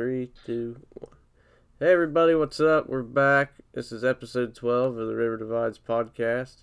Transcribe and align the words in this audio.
Three, 0.00 0.30
two, 0.46 0.80
one. 0.94 1.12
Hey, 1.78 1.92
everybody, 1.92 2.34
what's 2.34 2.58
up? 2.58 2.88
We're 2.88 3.02
back. 3.02 3.52
This 3.74 3.92
is 3.92 4.02
episode 4.02 4.54
12 4.54 4.96
of 4.96 5.08
the 5.08 5.14
River 5.14 5.36
Divides 5.36 5.78
podcast. 5.78 6.62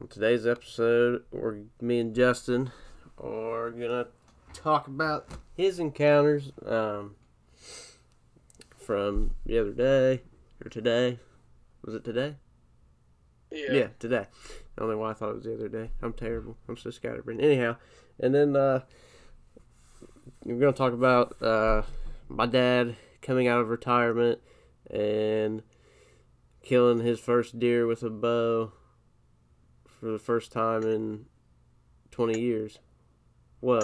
On 0.00 0.08
today's 0.08 0.46
episode, 0.46 1.24
we're, 1.30 1.58
me 1.82 2.00
and 2.00 2.14
Justin 2.14 2.72
are 3.18 3.70
going 3.70 3.82
to 3.82 4.06
talk 4.54 4.86
about 4.86 5.28
his 5.54 5.78
encounters 5.78 6.52
um, 6.64 7.16
from 8.78 9.32
the 9.44 9.58
other 9.58 9.72
day, 9.72 10.22
or 10.64 10.70
today. 10.70 11.18
Was 11.84 11.94
it 11.94 12.02
today? 12.02 12.36
Yeah. 13.50 13.72
Yeah, 13.72 13.86
today. 13.98 14.26
I 14.78 14.80
don't 14.80 14.88
know 14.88 14.96
why 14.96 15.10
I 15.10 15.12
thought 15.12 15.32
it 15.32 15.34
was 15.34 15.44
the 15.44 15.52
other 15.52 15.68
day. 15.68 15.90
I'm 16.00 16.14
terrible. 16.14 16.56
I'm 16.66 16.78
so 16.78 16.88
scatterbrained. 16.88 17.42
Anyhow, 17.42 17.76
and 18.18 18.34
then 18.34 18.56
uh, 18.56 18.80
we're 20.46 20.58
going 20.58 20.72
to 20.72 20.78
talk 20.78 20.94
about 20.94 21.36
uh, 21.42 21.82
my 22.34 22.46
dad 22.46 22.96
coming 23.20 23.48
out 23.48 23.60
of 23.60 23.68
retirement 23.68 24.40
and 24.90 25.62
killing 26.62 27.00
his 27.00 27.20
first 27.20 27.58
deer 27.58 27.86
with 27.86 28.02
a 28.02 28.10
bow 28.10 28.72
for 30.00 30.06
the 30.10 30.18
first 30.18 30.52
time 30.52 30.82
in 30.82 31.26
20 32.10 32.40
years. 32.40 32.78
Whoa. 33.60 33.80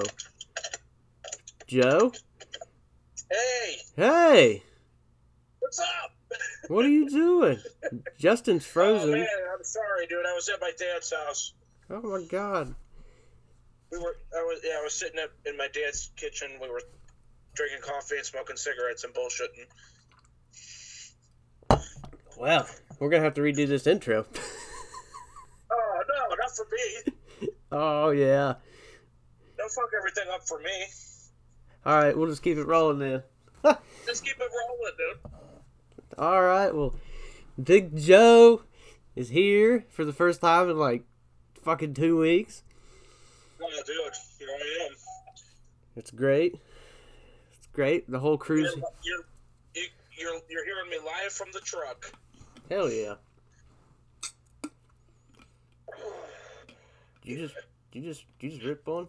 Joe? 1.66 2.12
Hey, 3.30 3.76
Hey! 3.96 4.62
what's 5.60 5.78
up? 5.78 5.86
What 6.68 6.84
are 6.84 6.90
you 6.90 7.08
doing? 7.08 7.58
Justin's 8.18 8.64
Oh 8.66 8.68
frozen. 8.70 9.12
man, 9.12 9.26
I'm 9.56 9.64
sorry, 9.64 10.06
dude. 10.06 10.26
I 10.26 10.34
was 10.34 10.48
at 10.50 10.60
my 10.60 10.70
dad's 10.78 11.10
house. 11.12 11.54
Oh 11.88 12.02
my 12.02 12.24
god. 12.28 12.74
We 13.90 13.98
were, 13.98 14.16
I 14.36 14.42
was, 14.42 14.60
yeah, 14.62 14.76
I 14.78 14.82
was 14.82 14.92
sitting 14.92 15.18
up 15.18 15.30
in 15.46 15.56
my 15.56 15.68
dad's 15.72 16.10
kitchen. 16.16 16.48
We 16.60 16.68
were 16.68 16.82
drinking 17.58 17.82
coffee 17.82 18.16
and 18.16 18.24
smoking 18.24 18.56
cigarettes 18.56 19.02
and 19.02 19.12
bullshitting. 19.12 19.66
Well, 22.38 22.68
we're 23.00 23.10
gonna 23.10 23.24
have 23.24 23.34
to 23.34 23.40
redo 23.40 23.66
this 23.66 23.86
intro. 23.86 24.24
Oh 25.70 26.02
no, 26.08 26.34
not 26.36 26.56
for 26.56 26.66
me. 26.72 27.50
oh 27.72 28.10
yeah. 28.10 28.54
Don't 29.58 29.70
fuck 29.70 29.90
everything 29.98 30.24
up 30.32 30.46
for 30.48 30.58
me. 30.60 30.86
All 31.84 31.94
right, 31.94 32.16
we'll 32.16 32.28
just 32.28 32.42
keep 32.42 32.56
it 32.56 32.64
rolling 32.64 32.98
then. 33.00 33.22
Just 34.06 34.24
keep 34.24 34.36
it 34.38 34.48
rolling, 34.50 34.94
dude. 34.96 35.32
All 36.16 36.40
right, 36.42 36.74
well, 36.74 36.94
Big 37.62 37.96
Joe 37.98 38.62
is 39.14 39.28
here 39.28 39.84
for 39.90 40.04
the 40.04 40.12
first 40.12 40.40
time 40.40 40.70
in 40.70 40.78
like 40.78 41.04
fucking 41.62 41.94
two 41.94 42.16
weeks. 42.16 42.62
Oh, 43.60 43.68
dude, 43.84 44.12
here 44.38 44.48
I 44.48 44.86
am. 44.86 44.96
It's 45.96 46.10
great. 46.10 46.56
Great. 47.78 48.10
The 48.10 48.18
whole 48.18 48.32
You're, 48.32 48.38
cruise. 48.38 48.74
you're, 49.04 49.20
you- 49.76 49.88
you're, 50.16 50.40
you're 50.50 50.64
hearing 50.64 50.90
me 50.90 50.96
live 50.96 51.30
from 51.30 51.46
the 51.52 51.60
truck. 51.60 52.12
Hell 52.68 52.90
yeah. 52.90 53.14
You 57.22 57.36
just, 57.36 57.54
you 57.92 58.02
just, 58.02 58.24
you 58.40 58.50
just 58.50 58.64
rip 58.64 58.84
one. 58.84 59.06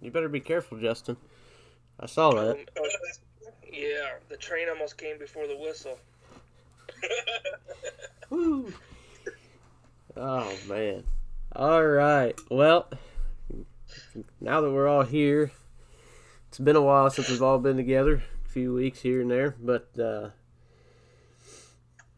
You 0.00 0.10
better 0.10 0.30
be 0.30 0.40
careful, 0.40 0.78
Justin. 0.78 1.18
I 2.00 2.06
saw 2.06 2.30
oh, 2.30 2.46
that. 2.46 2.56
Yeah, 3.70 4.14
the 4.30 4.38
train 4.38 4.70
almost 4.70 4.96
came 4.96 5.18
before 5.18 5.46
the 5.46 5.58
whistle. 5.58 5.98
Woo. 8.30 8.72
Oh 10.16 10.50
man. 10.66 11.04
All 11.54 11.84
right. 11.84 12.40
Well, 12.50 12.88
now 14.40 14.62
that 14.62 14.70
we're 14.70 14.88
all 14.88 15.04
here, 15.04 15.52
it's 16.50 16.58
been 16.58 16.74
a 16.74 16.82
while 16.82 17.08
since 17.10 17.28
we've 17.28 17.44
all 17.44 17.60
been 17.60 17.76
together. 17.76 18.24
A 18.44 18.48
few 18.48 18.74
weeks 18.74 19.02
here 19.02 19.20
and 19.20 19.30
there, 19.30 19.54
but 19.60 19.96
uh, 19.96 20.30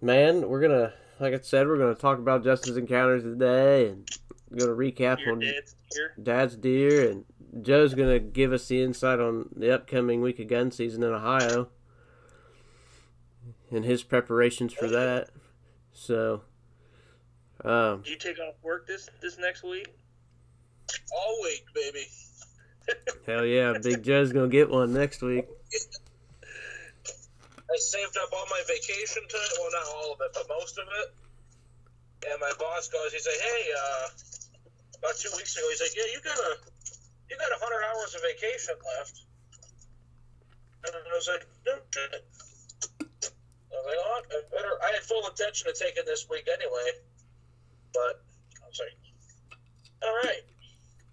man, 0.00 0.48
we're 0.48 0.62
gonna, 0.62 0.94
like 1.20 1.34
I 1.34 1.40
said, 1.42 1.66
we're 1.66 1.76
gonna 1.76 1.94
talk 1.94 2.18
about 2.18 2.42
Justin's 2.42 2.78
encounters 2.78 3.24
today, 3.24 3.90
and 3.90 4.08
gonna 4.56 4.72
recap 4.72 5.20
Your 5.20 5.32
on 5.32 5.40
dad's 5.40 5.74
here. 5.92 6.14
Dad's 6.22 6.56
deer, 6.56 7.10
and 7.10 7.26
Joe's 7.62 7.92
gonna 7.92 8.18
give 8.18 8.54
us 8.54 8.66
the 8.68 8.82
insight 8.82 9.20
on 9.20 9.50
the 9.54 9.70
upcoming 9.70 10.22
week 10.22 10.38
of 10.38 10.48
gun 10.48 10.70
season 10.70 11.02
in 11.02 11.12
Ohio 11.12 11.68
and 13.70 13.84
his 13.84 14.02
preparations 14.02 14.72
for 14.72 14.88
that. 14.88 15.28
So, 15.92 16.40
um, 17.62 18.00
Do 18.00 18.10
you 18.10 18.16
take 18.16 18.38
off 18.38 18.54
work 18.62 18.86
this 18.86 19.10
this 19.20 19.36
next 19.36 19.62
week? 19.62 19.88
All 21.14 21.38
week, 21.42 21.66
baby. 21.74 22.06
Hell 23.26 23.44
yeah, 23.44 23.74
Big 23.82 24.02
Joe's 24.02 24.32
gonna 24.32 24.48
get 24.48 24.70
one 24.70 24.92
next 24.92 25.22
week. 25.22 25.46
I 27.72 27.76
saved 27.78 28.16
up 28.18 28.28
all 28.32 28.46
my 28.50 28.60
vacation 28.68 29.22
time. 29.28 29.52
Well, 29.58 29.70
not 29.72 29.86
all 29.96 30.12
of 30.12 30.20
it, 30.20 30.30
but 30.34 30.46
most 30.48 30.76
of 30.78 30.84
it. 31.00 31.14
And 32.30 32.38
my 32.40 32.52
boss 32.58 32.88
goes, 32.88 33.12
he's 33.12 33.26
like, 33.26 33.40
"Hey, 33.40 33.62
uh, 33.72 34.08
about 34.98 35.16
two 35.16 35.30
weeks 35.36 35.56
ago, 35.56 35.66
he's 35.70 35.80
like, 35.80 35.96
yeah, 35.96 36.06
you 36.12 36.20
got 36.20 36.38
a, 36.38 36.56
you 37.30 37.36
got 37.38 37.50
a 37.50 37.58
hundred 37.58 37.82
hours 37.88 38.14
of 38.14 38.20
vacation 38.22 38.74
left." 38.98 39.22
And 40.84 40.94
I 40.94 41.14
was 41.14 41.28
like, 41.28 41.46
"No 41.66 41.78
shit." 41.90 42.24
I 43.00 43.04
was 43.08 43.86
like, 43.86 43.98
"Oh, 43.98 44.20
I 44.20 44.42
better." 44.54 44.76
I 44.84 44.92
had 44.92 45.02
full 45.02 45.26
intention 45.26 45.68
of 45.68 45.78
taking 45.78 46.04
this 46.04 46.28
week 46.28 46.46
anyway, 46.52 46.90
but 47.94 48.20
I 48.62 48.66
was 48.68 48.80
like, 48.84 48.96
"All 50.02 50.14
right, 50.24 50.44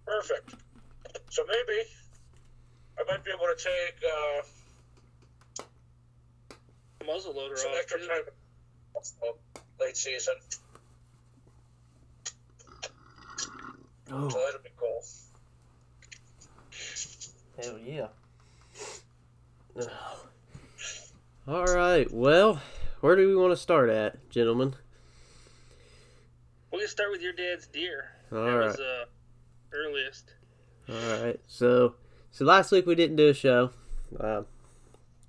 perfect." 0.06 0.56
So 1.30 1.44
maybe 1.48 1.88
I 2.98 3.04
might 3.12 3.24
be 3.24 3.32
able 3.32 3.46
to 3.46 3.56
take. 3.56 4.04
Uh, 4.04 4.42
Muzzle 7.06 7.34
loader 7.36 7.56
some 7.58 7.72
off. 7.72 7.78
extra 7.80 8.00
too. 8.00 8.08
time 8.08 8.24
late 9.80 9.96
season, 9.98 10.36
Oh, 14.12 14.28
so 14.30 14.38
that'll 14.46 14.62
be 14.62 14.70
cool. 14.78 15.02
hell 17.64 17.78
yeah. 17.80 18.08
All 21.48 21.66
right, 21.66 22.12
well, 22.12 22.62
where 23.02 23.16
do 23.16 23.28
we 23.28 23.36
want 23.36 23.52
to 23.54 23.58
start 23.58 23.90
at, 23.90 24.30
gentlemen? 24.30 24.76
We 26.72 26.80
can 26.80 26.88
start 26.88 27.12
with 27.12 27.22
your 27.22 27.34
dad's 27.34 27.66
deer. 27.68 28.12
All 28.32 28.44
that 28.44 28.52
right. 28.52 28.66
was 28.68 28.80
uh 28.80 29.06
earliest. 29.74 30.34
All 30.90 31.24
right. 31.24 31.40
So, 31.46 31.96
so 32.32 32.46
last 32.46 32.72
week 32.72 32.88
we 32.88 32.96
didn't 32.96 33.18
do 33.18 33.28
a 33.28 33.34
show. 33.34 33.72
Uh, 34.20 34.44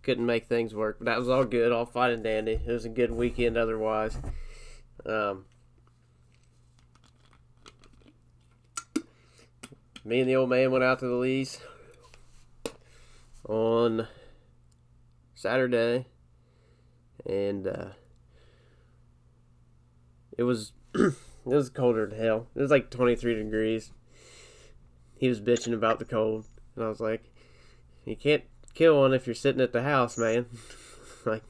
couldn't 0.03 0.25
make 0.25 0.47
things 0.47 0.75
work, 0.75 0.97
but 0.99 1.05
that 1.05 1.19
was 1.19 1.29
all 1.29 1.45
good, 1.45 1.71
all 1.71 1.85
fine 1.85 2.13
and 2.13 2.25
dandy. 2.25 2.61
It 2.67 2.73
was 2.73 2.87
a 2.87 2.89
good 2.89 3.11
weekend 3.11 3.59
otherwise. 3.59 4.17
Um, 5.05 5.45
me 10.03 10.21
and 10.21 10.29
the 10.29 10.37
old 10.37 10.49
man 10.49 10.71
went 10.71 10.83
out 10.85 11.01
to 11.01 11.07
the 11.07 11.15
lease 11.15 11.61
on 13.47 14.09
Saturday, 15.35 16.07
and 17.27 17.67
uh, 17.67 17.89
it 20.39 20.45
was 20.45 20.73
it 20.95 21.15
was 21.45 21.69
colder 21.69 22.07
than 22.07 22.19
hell. 22.19 22.47
It 22.55 22.63
was 22.63 22.71
like 22.71 22.91
twenty 22.91 23.15
three 23.15 23.35
degrees 23.35 23.93
he 25.21 25.29
was 25.29 25.39
bitching 25.39 25.75
about 25.75 25.99
the 25.99 26.07
cold, 26.07 26.47
and 26.75 26.83
I 26.83 26.89
was 26.89 26.99
like, 26.99 27.31
"You 28.07 28.17
can't 28.17 28.43
kill 28.73 29.01
one 29.01 29.13
if 29.13 29.27
you're 29.27 29.35
sitting 29.35 29.61
at 29.61 29.75
the 29.75 29.83
house, 29.83 30.17
man. 30.17 30.47
like, 31.27 31.43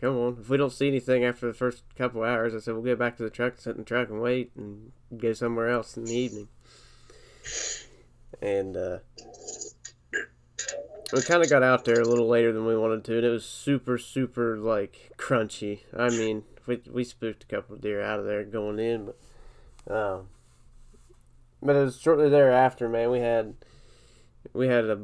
come 0.00 0.16
on. 0.16 0.38
If 0.40 0.48
we 0.48 0.56
don't 0.56 0.72
see 0.72 0.88
anything 0.88 1.24
after 1.24 1.46
the 1.46 1.54
first 1.54 1.84
couple 1.96 2.24
hours, 2.24 2.52
I 2.52 2.58
said 2.58 2.74
we'll 2.74 2.82
get 2.82 2.98
back 2.98 3.16
to 3.18 3.22
the 3.22 3.30
truck, 3.30 3.58
sit 3.58 3.76
in 3.76 3.78
the 3.78 3.84
truck, 3.84 4.10
and 4.10 4.20
wait, 4.20 4.50
and 4.56 4.90
go 5.16 5.32
somewhere 5.34 5.68
else 5.68 5.96
in 5.96 6.04
the 6.06 6.16
evening." 6.16 6.48
And 8.42 8.76
uh, 8.76 8.98
we 11.12 11.22
kind 11.22 11.44
of 11.44 11.48
got 11.48 11.62
out 11.62 11.84
there 11.84 12.00
a 12.00 12.08
little 12.08 12.26
later 12.26 12.52
than 12.52 12.66
we 12.66 12.76
wanted 12.76 13.04
to, 13.04 13.18
and 13.18 13.24
it 13.24 13.30
was 13.30 13.46
super, 13.46 13.98
super 13.98 14.58
like 14.58 15.12
crunchy. 15.16 15.82
I 15.96 16.08
mean, 16.08 16.42
we 16.66 16.82
we 16.90 17.04
spooked 17.04 17.44
a 17.44 17.46
couple 17.46 17.76
of 17.76 17.82
deer 17.82 18.02
out 18.02 18.18
of 18.18 18.26
there 18.26 18.42
going 18.42 18.80
in, 18.80 19.12
but 19.86 19.94
um, 19.94 20.28
but 21.62 21.76
it 21.76 21.80
was 21.80 22.00
shortly 22.00 22.28
thereafter, 22.28 22.88
man. 22.88 23.10
We 23.10 23.20
had 23.20 23.54
we 24.52 24.68
had 24.68 24.84
a 24.84 24.98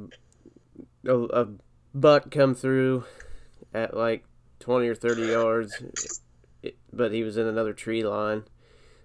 a, 1.06 1.19
a 1.19 1.49
buck 1.94 2.31
come 2.31 2.54
through 2.54 3.04
at 3.75 3.96
like 3.96 4.25
twenty 4.60 4.88
or 4.88 4.94
thirty 4.94 5.26
yards, 5.26 5.82
it, 6.62 6.76
but 6.93 7.12
he 7.12 7.22
was 7.22 7.37
in 7.37 7.46
another 7.46 7.72
tree 7.72 8.04
line. 8.04 8.44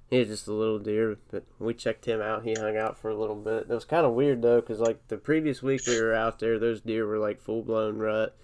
He 0.09 0.19
was 0.19 0.29
just 0.29 0.47
a 0.47 0.53
little 0.53 0.79
deer, 0.79 1.17
but 1.31 1.43
we 1.59 1.73
checked 1.73 2.05
him 2.05 2.21
out. 2.21 2.45
He 2.45 2.53
hung 2.53 2.77
out 2.77 2.97
for 2.97 3.09
a 3.09 3.17
little 3.17 3.35
bit. 3.35 3.67
It 3.69 3.73
was 3.73 3.83
kind 3.83 4.05
of 4.05 4.13
weird 4.13 4.41
though, 4.41 4.61
because 4.61 4.79
like 4.79 5.05
the 5.09 5.17
previous 5.17 5.61
week 5.61 5.81
we 5.85 5.99
were 6.01 6.13
out 6.13 6.39
there, 6.39 6.57
those 6.57 6.81
deer 6.81 7.05
were 7.05 7.19
like 7.19 7.41
full 7.41 7.61
blown 7.61 7.97
rut, 7.97 8.37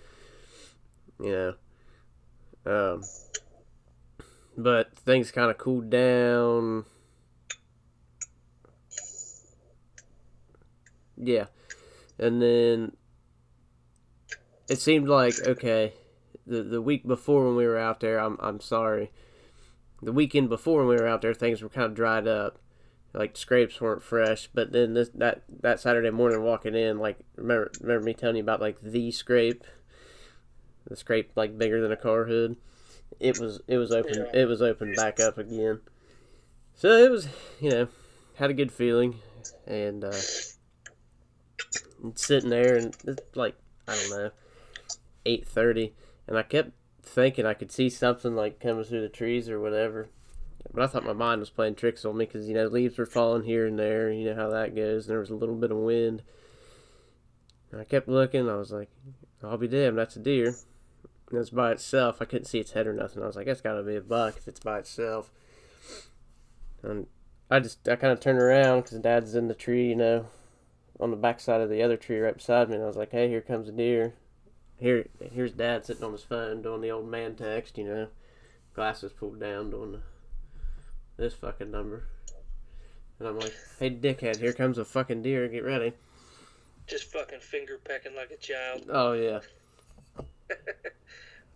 you 1.21 1.31
know. 1.31 1.53
Um, 2.65 3.03
but 4.57 4.95
things 4.97 5.31
kind 5.31 5.49
of 5.51 5.57
cooled 5.57 5.89
down. 5.89 6.85
Yeah, 11.17 11.45
and 12.17 12.41
then 12.41 12.93
it 14.69 14.79
seemed 14.79 15.07
like 15.07 15.35
okay, 15.45 15.93
the 16.45 16.63
the 16.63 16.81
week 16.81 17.05
before 17.05 17.45
when 17.45 17.55
we 17.55 17.65
were 17.65 17.77
out 17.77 17.99
there, 17.99 18.19
I'm 18.19 18.37
I'm 18.39 18.59
sorry. 18.59 19.11
The 20.01 20.11
weekend 20.11 20.49
before 20.49 20.79
when 20.79 20.87
we 20.87 20.95
were 20.95 21.07
out 21.07 21.21
there, 21.21 21.33
things 21.33 21.61
were 21.61 21.69
kind 21.69 21.85
of 21.85 21.95
dried 21.95 22.27
up, 22.27 22.59
like 23.13 23.37
scrapes 23.37 23.79
weren't 23.79 24.03
fresh. 24.03 24.49
But 24.53 24.71
then 24.71 24.93
this 24.93 25.09
that 25.15 25.43
that 25.61 25.79
Saturday 25.79 26.09
morning 26.09 26.41
walking 26.41 26.75
in, 26.75 26.99
like 26.99 27.19
remember 27.35 27.71
remember 27.79 28.05
me 28.05 28.13
telling 28.13 28.37
you 28.37 28.43
about 28.43 28.61
like 28.61 28.81
the 28.81 29.11
scrape, 29.11 29.63
the 30.87 30.95
scrape 30.95 31.31
like 31.35 31.57
bigger 31.57 31.81
than 31.81 31.91
a 31.91 31.97
car 31.97 32.25
hood. 32.25 32.57
It 33.19 33.39
was 33.39 33.61
it 33.67 33.77
was 33.77 33.91
open 33.91 34.27
it 34.33 34.45
was 34.45 34.61
open 34.61 34.93
back 34.95 35.19
up 35.19 35.37
again. 35.37 35.81
So 36.75 36.89
it 36.89 37.11
was 37.11 37.27
you 37.59 37.69
know 37.69 37.87
had 38.35 38.49
a 38.49 38.53
good 38.53 38.71
feeling, 38.71 39.19
and 39.67 40.03
uh, 40.03 40.11
sitting 42.15 42.49
there 42.49 42.75
and 42.75 42.95
it's 43.05 43.35
like 43.35 43.55
I 43.87 43.95
don't 43.95 44.09
know 44.09 44.31
eight 45.25 45.47
thirty, 45.47 45.93
and 46.27 46.37
I 46.37 46.43
kept 46.43 46.71
thinking 47.01 47.45
I 47.45 47.53
could 47.53 47.71
see 47.71 47.89
something 47.89 48.35
like 48.35 48.59
coming 48.59 48.83
through 48.83 49.01
the 49.01 49.09
trees 49.09 49.49
or 49.49 49.59
whatever. 49.59 50.09
But 50.73 50.83
I 50.83 50.87
thought 50.87 51.05
my 51.05 51.13
mind 51.13 51.39
was 51.39 51.49
playing 51.49 51.75
tricks 51.75 52.05
on 52.05 52.17
me 52.17 52.25
because 52.25 52.47
you 52.47 52.53
know 52.53 52.67
leaves 52.67 52.97
were 52.97 53.05
falling 53.05 53.43
here 53.43 53.67
and 53.67 53.77
there. 53.77 54.11
You 54.11 54.25
know 54.29 54.35
how 54.35 54.49
that 54.49 54.75
goes. 54.75 55.05
And 55.05 55.11
there 55.11 55.19
was 55.19 55.29
a 55.29 55.35
little 55.35 55.55
bit 55.55 55.71
of 55.71 55.77
wind. 55.77 56.23
And 57.71 57.81
I 57.81 57.83
kept 57.83 58.07
looking. 58.07 58.49
I 58.49 58.55
was 58.55 58.71
like, 58.71 58.89
"I'll 59.43 59.57
be 59.57 59.67
damned, 59.67 59.97
that's 59.97 60.15
a 60.15 60.19
deer." 60.19 60.55
And 61.29 61.39
it's 61.39 61.49
by 61.49 61.71
itself. 61.71 62.21
I 62.21 62.25
couldn't 62.25 62.45
see 62.45 62.59
its 62.59 62.71
head 62.71 62.87
or 62.87 62.93
nothing. 62.93 63.23
I 63.23 63.27
was 63.27 63.35
like, 63.35 63.47
"That's 63.47 63.61
got 63.61 63.75
to 63.75 63.83
be 63.83 63.95
a 63.95 64.01
buck 64.01 64.37
if 64.37 64.47
it's 64.47 64.59
by 64.59 64.79
itself." 64.79 65.31
And 66.81 67.07
I 67.49 67.59
just 67.59 67.87
I 67.87 67.95
kind 67.95 68.13
of 68.13 68.19
turned 68.19 68.39
around 68.39 68.83
because 68.83 68.99
Dad's 68.99 69.35
in 69.35 69.47
the 69.47 69.53
tree, 69.53 69.89
you 69.89 69.95
know, 69.95 70.27
on 70.99 71.11
the 71.11 71.17
backside 71.17 71.61
of 71.61 71.69
the 71.69 71.81
other 71.81 71.97
tree 71.97 72.19
right 72.19 72.35
beside 72.35 72.69
me. 72.69 72.75
And 72.75 72.83
I 72.83 72.87
was 72.87 72.97
like, 72.97 73.11
"Hey, 73.11 73.27
here 73.29 73.41
comes 73.41 73.69
a 73.69 73.71
deer." 73.71 74.13
Here, 74.77 75.07
here's 75.31 75.53
Dad 75.53 75.85
sitting 75.85 76.03
on 76.03 76.11
his 76.11 76.23
phone 76.23 76.61
doing 76.61 76.81
the 76.81 76.89
old 76.89 77.07
man 77.07 77.35
text, 77.35 77.77
you 77.77 77.85
know, 77.85 78.07
glasses 78.73 79.13
pulled 79.13 79.39
down, 79.39 79.69
doing 79.69 79.93
the, 79.93 80.01
this 81.15 81.33
fucking 81.33 81.71
number. 81.71 82.03
And 83.19 83.27
I'm 83.27 83.39
like, 83.39 83.53
hey, 83.79 83.91
dickhead, 83.91 84.39
here 84.39 84.51
comes 84.51 84.77
a 84.77 84.83
fucking 84.83 85.21
deer, 85.21 85.47
get 85.47 85.63
ready. 85.63 85.93
Just 86.87 87.11
fucking 87.13 87.39
finger 87.39 87.79
pecking 87.83 88.15
like 88.15 88.31
a 88.31 88.37
child. 88.37 88.85
Oh, 88.89 89.13
yeah. 89.13 89.39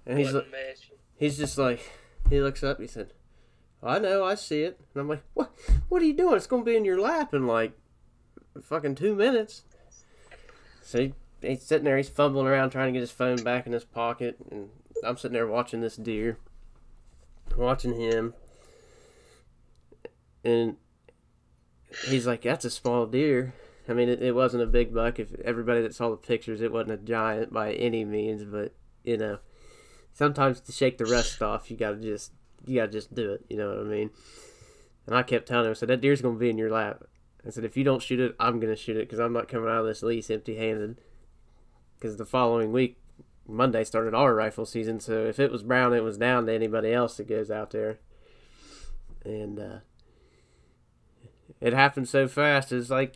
and 0.05 0.17
he's, 0.19 0.33
mashing. 0.33 0.97
he's 1.17 1.37
just 1.37 1.57
like, 1.57 1.81
he 2.29 2.39
looks 2.39 2.63
up, 2.63 2.79
he 2.79 2.87
said, 2.87 3.11
oh, 3.83 3.89
I 3.89 3.99
know, 3.99 4.23
I 4.23 4.35
see 4.35 4.61
it. 4.61 4.79
And 4.93 5.01
I'm 5.01 5.09
like, 5.09 5.23
what, 5.33 5.51
what 5.89 6.01
are 6.01 6.05
you 6.05 6.13
doing? 6.13 6.37
It's 6.37 6.47
going 6.47 6.63
to 6.63 6.71
be 6.71 6.77
in 6.77 6.85
your 6.85 7.01
lap 7.01 7.33
in 7.33 7.47
like 7.47 7.73
fucking 8.63 8.95
two 8.95 9.15
minutes. 9.15 9.63
So 10.81 10.99
he, 10.99 11.13
he's 11.41 11.63
sitting 11.63 11.85
there, 11.85 11.97
he's 11.97 12.09
fumbling 12.09 12.47
around 12.47 12.69
trying 12.69 12.87
to 12.87 12.93
get 12.93 13.01
his 13.01 13.11
phone 13.11 13.43
back 13.43 13.65
in 13.65 13.73
his 13.73 13.83
pocket. 13.83 14.37
And 14.49 14.69
I'm 15.03 15.17
sitting 15.17 15.33
there 15.33 15.47
watching 15.47 15.81
this 15.81 15.95
deer, 15.95 16.37
watching 17.55 17.99
him. 17.99 18.33
And 20.43 20.77
he's 22.07 22.25
like, 22.25 22.41
that's 22.41 22.65
a 22.65 22.69
small 22.69 23.05
deer. 23.05 23.53
I 23.89 23.93
mean, 23.93 24.09
it, 24.09 24.21
it 24.21 24.35
wasn't 24.35 24.63
a 24.63 24.67
big 24.67 24.93
buck. 24.93 25.19
If 25.19 25.33
everybody 25.41 25.81
that 25.81 25.95
saw 25.95 26.09
the 26.09 26.17
pictures, 26.17 26.61
it 26.61 26.71
wasn't 26.71 26.91
a 26.91 26.97
giant 26.97 27.53
by 27.53 27.73
any 27.73 28.03
means, 28.03 28.43
but 28.43 28.73
you 29.03 29.17
know, 29.17 29.39
sometimes 30.13 30.59
to 30.61 30.71
shake 30.71 30.97
the 30.97 31.05
rust 31.05 31.41
off, 31.41 31.71
you 31.71 31.77
gotta 31.77 31.97
just 31.97 32.33
you 32.65 32.75
gotta 32.75 32.91
just 32.91 33.13
do 33.15 33.31
it. 33.31 33.45
You 33.49 33.57
know 33.57 33.69
what 33.69 33.79
I 33.79 33.83
mean? 33.83 34.09
And 35.05 35.15
I 35.15 35.23
kept 35.23 35.47
telling 35.47 35.69
him, 35.69 35.75
said 35.75 35.89
that 35.89 36.01
deer's 36.01 36.21
gonna 36.21 36.37
be 36.37 36.49
in 36.49 36.57
your 36.57 36.71
lap. 36.71 37.03
I 37.47 37.51
said 37.51 37.63
if 37.63 37.77
you 37.77 37.83
don't 37.83 38.01
shoot 38.01 38.19
it, 38.19 38.35
I'm 38.39 38.59
gonna 38.59 38.75
shoot 38.75 38.97
it 38.97 39.07
because 39.07 39.19
I'm 39.19 39.33
not 39.33 39.47
coming 39.47 39.69
out 39.69 39.81
of 39.81 39.85
this 39.85 40.03
lease 40.03 40.29
empty-handed. 40.29 40.99
Because 41.97 42.17
the 42.17 42.25
following 42.25 42.71
week, 42.71 42.97
Monday 43.47 43.83
started 43.83 44.13
our 44.13 44.35
rifle 44.35 44.65
season, 44.65 44.99
so 44.99 45.25
if 45.25 45.39
it 45.39 45.51
was 45.51 45.63
brown, 45.63 45.93
it 45.93 46.03
was 46.03 46.17
down 46.17 46.45
to 46.45 46.53
anybody 46.53 46.91
else 46.91 47.17
that 47.17 47.27
goes 47.27 47.49
out 47.49 47.71
there. 47.71 47.99
And 49.23 49.59
uh, 49.59 49.79
it 51.61 51.73
happened 51.73 52.09
so 52.09 52.27
fast. 52.27 52.71
It's 52.71 52.89
like 52.89 53.15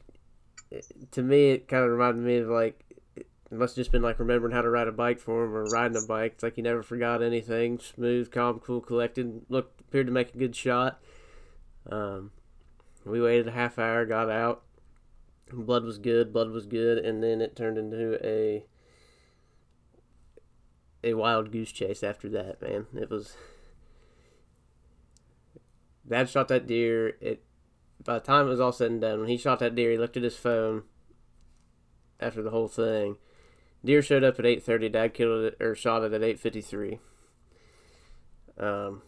to 1.11 1.21
me, 1.21 1.51
it 1.51 1.67
kind 1.67 1.83
of 1.83 1.91
reminded 1.91 2.23
me 2.23 2.37
of 2.37 2.47
like 2.47 2.81
it 3.15 3.27
must 3.51 3.75
have 3.75 3.81
just 3.81 3.91
been 3.91 4.01
like 4.01 4.19
remembering 4.19 4.53
how 4.53 4.61
to 4.61 4.69
ride 4.69 4.87
a 4.87 4.93
bike 4.93 5.19
for 5.19 5.43
him 5.43 5.53
or 5.53 5.65
riding 5.65 6.01
a 6.01 6.07
bike. 6.07 6.33
It's 6.35 6.43
like 6.43 6.55
he 6.55 6.61
never 6.61 6.83
forgot 6.83 7.21
anything. 7.21 7.79
Smooth, 7.79 8.31
calm, 8.31 8.59
cool, 8.59 8.79
collected. 8.79 9.41
Looked 9.49 9.81
appeared 9.81 10.07
to 10.07 10.13
make 10.13 10.33
a 10.33 10.37
good 10.37 10.55
shot. 10.55 11.01
Um, 11.89 12.31
we 13.05 13.21
waited 13.21 13.47
a 13.47 13.51
half 13.51 13.79
hour, 13.79 14.05
got 14.05 14.29
out. 14.29 14.63
Blood 15.51 15.83
was 15.83 15.97
good. 15.97 16.31
Blood 16.31 16.51
was 16.51 16.65
good, 16.65 16.97
and 16.97 17.21
then 17.23 17.41
it 17.41 17.55
turned 17.55 17.77
into 17.77 18.17
a 18.25 18.65
a 21.03 21.13
wild 21.15 21.51
goose 21.51 21.71
chase 21.71 22.03
after 22.03 22.29
that. 22.29 22.61
Man, 22.61 22.87
it 22.95 23.09
was. 23.09 23.35
Dad 26.07 26.29
shot 26.29 26.47
that 26.47 26.67
deer. 26.67 27.17
It 27.19 27.43
by 28.03 28.15
the 28.15 28.19
time 28.19 28.47
it 28.47 28.49
was 28.49 28.59
all 28.59 28.71
said 28.71 28.91
and 28.91 29.01
done, 29.01 29.19
when 29.19 29.29
he 29.29 29.37
shot 29.37 29.59
that 29.59 29.75
deer, 29.75 29.91
he 29.91 29.97
looked 29.97 30.17
at 30.17 30.23
his 30.23 30.37
phone 30.37 30.83
after 32.19 32.41
the 32.41 32.51
whole 32.51 32.67
thing. 32.67 33.17
Deer 33.83 34.01
showed 34.01 34.23
up 34.23 34.39
at 34.39 34.45
eight 34.45 34.63
thirty. 34.63 34.89
Dad 34.89 35.13
killed 35.13 35.43
it 35.43 35.57
or 35.59 35.75
shot 35.75 36.03
it 36.03 36.13
at 36.13 36.23
eight 36.23 36.39
fifty 36.39 36.61
three. 36.61 36.99
Um, 38.57 39.01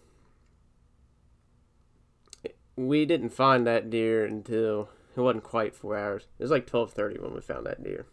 we 2.76 3.06
didn't 3.06 3.30
find 3.30 3.66
that 3.68 3.90
deer 3.90 4.26
until 4.26 4.90
it 5.16 5.22
wasn't 5.22 5.44
quite 5.44 5.76
four 5.76 5.98
hours. 5.98 6.28
It 6.40 6.44
was 6.44 6.52
like 6.52 6.66
twelve 6.66 6.92
thirty 6.94 7.20
when 7.20 7.34
we 7.34 7.42
found 7.42 7.66
that 7.66 7.84
deer. 7.84 8.06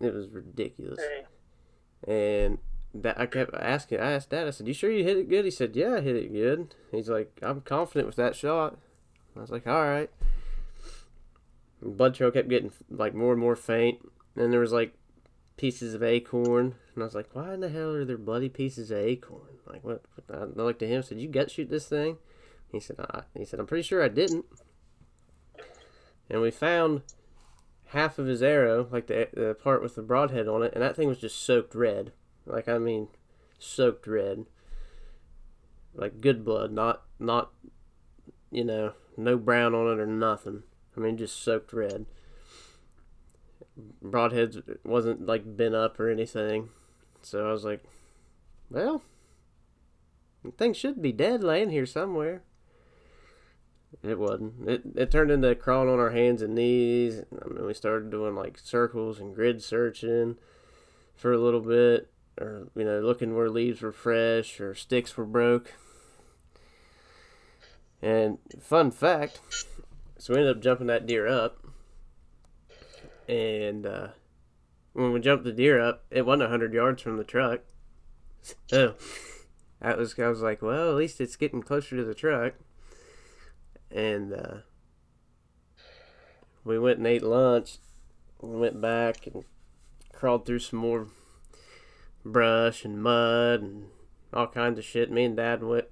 It 0.00 0.12
was 0.12 0.28
ridiculous. 0.28 1.00
And 2.06 2.58
that 2.94 3.18
I 3.18 3.26
kept 3.26 3.54
asking. 3.54 4.00
I 4.00 4.12
asked 4.12 4.30
Dad. 4.30 4.46
I 4.46 4.50
said, 4.50 4.68
"You 4.68 4.74
sure 4.74 4.90
you 4.90 5.04
hit 5.04 5.16
it 5.16 5.28
good?" 5.28 5.44
He 5.44 5.50
said, 5.50 5.74
"Yeah, 5.74 5.96
I 5.96 6.00
hit 6.00 6.16
it 6.16 6.32
good." 6.32 6.74
He's 6.92 7.08
like, 7.08 7.38
"I'm 7.42 7.62
confident 7.62 8.06
with 8.06 8.16
that 8.16 8.36
shot." 8.36 8.78
I 9.36 9.40
was 9.40 9.50
like, 9.50 9.66
"All 9.66 9.82
right." 9.82 10.10
Blood 11.82 12.14
trail 12.14 12.30
kept 12.30 12.48
getting 12.48 12.72
like 12.90 13.14
more 13.14 13.32
and 13.32 13.40
more 13.40 13.56
faint, 13.56 13.98
and 14.36 14.52
there 14.52 14.60
was 14.60 14.72
like 14.72 14.94
pieces 15.56 15.94
of 15.94 16.02
acorn, 16.02 16.74
and 16.94 17.02
I 17.02 17.06
was 17.06 17.14
like, 17.14 17.34
"Why 17.34 17.54
in 17.54 17.60
the 17.60 17.68
hell 17.68 17.94
are 17.94 18.04
there 18.04 18.18
bloody 18.18 18.48
pieces 18.48 18.90
of 18.90 18.98
acorn?" 18.98 19.58
Like 19.66 19.84
what? 19.84 20.02
I 20.32 20.44
looked 20.44 20.82
at 20.82 20.88
him. 20.88 21.02
Said, 21.02 21.20
"You 21.20 21.28
gut 21.28 21.50
shoot 21.50 21.70
this 21.70 21.88
thing?" 21.88 22.18
He 22.70 22.80
said, 22.80 22.96
I, 22.98 23.22
"He 23.36 23.44
said 23.44 23.60
I'm 23.60 23.66
pretty 23.66 23.82
sure 23.82 24.02
I 24.02 24.08
didn't." 24.08 24.46
And 26.30 26.40
we 26.40 26.50
found 26.50 27.02
half 27.86 28.18
of 28.18 28.26
his 28.26 28.42
arrow, 28.42 28.88
like 28.90 29.06
the 29.06 29.28
the 29.32 29.54
part 29.54 29.82
with 29.82 29.94
the 29.94 30.02
broadhead 30.02 30.48
on 30.48 30.62
it, 30.62 30.72
and 30.74 30.82
that 30.82 30.96
thing 30.96 31.08
was 31.08 31.18
just 31.18 31.40
soaked 31.40 31.74
red. 31.74 32.12
Like 32.46 32.68
I 32.68 32.78
mean, 32.78 33.08
soaked 33.58 34.06
red. 34.06 34.46
Like 35.94 36.20
good 36.20 36.44
blood, 36.44 36.72
not 36.72 37.02
not 37.18 37.52
you 38.50 38.64
know, 38.64 38.92
no 39.16 39.36
brown 39.36 39.74
on 39.74 39.92
it 39.92 40.00
or 40.00 40.06
nothing. 40.06 40.62
I 40.96 41.00
mean 41.00 41.16
just 41.16 41.42
soaked 41.42 41.72
red. 41.72 42.06
Broadheads 44.02 44.62
wasn't 44.84 45.26
like 45.26 45.56
bent 45.56 45.74
up 45.74 45.98
or 45.98 46.10
anything. 46.10 46.70
So 47.24 47.48
I 47.48 47.52
was 47.52 47.64
like, 47.64 47.82
Well 48.70 49.02
the 50.44 50.52
thing 50.52 50.74
should 50.74 51.00
be 51.00 51.12
dead 51.12 51.42
laying 51.42 51.70
here 51.70 51.86
somewhere. 51.86 52.42
It 54.02 54.18
wasn't. 54.18 54.68
It 54.68 54.82
it 54.94 55.10
turned 55.10 55.30
into 55.30 55.54
crawling 55.54 55.88
on 55.88 55.98
our 55.98 56.10
hands 56.10 56.42
and 56.42 56.54
knees. 56.54 57.22
I 57.32 57.48
mean, 57.48 57.64
we 57.64 57.74
started 57.74 58.10
doing 58.10 58.34
like 58.34 58.58
circles 58.58 59.18
and 59.18 59.34
grid 59.34 59.62
searching 59.62 60.36
for 61.14 61.32
a 61.32 61.38
little 61.38 61.60
bit, 61.60 62.10
or 62.38 62.68
you 62.76 62.84
know, 62.84 63.00
looking 63.00 63.34
where 63.34 63.48
leaves 63.48 63.80
were 63.80 63.92
fresh 63.92 64.60
or 64.60 64.74
sticks 64.74 65.16
were 65.16 65.24
broke. 65.24 65.72
And 68.02 68.38
fun 68.60 68.90
fact, 68.90 69.40
so 70.18 70.34
we 70.34 70.40
ended 70.40 70.56
up 70.56 70.62
jumping 70.62 70.88
that 70.88 71.06
deer 71.06 71.26
up, 71.26 71.64
and 73.26 73.86
uh, 73.86 74.08
when 74.94 75.12
we 75.12 75.20
jumped 75.20 75.44
the 75.44 75.52
deer 75.52 75.80
up, 75.80 76.04
it 76.10 76.24
wasn't 76.24 76.48
hundred 76.48 76.72
yards 76.72 77.02
from 77.02 77.18
the 77.18 77.24
truck. 77.24 77.60
So 78.66 78.94
that 79.80 79.98
was 79.98 80.18
I 80.18 80.28
was 80.28 80.40
like, 80.40 80.62
well, 80.62 80.90
at 80.90 80.96
least 80.96 81.20
it's 81.20 81.36
getting 81.36 81.62
closer 81.62 81.96
to 81.96 82.04
the 82.04 82.14
truck. 82.14 82.54
And 83.90 84.32
uh, 84.32 84.54
we 86.64 86.78
went 86.78 86.98
and 86.98 87.06
ate 87.06 87.22
lunch. 87.22 87.78
We 88.40 88.56
went 88.56 88.80
back 88.80 89.26
and 89.26 89.44
crawled 90.12 90.46
through 90.46 90.60
some 90.60 90.78
more 90.78 91.08
brush 92.24 92.84
and 92.84 93.02
mud 93.02 93.62
and 93.62 93.86
all 94.32 94.46
kinds 94.46 94.78
of 94.78 94.84
shit. 94.84 95.10
Me 95.10 95.24
and 95.24 95.36
Dad 95.36 95.62
went 95.62 95.86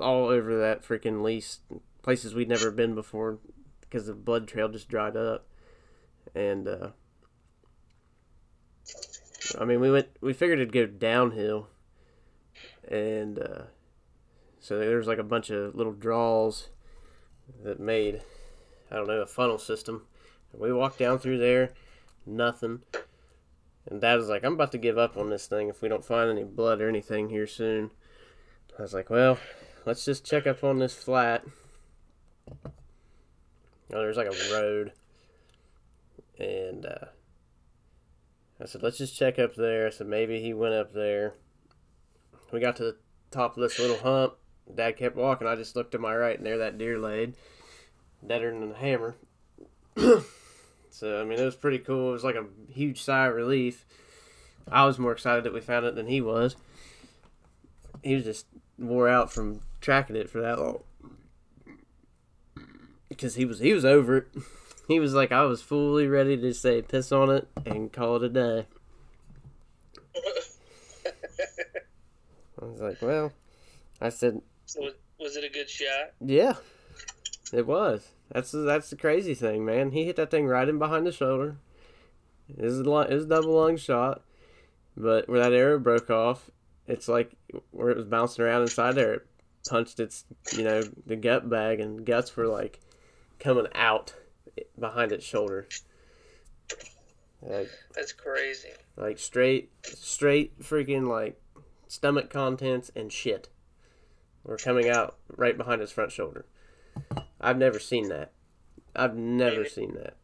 all 0.00 0.26
over 0.26 0.58
that 0.58 0.82
freaking 0.82 1.22
lease, 1.22 1.60
places 2.02 2.34
we'd 2.34 2.48
never 2.48 2.70
been 2.70 2.94
before 2.94 3.38
because 3.80 4.06
the 4.06 4.14
blood 4.14 4.48
trail 4.48 4.68
just 4.68 4.88
dried 4.88 5.16
up. 5.16 5.46
And 6.34 6.68
uh, 6.68 6.88
I 9.58 9.64
mean, 9.64 9.80
we 9.80 9.90
went. 9.90 10.08
We 10.20 10.32
figured 10.32 10.58
it'd 10.58 10.72
go 10.72 10.86
downhill, 10.86 11.68
and 12.88 13.38
uh, 13.38 13.62
so 14.60 14.78
there 14.78 14.96
was 14.96 15.06
like 15.06 15.18
a 15.18 15.24
bunch 15.24 15.50
of 15.50 15.74
little 15.74 15.92
draws 15.92 16.68
that 17.62 17.78
made 17.78 18.22
I 18.90 18.96
don't 18.96 19.06
know 19.06 19.20
a 19.20 19.26
funnel 19.26 19.58
system 19.58 20.06
We 20.56 20.72
walked 20.72 20.98
down 20.98 21.18
through 21.18 21.38
there, 21.38 21.72
nothing. 22.24 22.82
And 23.86 24.00
Dad 24.00 24.16
was 24.16 24.28
like, 24.28 24.44
I'm 24.44 24.54
about 24.54 24.72
to 24.72 24.78
give 24.78 24.96
up 24.96 25.16
on 25.16 25.30
this 25.30 25.46
thing 25.46 25.68
if 25.68 25.82
we 25.82 25.88
don't 25.88 26.04
find 26.04 26.30
any 26.30 26.44
blood 26.44 26.80
or 26.80 26.88
anything 26.88 27.28
here 27.28 27.46
soon. 27.46 27.90
I 28.78 28.82
was 28.82 28.94
like, 28.94 29.10
well, 29.10 29.38
let's 29.84 30.04
just 30.04 30.24
check 30.24 30.46
up 30.46 30.64
on 30.64 30.78
this 30.78 30.94
flat. 30.94 31.44
Oh, 32.64 32.70
there's 33.90 34.16
like 34.16 34.32
a 34.32 34.52
road. 34.54 34.92
And 36.38 36.86
uh, 36.86 37.06
I 38.60 38.66
said, 38.66 38.82
let's 38.82 38.98
just 38.98 39.16
check 39.16 39.38
up 39.38 39.54
there. 39.54 39.86
I 39.86 39.90
said, 39.90 40.06
maybe 40.06 40.40
he 40.40 40.52
went 40.52 40.74
up 40.74 40.92
there. 40.92 41.34
We 42.52 42.60
got 42.60 42.76
to 42.76 42.84
the 42.84 42.96
top 43.30 43.56
of 43.56 43.62
this 43.62 43.78
little 43.78 43.98
hump. 43.98 44.34
Dad 44.72 44.96
kept 44.96 45.16
walking. 45.16 45.46
I 45.46 45.56
just 45.56 45.76
looked 45.76 45.92
to 45.92 45.98
my 45.98 46.16
right, 46.16 46.36
and 46.36 46.46
there 46.46 46.58
that 46.58 46.78
deer 46.78 46.98
laid, 46.98 47.34
deader 48.26 48.50
than 48.50 48.72
a 48.72 48.74
hammer. 48.74 49.16
so 50.90 51.20
I 51.20 51.24
mean, 51.24 51.38
it 51.38 51.44
was 51.44 51.56
pretty 51.56 51.78
cool. 51.78 52.10
It 52.10 52.12
was 52.12 52.24
like 52.24 52.36
a 52.36 52.46
huge 52.72 53.02
sigh 53.02 53.26
of 53.26 53.34
relief. 53.34 53.84
I 54.70 54.86
was 54.86 54.98
more 54.98 55.12
excited 55.12 55.44
that 55.44 55.52
we 55.52 55.60
found 55.60 55.84
it 55.84 55.94
than 55.94 56.06
he 56.06 56.20
was. 56.20 56.56
He 58.02 58.14
was 58.14 58.24
just 58.24 58.46
wore 58.78 59.08
out 59.08 59.30
from 59.30 59.60
tracking 59.80 60.16
it 60.16 60.30
for 60.30 60.40
that 60.40 60.58
long 60.58 60.82
because 63.08 63.34
he 63.34 63.44
was 63.44 63.60
he 63.60 63.72
was 63.72 63.84
over 63.84 64.18
it. 64.18 64.28
He 64.86 65.00
was 65.00 65.14
like, 65.14 65.32
I 65.32 65.42
was 65.42 65.62
fully 65.62 66.06
ready 66.06 66.36
to 66.36 66.52
say 66.52 66.82
piss 66.82 67.10
on 67.10 67.30
it 67.30 67.48
and 67.64 67.92
call 67.92 68.16
it 68.16 68.22
a 68.24 68.28
day. 68.28 68.66
I 72.60 72.64
was 72.64 72.80
like, 72.80 73.02
well, 73.02 73.32
I 74.00 74.10
said, 74.10 74.40
So 74.66 74.90
was, 75.18 75.36
it 75.36 75.44
a 75.44 75.48
good 75.48 75.68
shot? 75.68 76.12
yeah, 76.20 76.54
it 77.52 77.66
was. 77.66 78.08
That's 78.30 78.52
the, 78.52 78.58
that's 78.58 78.90
the 78.90 78.96
crazy 78.96 79.34
thing, 79.34 79.64
man. 79.64 79.90
He 79.90 80.04
hit 80.04 80.16
that 80.16 80.30
thing 80.30 80.46
right 80.46 80.68
in 80.68 80.78
behind 80.78 81.06
the 81.06 81.12
shoulder. 81.12 81.56
It 82.48 82.62
was 82.62 82.80
a, 82.80 82.82
lu- 82.84 83.00
it 83.02 83.14
was 83.14 83.24
a 83.24 83.28
double 83.28 83.54
lung 83.54 83.76
shot, 83.76 84.22
but 84.96 85.28
where 85.28 85.40
that 85.40 85.52
arrow 85.52 85.78
broke 85.78 86.10
off, 86.10 86.50
it's 86.86 87.08
like 87.08 87.32
where 87.70 87.90
it 87.90 87.96
was 87.96 88.06
bouncing 88.06 88.44
around 88.44 88.62
inside 88.62 88.92
there, 88.92 89.14
it 89.14 89.26
punched 89.68 89.98
its, 89.98 90.24
you 90.56 90.62
know, 90.62 90.82
the 91.06 91.16
gut 91.16 91.48
bag, 91.48 91.80
and 91.80 92.04
guts 92.04 92.36
were 92.36 92.46
like 92.46 92.80
coming 93.38 93.66
out 93.74 94.14
behind 94.78 95.12
its 95.12 95.24
shoulder. 95.24 95.66
Like, 97.42 97.70
That's 97.94 98.12
crazy. 98.12 98.70
like 98.96 99.18
straight, 99.18 99.70
straight 99.84 100.58
freaking 100.60 101.08
like 101.08 101.40
stomach 101.88 102.30
contents 102.30 102.90
and 102.96 103.12
shit 103.12 103.48
were 104.44 104.56
coming 104.56 104.88
out 104.88 105.16
right 105.36 105.56
behind 105.56 105.80
his 105.80 105.90
front 105.92 106.10
shoulder. 106.12 106.46
I've 107.40 107.58
never 107.58 107.78
seen 107.78 108.08
that. 108.08 108.32
I've 108.96 109.16
never 109.16 109.58
Maybe. 109.58 109.68
seen 109.68 109.94
that. 109.94 110.16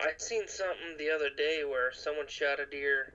I 0.00 0.10
seen 0.18 0.48
something 0.48 0.96
the 0.98 1.10
other 1.10 1.30
day 1.36 1.62
where 1.68 1.92
someone 1.92 2.26
shot 2.26 2.58
a 2.60 2.66
deer. 2.66 3.14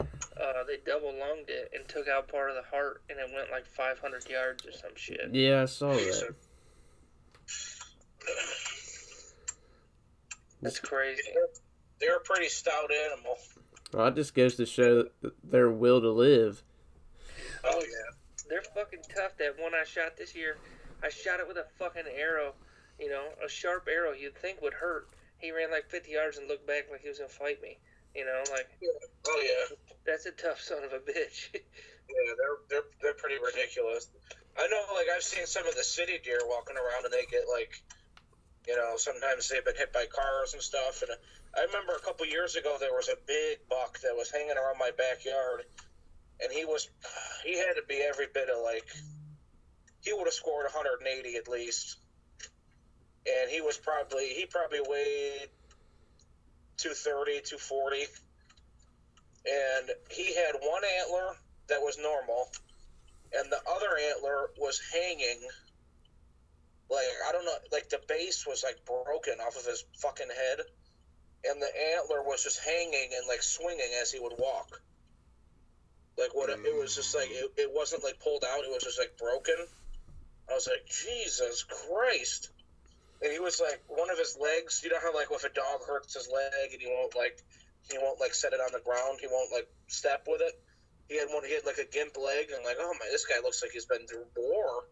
Uh, 0.00 0.64
they 0.66 0.76
double 0.84 1.14
lunged 1.18 1.48
it 1.48 1.70
and 1.72 1.86
took 1.88 2.08
out 2.08 2.28
part 2.28 2.50
of 2.50 2.56
the 2.56 2.68
heart, 2.70 3.02
and 3.08 3.18
it 3.18 3.30
went 3.34 3.50
like 3.50 3.64
500 3.64 4.28
yards 4.28 4.66
or 4.66 4.72
some 4.72 4.90
shit. 4.96 5.30
Yeah, 5.32 5.62
I 5.62 5.64
saw 5.66 5.92
that. 5.92 6.34
That's 10.62 10.78
crazy. 10.80 11.22
They're 12.00 12.16
a 12.16 12.20
pretty 12.20 12.48
stout 12.48 12.90
animal. 12.92 13.36
Well, 13.92 14.06
it 14.08 14.14
just 14.14 14.34
goes 14.34 14.56
to 14.56 14.66
show 14.66 15.06
their 15.44 15.70
will 15.70 16.00
to 16.00 16.10
live. 16.10 16.62
Oh 17.64 17.80
yeah. 17.80 18.14
They're 18.48 18.62
fucking 18.74 19.02
tough. 19.14 19.36
That 19.38 19.56
one 19.58 19.72
I 19.74 19.84
shot 19.84 20.16
this 20.16 20.34
year, 20.34 20.56
I 21.02 21.08
shot 21.08 21.40
it 21.40 21.48
with 21.48 21.56
a 21.56 21.66
fucking 21.78 22.04
arrow. 22.14 22.54
You 23.00 23.10
know, 23.10 23.24
a 23.44 23.48
sharp 23.48 23.88
arrow 23.90 24.12
you'd 24.12 24.36
think 24.36 24.62
would 24.62 24.74
hurt. 24.74 25.08
He 25.38 25.52
ran 25.52 25.70
like 25.70 25.90
50 25.90 26.10
yards 26.10 26.38
and 26.38 26.48
looked 26.48 26.66
back 26.66 26.84
like 26.90 27.00
he 27.02 27.08
was 27.08 27.18
gonna 27.18 27.28
fight 27.28 27.60
me. 27.62 27.78
You 28.14 28.24
know, 28.24 28.42
like 28.52 28.68
Oh 29.26 29.42
yeah. 29.44 29.76
that's 30.06 30.26
a 30.26 30.30
tough 30.32 30.60
son 30.60 30.84
of 30.84 30.92
a 30.92 30.98
bitch. 30.98 31.54
Yeah, 32.08 32.34
they're 32.38 32.58
they're 32.70 32.88
they're 33.02 33.14
pretty 33.18 33.34
ridiculous. 33.44 34.06
I 34.56 34.68
know, 34.68 34.80
like 34.94 35.08
I've 35.14 35.24
seen 35.24 35.44
some 35.44 35.66
of 35.66 35.74
the 35.74 35.82
city 35.82 36.20
deer 36.22 36.38
walking 36.44 36.76
around, 36.76 37.04
and 37.04 37.12
they 37.12 37.26
get 37.28 37.42
like, 37.52 37.82
you 38.66 38.76
know, 38.76 38.96
sometimes 38.96 39.48
they've 39.48 39.64
been 39.64 39.76
hit 39.76 39.92
by 39.92 40.06
cars 40.06 40.54
and 40.54 40.62
stuff. 40.62 41.02
And 41.02 41.10
I 41.56 41.64
remember 41.66 41.92
a 41.94 42.00
couple 42.00 42.26
years 42.26 42.56
ago 42.56 42.76
there 42.80 42.92
was 42.92 43.08
a 43.08 43.16
big 43.26 43.58
buck 43.68 44.00
that 44.00 44.14
was 44.16 44.30
hanging 44.30 44.56
around 44.56 44.78
my 44.78 44.90
backyard, 44.96 45.62
and 46.40 46.52
he 46.52 46.64
was, 46.64 46.88
he 47.44 47.56
had 47.56 47.74
to 47.76 47.82
be 47.88 47.96
every 47.96 48.26
bit 48.32 48.48
of 48.50 48.62
like, 48.62 48.86
he 50.02 50.12
would 50.12 50.26
have 50.26 50.34
scored 50.34 50.64
180 50.64 51.36
at 51.36 51.48
least, 51.48 51.96
and 53.26 53.50
he 53.50 53.60
was 53.60 53.76
probably 53.76 54.28
he 54.28 54.46
probably 54.46 54.80
weighed 54.80 55.48
230, 56.76 57.42
240, 57.42 58.06
and 59.46 59.90
he 60.10 60.34
had 60.34 60.54
one 60.60 60.82
antler 61.00 61.34
that 61.68 61.80
was 61.80 61.98
normal, 61.98 62.48
and 63.32 63.50
the 63.50 63.58
other 63.68 63.98
antler 64.14 64.50
was 64.58 64.80
hanging. 64.92 65.40
Like 66.90 67.06
I 67.28 67.32
don't 67.32 67.44
know, 67.44 67.56
like 67.72 67.88
the 67.88 68.00
base 68.06 68.46
was 68.46 68.62
like 68.62 68.84
broken 68.84 69.40
off 69.40 69.56
of 69.56 69.66
his 69.66 69.84
fucking 69.98 70.28
head, 70.28 70.60
and 71.44 71.60
the 71.60 71.70
antler 71.96 72.22
was 72.22 72.44
just 72.44 72.60
hanging 72.64 73.10
and 73.16 73.26
like 73.28 73.42
swinging 73.42 73.90
as 74.00 74.12
he 74.12 74.20
would 74.20 74.34
walk. 74.38 74.80
Like 76.16 76.34
what? 76.34 76.48
It 76.48 76.58
was 76.78 76.94
just 76.94 77.14
like 77.14 77.28
it, 77.30 77.52
it 77.56 77.70
wasn't 77.72 78.04
like 78.04 78.20
pulled 78.20 78.44
out; 78.44 78.64
it 78.64 78.70
was 78.70 78.82
just 78.82 78.98
like 78.98 79.18
broken. 79.18 79.56
I 80.48 80.54
was 80.54 80.68
like, 80.68 80.86
Jesus 80.86 81.64
Christ! 81.64 82.50
And 83.20 83.32
he 83.32 83.40
was 83.40 83.60
like, 83.60 83.82
one 83.88 84.10
of 84.10 84.18
his 84.18 84.36
legs. 84.40 84.82
You 84.84 84.90
know 84.90 85.00
how 85.02 85.12
like 85.12 85.28
if 85.30 85.44
a 85.44 85.48
dog 85.48 85.80
hurts 85.86 86.14
his 86.14 86.28
leg 86.32 86.72
and 86.72 86.80
he 86.80 86.86
won't 86.86 87.16
like 87.16 87.42
he 87.90 87.98
won't 87.98 88.20
like 88.20 88.34
set 88.34 88.52
it 88.52 88.60
on 88.60 88.72
the 88.72 88.80
ground. 88.80 89.18
He 89.20 89.26
won't 89.26 89.52
like 89.52 89.68
step 89.88 90.26
with 90.28 90.40
it. 90.40 90.54
He 91.08 91.18
had 91.18 91.28
one. 91.28 91.44
He 91.44 91.54
had 91.54 91.64
like 91.64 91.78
a 91.78 91.86
gimp 91.86 92.16
leg, 92.16 92.50
and 92.54 92.64
like, 92.64 92.76
oh 92.80 92.94
my, 92.98 93.06
this 93.10 93.24
guy 93.24 93.40
looks 93.42 93.62
like 93.62 93.72
he's 93.72 93.86
been 93.86 94.06
through 94.06 94.26
war. 94.36 94.84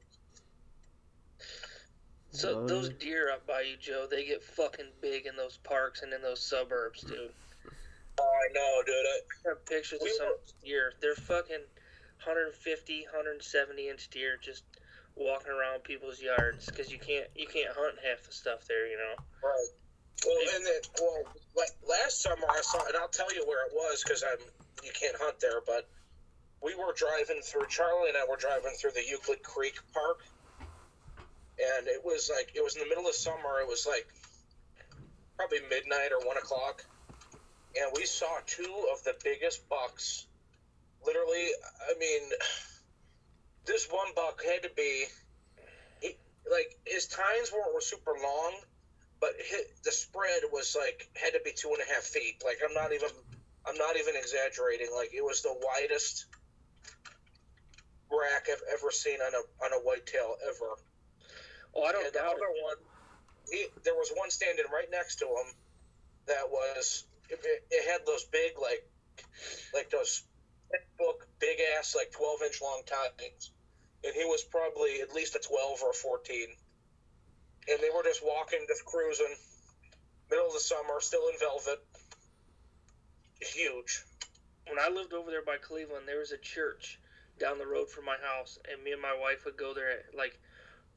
So 2.34 2.66
those 2.66 2.88
deer 2.88 3.30
up 3.30 3.46
by 3.46 3.60
you, 3.60 3.76
Joe, 3.76 4.06
they 4.10 4.24
get 4.26 4.42
fucking 4.42 4.90
big 5.00 5.26
in 5.26 5.36
those 5.36 5.56
parks 5.58 6.02
and 6.02 6.12
in 6.12 6.20
those 6.20 6.40
suburbs, 6.42 7.02
dude. 7.02 7.30
Mm. 7.30 7.70
Oh, 8.18 8.22
I 8.22 8.52
know, 8.52 8.82
dude. 8.84 8.94
I, 8.94 9.48
I 9.48 9.50
have 9.50 9.66
pictures 9.66 10.02
of 10.02 10.08
some 10.18 10.26
were- 10.26 10.40
deer. 10.64 10.92
They're 11.00 11.14
fucking 11.14 11.62
150, 12.24 13.02
170 13.04 13.88
inch 13.88 14.10
deer 14.10 14.36
just 14.42 14.64
walking 15.16 15.52
around 15.52 15.84
people's 15.84 16.20
yards 16.20 16.66
because 16.66 16.90
you 16.90 16.98
can't 16.98 17.28
you 17.36 17.46
can't 17.46 17.70
hunt 17.76 17.94
half 18.02 18.26
the 18.26 18.32
stuff 18.32 18.66
there, 18.66 18.88
you 18.88 18.96
know. 18.96 19.14
right. 19.42 19.68
Well, 20.26 20.56
and 20.56 20.64
then, 20.64 20.80
well, 21.00 21.22
like 21.56 21.70
last 21.88 22.22
summer 22.22 22.46
I 22.50 22.60
saw, 22.62 22.84
and 22.86 22.96
I'll 22.96 23.08
tell 23.08 23.32
you 23.34 23.46
where 23.46 23.66
it 23.66 23.72
was 23.74 24.02
because 24.02 24.24
I'm 24.24 24.38
you 24.82 24.90
can't 24.92 25.16
hunt 25.20 25.38
there, 25.40 25.60
but 25.66 25.88
we 26.62 26.74
were 26.74 26.94
driving 26.96 27.42
through. 27.42 27.66
Charlie 27.68 28.08
and 28.08 28.16
I 28.16 28.26
were 28.28 28.36
driving 28.36 28.72
through 28.80 28.92
the 28.92 29.04
Euclid 29.08 29.42
Creek 29.42 29.74
Park, 29.92 30.24
and 31.58 31.86
it 31.86 32.04
was 32.04 32.30
like 32.34 32.52
it 32.54 32.62
was 32.62 32.76
in 32.76 32.82
the 32.82 32.88
middle 32.88 33.06
of 33.06 33.14
summer. 33.14 33.60
It 33.60 33.68
was 33.68 33.86
like 33.86 34.06
probably 35.36 35.60
midnight 35.68 36.10
or 36.12 36.26
one 36.26 36.36
o'clock, 36.36 36.84
and 37.80 37.90
we 37.94 38.06
saw 38.06 38.38
two 38.46 38.88
of 38.92 39.02
the 39.04 39.14
biggest 39.22 39.68
bucks. 39.68 40.26
Literally, 41.04 41.48
I 41.90 41.98
mean, 41.98 42.22
this 43.66 43.86
one 43.90 44.08
buck 44.14 44.42
had 44.44 44.62
to 44.62 44.70
be, 44.76 45.04
he, 46.00 46.16
like 46.50 46.76
his 46.86 47.06
tines 47.06 47.52
weren't 47.52 47.74
were 47.74 47.80
super 47.80 48.14
long, 48.22 48.54
but 49.20 49.30
the 49.84 49.92
spread 49.92 50.42
was 50.52 50.76
like 50.78 51.08
had 51.14 51.34
to 51.34 51.40
be 51.44 51.52
two 51.52 51.68
and 51.68 51.78
a 51.80 51.94
half 51.94 52.04
feet. 52.04 52.42
Like 52.44 52.58
I'm 52.66 52.74
not 52.74 52.92
even, 52.92 53.10
I'm 53.66 53.76
not 53.76 53.96
even 53.96 54.16
exaggerating. 54.16 54.88
Like 54.94 55.12
it 55.14 55.22
was 55.22 55.42
the 55.42 55.54
widest 55.54 56.26
rack 58.10 58.48
I've 58.50 58.62
ever 58.72 58.90
seen 58.90 59.20
on 59.20 59.32
a 59.34 59.64
on 59.64 59.72
a 59.72 59.82
whitetail 59.84 60.36
ever. 60.46 60.76
Oh, 61.76 61.82
I 61.82 61.92
don't 61.92 62.04
And 62.04 62.14
the 62.14 62.24
other 62.24 62.48
it. 62.48 62.62
one, 62.62 62.76
he, 63.50 63.66
there 63.82 63.94
was 63.94 64.10
one 64.16 64.30
standing 64.30 64.64
right 64.72 64.90
next 64.90 65.16
to 65.16 65.26
him 65.26 65.48
that 66.26 66.48
was 66.50 67.04
it, 67.28 67.40
it 67.70 67.90
had 67.90 68.06
those 68.06 68.24
big 68.24 68.52
like 68.60 68.86
like 69.74 69.90
those 69.90 70.24
book 70.98 71.26
big 71.38 71.58
ass 71.78 71.94
like 71.94 72.10
12 72.12 72.40
inch 72.46 72.62
long 72.62 72.82
tines. 72.86 73.50
And 74.04 74.12
he 74.14 74.24
was 74.24 74.44
probably 74.44 75.00
at 75.00 75.14
least 75.14 75.34
a 75.34 75.38
12 75.38 75.80
or 75.82 75.90
a 75.90 75.94
14 75.94 76.48
and 77.68 77.80
they 77.80 77.90
were 77.94 78.02
just 78.02 78.24
walking 78.24 78.64
just 78.68 78.84
cruising. 78.84 79.34
Middle 80.30 80.46
of 80.46 80.52
the 80.54 80.60
summer 80.60 81.00
still 81.00 81.28
in 81.28 81.38
velvet. 81.38 81.80
Huge. 83.40 84.04
When 84.68 84.78
I 84.78 84.88
lived 84.88 85.12
over 85.12 85.30
there 85.30 85.44
by 85.44 85.56
Cleveland, 85.58 86.08
there 86.08 86.18
was 86.18 86.32
a 86.32 86.38
church 86.38 86.98
down 87.38 87.58
the 87.58 87.66
road 87.66 87.90
from 87.90 88.04
my 88.04 88.16
house, 88.22 88.58
and 88.70 88.82
me 88.82 88.92
and 88.92 89.02
my 89.02 89.14
wife 89.20 89.44
would 89.44 89.56
go 89.56 89.74
there 89.74 89.90
at, 89.90 90.16
like 90.16 90.38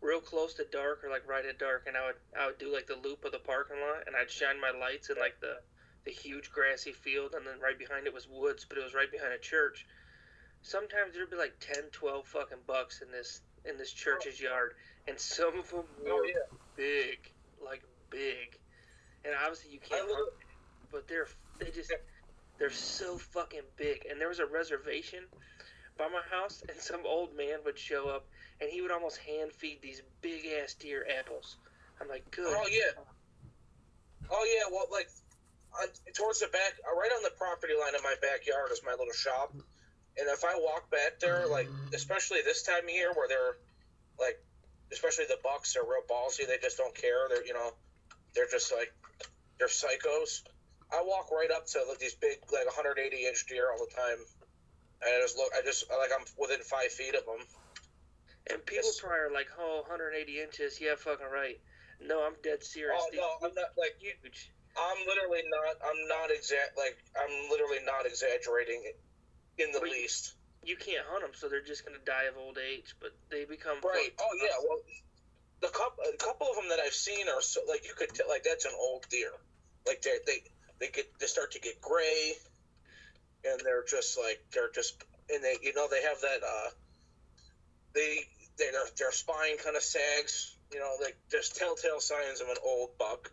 real 0.02 0.20
close 0.20 0.54
to 0.56 0.66
dark 0.72 1.04
or 1.04 1.10
like 1.10 1.28
right 1.28 1.46
at 1.46 1.60
dark, 1.60 1.86
and 1.88 1.98
I 1.98 2.06
would 2.08 2.16
I 2.40 2.46
would 2.48 2.58
do 2.58 2.74
like 2.74 2.88
the 2.88 2.96
loop 2.96 3.26
of 3.26 3.32
the 3.32 3.40
parking 3.40 3.78
lot, 3.80 4.04
and 4.08 4.16
I'd 4.16 4.32
shine 4.32 4.60
my 4.62 4.72
lights 4.78 5.10
in 5.10 5.18
like 5.18 5.40
the 5.42 5.58
the 6.06 6.12
huge 6.12 6.52
grassy 6.52 6.94
field, 6.94 7.34
and 7.36 7.46
then 7.46 7.60
right 7.60 7.78
behind 7.78 8.08
it 8.08 8.14
was 8.14 8.28
woods, 8.30 8.66
but 8.68 8.78
it 8.78 8.84
was 8.84 8.94
right 8.94 9.12
behind 9.12 9.34
a 9.34 9.40
church. 9.40 9.86
Sometimes 10.62 11.14
there'd 11.14 11.30
be 11.30 11.36
like 11.36 11.60
10, 11.60 11.84
12 11.92 12.26
fucking 12.28 12.58
bucks 12.66 13.02
in 13.02 13.12
this 13.12 13.42
in 13.66 13.78
this 13.78 13.92
church's 13.92 14.40
yard, 14.40 14.74
and 15.08 15.20
some 15.20 15.60
of 15.60 15.70
them 15.70 15.84
were 16.04 16.12
oh 16.12 16.24
yeah 16.26 16.58
big, 16.76 17.32
like 17.64 17.84
big. 18.10 18.58
and 19.26 19.34
obviously 19.42 19.72
you 19.72 19.80
can't 19.80 20.08
hunt, 20.10 20.34
but 20.92 21.08
they're 21.08 21.28
they 21.60 21.72
just 21.72 21.92
they're 22.58 22.70
so 22.70 23.18
fucking 23.18 23.68
big. 23.76 24.06
And 24.10 24.20
there 24.20 24.30
was 24.30 24.40
a 24.40 24.46
reservation 24.46 25.20
by 25.98 26.08
my 26.08 26.22
house, 26.32 26.64
and 26.68 26.78
some 26.80 27.02
old 27.06 27.36
man 27.36 27.60
would 27.66 27.78
show 27.78 28.10
up, 28.10 28.26
and 28.62 28.70
he 28.70 28.82
would 28.82 28.92
almost 28.92 29.18
hand 29.18 29.52
feed 29.54 29.82
these 29.82 30.02
big 30.22 30.46
ass 30.62 30.74
deer 30.74 31.06
apples. 31.20 31.58
I'm 32.02 32.08
like, 32.08 32.30
good. 32.32 32.48
Oh 32.48 32.68
yeah. 32.70 33.02
Oh 34.30 34.46
yeah. 34.46 34.70
Well, 34.72 34.88
like 34.92 35.10
towards 36.14 36.40
the 36.40 36.48
back, 36.48 36.74
uh, 36.86 36.96
right 36.96 37.12
on 37.16 37.24
the 37.24 37.34
property 37.38 37.74
line 37.80 37.96
of 37.96 38.04
my 38.04 38.16
backyard 38.22 38.72
is 38.72 38.82
my 38.86 38.92
little 38.92 39.14
shop, 39.14 39.54
and 39.54 40.28
if 40.30 40.44
I 40.44 40.58
walk 40.58 40.90
back 40.90 41.20
there, 41.20 41.48
like 41.48 41.70
especially 41.94 42.42
this 42.44 42.64
time 42.64 42.84
of 42.86 42.90
year 42.90 43.14
where 43.14 43.28
they're 43.28 43.58
like, 44.20 44.42
especially 44.92 45.26
the 45.28 45.40
bucks 45.44 45.76
are 45.76 45.84
real 45.84 46.06
ballsy. 46.10 46.48
They 46.48 46.58
just 46.62 46.78
don't 46.78 46.96
care. 46.96 47.30
They're 47.30 47.46
you 47.46 47.54
know, 47.54 47.74
they're 48.34 48.50
just 48.50 48.74
like 48.74 48.94
they're 49.60 49.68
psychos. 49.68 50.42
I 50.92 51.04
walk 51.04 51.32
right 51.32 51.52
up 51.52 51.68
to 51.68 51.80
like, 51.90 52.00
these 52.00 52.16
big 52.16 52.40
like 52.52 52.66
180 52.66 53.26
inch 53.26 53.46
deer 53.48 53.70
all 53.72 53.78
the 53.78 53.92
time. 53.94 54.20
And 55.02 55.14
I 55.14 55.22
just 55.22 55.38
look. 55.38 55.52
I 55.54 55.62
just 55.62 55.86
like 55.90 56.10
I'm 56.18 56.26
within 56.38 56.62
five 56.62 56.92
feet 56.92 57.14
of 57.14 57.26
them. 57.26 57.46
And 58.50 58.66
people 58.66 58.90
Yes. 58.90 59.00
probably 59.00 59.20
are 59.20 59.32
like, 59.32 59.48
oh, 59.58 59.82
180 59.82 60.42
inches. 60.42 60.80
Yeah, 60.80 60.96
fucking 60.96 61.28
right. 61.28 61.60
No, 62.00 62.22
I'm 62.22 62.36
dead 62.44 62.64
serious. 62.64 63.02
Oh 63.04 63.10
These 63.12 63.20
no, 63.20 63.48
I'm 63.48 63.54
not 63.56 63.70
like 63.78 63.96
huge. 64.00 64.52
I'm 64.78 65.08
literally 65.08 65.44
not. 65.50 65.76
I'm 65.84 66.08
not 66.08 66.30
exact. 66.32 66.78
Like 66.78 66.98
I'm 67.20 67.50
literally 67.50 67.80
not 67.84 68.06
exaggerating 68.06 68.84
in 69.58 69.72
the 69.72 69.80
least. 69.80 70.36
You 70.64 70.76
can't 70.78 71.06
hunt 71.06 71.24
them, 71.24 71.32
so 71.34 71.50
they're 71.50 71.62
just 71.62 71.86
gonna 71.86 72.04
die 72.06 72.24
of 72.24 72.38
old 72.38 72.58
age. 72.58 72.94
But 73.00 73.12
they 73.30 73.46
become 73.46 73.82
Right. 73.84 74.14
Oh 74.20 74.30
yeah. 74.40 74.54
Well, 74.62 74.80
the 75.62 75.70
couple, 75.70 76.04
a 76.14 76.18
couple 76.18 76.48
of 76.48 76.56
them 76.56 76.70
that 76.70 76.80
I've 76.80 76.94
seen 76.94 77.28
are 77.30 77.42
so 77.42 77.62
like 77.68 77.88
you 77.88 77.94
could 77.96 78.10
tell 78.14 78.28
like 78.30 78.44
that's 78.44 78.66
an 78.66 78.74
old 78.78 79.08
deer. 79.10 79.32
Like 79.86 80.02
they 80.02 80.20
they 80.26 80.44
they 80.80 80.90
get 80.90 81.06
they 81.20 81.26
start 81.26 81.52
to 81.54 81.60
get 81.60 81.82
gray, 81.82 82.34
and 83.44 83.60
they're 83.64 83.84
just 83.84 84.18
like 84.18 84.40
they're 84.54 84.70
just 84.70 85.04
and 85.30 85.44
they 85.44 85.58
you 85.64 85.74
know 85.74 85.88
they 85.90 86.04
have 86.04 86.22
that 86.22 86.44
uh 86.44 86.70
they 87.94 88.28
their 88.58 88.72
their 88.98 89.12
spine 89.12 89.58
kind 89.64 89.76
of 89.76 89.84
sags. 89.84 90.56
You 90.72 90.80
know, 90.80 90.96
like 91.02 91.18
there's 91.32 91.50
telltale 91.50 92.00
signs 92.00 92.42
of 92.42 92.50
an 92.50 92.58
old 92.64 92.98
buck. 92.98 93.32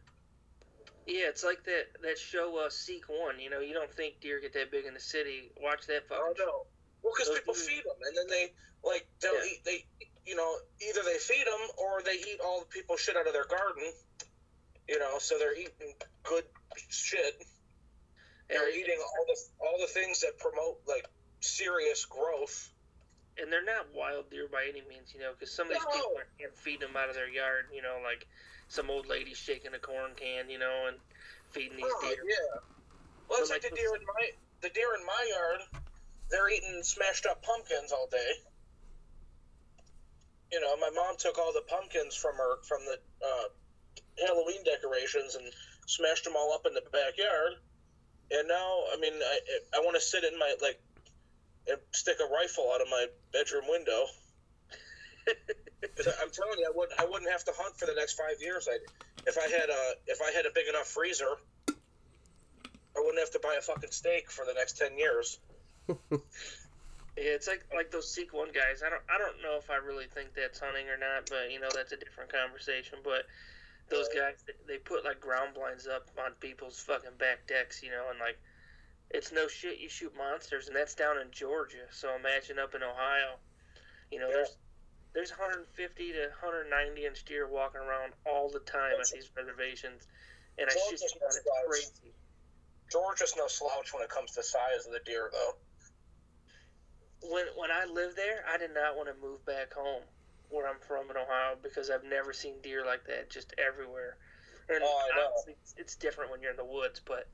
Yeah, 1.06 1.28
it's 1.28 1.44
like 1.44 1.64
that 1.64 1.86
that 2.02 2.18
show 2.18 2.56
uh, 2.64 2.70
Seek 2.70 3.04
One. 3.08 3.40
You 3.40 3.50
know, 3.50 3.60
you 3.60 3.74
don't 3.74 3.92
think 3.92 4.20
deer 4.20 4.40
get 4.40 4.54
that 4.54 4.70
big 4.70 4.86
in 4.86 4.94
the 4.94 5.00
city. 5.00 5.50
Watch 5.60 5.86
that 5.88 6.08
fucking. 6.08 6.24
Oh 6.24 6.34
no. 6.38 6.66
Well, 7.02 7.12
because 7.16 7.36
people 7.36 7.54
feed 7.54 7.82
them, 7.84 7.96
and 8.08 8.16
then 8.16 8.26
they 8.28 8.52
like 8.82 9.06
they'll 9.20 9.34
Yeah. 9.34 9.50
eat. 9.52 9.64
They 9.64 9.84
you 10.24 10.36
know 10.36 10.54
either 10.88 11.00
they 11.04 11.18
feed 11.18 11.44
them 11.46 11.68
or 11.76 12.02
they 12.02 12.14
eat 12.14 12.40
all 12.42 12.60
the 12.60 12.66
people 12.66 12.96
shit 12.96 13.16
out 13.16 13.26
of 13.26 13.32
their 13.34 13.44
garden. 13.46 13.92
You 14.88 14.98
know, 14.98 15.18
so 15.18 15.38
they're 15.38 15.54
eating 15.58 15.94
good 16.22 16.44
shit. 16.88 17.42
They're 18.48 18.70
eating 18.70 18.98
all 19.00 19.26
the 19.26 19.66
all 19.66 19.78
the 19.80 19.86
things 19.92 20.20
that 20.20 20.38
promote 20.38 20.80
like 20.86 21.06
serious 21.40 22.04
growth. 22.04 22.70
And 23.38 23.52
they're 23.52 23.64
not 23.64 23.92
wild 23.94 24.30
deer 24.30 24.48
by 24.50 24.66
any 24.68 24.82
means, 24.88 25.12
you 25.14 25.20
know, 25.20 25.32
because 25.32 25.54
some 25.54 25.66
of 25.66 25.72
these 25.74 25.84
No. 25.84 25.90
people 25.92 26.22
can't 26.38 26.56
feed 26.56 26.80
them 26.80 26.96
out 26.96 27.08
of 27.08 27.14
their 27.14 27.28
yard. 27.28 27.66
You 27.72 27.82
know, 27.82 28.00
like 28.02 28.26
some 28.68 28.90
old 28.90 29.06
lady 29.06 29.34
shaking 29.34 29.74
a 29.74 29.78
corn 29.78 30.14
can, 30.14 30.50
you 30.50 30.58
know, 30.58 30.86
and 30.86 30.98
feeding 31.50 31.76
these 31.76 31.86
Oh, 31.86 32.00
deer. 32.02 32.22
yeah. 32.24 32.60
Well, 33.28 33.40
it's 33.40 33.48
So, 33.48 33.54
like 33.54 33.62
the 33.62 33.70
deer 33.74 33.94
in 33.94 34.04
my 34.06 34.30
the 34.62 34.70
deer 34.70 34.94
in 34.94 35.04
my 35.04 35.26
yard. 35.30 35.60
They're 36.30 36.48
eating 36.48 36.82
smashed 36.82 37.26
up 37.26 37.42
pumpkins 37.42 37.92
all 37.92 38.08
day. 38.10 38.32
You 40.52 40.60
know, 40.60 40.76
my 40.76 40.90
mom 40.90 41.16
took 41.18 41.38
all 41.38 41.52
the 41.52 41.62
pumpkins 41.68 42.16
from 42.16 42.36
her 42.36 42.62
from 42.62 42.80
the 42.86 42.98
uh, 43.24 43.48
Halloween 44.26 44.64
decorations 44.64 45.34
and 45.34 45.52
smashed 45.86 46.24
them 46.24 46.34
all 46.36 46.52
up 46.52 46.66
in 46.66 46.74
the 46.74 46.82
backyard. 46.92 47.52
And 48.30 48.48
now, 48.48 48.84
I 48.92 48.96
mean, 49.00 49.12
I 49.14 49.40
I 49.76 49.80
want 49.80 49.96
to 49.96 50.00
sit 50.00 50.24
in 50.24 50.38
my 50.38 50.54
like 50.62 50.80
and 51.68 51.78
stick 51.92 52.16
a 52.20 52.32
rifle 52.32 52.70
out 52.74 52.80
of 52.80 52.88
my 52.90 53.06
bedroom 53.32 53.64
window. 53.68 54.04
I'm 55.26 56.30
telling 56.30 56.58
you, 56.58 56.66
I 56.66 56.72
wouldn't 56.74 57.00
I 57.00 57.04
wouldn't 57.04 57.30
have 57.30 57.44
to 57.44 57.52
hunt 57.56 57.76
for 57.78 57.86
the 57.86 57.94
next 57.94 58.14
five 58.14 58.40
years. 58.40 58.68
I 58.70 58.78
if 59.26 59.38
I 59.38 59.48
had 59.48 59.70
a 59.70 59.82
if 60.06 60.20
I 60.22 60.30
had 60.32 60.46
a 60.46 60.50
big 60.54 60.68
enough 60.68 60.86
freezer, 60.86 61.36
I 61.68 62.98
wouldn't 63.00 63.18
have 63.18 63.30
to 63.32 63.40
buy 63.42 63.56
a 63.58 63.62
fucking 63.62 63.90
steak 63.90 64.30
for 64.30 64.44
the 64.44 64.54
next 64.54 64.78
ten 64.78 64.98
years. 64.98 65.38
Yeah, 67.16 67.30
it's 67.38 67.46
like 67.46 67.62
like 67.72 67.92
those 67.92 68.12
Seek 68.12 68.34
One 68.34 68.48
guys. 68.50 68.82
I 68.84 68.90
don't 68.90 69.02
I 69.08 69.18
don't 69.18 69.40
know 69.40 69.54
if 69.56 69.70
I 69.70 69.76
really 69.76 70.06
think 70.12 70.34
that's 70.34 70.58
hunting 70.58 70.88
or 70.88 70.98
not, 70.98 71.30
but 71.30 71.52
you 71.52 71.60
know 71.60 71.68
that's 71.72 71.92
a 71.92 71.96
different 71.96 72.32
conversation. 72.32 72.98
But 73.04 73.22
those 73.88 74.08
uh, 74.10 74.18
guys, 74.18 74.42
they- 74.48 74.58
they 74.66 74.78
put 74.78 75.04
like 75.04 75.20
ground 75.20 75.54
blinds 75.54 75.86
up 75.86 76.10
on 76.18 76.32
people's 76.40 76.80
fucking 76.80 77.14
back 77.20 77.46
decks, 77.46 77.84
you 77.84 77.90
know, 77.90 78.10
and 78.10 78.18
like 78.18 78.36
it's 79.14 79.32
no 79.32 79.46
shit. 79.48 79.78
You 79.80 79.88
shoot 79.88 80.12
monsters, 80.16 80.66
and 80.66 80.76
that's 80.76 80.94
down 80.94 81.18
in 81.18 81.30
Georgia. 81.30 81.86
So 81.90 82.14
imagine 82.16 82.58
up 82.58 82.74
in 82.74 82.82
Ohio, 82.82 83.38
you 84.10 84.18
know, 84.18 84.28
Yeah. 84.28 84.34
there's 84.44 84.56
there's 85.14 85.30
150 85.30 85.70
to 86.12 86.26
190 86.42 87.06
inch 87.06 87.24
deer 87.24 87.46
walking 87.46 87.80
around 87.80 88.12
all 88.26 88.50
the 88.50 88.58
time 88.60 88.98
at 89.00 89.06
these 89.14 89.30
reservations, 89.36 90.08
and 90.58 90.68
I 90.68 90.74
Georgia's 90.74 91.00
shit 91.02 91.14
you 91.14 91.20
not, 91.20 91.30
it's 91.36 91.90
crazy. 91.94 92.14
Georgia's 92.90 93.34
no 93.36 93.46
slouch 93.46 93.94
when 93.94 94.02
it 94.02 94.08
comes 94.10 94.32
to 94.32 94.42
size 94.42 94.86
of 94.86 94.92
the 94.92 94.98
deer, 95.06 95.30
though. 95.32 95.54
when 97.30 97.46
when 97.56 97.70
I 97.70 97.84
lived 97.86 98.16
there, 98.16 98.44
I 98.48 98.58
did 98.58 98.74
not 98.74 98.96
want 98.96 99.08
to 99.08 99.14
move 99.22 99.44
back 99.46 99.72
home 99.72 100.02
where 100.50 100.68
I'm 100.68 100.78
from 100.80 101.10
in 101.10 101.16
Ohio 101.16 101.56
because 101.62 101.90
I've 101.90 102.04
never 102.04 102.32
seen 102.32 102.60
deer 102.62 102.84
like 102.84 103.04
that 103.06 103.30
just 103.30 103.54
everywhere. 103.58 104.18
And 104.68 104.82
Oh, 104.82 105.08
I 105.12 105.16
know. 105.16 105.30
it's, 105.48 105.74
it's 105.76 105.94
different 105.96 106.30
when 106.30 106.40
you're 106.42 106.50
in 106.50 106.56
the 106.56 106.64
woods, 106.64 107.00
but 107.04 107.28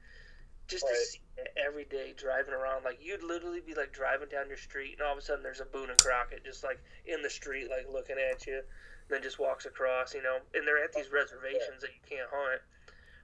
just 0.70 0.86
to 0.86 0.94
see 0.94 1.20
it 1.36 1.52
every 1.56 1.84
day 1.84 2.14
driving 2.16 2.54
around, 2.54 2.84
like 2.84 2.98
you'd 3.02 3.22
literally 3.22 3.60
be 3.60 3.74
like 3.74 3.92
driving 3.92 4.28
down 4.28 4.48
your 4.48 4.56
street, 4.56 4.94
and 4.98 5.02
all 5.02 5.12
of 5.12 5.18
a 5.18 5.22
sudden 5.22 5.42
there's 5.42 5.60
a 5.60 5.64
Boone 5.64 5.90
and 5.90 5.98
Crockett 5.98 6.44
just 6.44 6.62
like 6.64 6.78
in 7.06 7.22
the 7.22 7.30
street, 7.30 7.68
like 7.70 7.86
looking 7.92 8.16
at 8.18 8.46
you, 8.46 8.54
and 8.58 8.64
then 9.08 9.22
just 9.22 9.38
walks 9.38 9.66
across, 9.66 10.14
you 10.14 10.22
know. 10.22 10.38
And 10.54 10.66
they're 10.66 10.82
at 10.82 10.92
these 10.92 11.10
reservations 11.10 11.80
that 11.82 11.90
you 11.90 12.00
can't 12.08 12.28
hunt. 12.32 12.60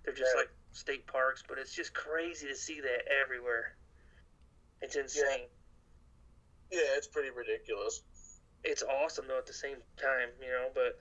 They're 0.04 0.14
just 0.14 0.34
Right. 0.34 0.42
like 0.46 0.50
state 0.72 1.06
parks, 1.06 1.42
but 1.48 1.58
it's 1.58 1.74
just 1.74 1.94
crazy 1.94 2.48
to 2.48 2.56
see 2.56 2.80
that 2.80 3.06
everywhere. 3.22 3.76
It's 4.82 4.96
insane. 4.96 5.46
Yeah, 6.70 6.96
it's 6.98 7.06
pretty 7.06 7.30
ridiculous. 7.30 8.02
it's 8.64 8.82
awesome 8.82 9.26
though 9.28 9.38
at 9.38 9.46
the 9.46 9.52
same 9.52 9.76
time, 9.96 10.28
you 10.40 10.48
know. 10.48 10.68
But 10.74 10.98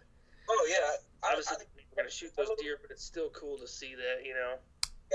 Oh 0.47 0.67
yeah, 0.69 0.85
I, 1.23 1.31
obviously 1.31 1.57
I, 1.59 1.65
we're 1.75 2.03
gonna 2.03 2.11
shoot 2.11 2.31
those 2.37 2.49
deer, 2.59 2.77
but 2.81 2.91
it's 2.91 3.03
still 3.03 3.29
cool 3.31 3.57
to 3.57 3.67
see 3.67 3.95
that, 3.95 4.23
you 4.23 4.35
know. 4.35 4.55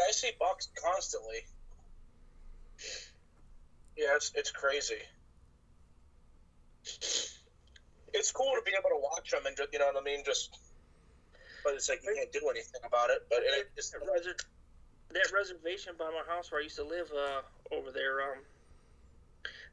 I 0.08 0.12
see 0.12 0.30
bucks 0.38 0.68
constantly. 0.82 1.46
Yeah, 3.96 4.16
it's 4.16 4.32
it's 4.34 4.50
crazy. 4.50 5.02
It's 8.12 8.32
cool 8.32 8.52
to 8.56 8.62
be 8.64 8.72
able 8.72 8.90
to 8.90 9.00
watch 9.00 9.30
them 9.30 9.46
and 9.46 9.56
just, 9.56 9.72
you 9.72 9.78
know 9.78 9.86
what 9.86 10.00
I 10.00 10.04
mean, 10.04 10.24
just. 10.24 10.56
But 11.62 11.74
it's 11.74 11.88
like 11.88 12.00
you 12.02 12.14
can't 12.14 12.32
do 12.32 12.48
anything 12.50 12.80
about 12.84 13.10
it. 13.10 13.26
But 13.28 13.40
it, 13.42 13.70
it's, 13.76 13.90
That, 13.90 14.42
that 15.12 15.32
reservation 15.32 15.94
by 15.98 16.06
my 16.06 16.24
house 16.26 16.50
where 16.50 16.60
I 16.60 16.64
used 16.64 16.76
to 16.76 16.84
live 16.84 17.10
uh, 17.12 17.42
over 17.74 17.92
there, 17.92 18.22
um, 18.22 18.38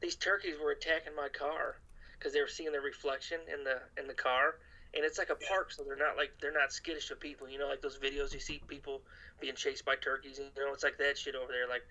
these 0.00 0.16
turkeys 0.16 0.54
were 0.62 0.70
attacking 0.70 1.14
my 1.16 1.28
car 1.28 1.80
because 2.18 2.32
they 2.32 2.40
were 2.40 2.48
seeing 2.48 2.72
the 2.72 2.80
reflection 2.80 3.38
in 3.52 3.64
the 3.64 3.80
in 4.00 4.06
the 4.06 4.14
car. 4.14 4.56
And 4.94 5.04
it's 5.04 5.18
like 5.18 5.28
a 5.30 5.36
park, 5.36 5.70
so 5.70 5.84
they're 5.84 5.96
not 6.00 6.16
like 6.16 6.32
they're 6.40 6.52
not 6.52 6.72
skittish 6.72 7.10
of 7.10 7.20
people. 7.20 7.48
You 7.48 7.58
know, 7.58 7.68
like 7.68 7.82
those 7.82 7.98
videos 7.98 8.32
you 8.32 8.40
see 8.40 8.60
people 8.66 9.02
being 9.40 9.54
chased 9.54 9.84
by 9.84 9.96
turkeys. 9.96 10.38
You 10.38 10.48
know, 10.56 10.72
it's 10.72 10.82
like 10.84 10.96
that 10.98 11.18
shit 11.18 11.34
over 11.34 11.52
there. 11.52 11.68
Like 11.68 11.82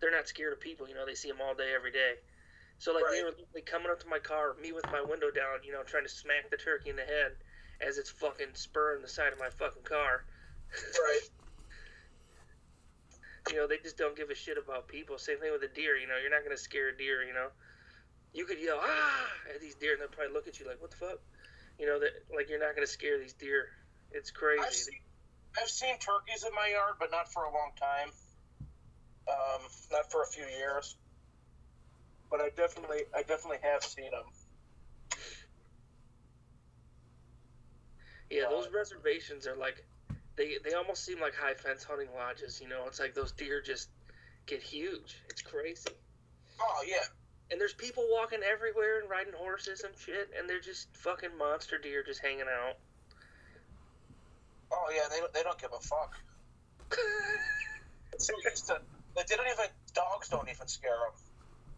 they're 0.00 0.10
not 0.10 0.26
scared 0.26 0.52
of 0.54 0.60
people. 0.60 0.88
You 0.88 0.94
know, 0.94 1.04
they 1.04 1.14
see 1.14 1.28
them 1.28 1.40
all 1.44 1.54
day, 1.54 1.72
every 1.76 1.92
day. 1.92 2.14
So 2.78 2.92
like 2.92 3.04
they 3.10 3.20
Right. 3.20 3.24
were 3.24 3.36
literally 3.36 3.62
coming 3.64 3.90
up 3.90 4.00
to 4.00 4.08
my 4.08 4.18
car, 4.18 4.54
me 4.60 4.72
with 4.72 4.84
my 4.92 5.00
window 5.02 5.30
down, 5.30 5.60
you 5.64 5.72
know, 5.72 5.82
trying 5.82 6.04
to 6.04 6.08
smack 6.08 6.50
the 6.50 6.56
turkey 6.56 6.90
in 6.90 6.96
the 6.96 7.04
head 7.04 7.32
as 7.80 7.98
it's 7.98 8.10
fucking 8.10 8.54
spurring 8.54 9.02
the 9.02 9.08
side 9.08 9.32
of 9.32 9.38
my 9.38 9.50
fucking 9.50 9.84
car. 9.84 10.24
right. 10.72 11.20
You 13.48 13.58
know, 13.62 13.68
they 13.68 13.78
just 13.78 13.96
don't 13.96 14.16
give 14.16 14.30
a 14.30 14.34
shit 14.34 14.58
about 14.58 14.88
people. 14.88 15.18
Same 15.18 15.38
thing 15.38 15.52
with 15.52 15.62
a 15.62 15.68
deer. 15.72 15.96
You 15.96 16.08
know, 16.08 16.18
you're 16.18 16.34
not 16.34 16.42
gonna 16.42 16.56
scare 16.58 16.88
a 16.88 16.96
deer. 16.98 17.22
You 17.22 17.32
know, 17.32 17.46
you 18.34 18.44
could 18.44 18.58
yell 18.58 18.80
ah 18.82 19.28
at 19.54 19.60
these 19.60 19.76
deer, 19.76 19.92
and 19.92 20.00
they'll 20.02 20.08
probably 20.08 20.34
look 20.34 20.48
at 20.48 20.58
you 20.58 20.66
like, 20.66 20.80
"What 20.82 20.90
the 20.90 20.96
fuck?" 20.96 21.20
You 21.78 21.86
know 21.86 22.00
that 22.00 22.10
like 22.34 22.48
you're 22.48 22.60
not 22.60 22.74
gonna 22.74 22.86
scare 22.86 23.18
these 23.18 23.34
deer. 23.34 23.66
It's 24.12 24.30
I've 24.30 24.38
crazy. 24.38 24.74
seen, 24.74 25.00
I've 25.60 25.68
seen 25.68 25.98
turkeys 25.98 26.44
in 26.44 26.54
my 26.54 26.68
yard, 26.72 26.96
but 26.98 27.10
not 27.10 27.32
for 27.32 27.44
a 27.44 27.52
long 27.52 27.72
time. 27.78 28.10
Um, 29.28 29.62
not 29.92 30.10
for 30.10 30.22
a 30.22 30.26
few 30.26 30.44
years. 30.44 30.96
But 32.30 32.40
I 32.40 32.50
definitely, 32.56 33.02
I 33.14 33.22
definitely 33.22 33.58
have 33.62 33.82
seen 33.82 34.10
them. 34.10 34.24
Yeah, 38.30 38.44
Uh, 38.46 38.50
those 38.50 38.68
reservations 38.74 39.46
are 39.46 39.56
like 39.56 39.84
they 40.36 40.58
they 40.64 40.74
almost 40.74 41.04
seem 41.04 41.20
like 41.20 41.34
high 41.34 41.54
fence 41.54 41.84
hunting 41.84 42.08
lodges. 42.14 42.60
You 42.60 42.68
know, 42.68 42.86
it's 42.86 43.00
like 43.00 43.14
those 43.14 43.32
deer 43.32 43.62
just 43.62 43.88
get 44.46 44.62
huge. 44.62 45.16
It's 45.28 45.42
crazy. 45.42 45.90
Oh 46.60 46.84
yeah, 46.86 47.04
And 47.50 47.60
there's 47.60 47.74
people 47.74 48.04
walking 48.10 48.40
everywhere 48.42 49.00
and 49.00 49.10
riding 49.10 49.34
horses 49.36 49.84
and 49.84 49.94
shit, 49.96 50.30
and 50.38 50.48
they're 50.48 50.60
just 50.60 50.88
fucking 50.96 51.36
monster 51.38 51.78
deer 51.78 52.02
just 52.04 52.22
hanging 52.22 52.48
out. 52.50 52.76
oh 54.72 54.88
yeah. 54.94 55.08
They, 55.10 55.20
they 55.34 55.42
don't 55.42 55.58
give 55.60 55.72
a 55.74 55.80
fuck. 55.80 56.12
so 58.18 58.32
used 58.44 58.66
to. 58.68 58.78
Like, 59.16 59.26
they 59.28 59.36
don't 59.36 59.48
even. 59.48 59.66
Dogs 59.94 60.28
don't 60.28 60.48
even 60.48 60.68
scare 60.68 60.96
them. 61.06 61.16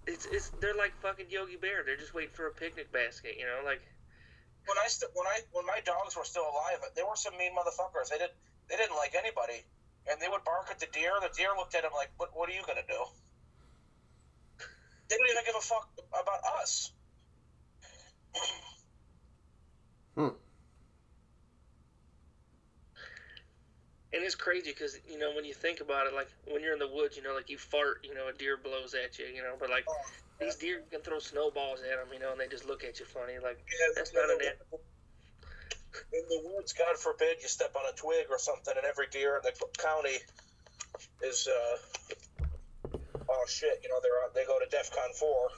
It's 0.07 0.27
it's 0.27 0.51
they're 0.61 0.77
like 0.79 0.95
fucking 1.03 1.27
Yogi 1.31 1.57
Bear. 1.57 1.85
They're 1.85 1.97
just 1.99 2.15
waiting 2.15 2.35
for 2.35 2.47
a 2.49 2.53
picnic 2.53 2.93
basket, 2.93 3.37
you 3.39 3.47
know, 3.47 3.63
like 3.65 3.83
When 4.67 4.79
I 4.79 4.87
st- 4.89 5.11
when 5.15 5.27
I 5.27 5.41
when 5.53 5.67
my 5.67 5.81
dogs 5.85 6.17
were 6.17 6.25
still 6.25 6.47
alive, 6.47 6.79
they 6.95 7.03
were 7.03 7.17
some 7.17 7.37
mean 7.37 7.53
motherfuckers. 7.57 8.11
They 8.11 8.19
didn't 8.19 8.37
they 8.71 8.77
didn't 8.77 8.97
like 8.97 9.15
anybody, 9.19 9.67
and 10.07 10.21
they 10.23 10.29
would 10.29 10.45
bark 10.45 10.71
at 10.71 10.79
the 10.79 10.87
deer. 10.93 11.13
The 11.21 11.31
deer 11.37 11.51
looked 11.59 11.75
at 11.75 11.83
them 11.83 11.93
like, 11.95 12.11
"What 12.19 12.31
what 12.37 12.49
are 12.49 12.53
you 12.55 12.63
gonna 12.67 12.87
do?" 12.87 13.01
They 15.09 15.17
didn't 15.17 15.31
even 15.31 15.45
give 15.47 15.55
a 15.57 15.61
fuck 15.61 15.89
about 16.09 16.41
us. 16.63 16.93
Hmm. 20.15 20.29
And 24.13 24.25
it's 24.25 24.35
crazy 24.35 24.71
because 24.71 24.99
you 25.09 25.19
know 25.19 25.33
when 25.35 25.45
you 25.45 25.55
think 25.55 25.81
about 25.81 26.07
it, 26.07 26.15
like 26.15 26.29
when 26.47 26.63
you're 26.63 26.73
in 26.73 26.79
the 26.79 26.89
woods, 26.89 27.17
you 27.17 27.23
know, 27.23 27.35
like 27.35 27.51
you 27.51 27.59
fart, 27.59 27.99
you 28.03 28.15
know, 28.15 28.29
a 28.29 28.33
deer 28.33 28.57
blows 28.57 28.95
at 28.95 29.19
you, 29.19 29.27
you 29.27 29.43
know, 29.43 29.55
but 29.59 29.71
like 29.71 29.85
Oh, 29.89 29.95
these 30.41 30.57
deer 30.57 30.83
can 30.91 31.01
throw 31.01 31.19
snowballs 31.19 31.81
at 31.81 31.99
them, 31.99 32.09
you 32.13 32.19
know, 32.19 32.33
and 32.33 32.41
they 32.41 32.49
just 32.49 32.67
look 32.67 32.85
at 32.85 32.99
you 33.01 33.07
funny, 33.07 33.35
like 33.43 33.59
Yeah, 33.69 33.87
That's 33.97 34.11
in 34.11 34.17
not 34.17 34.29
the- 34.29 34.47
an 34.49 34.57
In 36.13 36.25
the 36.29 36.41
woods, 36.55 36.73
God 36.73 36.97
forbid, 36.99 37.37
you 37.43 37.49
step 37.49 37.75
on 37.77 37.83
a 37.89 37.97
twig 37.97 38.27
or 38.31 38.39
something, 38.39 38.75
and 38.77 38.85
every 38.87 39.09
deer 39.09 39.37
in 39.37 39.43
the 39.43 39.53
county 39.79 40.19
is, 41.23 41.47
uh, 41.49 41.77
oh 43.29 43.45
shit, 43.49 43.81
you 43.83 43.89
know, 43.89 44.01
they're 44.03 44.13
they 44.35 44.47
go 44.47 44.59
to 44.59 44.67
DEFCON 44.67 45.15
four. 45.15 45.51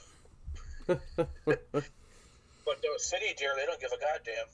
But 2.65 2.81
those 2.83 3.03
city 3.05 3.33
deer, 3.37 3.53
they 3.57 3.65
don't 3.65 3.79
give 3.79 3.91
a 3.91 3.97
goddamn. 3.99 4.45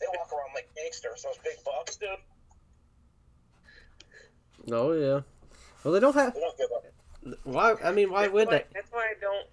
They 0.00 0.06
walk 0.16 0.32
around 0.32 0.54
like 0.54 0.68
gangsters. 0.74 1.22
Those 1.22 1.38
big 1.44 1.62
bucks, 1.64 1.96
dude. 1.96 2.08
oh 4.72 4.92
yeah. 4.92 5.20
Well, 5.84 5.92
they 5.92 6.00
don't 6.00 6.14
have. 6.14 6.34
They 6.34 6.40
don't 6.40 6.56
give 6.56 6.70
a. 6.70 7.36
Why? 7.44 7.74
I 7.84 7.92
mean, 7.92 8.10
why 8.10 8.22
that's 8.22 8.32
would 8.32 8.46
why, 8.48 8.52
they? 8.52 8.64
That's 8.74 8.90
why 8.90 9.02
I 9.10 9.14
don't, 9.20 9.46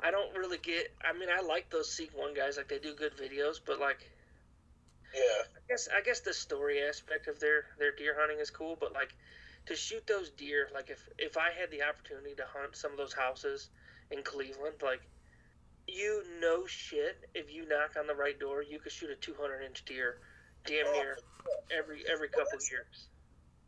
I 0.00 0.10
don't 0.10 0.34
really 0.36 0.58
get. 0.58 0.94
I 1.04 1.12
mean, 1.18 1.28
I 1.28 1.42
like 1.42 1.68
those 1.70 1.90
Seek 1.92 2.16
One 2.16 2.32
guys, 2.32 2.56
like 2.56 2.68
they 2.68 2.78
do 2.78 2.94
good 2.94 3.16
videos, 3.16 3.60
but 3.64 3.80
like 3.80 4.08
Yeah. 5.14 5.42
I 5.56 5.60
guess 5.68 5.88
I 5.94 6.00
guess 6.00 6.20
the 6.20 6.32
story 6.32 6.80
aspect 6.82 7.26
of 7.28 7.40
their 7.40 7.64
their 7.78 7.92
deer 7.92 8.16
hunting 8.18 8.38
is 8.38 8.50
cool, 8.50 8.76
but 8.80 8.92
like 8.92 9.14
to 9.66 9.76
shoot 9.76 10.06
those 10.06 10.30
deer, 10.30 10.68
like 10.74 10.90
if 10.90 11.08
if 11.18 11.36
I 11.36 11.50
had 11.58 11.70
the 11.70 11.82
opportunity 11.82 12.34
to 12.36 12.44
hunt 12.46 12.76
some 12.76 12.92
of 12.92 12.98
those 12.98 13.12
houses 13.12 13.68
in 14.10 14.22
Cleveland, 14.22 14.76
like 14.82 15.02
you 15.86 16.22
know 16.40 16.66
shit, 16.66 17.18
if 17.34 17.52
you 17.52 17.68
knock 17.68 17.96
on 17.98 18.06
the 18.06 18.14
right 18.14 18.38
door, 18.38 18.62
you 18.62 18.78
could 18.78 18.92
shoot 18.92 19.10
a 19.10 19.16
200 19.16 19.62
inch 19.62 19.84
deer, 19.84 20.18
damn 20.64 20.86
oh. 20.88 20.92
near 20.92 21.18
every 21.76 22.02
every 22.10 22.28
couple 22.28 22.56
of 22.56 22.64
years. 22.70 23.08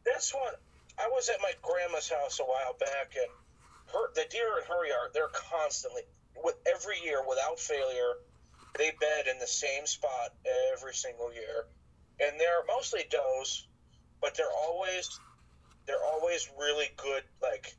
That's 0.05 0.33
what 0.35 0.61
I 0.99 1.09
was 1.09 1.29
at 1.29 1.41
my 1.41 1.53
grandma's 1.63 2.11
house 2.11 2.41
a 2.41 2.45
while 2.45 2.77
back, 2.79 3.15
and 3.17 3.31
her 3.93 4.13
the 4.15 4.25
deer 4.31 4.59
in 4.59 4.67
her 4.67 4.87
yard. 4.87 5.11
They're 5.15 5.29
constantly 5.33 6.03
with 6.43 6.57
every 6.67 6.97
year 7.05 7.23
without 7.29 7.59
failure. 7.59 8.15
They 8.79 8.93
bed 9.01 9.27
in 9.31 9.39
the 9.39 9.47
same 9.47 9.87
spot 9.87 10.33
every 10.73 10.95
single 10.95 11.33
year, 11.33 11.67
and 12.21 12.41
they're 12.41 12.65
mostly 12.67 13.05
does, 13.11 13.67
but 14.21 14.35
they're 14.35 14.47
always 14.51 15.21
they're 15.87 16.05
always 16.13 16.49
really 16.59 16.91
good. 16.97 17.23
Like 17.43 17.75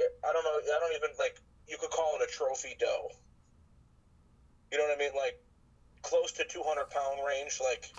I 0.00 0.32
don't 0.32 0.44
know, 0.44 0.58
I 0.58 0.80
don't 0.80 0.96
even 0.96 1.10
like 1.18 1.40
you 1.68 1.76
could 1.78 1.90
call 1.90 2.16
it 2.20 2.28
a 2.28 2.32
trophy 2.32 2.76
doe. 2.78 3.10
You 4.72 4.78
know 4.78 4.84
what 4.84 4.96
I 4.96 4.98
mean? 4.98 5.12
Like 5.16 5.40
close 6.02 6.32
to 6.32 6.44
200 6.44 6.90
pound 6.90 7.20
range, 7.26 7.60
like 7.62 7.90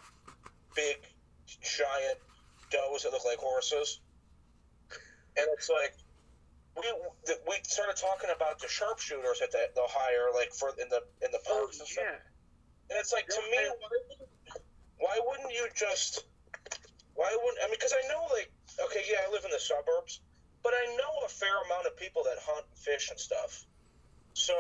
big, 0.76 0.98
giant 1.62 2.18
does 2.72 3.04
that 3.04 3.12
look 3.12 3.26
like 3.26 3.38
horses. 3.38 4.00
And 5.38 5.48
it's 5.54 5.70
like 5.70 5.94
we 6.76 6.84
we 7.48 7.56
started 7.64 7.96
talking 7.96 8.30
about 8.36 8.60
the 8.60 8.68
sharpshooters 8.68 9.40
that 9.40 9.52
they, 9.52 9.66
they'll 9.76 9.86
hire, 9.88 10.34
like 10.34 10.54
for 10.54 10.70
in 10.82 10.90
the 10.90 11.04
in 11.24 11.32
the 11.32 11.40
Oh 11.50 11.60
parks 11.60 11.80
and 11.80 11.88
stuff. 11.88 12.04
Oh, 12.08 12.12
yeah, 12.12 12.92
And 12.92 13.00
it's 13.00 13.14
like 13.14 13.28
to 13.28 13.42
me, 13.52 13.58
why 13.58 13.90
wouldn't, 13.92 14.30
why 14.98 15.20
wouldn't 15.28 15.52
you 15.52 15.68
just? 15.76 16.26
Why 17.22 17.30
wouldn't 17.38 17.62
I 17.62 17.70
mean? 17.70 17.78
Because 17.78 17.94
I 17.94 18.02
know, 18.10 18.26
like, 18.34 18.50
okay, 18.90 19.06
yeah, 19.06 19.22
I 19.22 19.30
live 19.30 19.46
in 19.46 19.54
the 19.54 19.62
suburbs, 19.62 20.26
but 20.66 20.74
I 20.74 20.98
know 20.98 21.14
a 21.22 21.30
fair 21.30 21.54
amount 21.70 21.86
of 21.86 21.94
people 21.94 22.26
that 22.26 22.42
hunt 22.42 22.66
and 22.66 22.78
fish 22.82 23.14
and 23.14 23.20
stuff. 23.22 23.62
So 24.34 24.58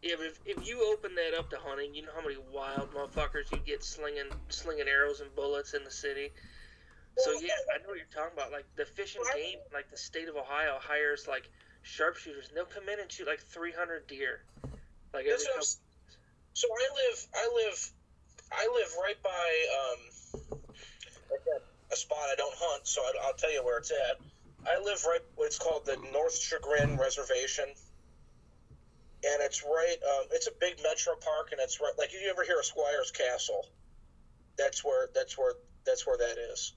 yeah. 0.00 0.16
But 0.16 0.32
if, 0.32 0.40
if 0.48 0.58
you 0.66 0.80
open 0.96 1.14
that 1.14 1.36
up 1.36 1.50
to 1.50 1.58
hunting, 1.60 1.94
you 1.94 2.02
know 2.02 2.16
how 2.16 2.24
many 2.24 2.40
wild 2.50 2.88
motherfuckers 2.96 3.52
you 3.52 3.60
get 3.60 3.84
slinging 3.84 4.32
slinging 4.48 4.88
arrows 4.88 5.20
and 5.20 5.28
bullets 5.36 5.74
in 5.74 5.84
the 5.84 5.92
city. 5.92 6.32
So 7.18 7.32
yeah, 7.32 7.52
I 7.68 7.84
know 7.84 7.92
what 7.92 8.00
you're 8.00 8.08
talking 8.08 8.32
about. 8.32 8.50
Like 8.50 8.64
the 8.80 8.88
fishing 8.88 9.20
and 9.20 9.36
game, 9.36 9.60
like 9.76 9.90
the 9.90 10.00
state 10.00 10.28
of 10.32 10.36
Ohio 10.36 10.80
hires 10.80 11.28
like 11.28 11.44
sharpshooters, 11.82 12.48
and 12.48 12.56
they'll 12.56 12.64
come 12.64 12.88
in 12.88 12.98
and 12.98 13.12
shoot 13.12 13.28
like 13.28 13.44
300 13.44 14.08
deer, 14.08 14.40
like 15.12 15.28
every 15.28 15.44
couple. 15.44 15.68
So 16.54 16.68
I 16.68 16.86
live, 16.96 17.18
I 17.36 17.44
live, 17.60 17.78
I 18.52 18.64
live 18.72 18.90
right 19.04 19.20
by 19.22 19.44
um, 19.76 20.61
a 21.92 21.96
spot 21.96 22.18
I 22.30 22.34
don't 22.36 22.54
hunt, 22.56 22.86
so 22.86 23.02
I, 23.02 23.26
I'll 23.26 23.34
tell 23.34 23.52
you 23.52 23.64
where 23.64 23.78
it's 23.78 23.90
at. 23.90 24.20
I 24.66 24.82
live 24.82 25.04
right. 25.04 25.20
It's 25.40 25.58
called 25.58 25.86
the 25.86 25.96
North 26.12 26.38
Chagrin 26.38 26.96
Reservation, 26.96 27.66
and 27.66 29.42
it's 29.42 29.62
right. 29.62 29.96
Um, 30.02 30.26
it's 30.32 30.46
a 30.46 30.52
big 30.60 30.82
metro 30.82 31.14
park, 31.20 31.48
and 31.52 31.60
it's 31.60 31.80
right. 31.80 31.92
Like, 31.98 32.14
if 32.14 32.22
you 32.22 32.30
ever 32.30 32.44
hear 32.44 32.58
of 32.58 32.64
Squire's 32.64 33.10
Castle, 33.10 33.66
that's 34.56 34.84
where. 34.84 35.08
That's 35.14 35.36
where. 35.36 35.54
That's 35.84 36.06
where 36.06 36.16
that 36.16 36.36
is. 36.52 36.74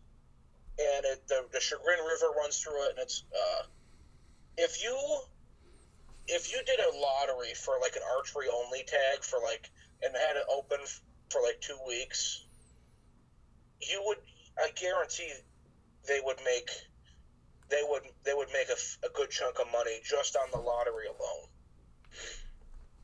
And 0.80 1.06
it, 1.06 1.28
the 1.28 1.46
the 1.54 1.60
Chagrin 1.60 2.00
River 2.00 2.34
runs 2.38 2.60
through 2.60 2.86
it, 2.86 2.90
and 2.92 3.00
it's. 3.00 3.24
Uh, 3.32 3.64
if 4.58 4.84
you 4.84 4.98
if 6.28 6.52
you 6.52 6.60
did 6.66 6.80
a 6.80 6.98
lottery 6.98 7.54
for 7.54 7.76
like 7.82 7.96
an 7.96 8.02
archery 8.18 8.48
only 8.52 8.84
tag 8.88 9.22
for 9.22 9.40
like 9.44 9.70
and 10.02 10.14
had 10.16 10.36
it 10.38 10.46
open 10.52 10.80
for 11.30 11.42
like 11.42 11.62
two 11.62 11.78
weeks, 11.88 12.46
you 13.82 14.02
would 14.06 14.18
I 14.58 14.70
guarantee 14.76 15.32
they 16.08 16.20
would 16.24 16.38
make 16.46 16.70
they 17.70 17.82
would 17.84 18.04
they 18.24 18.34
would 18.34 18.50
make 18.54 18.70
a, 18.70 18.78
a 19.06 19.10
good 19.14 19.30
chunk 19.30 19.60
of 19.60 19.72
money 19.72 20.00
just 20.04 20.36
on 20.36 20.48
the 20.52 20.60
lottery 20.60 21.08
alone. 21.08 21.48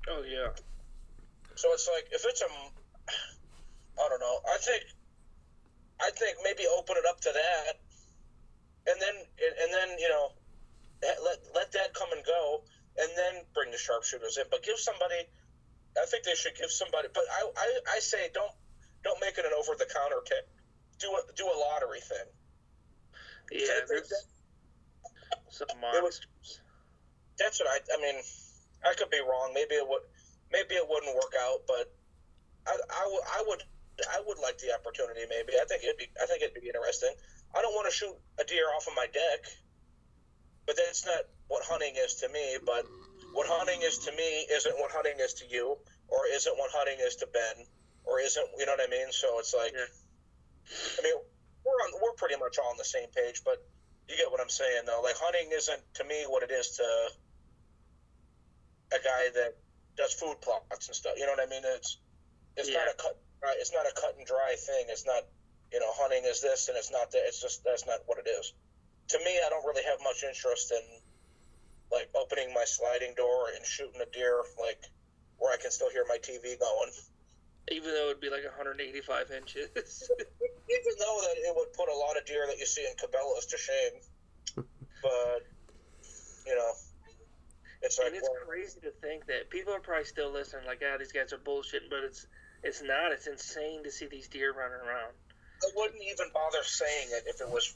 Oh 0.10 0.24
yeah. 0.24 0.50
So 1.56 1.74
it's 1.74 1.90
like 1.92 2.08
if 2.12 2.24
it's 2.26 2.42
a 2.42 2.48
I 4.00 4.10
don't 4.10 4.20
know. 4.20 4.40
I 4.48 4.58
think 4.58 4.84
I 6.00 6.10
think 6.12 6.38
maybe 6.44 6.64
open 6.78 6.96
it 6.98 7.06
up 7.06 7.22
to 7.22 7.32
that, 7.34 7.78
and 8.88 8.98
then 9.02 9.16
and 9.38 9.70
then 9.74 9.98
you 10.00 10.10
know 10.10 10.34
let 11.02 11.42
let 11.54 11.72
that 11.74 11.94
come 11.94 12.12
and 12.12 12.24
go, 12.26 12.64
and 12.98 13.10
then 13.18 13.44
bring 13.54 13.72
the 13.72 13.78
sharpshooters 13.78 14.38
in. 14.38 14.46
But 14.50 14.64
give 14.64 14.80
somebody. 14.80 15.28
I 16.02 16.06
think 16.06 16.24
they 16.24 16.36
should 16.36 16.56
give 16.56 16.72
somebody. 16.72 17.10
But 17.14 17.24
I 17.30 17.50
I, 17.58 17.98
I 17.98 18.00
say 18.00 18.30
don't 18.34 18.54
don't 19.04 19.20
make 19.20 19.38
it 19.38 19.46
an 19.46 19.52
over 19.58 19.76
the 19.78 19.90
counter 19.90 20.22
kit. 20.26 20.48
Do 21.02 21.10
a 21.18 21.22
do 21.36 21.46
a 21.50 21.58
lottery 21.58 22.00
thing. 22.02 22.30
Yeah, 23.52 23.82
there's 23.90 24.14
some 25.50 25.68
was- 25.82 25.82
monsters. 25.82 26.62
That's 27.40 27.60
what 27.60 27.70
I. 27.70 27.80
I 27.98 27.98
mean, 28.02 28.22
I 28.86 28.94
could 28.94 29.10
be 29.10 29.20
wrong. 29.20 29.52
Maybe 29.54 29.76
it 29.76 29.88
would. 29.88 30.02
Maybe 30.52 30.76
it 30.76 30.86
wouldn't 30.88 31.16
work 31.16 31.34
out. 31.42 31.66
But 31.68 31.90
I, 32.68 32.78
I, 32.78 33.04
would- 33.10 33.28
I 33.28 33.44
would. 33.48 33.64
I 34.14 34.22
would 34.26 34.38
like 34.40 34.58
the 34.60 34.74
opportunity. 34.74 35.22
Maybe 35.30 35.54
I 35.60 35.66
think 35.66 35.84
it'd 35.84 35.98
be. 35.98 36.08
I 36.22 36.26
think 36.28 36.44
it'd 36.44 36.54
be 36.62 36.68
interesting. 36.68 37.14
I 37.56 37.62
don't 37.62 37.74
want 37.74 37.90
to 37.90 37.96
shoot 37.96 38.16
a 38.40 38.44
deer 38.46 38.66
off 38.78 38.88
of 38.88 38.94
my 38.96 39.08
deck, 39.12 39.42
but 40.66 40.78
that's 40.78 41.06
not 41.06 41.26
what 41.48 41.64
hunting 41.66 41.96
is 41.98 42.16
to 42.22 42.30
me. 42.30 42.58
But 42.66 42.86
what 43.34 43.48
hunting 43.50 43.82
is 43.82 43.98
to 44.06 44.12
me 44.14 44.46
isn't 44.54 44.76
what 44.78 44.92
hunting 44.92 45.18
is 45.20 45.34
to 45.42 45.46
you, 45.50 45.78
or 46.08 46.20
isn't 46.32 46.58
what 46.58 46.70
hunting 46.72 46.98
is 47.02 47.16
to 47.18 47.28
Ben, 47.28 47.66
or 48.06 48.20
isn't 48.22 48.48
you 48.58 48.66
know 48.66 48.74
what 48.78 48.86
I 48.88 48.90
mean? 48.92 49.12
So 49.12 49.40
it's 49.40 49.54
like, 49.54 49.74
Yeah. 49.74 49.86
I 50.67 51.02
mean, 51.04 51.15
we're 51.65 51.82
on. 51.88 51.91
We're 52.02 52.17
pretty 52.17 52.38
much 52.38 52.58
all 52.58 52.71
on 52.71 52.78
the 52.78 52.88
same 52.88 53.10
page, 53.15 53.41
but 53.43 53.63
you 54.08 54.17
get 54.17 54.32
what 54.32 54.41
I'm 54.41 54.50
saying, 54.50 54.84
though. 54.86 55.02
Like 55.04 55.15
hunting 55.17 55.50
isn't 55.54 55.82
to 55.95 56.04
me 56.04 56.26
what 56.28 56.43
it 56.43 56.52
is 56.52 56.78
to 56.78 56.88
a 58.91 59.00
guy 59.00 59.32
that 59.36 59.56
does 59.95 60.13
food 60.13 60.39
plots 60.41 60.88
and 60.88 60.95
stuff. 60.95 61.13
You 61.17 61.26
know 61.26 61.34
what 61.34 61.43
I 61.45 61.50
mean? 61.50 61.63
It's 61.63 61.97
it's 62.58 62.69
not 62.69 62.88
a 62.88 62.95
cut. 62.97 63.17
Right? 63.41 63.58
It's 63.58 63.74
not 63.74 63.86
a 63.86 63.93
cut 63.95 64.15
and 64.17 64.26
dry 64.28 64.56
thing. 64.58 64.86
It's 64.89 65.06
not 65.06 65.24
you 65.71 65.80
know 65.80 65.89
hunting 65.95 66.24
is 66.26 66.41
this 66.41 66.67
and 66.67 66.78
it's 66.78 66.91
not 66.91 67.12
that. 67.12 67.24
It's 67.26 67.41
just 67.41 67.63
that's 67.63 67.86
not 67.86 68.02
what 68.06 68.17
it 68.19 68.28
is. 68.30 68.54
To 69.15 69.17
me, 69.19 69.39
I 69.45 69.50
don't 69.50 69.65
really 69.65 69.84
have 69.84 70.00
much 70.04 70.24
interest 70.24 70.71
in 70.71 70.84
like 71.91 72.10
opening 72.15 72.54
my 72.54 72.63
sliding 72.63 73.13
door 73.15 73.52
and 73.56 73.65
shooting 73.65 74.00
a 74.00 74.10
deer 74.12 74.43
like 74.60 74.80
where 75.38 75.52
I 75.52 75.58
can 75.58 75.71
still 75.71 75.89
hear 75.89 76.06
my 76.08 76.17
TV 76.17 76.58
going. 76.60 76.91
Even 77.69 77.93
though 77.93 78.10
it'd 78.10 78.21
be 78.21 78.30
like 78.30 78.43
185 78.43 79.32
inches. 79.32 79.69
even 79.78 80.93
though 80.97 81.17
that 81.21 81.36
it 81.38 81.54
would 81.56 81.74
put 81.74 81.89
a 81.89 81.97
lot 81.97 82.17
of 82.17 82.26
deer 82.26 82.47
that 82.47 82.58
you 82.58 82.65
see 82.65 82.86
in 82.86 82.93
Cabela's 82.97 83.45
to 83.47 83.58
shame, 83.58 83.95
but 85.04 85.45
you 86.47 86.56
know, 86.56 86.71
it's 87.82 88.00
like 88.00 88.08
and 88.08 88.15
it's 88.15 88.28
well, 88.28 88.47
crazy 88.47 88.80
to 88.82 88.91
think 89.02 89.26
that 89.28 89.50
people 89.50 89.74
are 89.74 89.80
probably 89.80 90.06
still 90.06 90.32
listening, 90.32 90.65
like, 90.65 90.82
ah, 90.82 90.97
these 90.97 91.12
guys 91.12 91.34
are 91.34 91.38
bullshitting, 91.38 91.89
but 91.89 92.04
it's 92.04 92.26
it's 92.63 92.82
not. 92.82 93.12
It's 93.12 93.28
insane 93.28 93.84
to 93.84 93.91
see 93.91 94.08
these 94.08 94.28
deer 94.28 94.54
running 94.54 94.82
around. 94.86 95.13
I 95.63 95.69
wouldn't 95.76 96.02
even 96.02 96.28
bother 96.34 96.63
saying 96.63 97.10
it 97.12 97.24
if 97.28 97.41
it 97.41 97.50
was. 97.50 97.74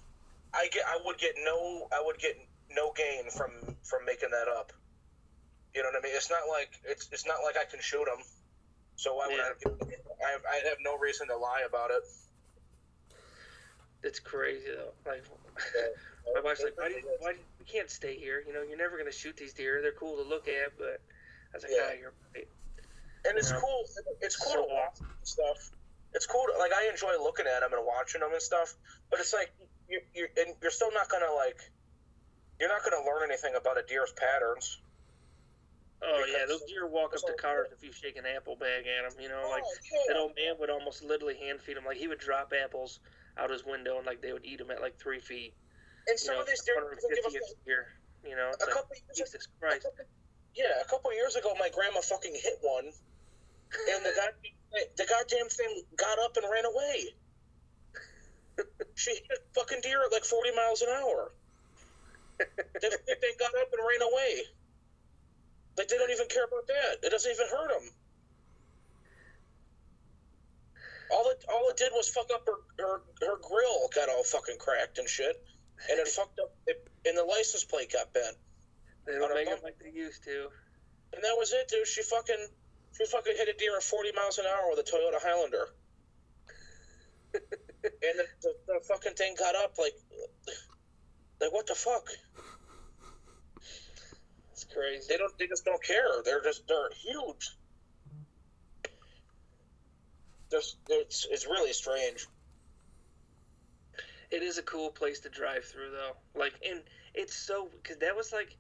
I 0.54 0.68
get 0.72 0.84
I 0.88 1.00
would 1.06 1.18
get 1.18 1.34
no 1.44 1.88
I 1.92 2.02
would 2.06 2.20
get 2.20 2.38
no 2.72 2.92
gain 2.94 3.30
from 3.30 3.52
from 3.84 4.06
making 4.06 4.30
that 4.32 4.48
up. 4.48 4.72
You 5.74 5.84
know 5.84 5.90
what 5.90 6.00
I 6.00 6.08
mean? 6.08 6.16
It's 6.16 6.30
not 6.30 6.48
like 6.50 6.70
it's 6.86 7.10
it's 7.12 7.26
not 7.26 7.38
like 7.44 7.58
I 7.58 7.66
can 7.66 7.82
shoot 7.82 8.06
them. 8.06 8.24
So 8.96 9.16
why 9.16 9.28
would 9.28 9.36
Yeah. 9.38 9.52
I? 9.52 10.26
I 10.26 10.32
have, 10.32 10.42
I 10.50 10.68
have 10.70 10.78
no 10.82 10.98
reason 10.98 11.28
to 11.28 11.38
lie 11.38 11.64
about 11.68 11.92
it. 11.92 12.04
It's 14.04 14.20
crazy 14.20 14.68
though. 14.70 14.94
Like 15.10 15.24
my 16.34 16.42
wife's 16.42 16.64
like, 16.64 16.78
why 16.78 16.90
do 16.90 16.96
you, 16.96 17.02
why 17.20 17.34
do 17.34 17.40
you, 17.40 17.46
we 17.60 17.66
can't 17.66 17.90
stay 17.90 18.16
here? 18.18 18.44
You 18.46 18.54
know, 18.54 18.62
you're 18.62 18.78
never 18.78 18.98
gonna 18.98 19.12
shoot 19.12 19.36
these 19.36 19.54
deer. 19.54 19.82
They're 19.82 19.98
cool 19.98 20.18
to 20.24 20.28
look 20.28 20.48
at, 20.48 20.78
but 20.78 21.02
I 21.54 21.58
was 21.58 21.64
like, 21.64 21.72
Yeah. 21.74 21.90
ah, 21.90 21.94
you're 22.00 22.14
right. 22.36 22.48
and 23.26 23.38
it's 23.38 23.52
Yeah. 23.52 23.60
cool. 23.60 23.84
It's 24.22 24.36
cool 24.38 24.54
So 24.54 24.62
to 24.62 24.74
watch 24.74 25.00
and 25.02 25.10
stuff. 25.28 25.72
It's 26.14 26.26
cool. 26.28 26.46
To, 26.48 26.58
like 26.60 26.72
I 26.72 26.88
enjoy 26.90 27.18
looking 27.22 27.46
at 27.48 27.60
them 27.62 27.74
and 27.74 27.86
watching 27.86 28.22
them 28.22 28.32
and 28.32 28.42
stuff. 28.42 28.76
But 29.10 29.20
it's 29.20 29.34
like 29.34 29.52
you 29.90 30.00
you 30.14 30.28
and 30.38 30.56
you're 30.62 30.72
still 30.72 30.92
not 30.94 31.10
gonna 31.10 31.34
like. 31.34 31.60
You're 32.60 32.70
not 32.70 32.84
gonna 32.88 33.04
learn 33.04 33.28
anything 33.28 33.56
about 33.56 33.78
a 33.78 33.84
deer's 33.84 34.14
patterns. 34.14 34.80
Oh 36.08 36.24
yeah, 36.30 36.46
those 36.48 36.62
deer 36.68 36.86
walk 36.88 37.14
up 37.16 37.22
to 37.26 37.34
cars 37.34 37.68
if 37.76 37.84
you 37.84 37.92
shake 37.92 38.18
an 38.18 38.26
apple 38.26 38.56
bag 38.56 38.86
at 38.86 39.10
them. 39.10 39.20
You 39.22 39.30
know, 39.30 39.42
oh, 39.46 39.50
like 39.50 39.64
Oh, 39.66 39.74
yeah. 39.92 40.14
that 40.14 40.20
old 40.20 40.34
man 40.36 40.56
would 40.60 40.70
almost 40.70 41.04
literally 41.04 41.36
hand 41.36 41.60
feed 41.62 41.78
them. 41.78 41.86
Like 41.86 41.98
he 41.98 42.08
would 42.08 42.20
drop 42.20 42.54
apples 42.54 43.00
out 43.38 43.50
his 43.50 43.66
window 43.66 43.98
and 43.98 44.06
like 44.06 44.22
they 44.22 44.32
would 44.34 44.46
eat 44.46 44.60
them 44.60 44.72
at 44.72 44.82
like 44.82 44.98
three 45.00 45.20
feet. 45.20 45.54
and 46.08 46.18
some 46.20 46.36
know, 46.36 46.42
of 46.42 46.48
these 46.48 46.62
deer 46.64 46.76
give 46.76 47.02
150 47.02 47.38
a 47.38 47.66
deer. 47.66 47.88
You 48.24 48.36
know, 48.36 48.50
A 48.50 48.58
like 48.66 48.74
couple 48.74 48.96
years 48.96 49.06
ago, 49.06 49.26
Jesus 49.26 49.48
Christ. 49.60 49.86
yeah, 50.56 50.82
a 50.82 50.88
couple 50.90 51.14
years 51.14 51.36
ago, 51.36 51.54
my 51.60 51.70
grandma 51.70 52.02
fucking 52.02 52.34
hit 52.34 52.58
one, 52.62 52.86
and 52.90 54.00
the 54.06 54.14
god, 54.18 54.34
the 54.98 55.06
goddamn 55.06 55.50
thing 55.50 55.84
got 55.98 56.18
up 56.20 56.36
and 56.38 56.46
ran 56.52 56.66
away. 56.66 57.14
she 58.96 59.12
hit 59.12 59.30
a 59.30 59.38
fucking 59.60 59.82
deer 59.82 60.02
at 60.06 60.12
like 60.12 60.26
forty 60.26 60.52
miles 60.56 60.82
an 60.82 60.90
hour. 60.90 61.32
they, 62.40 62.90
they 62.90 63.32
got 63.40 63.54
up 63.62 63.70
and 63.72 63.82
ran 63.86 64.02
away. 64.02 64.44
Like 65.78 65.88
they 65.88 65.98
don't 65.98 66.12
even 66.12 66.28
care 66.28 66.46
about 66.46 66.68
that. 66.68 67.04
It 67.04 67.10
doesn't 67.12 67.32
even 67.32 67.48
hurt 67.48 67.70
them. 67.70 67.90
All 71.12 71.30
it 71.30 71.44
all 71.52 71.70
it 71.70 71.78
did 71.78 71.92
was 71.94 72.10
fuck 72.10 72.30
up 72.34 72.48
her 72.48 72.60
her, 72.80 73.02
her 73.22 73.38
grill 73.42 73.90
got 73.94 74.10
all 74.10 74.24
fucking 74.24 74.58
cracked 74.58 74.98
and 74.98 75.08
shit, 75.08 75.36
and 75.90 76.00
it 76.00 76.08
fucked 76.18 76.40
up. 76.40 76.56
It, 76.68 76.88
and 77.06 77.18
the 77.18 77.24
license 77.24 77.64
plate 77.64 77.94
got 77.94 78.14
bent. 78.14 78.36
They 79.06 79.14
don't 79.14 79.34
make 79.34 79.46
them 79.46 79.60
like 79.64 79.78
they 79.78 79.92
used 79.92 80.24
to. 80.24 80.50
And 81.14 81.24
that 81.24 81.36
was 81.38 81.54
it, 81.54 81.68
dude. 81.68 81.88
She 81.88 82.02
fucking, 82.02 82.48
she 82.98 83.06
fucking 83.06 83.34
hit 83.38 83.48
a 83.48 83.54
deer 83.58 83.78
at 83.78 83.84
40 83.84 84.12
miles 84.14 84.38
an 84.38 84.46
hour 84.46 84.70
with 84.70 84.80
a 84.80 84.84
Toyota 84.84 85.22
Highlander. 85.22 85.68
and 87.36 88.16
the, 88.20 88.26
the, 88.42 88.54
the 88.68 88.80
fucking 88.88 89.14
thing 89.14 89.36
got 89.38 89.56
up 89.56 89.76
like, 89.78 89.94
like 91.40 91.54
what 91.54 91.68
the 91.68 91.76
fuck? 91.76 92.08
Crazy. 94.76 95.06
They 95.08 95.18
don't, 95.18 95.38
they 95.40 95.48
just 95.48 95.64
don't 95.64 95.82
care. 95.82 96.22
They're 96.26 96.44
just, 96.44 96.68
they're 96.68 96.90
huge. 97.02 97.52
Just, 100.52 100.78
it's, 100.90 101.26
it's 101.32 101.46
really 101.46 101.72
strange. 101.72 102.28
It 104.32 104.44
is 104.44 104.58
a 104.58 104.64
cool 104.64 104.90
place 104.90 105.22
to 105.22 105.30
drive 105.30 105.64
through, 105.64 105.92
though. 105.92 106.40
Like, 106.40 106.54
and 106.68 106.82
it's 107.14 107.34
so 107.34 107.70
because 107.82 107.98
that 108.00 108.16
was 108.16 108.34
like, 108.34 108.58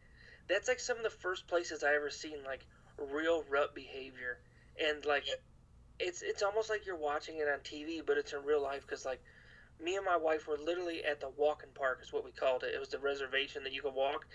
that's 0.48 0.68
like 0.70 0.80
some 0.80 0.98
of 0.98 1.04
the 1.04 1.10
first 1.10 1.48
places 1.48 1.84
I 1.84 1.96
ever 1.96 2.10
seen 2.10 2.38
like 2.46 2.66
real 3.12 3.44
rut 3.50 3.76
behavior, 3.76 4.40
and 4.82 5.04
like, 5.06 5.26
it's 6.00 6.22
it's 6.22 6.44
almost 6.44 6.70
like 6.70 6.86
you're 6.86 6.96
watching 6.96 7.38
it 7.38 7.48
on 7.50 7.60
TV, 7.60 8.02
but 8.06 8.18
it's 8.18 8.32
in 8.32 8.44
real 8.46 8.62
life. 8.62 8.82
Because 8.88 9.06
like, 9.06 9.22
me 9.84 9.96
and 9.96 10.06
my 10.06 10.18
wife 10.18 10.48
were 10.48 10.58
literally 10.58 11.04
at 11.04 11.20
the 11.20 11.30
walking 11.36 11.72
park, 11.74 12.00
is 12.02 12.14
what 12.14 12.24
we 12.24 12.32
called 12.32 12.64
it. 12.64 12.74
It 12.74 12.80
was 12.80 12.90
the 12.90 13.00
reservation 13.00 13.64
that 13.64 13.74
you 13.74 13.82
could 13.82 13.96
walk. 13.96 14.28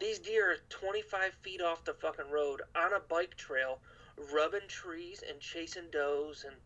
These 0.00 0.18
deer 0.20 0.52
are 0.52 0.56
25 0.70 1.34
feet 1.42 1.60
off 1.60 1.84
the 1.84 1.94
fucking 1.94 2.30
road 2.32 2.62
on 2.74 2.92
a 2.94 3.00
bike 3.00 3.36
trail, 3.36 3.78
rubbing 4.32 4.66
trees 4.68 5.22
and 5.28 5.38
chasing 5.40 5.84
does, 5.92 6.44
and 6.46 6.56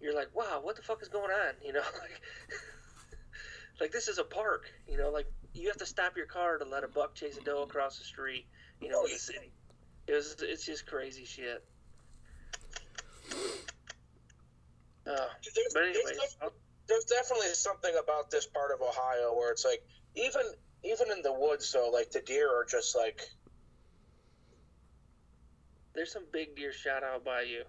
you're 0.00 0.14
like, 0.14 0.34
wow, 0.34 0.60
what 0.62 0.76
the 0.76 0.82
fuck 0.82 1.02
is 1.02 1.08
going 1.08 1.30
on? 1.30 1.54
You 1.64 1.72
know, 1.74 1.80
like. 1.80 2.20
like 3.80 3.92
this 3.92 4.08
is 4.08 4.18
a 4.18 4.24
park, 4.24 4.64
you 4.88 4.98
know, 4.98 5.10
like 5.10 5.26
you 5.54 5.68
have 5.68 5.76
to 5.76 5.86
stop 5.86 6.16
your 6.16 6.26
car 6.26 6.58
to 6.58 6.64
let 6.64 6.82
a 6.84 6.88
buck 6.88 7.14
chase 7.14 7.36
a 7.36 7.44
doe 7.44 7.62
across 7.62 7.98
the 7.98 8.04
street, 8.04 8.46
you 8.80 8.88
know, 8.88 9.04
in 9.04 9.12
the 9.12 9.18
city. 9.18 9.52
It 10.06 10.14
was, 10.14 10.36
it's 10.40 10.64
just 10.64 10.86
crazy 10.86 11.24
shit. 11.24 11.64
Uh, 15.06 15.26
There's, 15.54 15.74
but 15.74 15.82
anyways, 15.84 16.04
there's, 16.04 16.36
I'll- 16.42 16.52
there's 16.88 17.04
definitely 17.04 17.48
something 17.54 17.94
about 18.02 18.30
this 18.30 18.46
part 18.46 18.72
of 18.72 18.80
Ohio 18.80 19.34
where 19.34 19.52
it's 19.52 19.64
like, 19.64 19.82
even, 20.14 20.42
even 20.84 21.10
in 21.10 21.22
the 21.22 21.32
woods 21.32 21.70
though, 21.72 21.90
like 21.90 22.10
the 22.10 22.20
deer 22.20 22.48
are 22.48 22.64
just 22.64 22.96
like, 22.96 23.20
there's 25.94 26.12
some 26.12 26.24
big 26.32 26.54
deer 26.56 26.72
shot 26.72 27.02
out 27.02 27.24
by 27.24 27.42
you. 27.42 27.64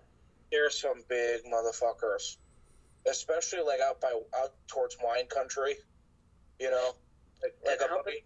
there's 0.52 0.80
some 0.80 1.04
big 1.08 1.42
motherfuckers, 1.46 2.38
especially 3.10 3.62
like 3.62 3.80
out 3.80 4.02
by 4.02 4.14
out 4.38 4.54
towards 4.68 4.98
wine 5.04 5.26
country, 5.28 5.76
you 6.60 6.70
know, 6.70 6.92
like, 7.42 7.56
like 7.66 7.90
how 7.90 8.04
buddy, 8.04 8.24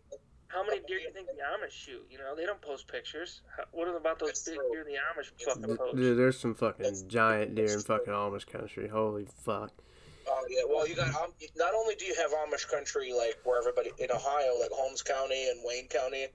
How 0.48 0.64
many 0.64 0.80
deer 0.88 1.00
do 1.00 1.04
you 1.06 1.12
think 1.12 1.28
the 1.28 1.34
Amish 1.34 1.72
shoot? 1.72 2.06
You 2.10 2.18
know, 2.20 2.36
they 2.36 2.46
don't 2.46 2.62
post 2.62 2.88
pictures. 2.88 3.42
How, 3.58 3.64
what 3.72 3.88
about 3.88 4.20
those 4.20 4.30
That's 4.30 4.44
big 4.44 4.56
true. 4.56 4.70
deer 4.72 4.84
the 4.84 4.92
Amish 4.92 5.32
fucking 5.46 5.78
post? 5.78 5.96
Dude, 5.96 6.18
there's 6.18 6.40
some 6.40 6.54
fucking 6.56 7.08
giant 7.08 7.56
deer 7.56 7.74
in 7.74 7.82
fucking 7.82 8.14
Amish 8.14 8.46
country. 8.46 8.88
Holy 8.88 9.28
fuck. 9.44 9.72
Oh 10.28 10.46
yeah, 10.50 10.64
well 10.68 10.88
you 10.88 10.96
got 10.96 11.14
um, 11.22 11.32
not 11.56 11.74
only 11.74 11.96
do 11.96 12.06
you 12.06 12.16
have 12.16 12.32
Amish 12.32 12.70
country 12.70 13.14
like 13.14 13.36
where 13.44 13.60
everybody 13.60 13.92
in 14.00 14.12
Ohio, 14.12 14.60
like 14.60 14.72
Holmes 14.72 15.02
County 15.02 15.50
and 15.50 15.60
Wayne 15.64 15.88
County, 15.88 16.28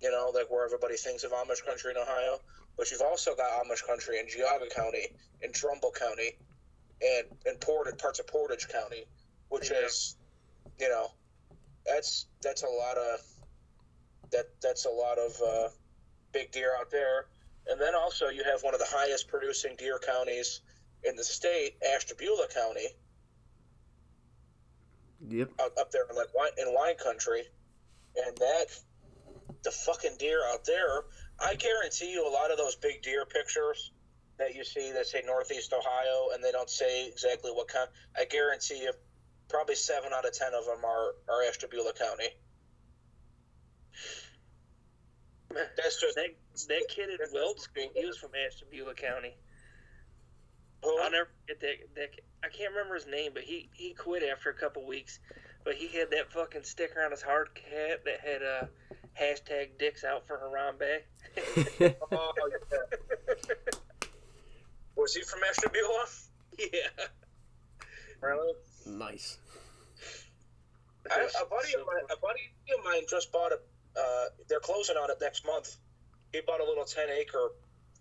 you 0.00 0.10
know, 0.10 0.30
like 0.34 0.50
where 0.50 0.64
everybody 0.64 0.96
thinks 0.96 1.24
of 1.24 1.32
Amish 1.32 1.64
country 1.64 1.90
in 1.90 1.96
Ohio, 1.96 2.38
but 2.78 2.90
you've 2.90 3.02
also 3.02 3.34
got 3.34 3.64
Amish 3.64 3.84
country 3.86 4.18
in 4.18 4.26
Geauga 4.26 4.70
County, 4.74 5.08
in 5.42 5.52
Trumbull 5.52 5.92
County, 5.98 6.32
and 7.02 7.26
in 7.46 7.56
Portage 7.60 7.98
parts 7.98 8.20
of 8.20 8.26
Portage 8.28 8.68
County, 8.68 9.04
which 9.48 9.70
Yeah. 9.70 9.84
is, 9.86 10.16
you 10.78 10.88
know, 10.88 11.08
that's 11.86 12.26
that's 12.42 12.62
a 12.62 12.68
lot 12.68 12.96
of 12.96 13.20
that 14.32 14.46
that's 14.62 14.86
a 14.86 14.90
lot 14.90 15.18
of 15.18 15.32
uh, 15.42 15.68
big 16.32 16.52
deer 16.52 16.72
out 16.78 16.90
there, 16.90 17.26
and 17.66 17.80
then 17.80 17.94
also 17.94 18.28
you 18.28 18.44
have 18.44 18.62
one 18.62 18.74
of 18.74 18.80
the 18.80 18.86
highest 18.88 19.28
producing 19.28 19.76
deer 19.76 19.98
counties 19.98 20.60
in 21.02 21.16
the 21.16 21.24
state, 21.24 21.74
Ashtabula 21.94 22.46
County 22.54 22.88
Yep. 25.28 25.50
out 25.60 25.72
up 25.78 25.90
there 25.90 26.04
in 26.08 26.16
like 26.16 26.34
wine, 26.34 26.50
in 26.58 26.72
wine 26.74 26.96
country, 26.96 27.42
and 28.16 28.36
that 28.36 28.66
the 29.62 29.70
fucking 29.70 30.16
deer 30.18 30.40
out 30.52 30.64
there. 30.64 31.04
I 31.40 31.54
guarantee 31.54 32.12
you, 32.12 32.28
a 32.28 32.30
lot 32.30 32.50
of 32.50 32.58
those 32.58 32.76
big 32.76 33.02
deer 33.02 33.24
pictures 33.26 33.92
that 34.38 34.54
you 34.54 34.64
see 34.64 34.92
that 34.92 35.06
say 35.06 35.22
Northeast 35.24 35.72
Ohio, 35.72 36.28
and 36.34 36.42
they 36.42 36.52
don't 36.52 36.70
say 36.70 37.08
exactly 37.08 37.50
what 37.50 37.68
kind. 37.68 37.88
I 38.16 38.24
guarantee 38.24 38.82
you, 38.82 38.92
probably 39.48 39.74
seven 39.74 40.12
out 40.12 40.26
of 40.26 40.32
ten 40.32 40.52
of 40.54 40.64
them 40.66 40.84
are 40.84 41.14
are 41.28 41.42
Ashtabula 41.48 41.92
County. 41.98 42.28
That's 45.76 46.00
just 46.00 46.16
That, 46.16 46.30
that 46.68 46.86
kid 46.88 47.10
in 47.10 47.18
Weld 47.32 47.60
School, 47.60 47.90
he 47.94 48.04
was 48.04 48.16
from 48.16 48.30
Ashtabula 48.34 48.94
County. 48.94 49.36
Who? 50.84 50.98
I'll 51.00 51.10
never 51.10 51.28
forget 51.40 51.60
that, 51.60 51.94
that. 51.96 52.10
I 52.44 52.48
can't 52.48 52.70
remember 52.70 52.94
his 52.94 53.06
name, 53.06 53.32
but 53.34 53.42
he, 53.42 53.70
he 53.72 53.94
quit 53.94 54.22
after 54.22 54.50
a 54.50 54.54
couple 54.54 54.86
weeks. 54.86 55.18
But 55.64 55.74
he 55.76 55.88
had 55.88 56.10
that 56.10 56.30
fucking 56.30 56.64
sticker 56.64 57.02
on 57.02 57.10
his 57.10 57.22
hard 57.22 57.48
hat 57.70 58.04
that 58.04 58.20
had 58.20 58.42
uh, 58.42 58.66
hashtag 59.18 59.78
dicks 59.78 60.04
out 60.04 60.26
for 60.26 60.38
Harambe. 60.38 61.00
Oh, 62.12 62.32
yeah. 62.38 62.78
Was 64.96 65.14
he 65.14 65.22
from 65.22 65.40
Ashtabula? 65.48 66.04
yeah. 66.58 67.06
Really? 68.20 68.52
nice. 68.86 69.38
I, 71.10 71.28
a 71.42 71.46
buddy 71.46 71.74
of 71.74 71.86
mine, 71.86 72.04
a 72.10 72.16
buddy 72.20 72.52
of 72.78 72.84
mine 72.84 73.02
just 73.08 73.32
bought 73.32 73.52
a. 73.52 73.58
Uh, 73.98 74.24
they're 74.48 74.60
closing 74.60 74.96
on 74.96 75.10
it 75.10 75.18
next 75.20 75.44
month. 75.44 75.76
He 76.32 76.40
bought 76.46 76.60
a 76.60 76.64
little 76.64 76.84
ten 76.84 77.10
acre 77.10 77.50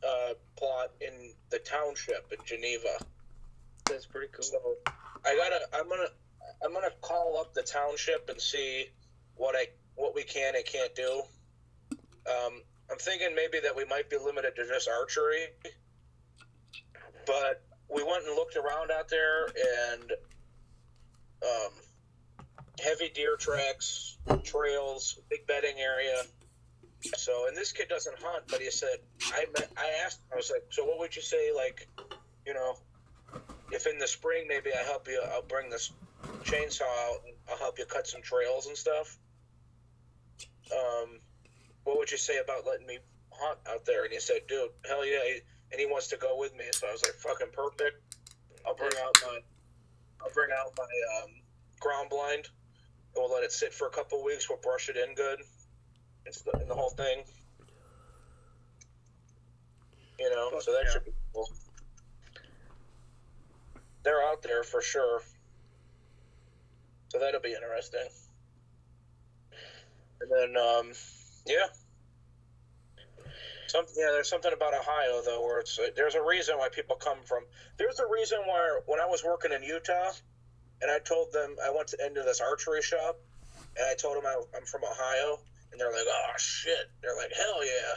uh, 0.08 0.34
plot 0.56 0.92
in 1.02 1.34
the 1.50 1.60
township 1.60 2.32
in 2.32 2.44
Geneva. 2.46 2.98
That's 3.86 4.06
pretty 4.06 4.28
cool. 4.32 4.44
So 4.44 4.76
I 5.26 5.36
gotta. 5.36 5.60
I'm 5.74 5.90
gonna. 5.90 6.10
I'm 6.64 6.74
gonna 6.74 6.94
call 7.02 7.40
up 7.40 7.54
the 7.54 7.64
township 7.64 8.30
and 8.30 8.40
see 8.40 8.88
what 9.36 9.56
I 9.56 9.68
what 9.96 10.16
we 10.16 10.24
can 10.24 10.56
and 10.56 10.66
can't 10.66 10.94
do. 10.96 11.22
Um, 12.30 12.62
I'm 12.90 12.98
thinking 12.98 13.36
maybe 13.36 13.60
that 13.62 13.76
we 13.76 13.86
might 13.86 14.10
be 14.10 14.18
limited 14.18 14.56
to 14.56 14.68
just 14.68 14.90
archery, 14.90 15.48
but 17.26 17.64
we 17.94 18.04
went 18.04 18.26
and 18.26 18.36
looked 18.36 18.56
around 18.56 18.92
out 18.92 19.10
there 19.10 19.46
and 19.46 20.12
um, 21.44 21.72
heavy 22.82 23.10
deer 23.14 23.36
tracks, 23.38 24.18
trails, 24.44 25.20
big 25.30 25.46
bedding 25.48 25.80
area. 25.80 26.24
So, 27.16 27.48
and 27.48 27.58
this 27.58 27.72
kid 27.72 27.90
doesn't 27.90 28.18
hunt, 28.20 28.46
but 28.50 28.62
he 28.62 28.72
said, 28.72 28.98
I 29.34 29.46
met, 29.58 29.72
I 29.78 30.04
asked, 30.06 30.20
him, 30.20 30.26
I 30.34 30.36
was 30.38 30.52
like, 30.52 30.64
so 30.70 30.86
what 30.86 31.00
would 31.00 31.16
you 31.16 31.22
say, 31.22 31.52
like, 31.56 31.88
you 32.46 32.54
know, 32.54 32.76
if 33.72 33.88
in 33.88 34.00
the 34.00 34.08
spring 34.08 34.46
maybe 34.48 34.70
I 34.74 34.84
help 34.84 35.08
you, 35.08 35.22
I'll 35.34 35.42
bring 35.42 35.70
this 35.70 35.92
chainsaw 36.44 36.84
out 36.84 37.18
and 37.26 37.36
I'll 37.50 37.58
help 37.58 37.78
you 37.80 37.86
cut 37.86 38.08
some 38.08 38.22
trails 38.22 38.68
and 38.68 38.78
stuff. 38.78 39.18
Um, 40.72 41.20
what 41.84 41.98
would 41.98 42.12
you 42.12 42.18
say 42.18 42.40
about 42.40 42.66
letting 42.66 42.88
me 42.88 43.00
hunt 43.32 43.60
out 43.70 43.86
there? 43.86 44.04
And 44.06 44.14
he 44.14 44.20
said, 44.20 44.42
dude, 44.48 44.70
hell 44.88 45.06
yeah. 45.06 45.40
And 45.72 45.80
he 45.80 45.86
wants 45.86 46.08
to 46.10 46.18
go 46.18 46.38
with 46.38 46.56
me. 46.56 46.66
So 46.72 46.88
I 46.88 46.92
was 46.92 47.04
like, 47.04 47.16
fucking 47.16 47.54
perfect. 47.54 48.02
I'll 48.66 48.76
bring 48.76 48.94
out 49.04 49.18
my, 49.26 49.40
I'll 50.24 50.34
bring 50.34 50.50
out 50.52 50.72
my 50.78 51.24
um, 51.24 51.32
ground 51.80 52.10
blind. 52.10 52.48
And 53.16 53.18
we'll 53.18 53.34
let 53.34 53.44
it 53.44 53.52
sit 53.52 53.74
for 53.74 53.88
a 53.88 53.92
couple 53.92 54.24
weeks. 54.24 54.50
We'll 54.50 54.60
brush 54.60 54.90
it 54.90 54.98
in 54.98 55.16
good. 55.16 55.40
It's 56.26 56.42
the, 56.42 56.52
and 56.60 56.70
the 56.70 56.76
whole 56.76 56.90
thing. 56.90 57.24
You 60.20 60.30
know, 60.30 60.52
so 60.60 60.72
that 60.72 60.84
yeah. 60.86 60.92
should 60.92 61.06
be 61.06 61.12
cool. 61.34 61.50
They're 64.04 64.24
out 64.24 64.42
there 64.42 64.64
for 64.64 64.82
sure. 64.82 65.22
So 67.10 67.20
that'll 67.20 67.42
be 67.42 67.54
interesting. 67.54 68.08
And 70.22 70.32
then, 70.32 70.62
um, 70.62 70.92
yeah. 71.46 71.68
Some, 73.68 73.86
yeah, 73.98 74.10
there's 74.12 74.30
something 74.30 74.54
about 74.54 74.74
Ohio 74.74 75.22
though, 75.26 75.42
where 75.44 75.60
it's 75.60 75.80
there's 75.96 76.16
a 76.16 76.22
reason 76.22 76.58
why 76.58 76.70
people 76.70 76.96
come 76.96 77.18
from. 77.26 77.44
There's 77.78 78.00
a 78.00 78.06
reason 78.12 78.40
why 78.46 78.80
when 78.86 79.00
I 79.00 79.06
was 79.06 79.24
working 79.24 79.52
in 79.52 79.64
Utah, 79.64 80.12
and 80.82 80.92
I 80.92 81.00
told 81.00 81.32
them 81.34 81.56
I 81.64 81.72
went 81.72 81.88
to, 81.90 82.06
into 82.06 82.22
this 82.22 82.40
archery 82.40 82.82
shop, 82.82 83.18
and 83.78 83.88
I 83.90 83.96
told 83.96 84.18
them 84.18 84.26
I, 84.28 84.40
I'm 84.56 84.66
from 84.66 84.84
Ohio, 84.84 85.40
and 85.74 85.82
they're 85.82 85.92
like, 85.92 86.06
"Oh 86.08 86.38
shit!" 86.38 86.90
They're 87.02 87.16
like, 87.16 87.34
"Hell 87.34 87.66
yeah!" 87.66 87.96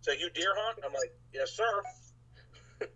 So 0.00 0.12
you 0.12 0.30
deer 0.30 0.52
hunt? 0.56 0.78
I'm 0.84 0.92
like, 0.92 1.12
"Yes, 1.32 1.52
sir." 1.52 1.82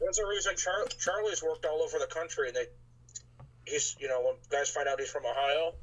There's 0.00 0.18
a 0.18 0.26
reason 0.26 0.56
Char- 0.56 0.88
Charlie's 0.98 1.42
worked 1.42 1.64
all 1.64 1.80
over 1.82 1.98
the 1.98 2.08
country, 2.12 2.48
and 2.48 2.56
they 2.56 2.66
he's 3.64 3.96
you 4.00 4.08
know 4.08 4.20
when 4.22 4.34
guys 4.50 4.68
find 4.68 4.88
out 4.88 4.98
he's 4.98 5.10
from 5.10 5.24
Ohio, 5.24 5.74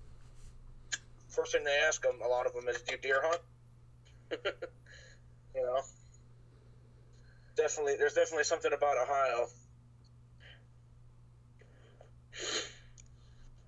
first 1.30 1.54
thing 1.54 1.64
they 1.64 1.80
ask 1.88 2.04
him, 2.06 2.22
a 2.24 2.28
lot 2.28 2.46
of 2.46 2.54
them 2.54 2.68
is, 2.68 2.82
"Do 2.82 2.92
you 2.92 2.98
deer 3.00 3.22
hunt?" 3.24 3.42
you 5.56 5.62
know, 5.62 5.82
definitely. 7.56 7.96
There's 7.98 8.14
definitely 8.14 8.44
something 8.44 8.74
about 8.74 8.98
Ohio. 8.98 9.48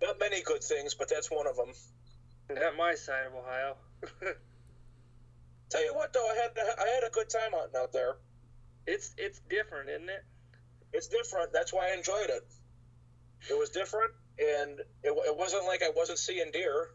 Not 0.02 0.20
many 0.20 0.42
good 0.42 0.62
things, 0.62 0.96
but 0.96 1.08
that's 1.08 1.32
one 1.32 1.48
of 1.48 1.56
them. 1.56 1.74
Not 2.50 2.76
my 2.78 2.96
side 2.96 3.26
of 3.26 3.34
Ohio. 3.34 3.76
Tell 5.70 5.84
you 5.84 5.94
what, 5.96 6.14
though, 6.14 6.28
I 6.30 6.36
had 6.36 6.52
I 6.80 6.88
had 6.90 7.04
a 7.04 7.10
good 7.12 7.30
time 7.30 7.52
hunting 7.54 7.80
out 7.82 7.92
there. 7.94 8.16
it's 8.86 9.14
it's 9.18 9.40
different, 9.50 9.90
isn't 9.90 10.10
it? 10.10 10.24
It's 10.92 11.08
different. 11.08 11.52
That's 11.54 11.74
why 11.74 11.92
I 11.92 11.98
enjoyed 11.98 12.30
it. 12.30 12.44
It 13.50 13.58
was 13.58 13.70
different, 13.72 14.12
and 14.38 14.80
it, 15.04 15.12
it 15.12 15.38
wasn't 15.38 15.66
like 15.66 15.82
I 15.82 15.90
wasn't 15.96 16.20
seeing 16.20 16.52
deer. 16.52 16.90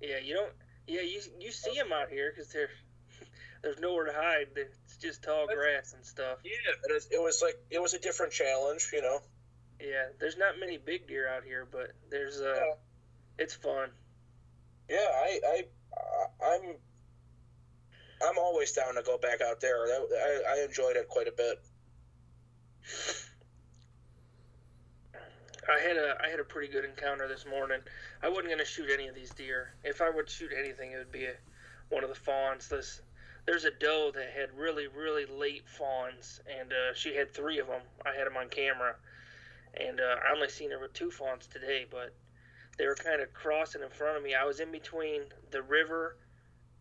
Yeah, 0.00 0.18
you 0.24 0.34
don't. 0.34 0.52
Yeah, 0.86 1.02
you 1.02 1.20
you 1.38 1.52
see 1.52 1.74
them 1.76 1.92
out 1.92 2.08
here 2.08 2.32
because 2.34 2.50
there's 2.52 2.70
there's 3.62 3.78
nowhere 3.80 4.06
to 4.06 4.12
hide. 4.14 4.46
It's 4.56 4.96
just 4.96 5.22
tall 5.22 5.46
grass 5.46 5.92
and 5.92 6.04
stuff. 6.04 6.38
Yeah, 6.42 6.52
it, 6.96 7.04
it 7.10 7.22
was 7.22 7.42
like 7.42 7.56
it 7.70 7.82
was 7.82 7.92
a 7.92 7.98
different 7.98 8.32
challenge, 8.32 8.88
you 8.94 9.02
know. 9.02 9.18
Yeah, 9.78 10.06
there's 10.18 10.38
not 10.38 10.58
many 10.58 10.78
big 10.78 11.06
deer 11.06 11.28
out 11.28 11.44
here, 11.44 11.66
but 11.70 11.92
there's 12.10 12.40
uh, 12.40 12.54
Yeah. 12.54 12.74
it's 13.38 13.54
fun. 13.54 13.90
Yeah, 14.90 14.96
I, 14.98 15.40
I, 15.46 15.62
I'm, 16.44 16.74
I'm 18.28 18.38
always 18.38 18.72
down 18.72 18.96
to 18.96 19.02
go 19.02 19.18
back 19.18 19.40
out 19.40 19.60
there. 19.60 19.76
I, 19.76 20.42
I 20.56 20.64
enjoyed 20.64 20.96
it 20.96 21.08
quite 21.08 21.28
a 21.28 21.32
bit. 21.32 21.60
I 25.72 25.78
had 25.78 25.96
a 25.96 26.16
I 26.24 26.28
had 26.28 26.40
a 26.40 26.44
pretty 26.44 26.72
good 26.72 26.84
encounter 26.84 27.28
this 27.28 27.46
morning. 27.46 27.78
I 28.20 28.28
wasn't 28.28 28.48
gonna 28.48 28.64
shoot 28.64 28.90
any 28.92 29.06
of 29.06 29.14
these 29.14 29.30
deer. 29.30 29.74
If 29.84 30.00
I 30.00 30.10
would 30.10 30.28
shoot 30.28 30.50
anything, 30.58 30.90
it 30.90 30.96
would 30.96 31.12
be 31.12 31.26
a, 31.26 31.34
one 31.90 32.02
of 32.02 32.08
the 32.08 32.16
fawns. 32.16 32.66
This 32.66 33.00
there's 33.46 33.64
a 33.64 33.70
doe 33.70 34.10
that 34.12 34.30
had 34.36 34.48
really 34.58 34.88
really 34.88 35.26
late 35.26 35.68
fawns, 35.68 36.40
and 36.58 36.72
uh, 36.72 36.94
she 36.94 37.14
had 37.14 37.32
three 37.32 37.60
of 37.60 37.68
them. 37.68 37.82
I 38.04 38.16
had 38.16 38.26
them 38.26 38.36
on 38.36 38.48
camera, 38.48 38.96
and 39.80 40.00
uh, 40.00 40.16
I 40.28 40.34
only 40.34 40.48
seen 40.48 40.72
her 40.72 40.80
with 40.80 40.92
two 40.94 41.12
fawns 41.12 41.46
today, 41.46 41.86
but 41.88 42.12
they 42.80 42.86
were 42.86 42.94
kind 42.94 43.20
of 43.20 43.30
crossing 43.34 43.82
in 43.82 43.90
front 43.90 44.16
of 44.16 44.22
me. 44.22 44.34
I 44.34 44.46
was 44.46 44.58
in 44.58 44.72
between 44.72 45.20
the 45.50 45.60
river, 45.60 46.16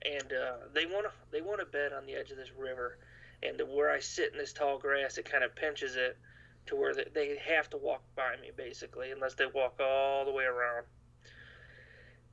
and 0.06 0.32
uh, 0.32 0.68
they 0.74 0.86
want 0.86 1.06
to 1.06 1.12
they 1.30 1.42
want 1.42 1.60
to 1.60 1.66
bed 1.66 1.92
on 1.92 2.06
the 2.06 2.14
edge 2.14 2.32
of 2.32 2.38
this 2.38 2.54
river, 2.58 3.00
and 3.44 3.62
where 3.68 3.92
I 3.92 4.00
sit 4.00 4.32
in 4.32 4.38
this 4.38 4.54
tall 4.54 4.80
grass, 4.80 5.18
it 5.18 5.30
kind 5.30 5.44
of 5.44 5.54
pinches 5.58 5.98
it 5.98 6.18
to 6.68 6.78
where 6.78 6.96
they, 6.96 7.04
they 7.14 7.38
have 7.46 7.70
to 7.72 7.78
walk 7.78 8.02
by 8.16 8.38
me 8.42 8.52
basically, 8.56 9.12
unless 9.12 9.34
they 9.34 9.48
walk 9.54 9.78
all 9.82 10.24
the 10.24 10.32
way 10.32 10.46
around. 10.46 10.86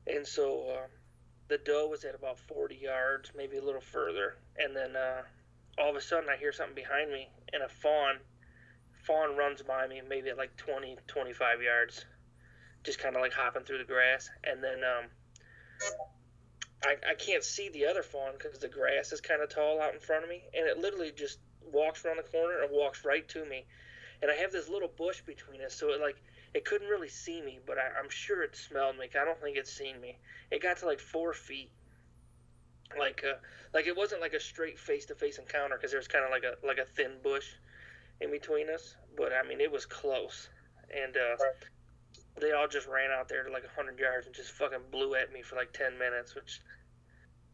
And 0.06 0.24
so 0.24 0.68
uh, 0.68 0.86
the 1.48 1.58
doe 1.58 1.88
was 1.88 2.04
at 2.04 2.14
about 2.14 2.38
40 2.38 2.76
yards, 2.76 3.32
maybe 3.36 3.56
a 3.56 3.64
little 3.64 3.80
further, 3.80 4.36
and 4.56 4.76
then 4.76 4.94
uh, 4.94 5.22
all 5.76 5.90
of 5.90 5.96
a 5.96 6.00
sudden 6.00 6.28
I 6.30 6.36
hear 6.36 6.52
something 6.52 6.76
behind 6.76 7.10
me, 7.10 7.28
and 7.52 7.64
a 7.64 7.68
fawn 7.68 8.18
fawn 9.02 9.36
runs 9.36 9.60
by 9.62 9.88
me, 9.88 10.02
maybe 10.08 10.30
at 10.30 10.36
like 10.36 10.56
20, 10.56 10.98
25 11.08 11.62
yards, 11.62 12.04
just 12.86 12.98
kind 12.98 13.16
of 13.16 13.20
like 13.20 13.32
hopping 13.32 13.64
through 13.64 13.78
the 13.78 13.84
grass, 13.84 14.30
and 14.44 14.64
then 14.64 14.78
um, 14.84 15.04
I, 16.82 17.10
I 17.10 17.14
can't 17.14 17.44
see 17.44 17.68
the 17.68 17.86
other 17.86 18.02
fawn 18.02 18.32
because 18.38 18.58
the 18.58 18.68
grass 18.68 19.12
is 19.12 19.20
kind 19.20 19.42
of 19.42 19.50
tall 19.50 19.82
out 19.82 19.92
in 19.92 20.00
front 20.00 20.24
of 20.24 20.30
me, 20.30 20.42
and 20.54 20.66
it 20.66 20.78
literally 20.78 21.12
just 21.14 21.38
walks 21.72 22.04
around 22.04 22.16
the 22.16 22.22
corner 22.22 22.62
and 22.62 22.70
walks 22.72 23.04
right 23.04 23.28
to 23.28 23.44
me 23.44 23.66
and 24.22 24.30
I 24.30 24.34
have 24.34 24.52
this 24.52 24.68
little 24.68 24.88
bush 24.88 25.20
between 25.22 25.62
us, 25.62 25.74
so 25.74 25.90
it 25.92 26.00
like 26.00 26.16
it 26.54 26.64
couldn't 26.64 26.88
really 26.88 27.08
see 27.08 27.42
me, 27.42 27.58
but 27.66 27.76
I, 27.78 27.98
I'm 28.02 28.08
sure 28.08 28.42
it 28.42 28.56
smelled 28.56 28.96
me. 28.98 29.08
I 29.20 29.24
don't 29.24 29.40
think 29.40 29.56
it's 29.56 29.72
seen 29.72 30.00
me. 30.00 30.16
It 30.50 30.62
got 30.62 30.78
to 30.78 30.86
like 30.86 31.00
four 31.00 31.32
feet, 31.32 31.70
like 32.98 33.24
uh, 33.28 33.36
like 33.74 33.86
it 33.86 33.96
wasn't 33.96 34.20
like 34.20 34.32
a 34.32 34.40
straight 34.40 34.78
face 34.78 35.06
to 35.06 35.14
face 35.14 35.38
encounter 35.38 35.76
because 35.76 35.90
there 35.90 36.00
was 36.00 36.08
kind 36.08 36.24
of 36.24 36.30
like 36.30 36.44
a 36.44 36.66
like 36.66 36.78
a 36.78 36.84
thin 36.84 37.12
bush 37.22 37.46
in 38.20 38.30
between 38.30 38.70
us, 38.70 38.96
but 39.16 39.32
I 39.32 39.46
mean 39.46 39.60
it 39.60 39.70
was 39.70 39.84
close, 39.86 40.48
and 40.94 41.16
uh, 41.16 41.36
they 42.40 42.52
all 42.52 42.68
just 42.68 42.86
ran 42.86 43.10
out 43.10 43.28
there 43.28 43.44
to 43.44 43.50
like 43.50 43.64
hundred 43.74 43.98
yards 43.98 44.26
and 44.26 44.34
just 44.34 44.52
fucking 44.52 44.78
blew 44.90 45.14
at 45.14 45.32
me 45.32 45.42
for 45.42 45.56
like 45.56 45.72
ten 45.72 45.98
minutes, 45.98 46.34
which 46.34 46.60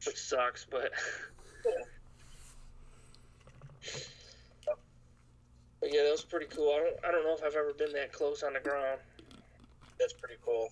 which 0.06 0.16
sucks, 0.18 0.66
but. 0.70 0.92
But 5.80 5.92
yeah, 5.92 6.04
that 6.04 6.12
was 6.12 6.22
pretty 6.24 6.46
cool. 6.46 6.70
I 6.70 6.78
don't, 6.78 6.96
I 7.04 7.10
don't 7.10 7.24
know 7.24 7.34
if 7.34 7.42
I've 7.42 7.56
ever 7.58 7.72
been 7.72 7.92
that 7.94 8.12
close 8.12 8.44
on 8.44 8.52
the 8.52 8.60
ground. 8.60 9.00
That's 9.98 10.12
pretty 10.12 10.36
cool. 10.44 10.68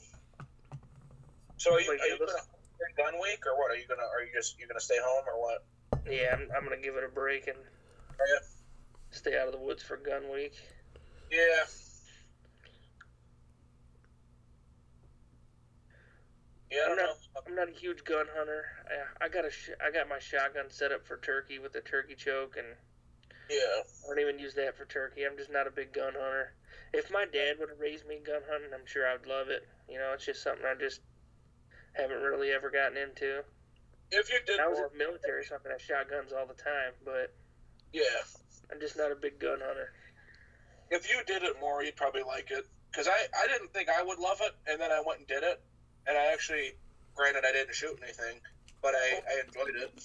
So 1.57 1.75
are 1.75 1.81
you, 1.81 1.89
Like, 1.91 2.01
are 2.01 2.07
you 2.07 2.13
yeah, 2.21 2.27
gonna 2.27 3.11
gun 3.11 3.21
week 3.21 3.43
or 3.45 3.59
what? 3.59 3.71
Are 3.73 3.77
you 3.77 3.87
gonna 3.89 4.03
are 4.03 4.23
you 4.23 4.33
just 4.33 4.59
you 4.59 4.67
gonna 4.69 4.81
stay 4.81 4.99
home 5.03 5.25
or 5.27 5.41
what? 5.41 5.65
Yeah, 6.09 6.33
I'm, 6.35 6.49
I'm 6.57 6.63
gonna 6.65 6.81
give 6.81 6.95
it 6.95 7.05
a 7.05 7.09
break 7.09 7.49
and 7.49 7.57
oh, 7.59 8.25
Yeah. 8.33 8.47
stay 9.11 9.37
out 9.37 9.47
of 9.47 9.53
the 9.53 9.59
woods 9.59 9.83
for 9.83 9.97
gun 9.97 10.31
week. 10.33 10.55
Yeah. 11.31 11.65
Yeah, 16.71 16.87
I 16.87 16.91
I'm 16.93 16.97
don't 16.97 17.19
I'm 17.49 17.55
not 17.55 17.69
a 17.69 17.73
huge 17.79 18.05
gun 18.05 18.27
hunter. 18.37 18.65
I, 19.21 19.27
I 19.27 19.29
got 19.29 19.45
a, 19.45 19.51
sh- 19.51 19.77
I 19.85 19.91
got 19.91 20.09
my 20.09 20.19
shotgun 20.19 20.71
set 20.71 20.93
up 20.93 21.07
for 21.07 21.17
turkey 21.19 21.59
with 21.59 21.75
a 21.75 21.81
turkey 21.81 22.15
choke, 22.15 22.57
and 22.57 22.67
Yeah. 23.51 23.83
I 23.83 24.09
don't 24.09 24.21
even 24.21 24.39
use 24.39 24.55
that 24.55 24.77
for 24.77 24.85
turkey. 24.85 25.25
I'm 25.27 25.37
just 25.37 25.51
not 25.51 25.67
a 25.67 25.71
big 25.71 25.93
gun 25.93 26.13
hunter. 26.15 26.55
If 26.93 27.11
my 27.11 27.25
dad 27.25 27.57
would 27.59 27.71
have 27.71 27.81
raised 27.81 28.07
me 28.07 28.19
gun 28.25 28.43
hunting, 28.51 28.71
I'm 28.75 28.87
sure 28.87 29.07
I 29.07 29.15
would 29.15 29.27
love 29.27 29.49
it. 29.49 29.67
You 29.89 29.99
know, 29.99 30.13
it's 30.15 30.27
just 30.27 30.43
something 30.43 30.65
I 30.65 30.75
just 30.79 31.01
haven't 31.95 32.23
really 32.23 32.51
ever 32.51 32.71
gotten 32.71 32.97
into. 32.97 33.43
If 34.13 34.31
you 34.31 34.39
did 34.47 34.59
I 34.61 34.67
was 34.67 34.79
in 34.79 34.87
the 34.93 34.99
military, 34.99 35.45
so 35.45 35.57
I 35.57 35.69
had 35.71 35.81
shotguns 35.81 36.33
all 36.33 36.47
the 36.47 36.55
time, 36.55 36.95
but 37.05 37.35
yeah. 37.93 38.23
I'm 38.71 38.81
just 38.81 38.97
not 38.97 39.11
a 39.11 39.17
big 39.17 39.39
gun 39.39 39.59
hunter. 39.65 39.93
If 40.91 41.09
you 41.09 41.23
did 41.27 41.43
it 41.43 41.57
more, 41.61 41.83
you'd 41.83 41.97
probably 41.97 42.23
like 42.23 42.51
it. 42.51 42.67
Because 42.91 43.07
I, 43.07 43.27
I 43.39 43.47
didn't 43.47 43.73
think 43.73 43.89
I 43.89 44.03
would 44.03 44.19
love 44.19 44.39
it, 44.43 44.53
and 44.67 44.81
then 44.81 44.91
I 44.91 45.01
went 45.07 45.21
and 45.21 45.29
did 45.29 45.43
it. 45.45 45.63
And 46.07 46.17
I 46.17 46.33
actually, 46.33 46.73
granted, 47.15 47.45
I 47.47 47.53
didn't 47.53 47.75
shoot 47.75 47.99
anything, 48.03 48.41
but 48.83 48.95
I, 48.95 49.21
I 49.29 49.47
enjoyed 49.47 49.77
it. 49.77 50.05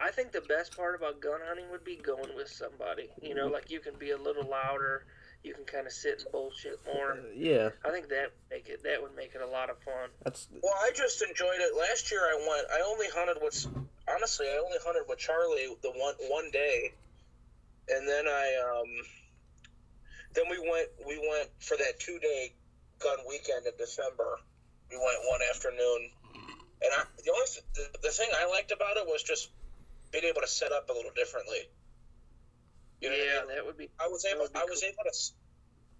I 0.00 0.10
think 0.10 0.30
the 0.30 0.42
best 0.42 0.76
part 0.76 0.94
about 0.94 1.20
gun 1.20 1.40
hunting 1.46 1.70
would 1.72 1.84
be 1.84 1.96
going 1.96 2.34
with 2.36 2.48
somebody. 2.48 3.10
You 3.20 3.34
know, 3.34 3.48
like 3.48 3.70
you 3.70 3.80
can 3.80 3.94
be 3.98 4.12
a 4.12 4.16
little 4.16 4.48
louder, 4.48 5.04
you 5.42 5.54
can 5.54 5.64
kind 5.64 5.86
of 5.86 5.92
sit 5.92 6.22
and 6.22 6.32
bullshit 6.32 6.78
more. 6.86 7.12
Uh, 7.12 7.34
yeah, 7.34 7.70
I 7.84 7.90
think 7.90 8.08
that 8.08 8.32
make 8.50 8.68
it 8.68 8.82
that 8.84 9.02
would 9.02 9.14
make 9.14 9.34
it 9.34 9.40
a 9.40 9.46
lot 9.46 9.70
of 9.70 9.78
fun. 9.78 10.10
that's 10.24 10.48
Well, 10.62 10.74
I 10.80 10.90
just 10.94 11.22
enjoyed 11.22 11.58
it. 11.58 11.76
Last 11.76 12.10
year, 12.10 12.20
I 12.20 12.34
went. 12.48 12.66
I 12.72 12.80
only 12.86 13.06
hunted 13.14 13.42
with. 13.42 13.66
Honestly, 14.08 14.46
I 14.46 14.58
only 14.64 14.78
hunted 14.84 15.04
with 15.08 15.18
Charlie 15.18 15.68
the 15.82 15.90
one 15.90 16.14
one 16.28 16.50
day, 16.50 16.92
and 17.88 18.08
then 18.08 18.26
I 18.26 18.80
um. 18.80 18.88
Then 20.34 20.44
we 20.50 20.58
went. 20.58 20.88
We 21.06 21.18
went 21.18 21.50
for 21.60 21.76
that 21.76 21.98
two 21.98 22.18
day 22.18 22.52
gun 22.98 23.18
weekend 23.28 23.66
in 23.66 23.72
December. 23.78 24.38
We 24.90 24.96
went 24.96 25.18
one 25.28 25.40
afternoon, 25.50 26.10
and 26.80 26.90
I, 26.96 27.04
the 27.24 27.30
only 27.30 27.46
th- 27.46 27.66
the, 27.74 28.08
the 28.08 28.10
thing 28.10 28.28
I 28.32 28.48
liked 28.48 28.72
about 28.72 28.96
it 28.96 29.06
was 29.06 29.22
just 29.22 29.50
being 30.12 30.24
able 30.24 30.40
to 30.40 30.48
set 30.48 30.72
up 30.72 30.88
a 30.88 30.92
little 30.92 31.12
differently. 31.14 31.68
You 33.00 33.10
know 33.10 33.14
I 33.14 33.18
yeah, 33.18 33.40
mean? 33.46 33.56
that 33.56 33.66
would 33.66 33.76
be. 33.76 33.90
I 34.00 34.08
was 34.08 34.24
able. 34.24 34.48
I 34.54 34.64
was 34.64 34.80
cool. 34.80 34.88
able 34.88 35.04
to. 35.04 35.14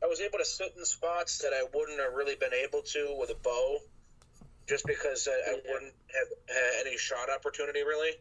I 0.03 0.07
was 0.07 0.20
able 0.20 0.39
to 0.39 0.45
sit 0.45 0.74
in 0.76 0.84
spots 0.84 1.39
that 1.39 1.53
I 1.53 1.66
wouldn't 1.74 2.01
have 2.01 2.14
really 2.14 2.36
been 2.36 2.55
able 2.55 2.82
to 2.82 3.16
with 3.18 3.30
a 3.30 3.39
bow, 3.43 3.78
just 4.68 4.86
because 4.86 5.28
I, 5.28 5.53
I 5.53 5.55
wouldn't 5.55 5.95
have 6.14 6.28
had 6.49 6.86
any 6.86 6.97
shot 6.97 7.28
opportunity 7.28 7.82
really. 7.82 8.12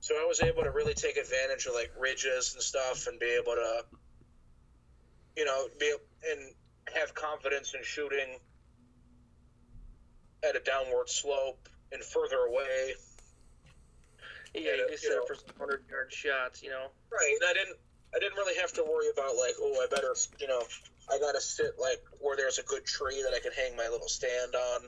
So 0.00 0.16
I 0.16 0.26
was 0.26 0.40
able 0.40 0.62
to 0.64 0.70
really 0.70 0.92
take 0.92 1.16
advantage 1.16 1.66
of 1.66 1.74
like 1.74 1.90
ridges 1.98 2.52
and 2.54 2.62
stuff, 2.62 3.06
and 3.06 3.18
be 3.18 3.38
able 3.40 3.54
to, 3.54 3.84
you 5.36 5.44
know, 5.44 5.68
be 5.80 5.94
and 6.30 6.52
have 6.94 7.14
confidence 7.14 7.72
in 7.74 7.82
shooting 7.82 8.38
at 10.48 10.56
a 10.56 10.60
downward 10.60 11.08
slope 11.08 11.68
and 11.92 12.02
further 12.02 12.38
away. 12.48 12.94
Yeah, 14.54 14.60
you 14.60 14.86
uh, 14.86 14.90
you 14.90 14.96
set 14.96 15.10
know. 15.10 15.22
up 15.22 15.28
for 15.28 15.34
some 15.34 15.54
hundred 15.58 15.84
yard 15.90 16.12
shots. 16.12 16.62
You 16.62 16.70
know. 16.70 16.86
Right, 17.10 17.34
and 17.40 17.48
I 17.48 17.52
didn't 17.52 17.78
I 18.14 18.20
didn't 18.20 18.38
really 18.38 18.54
have 18.60 18.72
to 18.74 18.84
worry 18.84 19.10
about 19.10 19.34
like, 19.34 19.58
oh, 19.58 19.74
I 19.82 19.86
better, 19.90 20.14
you 20.38 20.46
know, 20.46 20.62
I 21.10 21.18
gotta 21.18 21.40
sit 21.40 21.74
like 21.80 21.98
where 22.20 22.36
there's 22.36 22.58
a 22.58 22.62
good 22.62 22.84
tree 22.86 23.22
that 23.26 23.34
I 23.34 23.40
can 23.40 23.50
hang 23.52 23.76
my 23.76 23.88
little 23.90 24.08
stand 24.08 24.54
on 24.54 24.86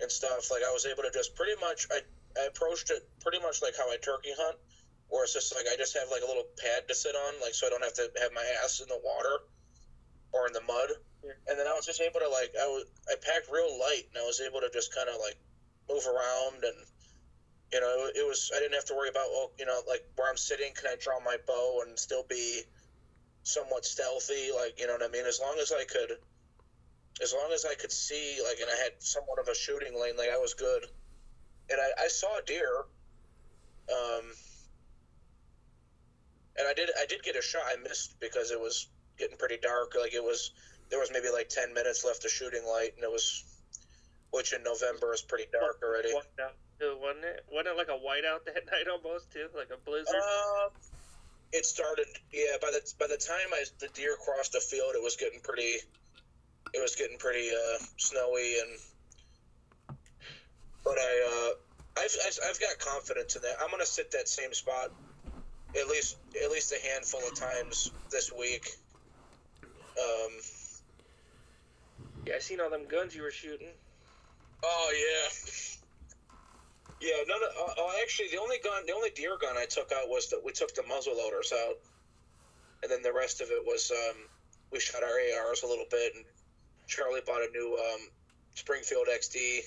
and 0.00 0.10
stuff. 0.10 0.50
Like 0.50 0.62
I 0.66 0.72
was 0.72 0.84
able 0.86 1.04
to 1.04 1.12
just 1.14 1.36
pretty 1.36 1.54
much 1.60 1.86
I, 1.92 2.02
I 2.34 2.46
approached 2.46 2.90
it 2.90 3.06
pretty 3.22 3.38
much 3.38 3.62
like 3.62 3.78
how 3.78 3.86
I 3.86 3.96
turkey 4.02 4.34
hunt, 4.36 4.58
where 5.08 5.22
it's 5.22 5.32
just 5.32 5.54
like 5.54 5.66
I 5.70 5.76
just 5.78 5.94
have 5.94 6.10
like 6.10 6.22
a 6.22 6.26
little 6.26 6.50
pad 6.58 6.88
to 6.88 6.94
sit 6.94 7.14
on, 7.14 7.40
like 7.40 7.54
so 7.54 7.68
I 7.68 7.70
don't 7.70 7.84
have 7.84 7.94
to 8.02 8.10
have 8.20 8.32
my 8.34 8.44
ass 8.64 8.82
in 8.82 8.88
the 8.88 8.98
water 8.98 9.46
or 10.32 10.48
in 10.48 10.52
the 10.52 10.66
mud. 10.66 10.90
And 11.48 11.58
then 11.58 11.66
I 11.66 11.72
was 11.72 11.86
just 11.86 12.00
able 12.00 12.20
to 12.20 12.28
like 12.28 12.52
I 12.60 12.66
was 12.66 12.84
I 13.08 13.14
packed 13.16 13.50
real 13.52 13.78
light 13.78 14.04
and 14.12 14.22
I 14.22 14.26
was 14.26 14.40
able 14.40 14.60
to 14.60 14.70
just 14.72 14.94
kind 14.94 15.08
of 15.08 15.16
like 15.20 15.36
move 15.88 16.04
around 16.06 16.64
and 16.64 16.76
you 17.72 17.80
know 17.80 18.08
it 18.14 18.26
was 18.26 18.50
i 18.54 18.58
didn't 18.58 18.72
have 18.72 18.84
to 18.86 18.94
worry 18.94 19.08
about 19.08 19.28
well 19.30 19.50
you 19.58 19.66
know 19.66 19.80
like 19.88 20.02
where 20.16 20.30
i'm 20.30 20.36
sitting 20.36 20.72
can 20.72 20.86
i 20.86 20.96
draw 20.98 21.20
my 21.20 21.36
bow 21.46 21.82
and 21.84 21.98
still 21.98 22.24
be 22.28 22.62
somewhat 23.44 23.84
stealthy? 23.84 24.50
Like 24.54 24.80
you 24.80 24.86
know 24.86 24.94
what 24.94 25.02
i 25.02 25.08
mean? 25.08 25.26
As 25.26 25.38
long 25.40 25.56
as 25.60 25.70
i 25.70 25.84
could 25.84 26.18
as 27.22 27.32
long 27.32 27.52
as 27.52 27.64
i 27.64 27.74
could 27.74 27.92
see 27.92 28.40
like 28.42 28.58
and 28.60 28.68
i 28.68 28.82
had 28.82 28.92
somewhat 28.98 29.38
of 29.38 29.46
a 29.46 29.54
shooting 29.54 29.98
lane 30.00 30.16
like 30.16 30.30
i 30.30 30.38
was 30.38 30.54
good. 30.54 30.84
And 31.70 31.78
i, 31.80 32.04
I 32.04 32.08
saw 32.08 32.38
a 32.38 32.42
deer 32.42 32.84
um 33.92 34.24
and 36.56 36.66
i 36.66 36.74
did 36.74 36.90
i 36.98 37.06
did 37.06 37.22
get 37.22 37.36
a 37.36 37.42
shot. 37.42 37.62
I 37.66 37.76
missed 37.76 38.18
because 38.18 38.50
it 38.50 38.60
was 38.60 38.88
getting 39.18 39.36
pretty 39.36 39.58
dark. 39.62 39.94
Like 40.00 40.14
it 40.14 40.24
was 40.24 40.50
there 40.90 40.98
was 40.98 41.10
maybe 41.12 41.28
like 41.32 41.48
10 41.48 41.74
minutes 41.74 42.04
left 42.04 42.24
of 42.24 42.30
shooting 42.30 42.64
light 42.66 42.92
and 42.96 43.04
it 43.04 43.10
was 43.10 43.44
which 44.30 44.52
in 44.52 44.62
november 44.62 45.14
is 45.14 45.22
pretty 45.22 45.46
dark 45.52 45.80
already 45.82 46.08
Whiteout, 46.10 46.54
too, 46.78 46.96
wasn't 47.00 47.24
it? 47.24 47.44
Wasn't 47.50 47.68
it 47.68 47.76
like 47.76 47.88
a 47.88 47.98
whiteout 47.98 48.44
that 48.46 48.66
night 48.66 48.88
almost 48.90 49.30
too, 49.32 49.48
like 49.56 49.70
a 49.72 49.78
blizzard? 49.84 50.14
Um, 50.14 50.70
it 51.52 51.64
started. 51.64 52.06
Yeah, 52.32 52.58
by 52.60 52.70
the 52.72 52.82
by 52.98 53.06
the 53.06 53.16
time 53.16 53.48
I 53.52 53.64
the 53.78 53.88
deer 53.94 54.16
crossed 54.22 54.52
the 54.52 54.60
field, 54.60 54.94
it 54.94 55.02
was 55.02 55.16
getting 55.16 55.40
pretty. 55.40 55.78
It 56.74 56.82
was 56.82 56.96
getting 56.96 57.18
pretty 57.18 57.48
uh, 57.50 57.78
snowy 57.96 58.58
and. 58.58 59.98
But 60.82 60.98
I, 60.98 61.12
uh, 61.30 62.00
I've, 62.02 62.16
I've 62.26 62.38
I've 62.50 62.60
got 62.60 62.78
confidence 62.78 63.36
in 63.36 63.42
that. 63.42 63.56
I'm 63.62 63.70
gonna 63.70 63.86
sit 63.86 64.10
that 64.10 64.28
same 64.28 64.52
spot, 64.52 64.90
at 65.80 65.86
least 65.86 66.16
at 66.42 66.50
least 66.50 66.72
a 66.72 66.88
handful 66.88 67.20
of 67.20 67.38
times 67.38 67.92
this 68.10 68.32
week. 68.32 68.66
Um. 69.62 70.32
Yeah, 72.26 72.34
I 72.36 72.38
seen 72.38 72.60
all 72.60 72.70
them 72.70 72.86
guns 72.88 73.14
you 73.14 73.22
were 73.22 73.30
shooting. 73.30 73.68
Oh 74.62 74.92
yeah. 74.94 75.50
Yeah, 77.00 77.22
none 77.28 77.40
of, 77.42 77.50
uh, 77.68 77.74
oh, 77.78 77.98
actually, 78.02 78.28
the 78.30 78.38
only 78.38 78.56
gun, 78.64 78.86
the 78.86 78.94
only 78.94 79.10
deer 79.10 79.36
gun 79.40 79.56
I 79.58 79.66
took 79.66 79.92
out 79.92 80.08
was 80.08 80.30
that 80.30 80.40
we 80.42 80.52
took 80.52 80.74
the 80.74 80.82
muzzle 80.84 81.14
loaders 81.16 81.52
out, 81.52 81.76
and 82.82 82.90
then 82.90 83.02
the 83.02 83.12
rest 83.12 83.42
of 83.42 83.48
it 83.50 83.62
was 83.66 83.90
um, 83.90 84.16
we 84.72 84.80
shot 84.80 85.02
our 85.02 85.48
ARs 85.48 85.64
a 85.64 85.66
little 85.66 85.84
bit, 85.90 86.12
and 86.14 86.24
Charlie 86.86 87.20
bought 87.26 87.42
a 87.42 87.50
new 87.52 87.76
um, 87.76 88.08
Springfield 88.54 89.06
XD, 89.12 89.60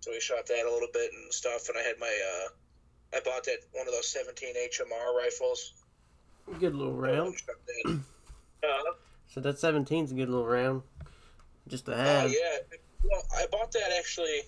so 0.00 0.10
we 0.10 0.18
shot 0.18 0.46
that 0.46 0.66
a 0.66 0.72
little 0.72 0.88
bit 0.92 1.10
and 1.12 1.32
stuff. 1.32 1.68
And 1.68 1.78
I 1.78 1.82
had 1.82 2.00
my, 2.00 2.06
uh, 2.34 3.16
I 3.16 3.20
bought 3.24 3.44
that 3.44 3.58
one 3.72 3.86
of 3.86 3.92
those 3.92 4.08
17 4.08 4.54
HMR 4.56 5.14
rifles. 5.16 5.74
Good 6.58 6.74
little 6.74 6.94
round. 6.96 7.36
Uh, 8.60 8.90
So 9.28 9.40
that 9.40 9.54
17's 9.54 10.10
a 10.10 10.14
good 10.16 10.28
little 10.28 10.44
round. 10.44 10.82
Just 11.68 11.86
to 11.86 11.92
Oh 11.92 11.96
have. 11.96 12.30
yeah. 12.30 12.58
Well, 13.04 13.22
I 13.36 13.46
bought 13.50 13.72
that 13.72 13.92
actually. 13.98 14.42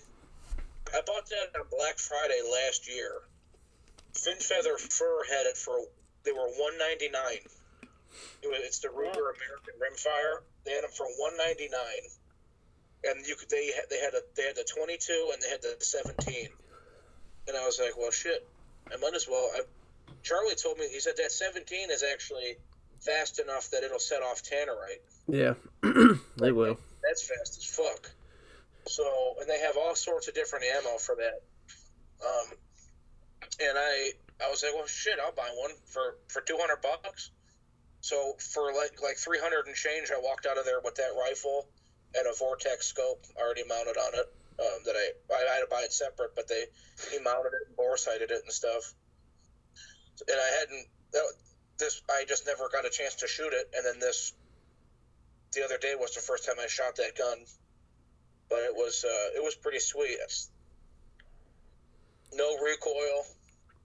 I 0.93 1.01
bought 1.05 1.29
that 1.29 1.59
on 1.59 1.65
Black 1.71 1.97
Friday 1.99 2.41
last 2.51 2.89
year. 2.93 3.21
Fin 4.13 4.37
Feather 4.39 4.77
Fur 4.77 5.23
had 5.29 5.45
it 5.45 5.57
for 5.57 5.79
they 6.25 6.31
were 6.31 6.49
one 6.57 6.77
ninety 6.77 7.09
nine. 7.09 7.39
It 8.43 8.47
was, 8.47 8.59
it's 8.63 8.79
the 8.79 8.89
Ruger 8.89 9.31
American 9.31 9.75
Rimfire. 9.79 10.41
They 10.65 10.71
had 10.71 10.83
them 10.83 10.91
for 10.91 11.05
one 11.17 11.37
ninety 11.37 11.69
nine, 11.71 12.03
and 13.05 13.25
you 13.25 13.35
could 13.35 13.49
they 13.49 13.67
had 13.67 13.85
they 13.89 13.99
had 13.99 14.13
a 14.13 14.21
they 14.35 14.43
had 14.43 14.55
the 14.55 14.67
twenty 14.75 14.97
two 14.97 15.29
and 15.33 15.41
they 15.41 15.49
had 15.49 15.61
the 15.61 15.75
seventeen, 15.79 16.49
and 17.47 17.55
I 17.55 17.65
was 17.65 17.79
like, 17.79 17.97
well, 17.97 18.11
shit, 18.11 18.47
I 18.93 18.97
might 18.97 19.15
as 19.15 19.27
well. 19.29 19.49
I, 19.55 19.61
Charlie 20.23 20.55
told 20.55 20.77
me 20.77 20.87
he 20.91 20.99
said 20.99 21.13
that 21.17 21.31
seventeen 21.31 21.89
is 21.89 22.03
actually 22.03 22.57
fast 22.99 23.39
enough 23.39 23.69
that 23.71 23.83
it'll 23.83 23.97
set 23.97 24.21
off 24.21 24.43
tannerite 24.43 25.01
Yeah. 25.27 25.53
they 26.37 26.51
will. 26.51 26.77
That's 27.11 27.27
fast 27.27 27.57
as 27.57 27.65
fuck. 27.65 28.09
So, 28.87 29.35
and 29.39 29.49
they 29.49 29.59
have 29.59 29.75
all 29.75 29.95
sorts 29.95 30.29
of 30.29 30.33
different 30.33 30.63
ammo 30.63 30.97
for 30.97 31.15
that. 31.19 31.43
Um, 32.23 32.57
and 33.59 33.77
I, 33.77 34.11
I 34.39 34.49
was 34.49 34.63
like, 34.63 34.73
well, 34.73 34.87
shit, 34.87 35.19
I'll 35.19 35.35
buy 35.35 35.49
one 35.59 35.71
for 35.85 36.15
for 36.29 36.41
two 36.41 36.57
hundred 36.57 36.81
bucks. 36.81 37.31
So 37.99 38.35
for 38.39 38.73
like 38.73 39.01
like 39.03 39.17
three 39.17 39.39
hundred 39.39 39.67
and 39.67 39.75
change, 39.75 40.09
I 40.09 40.19
walked 40.23 40.47
out 40.47 40.57
of 40.57 40.63
there 40.63 40.79
with 40.79 40.95
that 40.95 41.11
rifle 41.19 41.67
and 42.15 42.25
a 42.27 42.33
Vortex 42.33 42.87
scope 42.87 43.25
already 43.35 43.63
mounted 43.67 43.97
on 43.97 44.13
it. 44.15 44.27
Um, 44.59 44.79
that 44.85 44.95
I 44.95 45.11
I 45.35 45.55
had 45.55 45.61
to 45.61 45.67
buy 45.69 45.81
it 45.83 45.91
separate, 45.91 46.31
but 46.35 46.47
they 46.47 46.63
he 47.11 47.19
mounted 47.19 47.53
it 47.53 47.67
and 47.67 47.75
bore 47.75 47.97
sighted 47.97 48.31
it 48.31 48.41
and 48.43 48.51
stuff. 48.53 48.93
And 50.27 50.37
I 50.39 50.49
hadn't 50.59 50.87
that, 51.13 51.33
this 51.77 52.01
I 52.09 52.23
just 52.27 52.47
never 52.47 52.69
got 52.69 52.85
a 52.85 52.89
chance 52.89 53.15
to 53.15 53.27
shoot 53.27 53.53
it, 53.53 53.69
and 53.75 53.85
then 53.85 53.99
this 53.99 54.33
the 55.53 55.63
other 55.63 55.77
day 55.77 55.93
was 55.99 56.15
the 56.15 56.21
first 56.21 56.45
time 56.45 56.55
I 56.61 56.67
shot 56.67 56.95
that 56.97 57.17
gun, 57.17 57.37
but 58.49 58.59
it 58.59 58.73
was 58.73 59.03
uh, 59.03 59.37
it 59.37 59.43
was 59.43 59.55
pretty 59.55 59.79
sweet. 59.79 60.17
It's 60.23 60.49
no 62.33 62.57
recoil 62.63 63.25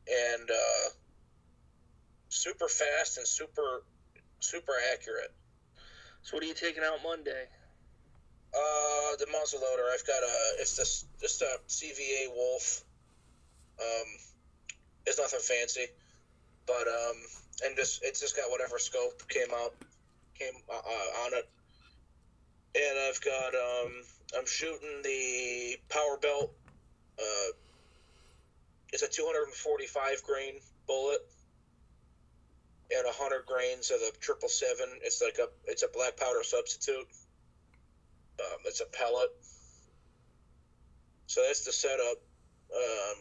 and 0.08 0.50
uh, 0.50 0.88
super 2.28 2.68
fast 2.68 3.18
and 3.18 3.26
super 3.26 3.82
super 4.40 4.72
accurate. 4.92 5.32
So 6.22 6.36
what 6.36 6.44
are 6.44 6.46
you 6.46 6.54
taking 6.54 6.82
out 6.84 6.98
Monday? 7.02 7.46
Uh, 8.54 9.16
the 9.18 9.26
muzzle 9.32 9.60
loader. 9.60 9.82
I've 9.92 10.06
got 10.06 10.22
a. 10.22 10.60
It's 10.60 10.76
this 10.76 11.04
just 11.20 11.42
a 11.42 11.58
CVA 11.68 12.34
Wolf. 12.34 12.84
Um, 13.80 14.08
it's 15.04 15.18
nothing 15.18 15.40
fancy, 15.40 15.86
but 16.66 16.86
um, 16.88 17.16
and 17.64 17.76
just 17.76 18.02
it's 18.02 18.20
just 18.20 18.36
got 18.36 18.50
whatever 18.50 18.78
scope 18.78 19.28
came 19.28 19.48
out 19.52 19.74
came 20.38 20.54
uh, 20.70 20.74
uh, 20.74 21.24
on 21.26 21.34
it. 21.34 21.48
And 22.76 22.98
I've 23.08 23.20
got 23.22 23.54
um, 23.54 23.92
I'm 24.36 24.46
shooting 24.46 25.02
the 25.02 25.76
power 25.88 26.18
belt. 26.20 26.52
Uh, 27.18 27.52
it's 28.92 29.02
a 29.02 29.08
245 29.08 30.22
grain 30.22 30.54
bullet 30.86 31.20
and 32.90 33.04
100 33.04 33.46
grains 33.46 33.90
of 33.90 34.00
the 34.00 34.12
triple 34.20 34.48
seven. 34.48 34.86
It's 35.02 35.22
like 35.22 35.38
a 35.38 35.48
it's 35.70 35.82
a 35.82 35.88
black 35.88 36.16
powder 36.16 36.42
substitute. 36.42 37.06
Um, 38.38 38.58
it's 38.66 38.80
a 38.80 38.86
pellet. 38.86 39.30
So 41.26 41.42
that's 41.46 41.64
the 41.64 41.72
setup. 41.72 42.18
Um, 42.74 43.16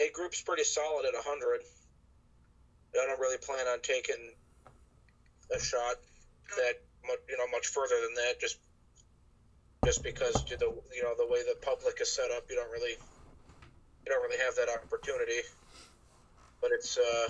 a 0.00 0.10
group's 0.12 0.40
pretty 0.40 0.64
solid 0.64 1.06
at 1.06 1.14
100. 1.14 1.60
I 2.94 3.06
don't 3.06 3.20
really 3.20 3.38
plan 3.38 3.66
on 3.66 3.80
taking 3.82 4.32
a 5.54 5.60
shot 5.60 5.96
that 6.56 6.80
much, 7.06 7.18
you 7.28 7.36
know 7.36 7.46
much 7.48 7.66
further 7.68 7.96
than 8.02 8.14
that. 8.14 8.40
Just 8.40 8.58
just 9.84 10.02
because 10.02 10.34
the 10.44 10.56
you 10.94 11.02
know 11.02 11.14
the 11.16 11.26
way 11.26 11.42
the 11.42 11.56
public 11.62 12.00
is 12.00 12.10
set 12.12 12.30
up, 12.30 12.44
you 12.50 12.56
don't 12.56 12.70
really 12.70 12.96
you 14.04 14.08
don't 14.08 14.22
really 14.22 14.42
have 14.44 14.54
that 14.56 14.68
opportunity. 14.68 15.40
But 16.60 16.72
it's 16.72 16.98
uh, 16.98 17.28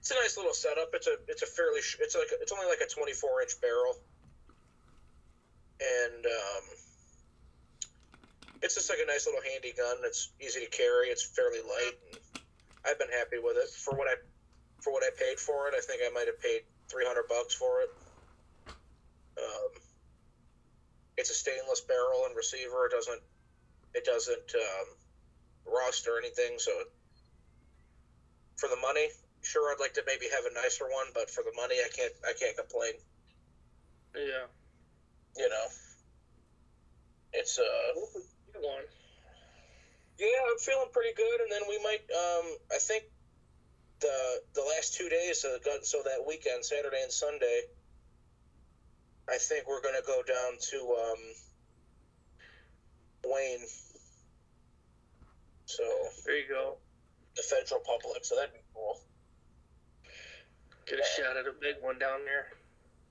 it's 0.00 0.10
a 0.10 0.14
nice 0.14 0.36
little 0.36 0.54
setup. 0.54 0.90
It's 0.92 1.06
a 1.06 1.16
it's 1.28 1.42
a 1.42 1.46
fairly 1.46 1.80
sh- 1.80 1.98
it's 2.00 2.14
like 2.14 2.28
it's 2.40 2.52
only 2.52 2.66
like 2.66 2.80
a 2.80 2.86
24 2.86 3.42
inch 3.42 3.60
barrel, 3.60 3.96
and 5.80 6.26
um, 6.26 6.64
it's 8.62 8.74
just 8.74 8.90
like 8.90 8.98
a 9.02 9.06
nice 9.06 9.26
little 9.26 9.42
handy 9.42 9.72
gun. 9.72 9.98
It's 10.04 10.32
easy 10.40 10.60
to 10.60 10.70
carry. 10.70 11.08
It's 11.08 11.22
fairly 11.22 11.60
light. 11.60 11.94
I've 12.84 12.98
been 12.98 13.08
happy 13.08 13.38
with 13.38 13.56
it 13.56 13.70
for 13.70 13.94
what 13.94 14.08
I 14.08 14.14
for 14.80 14.92
what 14.92 15.02
I 15.02 15.10
paid 15.16 15.38
for 15.38 15.68
it. 15.68 15.74
I 15.76 15.80
think 15.80 16.02
I 16.04 16.10
might 16.12 16.26
have 16.26 16.40
paid 16.42 16.62
300 16.88 17.28
bucks 17.28 17.54
for 17.54 17.80
it. 17.82 17.90
Um, 19.38 19.82
it's 21.16 21.30
a 21.30 21.34
stainless 21.34 21.80
barrel 21.80 22.26
and 22.26 22.36
receiver. 22.36 22.86
It 22.86 22.92
doesn't 22.92 23.20
it 23.94 24.04
doesn't 24.04 24.54
um, 24.54 24.86
rust 25.72 26.08
or 26.08 26.18
anything. 26.18 26.58
So 26.58 26.72
for 28.56 28.68
the 28.68 28.76
money, 28.80 29.08
sure 29.42 29.72
I'd 29.72 29.80
like 29.80 29.94
to 29.94 30.02
maybe 30.06 30.26
have 30.34 30.44
a 30.50 30.54
nicer 30.54 30.84
one, 30.84 31.06
but 31.14 31.30
for 31.30 31.42
the 31.42 31.52
money, 31.56 31.76
I 31.76 31.88
can't 31.94 32.12
I 32.26 32.32
can't 32.38 32.56
complain. 32.56 32.94
Yeah. 34.14 34.46
You 35.36 35.48
know, 35.48 35.66
it's 37.32 37.58
uh. 37.58 38.00
Get 38.52 38.62
one. 38.62 38.86
Yeah, 40.18 40.46
I'm 40.46 40.58
feeling 40.58 40.88
pretty 40.92 41.14
good, 41.16 41.40
and 41.42 41.50
then 41.50 41.62
we 41.68 41.82
might. 41.82 42.06
Um, 42.06 42.46
I 42.70 42.78
think 42.78 43.04
the 44.04 44.60
the 44.60 44.64
last 44.76 44.94
two 44.94 45.08
days, 45.08 45.44
uh, 45.48 45.56
so 45.82 46.04
that 46.04 46.20
weekend, 46.28 46.60
Saturday 46.64 47.00
and 47.02 47.10
Sunday, 47.12 47.62
I 49.28 49.38
think 49.40 49.66
we're 49.66 49.80
gonna 49.80 50.04
go 50.06 50.20
down 50.22 50.52
to 50.60 50.78
um, 51.00 51.22
Wayne. 53.24 53.64
So 55.64 55.82
There 56.26 56.36
you 56.36 56.48
go. 56.48 56.76
the 57.34 57.42
Federal 57.42 57.80
Public, 57.80 58.24
so 58.24 58.36
that'd 58.36 58.52
be 58.52 58.60
cool. 58.74 59.00
Get 60.86 61.00
a 61.00 61.06
shot 61.16 61.40
at 61.40 61.48
a 61.48 61.56
big 61.56 61.80
one 61.80 61.98
down 61.98 62.20
there. 62.28 62.52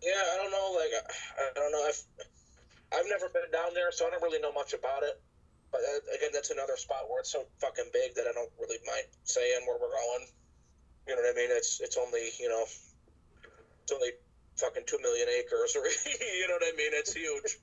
Yeah, 0.05 0.21
I 0.21 0.37
don't 0.37 0.51
know. 0.53 0.77
Like, 0.77 0.93
I, 0.93 1.03
I 1.41 1.45
don't 1.57 1.71
know. 1.73 1.83
I've 1.89 2.01
I've 2.93 3.09
never 3.09 3.27
been 3.33 3.49
down 3.51 3.73
there, 3.73 3.89
so 3.91 4.05
I 4.05 4.11
don't 4.13 4.21
really 4.21 4.39
know 4.39 4.53
much 4.53 4.77
about 4.77 5.01
it. 5.01 5.17
But 5.73 5.81
uh, 5.81 6.13
again, 6.13 6.29
that's 6.31 6.51
another 6.53 6.77
spot 6.77 7.09
where 7.09 7.25
it's 7.25 7.33
so 7.33 7.49
fucking 7.57 7.89
big 7.91 8.13
that 8.13 8.29
I 8.29 8.33
don't 8.37 8.53
really 8.61 8.77
mind 8.85 9.09
saying 9.25 9.65
where 9.65 9.81
we're 9.81 9.89
going. 9.89 10.29
You 11.07 11.15
know 11.15 11.21
what 11.21 11.33
I 11.33 11.35
mean? 11.35 11.49
It's 11.51 11.81
it's 11.81 11.97
only 11.97 12.29
you 12.39 12.49
know, 12.49 12.63
it's 12.63 13.91
only 13.91 14.11
fucking 14.57 14.83
two 14.85 14.99
million 15.01 15.27
acres, 15.39 15.75
or 15.79 15.85
you 15.85 16.47
know 16.47 16.55
what 16.55 16.63
I 16.63 16.75
mean? 16.77 16.91
It's 16.93 17.13
huge. 17.13 17.57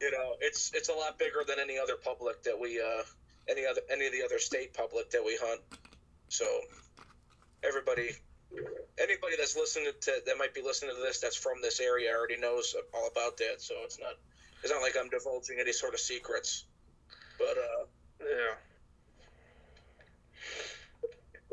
You 0.00 0.10
know, 0.10 0.36
it's 0.40 0.72
it's 0.74 0.88
a 0.88 0.94
lot 0.94 1.18
bigger 1.18 1.44
than 1.46 1.58
any 1.58 1.78
other 1.78 1.96
public 1.96 2.42
that 2.44 2.58
we 2.58 2.80
uh 2.80 3.02
any 3.48 3.66
other 3.66 3.80
any 3.90 4.06
of 4.06 4.12
the 4.12 4.22
other 4.24 4.38
state 4.38 4.74
public 4.74 5.10
that 5.10 5.24
we 5.24 5.38
hunt. 5.40 5.60
So 6.28 6.44
everybody 7.64 8.10
anybody 9.00 9.36
that's 9.38 9.56
listening 9.56 9.92
to 10.00 10.12
that 10.26 10.38
might 10.38 10.54
be 10.54 10.62
listening 10.62 10.94
to 10.94 11.02
this 11.02 11.20
that's 11.20 11.36
from 11.36 11.62
this 11.62 11.80
area 11.80 12.10
already 12.12 12.36
knows 12.36 12.74
all 12.94 13.08
about 13.10 13.36
that. 13.38 13.60
So 13.60 13.74
it's 13.84 13.98
not 13.98 14.14
it's 14.62 14.72
not 14.72 14.82
like 14.82 14.96
I'm 14.98 15.08
divulging 15.08 15.58
any 15.60 15.72
sort 15.72 15.94
of 15.94 16.00
secrets. 16.00 16.64
But 17.38 17.56
uh, 17.56 17.84
Yeah. 18.20 18.54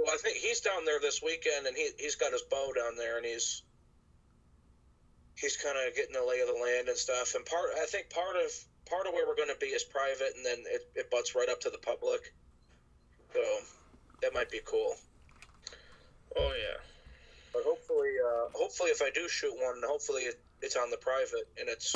Well, 0.05 0.13
I 0.13 0.17
think 0.17 0.37
he's 0.37 0.61
down 0.61 0.85
there 0.85 0.99
this 0.99 1.23
weekend, 1.23 1.65
and 1.65 1.75
he 1.75 1.89
he's 1.97 2.15
got 2.15 2.31
his 2.31 2.43
bow 2.43 2.71
down 2.75 2.95
there, 2.95 3.17
and 3.17 3.25
he's 3.25 3.63
he's 5.35 5.57
kind 5.57 5.75
of 5.75 5.95
getting 5.95 6.13
the 6.13 6.23
lay 6.23 6.41
of 6.41 6.47
the 6.47 6.61
land 6.61 6.87
and 6.89 6.97
stuff. 6.97 7.33
And 7.33 7.43
part 7.43 7.71
I 7.81 7.85
think 7.87 8.11
part 8.11 8.35
of 8.35 8.51
part 8.87 9.07
of 9.07 9.13
where 9.13 9.25
we're 9.25 9.35
going 9.35 9.49
to 9.49 9.57
be 9.59 9.73
is 9.73 9.83
private, 9.83 10.33
and 10.37 10.45
then 10.45 10.59
it, 10.67 10.87
it 10.93 11.09
butts 11.09 11.33
right 11.33 11.49
up 11.49 11.59
to 11.61 11.71
the 11.71 11.79
public. 11.79 12.33
So 13.33 13.41
that 14.21 14.31
might 14.33 14.51
be 14.51 14.61
cool. 14.63 14.95
Oh 16.37 16.53
yeah. 16.53 16.77
But 17.51 17.63
hopefully, 17.63 18.11
uh, 18.23 18.49
hopefully, 18.53 18.91
if 18.91 19.01
I 19.01 19.09
do 19.09 19.27
shoot 19.27 19.55
one, 19.57 19.81
hopefully 19.83 20.23
it, 20.23 20.39
it's 20.61 20.75
on 20.75 20.91
the 20.91 20.97
private 20.97 21.47
and 21.59 21.67
it's 21.67 21.95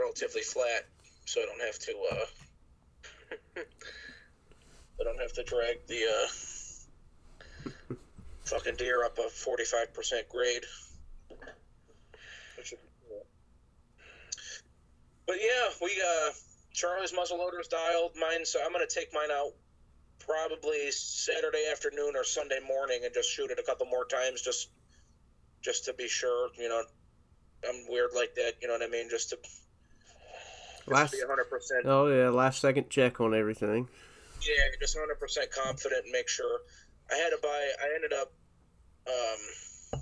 relatively 0.00 0.42
flat, 0.42 0.86
so 1.26 1.42
I 1.42 1.44
don't 1.44 1.60
have 1.60 1.78
to. 1.80 1.92
Uh, 2.10 3.60
I 5.00 5.04
don't 5.04 5.20
have 5.20 5.32
to 5.34 5.42
drag 5.42 5.86
the 5.88 6.04
uh, 6.04 6.28
fucking 8.44 8.76
deer 8.76 9.04
up 9.04 9.18
a 9.18 9.28
forty-five 9.28 9.92
percent 9.94 10.28
grade. 10.28 10.64
Which 12.56 12.72
would. 12.72 12.80
But 15.26 15.36
yeah, 15.40 15.68
we 15.80 15.90
uh, 16.04 16.30
Charlie's 16.72 17.12
muzzleloader's 17.12 17.68
dialed. 17.68 18.12
Mine, 18.18 18.44
so 18.44 18.60
I'm 18.64 18.72
gonna 18.72 18.86
take 18.86 19.12
mine 19.12 19.30
out 19.30 19.52
probably 20.18 20.90
Saturday 20.90 21.64
afternoon 21.70 22.12
or 22.16 22.24
Sunday 22.24 22.60
morning 22.66 23.00
and 23.04 23.12
just 23.12 23.30
shoot 23.30 23.50
it 23.50 23.58
a 23.58 23.62
couple 23.62 23.86
more 23.86 24.04
times 24.04 24.40
just 24.42 24.68
just 25.62 25.84
to 25.86 25.92
be 25.94 26.08
sure, 26.08 26.48
you 26.58 26.68
know. 26.68 26.82
I'm 27.68 27.86
weird 27.88 28.10
like 28.14 28.34
that, 28.34 28.54
you 28.60 28.66
know 28.66 28.74
what 28.74 28.82
I 28.82 28.88
mean? 28.88 29.08
Just 29.08 29.30
to, 29.30 29.36
just 29.36 30.88
Last, 30.88 31.12
to 31.12 31.16
be 31.16 31.22
100%. 31.22 31.86
oh 31.86 32.08
yeah, 32.08 32.28
last 32.28 32.60
second 32.60 32.90
check 32.90 33.20
on 33.20 33.34
everything. 33.34 33.88
Yeah, 34.40 34.64
just 34.80 34.96
100% 34.96 35.50
confident 35.52 36.02
and 36.02 36.12
make 36.12 36.28
sure. 36.28 36.58
I 37.10 37.16
had 37.16 37.30
to 37.30 37.38
buy, 37.42 37.48
I 37.82 37.94
ended 37.94 38.12
up, 38.12 38.32
um, 39.06 40.00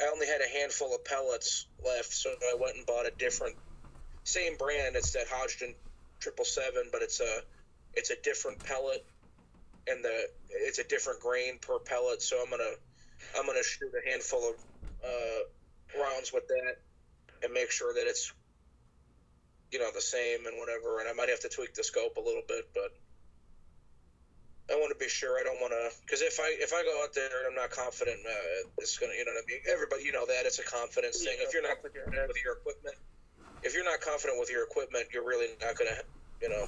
I 0.00 0.10
only 0.12 0.26
had 0.26 0.40
a 0.40 0.58
handful 0.58 0.94
of 0.94 1.04
pellets 1.04 1.66
left, 1.84 2.12
so 2.12 2.30
I 2.30 2.56
went 2.60 2.76
and 2.76 2.86
bought 2.86 3.06
a 3.06 3.12
different, 3.18 3.56
same 4.24 4.56
brand. 4.56 4.96
It's 4.96 5.12
that 5.12 5.28
Hodgdon 5.28 5.74
triple 6.20 6.44
seven, 6.44 6.88
but 6.92 7.02
it's 7.02 7.20
a, 7.20 7.40
it's 7.94 8.10
a 8.10 8.16
different 8.22 8.62
pellet, 8.64 9.04
and 9.86 10.04
the 10.04 10.26
it's 10.50 10.78
a 10.78 10.84
different 10.84 11.20
grain 11.20 11.58
per 11.60 11.78
pellet. 11.78 12.22
So 12.22 12.40
I'm 12.42 12.50
gonna, 12.50 12.74
I'm 13.38 13.46
gonna 13.46 13.62
shoot 13.62 13.92
a 13.94 14.10
handful 14.10 14.50
of 14.50 14.54
uh, 15.04 16.00
rounds 16.02 16.32
with 16.32 16.46
that, 16.48 16.76
and 17.42 17.52
make 17.52 17.70
sure 17.70 17.94
that 17.94 18.06
it's 18.06 18.32
you 19.72 19.78
know 19.78 19.90
the 19.94 20.00
same 20.00 20.46
and 20.46 20.58
whatever 20.60 21.00
and 21.00 21.08
i 21.08 21.12
might 21.12 21.30
have 21.30 21.40
to 21.40 21.48
tweak 21.48 21.74
the 21.74 21.82
scope 21.82 22.16
a 22.18 22.20
little 22.20 22.42
bit 22.46 22.68
but 22.74 22.92
i 24.70 24.74
want 24.74 24.92
to 24.92 24.98
be 24.98 25.08
sure 25.08 25.38
i 25.38 25.42
don't 25.42 25.60
want 25.60 25.72
to 25.72 25.90
because 26.04 26.22
if 26.22 26.38
i 26.38 26.48
if 26.60 26.72
i 26.72 26.82
go 26.82 27.02
out 27.02 27.14
there 27.14 27.26
and 27.26 27.50
i'm 27.50 27.58
not 27.58 27.70
confident 27.70 28.18
uh, 28.22 28.68
it's 28.78 28.98
gonna 28.98 29.12
you 29.12 29.24
know 29.24 29.32
what 29.32 29.44
i 29.44 29.50
mean? 29.50 29.60
Everybody 29.70 30.04
you 30.04 30.12
know 30.12 30.26
that 30.26 30.46
it's 30.46 30.58
a 30.58 30.64
confidence 30.64 31.24
thing. 31.24 31.36
If 31.40 31.52
you're 31.52 31.62
not 31.62 31.82
confident 31.82 32.28
with 32.28 32.42
your 32.44 32.54
equipment 32.58 32.96
if 33.62 33.74
you're 33.74 33.84
not 33.84 34.00
confident 34.00 34.38
with 34.38 34.50
your 34.50 34.64
equipment 34.64 35.06
you're 35.12 35.26
really 35.26 35.54
not 35.60 35.74
gonna 35.76 35.98
you 36.40 36.48
know 36.48 36.66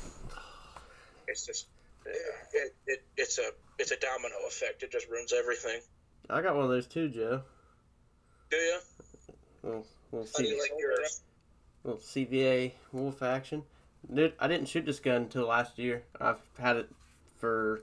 it's 1.29 1.47
just 1.47 1.67
it, 2.07 2.75
it 2.87 3.03
it's 3.17 3.39
a 3.39 3.51
it's 3.79 3.91
a 3.91 3.97
domino 3.97 4.35
effect. 4.47 4.83
It 4.83 4.93
just 4.93 5.09
ruins 5.09 5.33
everything. 5.33 5.81
I 6.31 6.41
got 6.41 6.55
one 6.55 6.65
of 6.65 6.71
those 6.71 6.87
too, 6.87 7.09
Joe. 7.09 7.43
do 8.51 8.57
you 8.57 8.79
Little, 9.63 9.87
little, 10.13 10.29
how 10.37 10.43
do 10.43 10.49
you 10.49 10.61
like 10.61 10.71
yours? 10.79 11.23
Little 11.85 12.01
CVA 12.01 12.73
Wolf 12.93 13.23
action. 13.23 13.63
Dude, 14.13 14.35
I 14.39 14.49
didn't 14.49 14.69
shoot 14.69 14.85
this 14.85 15.01
gun 15.01 15.23
until 15.23 15.47
last 15.47 15.79
year. 15.79 16.03
I've 16.21 16.41
had 16.59 16.77
it 16.77 16.91
for. 17.39 17.83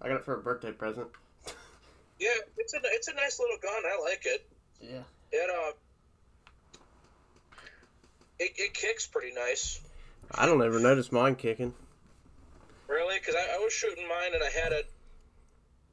I 0.00 0.08
got 0.08 0.16
it 0.16 0.24
for 0.24 0.34
a 0.34 0.42
birthday 0.42 0.72
present. 0.72 1.08
yeah 2.18 2.28
it's 2.56 2.74
a 2.74 2.78
it's 2.82 3.08
a 3.08 3.14
nice 3.14 3.38
little 3.38 3.58
gun 3.62 3.82
i 3.84 4.02
like 4.02 4.22
it 4.24 4.48
Yeah. 4.80 5.02
It 5.32 5.50
uh, 5.50 5.72
it, 8.38 8.52
it 8.56 8.74
kicks 8.74 9.06
pretty 9.06 9.34
nice. 9.34 9.80
I 10.30 10.46
don't 10.46 10.62
ever 10.62 10.78
notice 10.78 11.10
mine 11.10 11.36
kicking. 11.36 11.74
Really? 12.88 13.18
Because 13.18 13.34
I, 13.34 13.56
I 13.56 13.58
was 13.58 13.72
shooting 13.72 14.06
mine 14.08 14.34
and 14.34 14.42
I 14.42 14.50
had 14.50 14.72
a. 14.72 14.82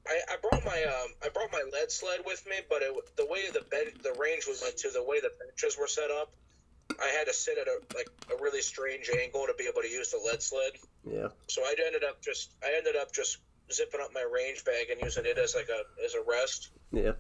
I, 0.05 0.19
I 0.33 0.35
brought 0.41 0.65
my 0.65 0.83
um 0.83 1.13
I 1.23 1.29
brought 1.29 1.51
my 1.51 1.63
lead 1.71 1.89
sled 1.91 2.21
with 2.25 2.45
me, 2.45 2.57
but 2.69 2.81
it, 2.81 2.93
the 3.15 3.25
way 3.25 3.49
the 3.51 3.61
bed 3.61 3.93
the 4.03 4.13
range 4.19 4.45
we 4.47 4.53
went 4.61 4.77
to, 4.77 4.89
the 4.89 5.03
way 5.03 5.21
the 5.21 5.31
benches 5.39 5.77
were 5.79 5.87
set 5.87 6.11
up, 6.11 6.31
I 7.01 7.07
had 7.07 7.25
to 7.27 7.33
sit 7.33 7.57
at 7.57 7.67
a 7.67 7.79
like 7.95 8.07
a 8.31 8.41
really 8.41 8.61
strange 8.61 9.09
angle 9.09 9.45
to 9.47 9.53
be 9.57 9.65
able 9.65 9.81
to 9.81 9.89
use 9.89 10.11
the 10.11 10.19
lead 10.25 10.41
sled. 10.41 10.73
Yeah. 11.03 11.29
So 11.47 11.61
I 11.63 11.75
ended 11.85 12.03
up 12.03 12.21
just 12.21 12.51
I 12.63 12.73
ended 12.77 12.95
up 12.95 13.11
just 13.11 13.39
zipping 13.71 14.01
up 14.01 14.13
my 14.13 14.25
range 14.31 14.63
bag 14.65 14.89
and 14.91 15.01
using 15.01 15.25
it 15.25 15.37
as 15.37 15.55
like 15.55 15.69
a 15.69 16.03
as 16.03 16.13
a 16.13 16.23
rest. 16.27 16.69
Yeah. 16.91 17.13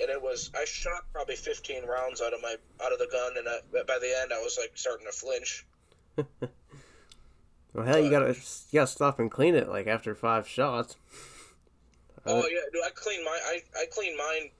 And 0.00 0.08
it 0.08 0.22
was 0.22 0.50
I 0.58 0.64
shot 0.64 1.04
probably 1.12 1.36
15 1.36 1.84
rounds 1.84 2.22
out 2.22 2.32
of 2.32 2.40
my 2.42 2.56
out 2.82 2.92
of 2.92 2.98
the 2.98 3.08
gun, 3.12 3.32
and 3.36 3.48
I, 3.48 3.82
by 3.84 3.98
the 3.98 4.18
end 4.22 4.32
I 4.32 4.40
was 4.40 4.56
like 4.60 4.72
starting 4.74 5.06
to 5.06 5.12
flinch. 5.12 5.66
Well, 7.74 7.86
hell, 7.86 7.98
you 7.98 8.10
gotta 8.10 8.28
you 8.28 8.80
gotta 8.80 8.86
stop 8.86 9.18
and 9.18 9.30
clean 9.30 9.54
it 9.54 9.68
like 9.68 9.86
after 9.86 10.14
five 10.14 10.46
shots. 10.46 10.96
Oh 12.26 12.46
yeah, 12.46 12.60
dude, 12.72 12.82
I 12.84 12.90
clean 12.94 13.24
mine. 13.24 13.40
I, 13.46 13.62
I 13.80 13.86
clean 13.90 14.16
mine 14.16 14.50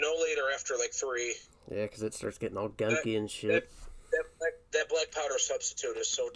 no 0.00 0.14
later 0.22 0.42
after 0.54 0.74
like 0.78 0.92
three. 0.92 1.34
Yeah, 1.70 1.86
'cause 1.86 2.02
it 2.02 2.14
starts 2.14 2.38
getting 2.38 2.56
all 2.58 2.68
gunky 2.68 3.16
and 3.16 3.30
shit. 3.30 3.68
That 4.10 4.24
black, 4.38 4.52
that 4.72 4.88
black 4.88 5.12
powder 5.12 5.38
substitute 5.38 5.96
is 5.96 6.08
so. 6.08 6.30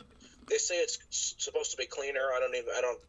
They 0.49 0.59
say 0.59 0.77
it's 0.77 0.99
supposed 1.39 1.71
to 1.73 1.77
be 1.77 1.87
cleaner. 1.87 2.21
I 2.35 2.39
don't 2.41 2.55
even. 2.55 2.71
I 2.77 2.81
don't. 2.81 3.01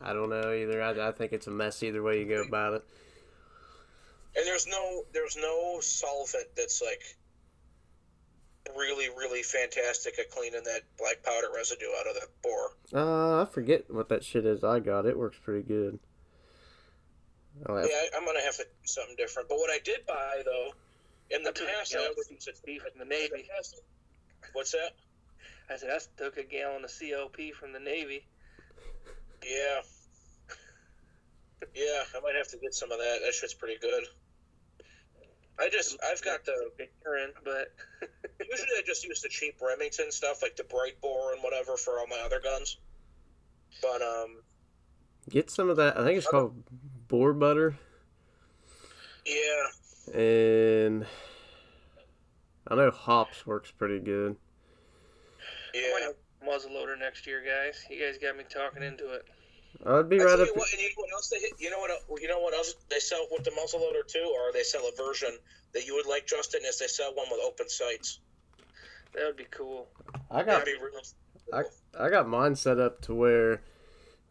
I 0.00 0.12
don't 0.12 0.30
know 0.30 0.52
either. 0.52 0.82
I, 0.82 1.08
I 1.08 1.12
think 1.12 1.32
it's 1.32 1.46
a 1.46 1.50
mess 1.50 1.82
either 1.82 2.02
way 2.02 2.18
you 2.20 2.26
go 2.26 2.42
about 2.42 2.74
it. 2.74 2.84
And 4.36 4.46
there's 4.46 4.66
no 4.66 5.04
there's 5.12 5.36
no 5.36 5.80
solvent 5.80 6.46
that's 6.56 6.82
like 6.82 7.02
really 8.76 9.08
really 9.16 9.42
fantastic 9.42 10.18
at 10.18 10.30
cleaning 10.30 10.62
that 10.64 10.82
black 10.98 11.22
powder 11.22 11.46
residue 11.54 11.86
out 11.98 12.06
of 12.06 12.14
that 12.14 12.28
bore. 12.42 12.72
Uh, 12.92 13.42
I 13.42 13.44
forget 13.46 13.90
what 13.90 14.08
that 14.10 14.24
shit 14.24 14.44
is. 14.44 14.62
I 14.64 14.80
got 14.80 15.06
it. 15.06 15.16
Works 15.18 15.38
pretty 15.42 15.62
good. 15.66 15.98
Oh, 17.66 17.76
Yeah, 17.78 17.84
I, 17.86 18.08
I'm 18.16 18.24
gonna 18.26 18.42
have 18.42 18.56
to 18.56 18.64
do 18.64 18.68
something 18.84 19.16
different. 19.16 19.48
But 19.48 19.56
what 19.58 19.70
I 19.70 19.78
did 19.82 20.04
buy 20.06 20.42
though, 20.44 20.72
in 21.30 21.42
the 21.42 21.52
past, 21.52 21.94
I 21.94 21.98
gallon 21.98 22.12
would 22.16 22.26
of 22.26 22.32
use 22.32 22.46
it. 22.48 22.56
CLP 22.66 22.80
from 22.80 22.98
the 22.98 23.04
Navy. 23.04 23.48
What's 24.52 24.72
that? 24.72 24.92
I 25.70 25.76
said 25.76 25.90
I 25.90 25.98
took 26.22 26.36
a 26.36 26.44
gallon 26.44 26.84
of 26.84 26.90
CLP 26.90 27.52
from 27.52 27.72
the 27.72 27.80
Navy. 27.80 28.24
Yeah. 29.44 29.80
Yeah, 31.74 32.02
I 32.16 32.20
might 32.20 32.34
have 32.36 32.48
to 32.48 32.58
get 32.58 32.74
some 32.74 32.92
of 32.92 32.98
that. 32.98 33.20
That 33.24 33.32
shit's 33.34 33.54
pretty 33.54 33.78
good. 33.80 34.04
I 35.58 35.68
just, 35.70 35.96
I've 36.04 36.22
got 36.22 36.44
the. 36.44 36.70
urine, 37.04 37.32
but 37.44 37.72
Usually, 38.40 38.68
I 38.78 38.82
just 38.86 39.04
use 39.04 39.22
the 39.22 39.28
cheap 39.28 39.56
Remington 39.60 40.12
stuff, 40.12 40.42
like 40.42 40.54
the 40.56 40.64
Bright 40.64 41.00
Bore 41.00 41.32
and 41.32 41.42
whatever, 41.42 41.76
for 41.76 41.98
all 41.98 42.06
my 42.06 42.20
other 42.24 42.40
guns. 42.40 42.76
But 43.80 44.02
um, 44.02 44.36
Get 45.30 45.50
some 45.50 45.70
of 45.70 45.76
that. 45.78 45.98
I 45.98 46.04
think 46.04 46.18
it's 46.18 46.26
called 46.26 46.62
Bore 47.08 47.32
Butter, 47.32 47.74
Yeah. 49.24 49.34
And 50.14 51.06
I 52.68 52.74
know 52.74 52.90
Hoppe's 52.90 53.46
works 53.46 53.70
pretty 53.70 53.98
good. 54.00 54.36
Yeah. 55.74 55.82
might 55.92 56.02
have 56.02 56.14
a 56.42 56.44
muzzle 56.44 56.72
loader 56.72 56.96
next 56.96 57.26
year, 57.26 57.42
guys. 57.44 57.84
You 57.90 58.04
guys 58.04 58.18
got 58.18 58.36
me 58.36 58.44
talking 58.48 58.82
into 58.82 59.12
it. 59.12 59.24
I'd 59.84 60.08
be 60.08 60.18
I 60.20 60.24
right 60.24 60.30
tell 60.32 60.40
up. 60.42 60.46
you 60.48 60.54
what, 60.54 60.72
you 60.72 60.78
know 60.88 60.94
what 60.96 61.12
else 61.12 61.28
they 61.28 61.36
you 61.58 61.70
know 61.70 61.78
what 61.78 62.22
you 62.22 62.28
know 62.28 62.40
what 62.40 62.54
else 62.54 62.74
they 62.88 62.98
sell 62.98 63.26
with 63.30 63.44
the 63.44 63.50
muzzle 63.50 63.80
loader 63.80 64.02
too, 64.06 64.32
or 64.34 64.52
they 64.52 64.62
sell 64.62 64.82
a 64.88 64.96
version 64.96 65.36
that 65.74 65.86
you 65.86 65.94
would 65.96 66.06
like, 66.06 66.26
Justin, 66.26 66.62
is 66.64 66.78
they 66.78 66.86
sell 66.86 67.14
one 67.14 67.26
with 67.30 67.40
open 67.44 67.68
sights. 67.68 68.20
That 69.14 69.26
would 69.26 69.36
be 69.36 69.46
cool. 69.50 69.88
I 70.30 70.42
That'd 70.42 70.46
got 70.46 70.64
be 70.64 70.74
real. 70.82 71.02
I, 71.52 72.04
I 72.06 72.08
got 72.10 72.26
mine 72.28 72.56
set 72.56 72.78
up 72.78 73.02
to 73.02 73.14
where 73.14 73.60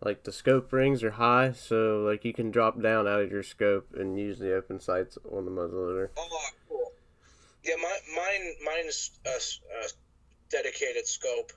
like 0.01 0.23
the 0.23 0.31
scope 0.31 0.71
rings 0.71 1.03
are 1.03 1.11
high, 1.11 1.51
so 1.51 2.03
like 2.07 2.25
you 2.25 2.33
can 2.33 2.51
drop 2.51 2.81
down 2.81 3.07
out 3.07 3.21
of 3.21 3.31
your 3.31 3.43
scope 3.43 3.87
and 3.97 4.19
use 4.19 4.39
the 4.39 4.55
open 4.55 4.79
sights 4.79 5.17
on 5.31 5.45
the 5.45 5.51
muzzleloader. 5.51 6.09
Oh, 6.17 6.47
cool. 6.69 6.91
Yeah, 7.63 7.75
my, 7.81 7.97
mine 8.15 8.53
mine's 8.63 9.11
a 9.25 9.87
dedicated 10.49 11.07
scope, 11.07 11.51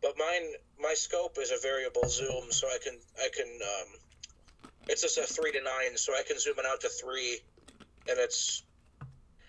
but 0.00 0.14
mine 0.18 0.52
my 0.80 0.94
scope 0.94 1.36
is 1.40 1.50
a 1.50 1.60
variable 1.60 2.08
zoom, 2.08 2.50
so 2.50 2.68
I 2.68 2.78
can 2.82 2.98
I 3.18 3.28
can 3.34 3.46
um, 3.46 3.88
it's 4.88 5.02
just 5.02 5.18
a 5.18 5.22
three 5.22 5.52
to 5.52 5.62
nine, 5.62 5.96
so 5.96 6.12
I 6.12 6.22
can 6.26 6.38
zoom 6.38 6.54
it 6.58 6.66
out 6.66 6.80
to 6.82 6.88
three, 6.88 7.40
and 8.08 8.18
it's 8.18 8.62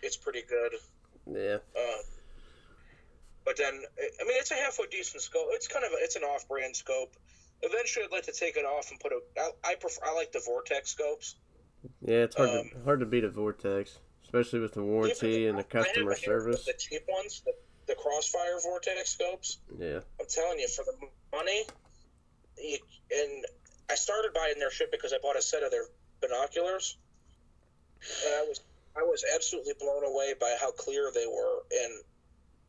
it's 0.01 0.17
pretty 0.17 0.43
good. 0.47 0.73
Yeah, 1.25 1.57
Uh, 1.75 2.01
but 3.45 3.57
then, 3.57 3.73
I 3.73 4.23
mean, 4.25 4.37
it's 4.37 4.51
a 4.51 4.55
halfway 4.55 4.87
decent 4.87 5.21
scope. 5.21 5.47
It's 5.51 5.67
kind 5.67 5.85
of 5.85 5.91
a, 5.91 5.95
it's 5.99 6.15
an 6.15 6.23
off-brand 6.23 6.75
scope. 6.75 7.13
Eventually, 7.63 8.05
I'd 8.05 8.11
like 8.11 8.23
to 8.25 8.31
take 8.33 8.57
it 8.57 8.65
off 8.65 8.91
and 8.91 8.99
put 8.99 9.11
a. 9.13 9.19
I, 9.39 9.71
I 9.71 9.75
prefer. 9.75 10.01
I 10.05 10.13
like 10.13 10.31
the 10.31 10.41
Vortex 10.45 10.89
scopes. 10.91 11.35
yeah, 12.01 12.23
it's 12.27 12.35
hard 12.35 12.49
Um, 12.49 12.69
to 12.73 12.83
hard 12.83 12.99
to 12.99 13.05
beat 13.05 13.23
a 13.23 13.29
vortex, 13.29 13.97
especially 14.25 14.59
with 14.59 14.73
the 14.73 14.83
warranty 14.83 15.47
and 15.47 15.57
the 15.57 15.63
customer 15.63 16.15
service. 16.15 16.65
The 16.65 16.73
cheap 16.77 17.03
ones, 17.07 17.41
the, 17.45 17.53
the 17.87 17.95
Crossfire 17.95 18.59
Vortex 18.61 19.09
scopes. 19.11 19.57
Yeah, 19.79 19.99
I'm 20.19 20.25
telling 20.27 20.59
you, 20.59 20.67
for 20.67 20.83
the 20.85 21.07
money, 21.35 21.65
you, 22.57 22.77
and 23.15 23.45
I 23.89 23.95
started 23.95 24.33
buying 24.33 24.59
their 24.59 24.71
shit 24.71 24.91
because 24.91 25.13
I 25.13 25.17
bought 25.21 25.37
a 25.37 25.41
set 25.41 25.63
of 25.63 25.71
their 25.71 25.85
binoculars, 26.21 26.97
and 28.25 28.33
I 28.35 28.41
was 28.47 28.59
I 28.97 29.01
was 29.03 29.23
absolutely 29.35 29.73
blown 29.79 30.03
away 30.05 30.33
by 30.39 30.55
how 30.59 30.71
clear 30.71 31.11
they 31.13 31.25
were, 31.27 31.63
and 31.71 32.03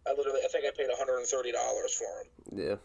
I 0.06 0.12
literally 0.16 0.40
I 0.44 0.48
think 0.48 0.64
I 0.66 0.70
paid 0.76 0.88
130 0.88 1.52
dollars 1.52 1.92
for 1.94 2.06
them. 2.54 2.68
yeah, 2.68 2.76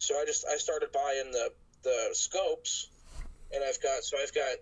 So 0.00 0.16
I 0.18 0.24
just 0.24 0.46
I 0.50 0.56
started 0.56 0.92
buying 0.92 1.30
the 1.30 1.52
the 1.82 2.08
scopes, 2.12 2.88
and 3.52 3.62
I've 3.62 3.80
got 3.82 4.02
so 4.02 4.16
I've 4.16 4.34
got. 4.34 4.56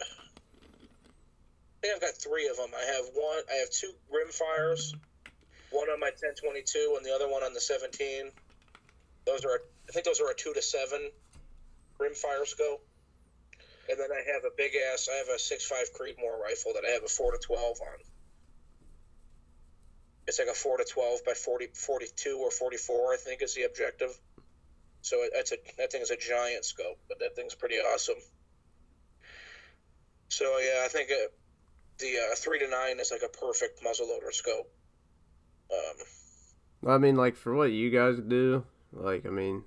I 0.00 0.04
think 1.80 1.94
I've 1.94 2.00
got 2.02 2.14
three 2.20 2.46
of 2.46 2.58
them. 2.58 2.68
I 2.76 2.84
have 2.92 3.06
one. 3.14 3.42
I 3.50 3.54
have 3.54 3.70
two 3.70 3.90
rim 4.12 4.28
fires, 4.28 4.94
one 5.70 5.88
on 5.88 5.98
my 5.98 6.12
1022 6.12 6.94
and 6.98 7.06
the 7.06 7.14
other 7.14 7.26
one 7.26 7.42
on 7.42 7.54
the 7.54 7.60
17. 7.60 8.30
Those 9.24 9.46
are 9.46 9.62
I 9.88 9.92
think 9.92 10.04
those 10.04 10.20
are 10.20 10.30
a 10.30 10.34
two 10.34 10.52
to 10.52 10.60
seven 10.60 11.08
rim 11.98 12.12
fire 12.12 12.44
scope. 12.44 12.84
And 13.88 13.98
then 13.98 14.12
I 14.12 14.20
have 14.34 14.44
a 14.44 14.52
big 14.54 14.72
ass. 14.92 15.08
I 15.10 15.16
have 15.16 15.28
a 15.34 15.38
six 15.38 15.64
five 15.64 15.88
Creedmoor 15.98 16.38
rifle 16.38 16.72
that 16.74 16.84
I 16.86 16.90
have 16.92 17.02
a 17.02 17.08
four 17.08 17.32
to 17.32 17.38
twelve 17.38 17.80
on. 17.80 17.98
It's 20.28 20.38
like 20.38 20.48
a 20.48 20.54
four 20.54 20.76
to 20.76 20.84
twelve 20.84 21.24
by 21.24 21.32
40, 21.32 21.68
42 21.72 22.38
or 22.38 22.50
forty 22.50 22.76
four. 22.76 23.14
I 23.14 23.16
think 23.16 23.40
is 23.40 23.54
the 23.54 23.62
objective. 23.62 24.12
So 25.02 25.24
that's 25.34 25.52
a 25.52 25.56
that 25.78 25.92
thing 25.92 26.02
is 26.02 26.10
a 26.10 26.16
giant 26.16 26.64
scope, 26.64 26.98
but 27.08 27.18
that 27.20 27.34
thing's 27.34 27.54
pretty 27.54 27.76
awesome. 27.76 28.16
So 30.28 30.44
yeah, 30.58 30.82
I 30.84 30.88
think 30.88 31.10
uh 31.10 31.28
the 31.98 32.16
uh, 32.16 32.34
three 32.36 32.58
to 32.58 32.68
nine 32.68 32.98
is 32.98 33.10
like 33.10 33.22
a 33.22 33.28
perfect 33.28 33.82
muzzleloader 33.82 34.32
scope. 34.32 34.70
Um, 35.72 36.90
I 36.90 36.98
mean, 36.98 37.16
like 37.16 37.36
for 37.36 37.54
what 37.54 37.70
you 37.72 37.90
guys 37.90 38.16
do, 38.26 38.64
like 38.92 39.26
I 39.26 39.30
mean, 39.30 39.64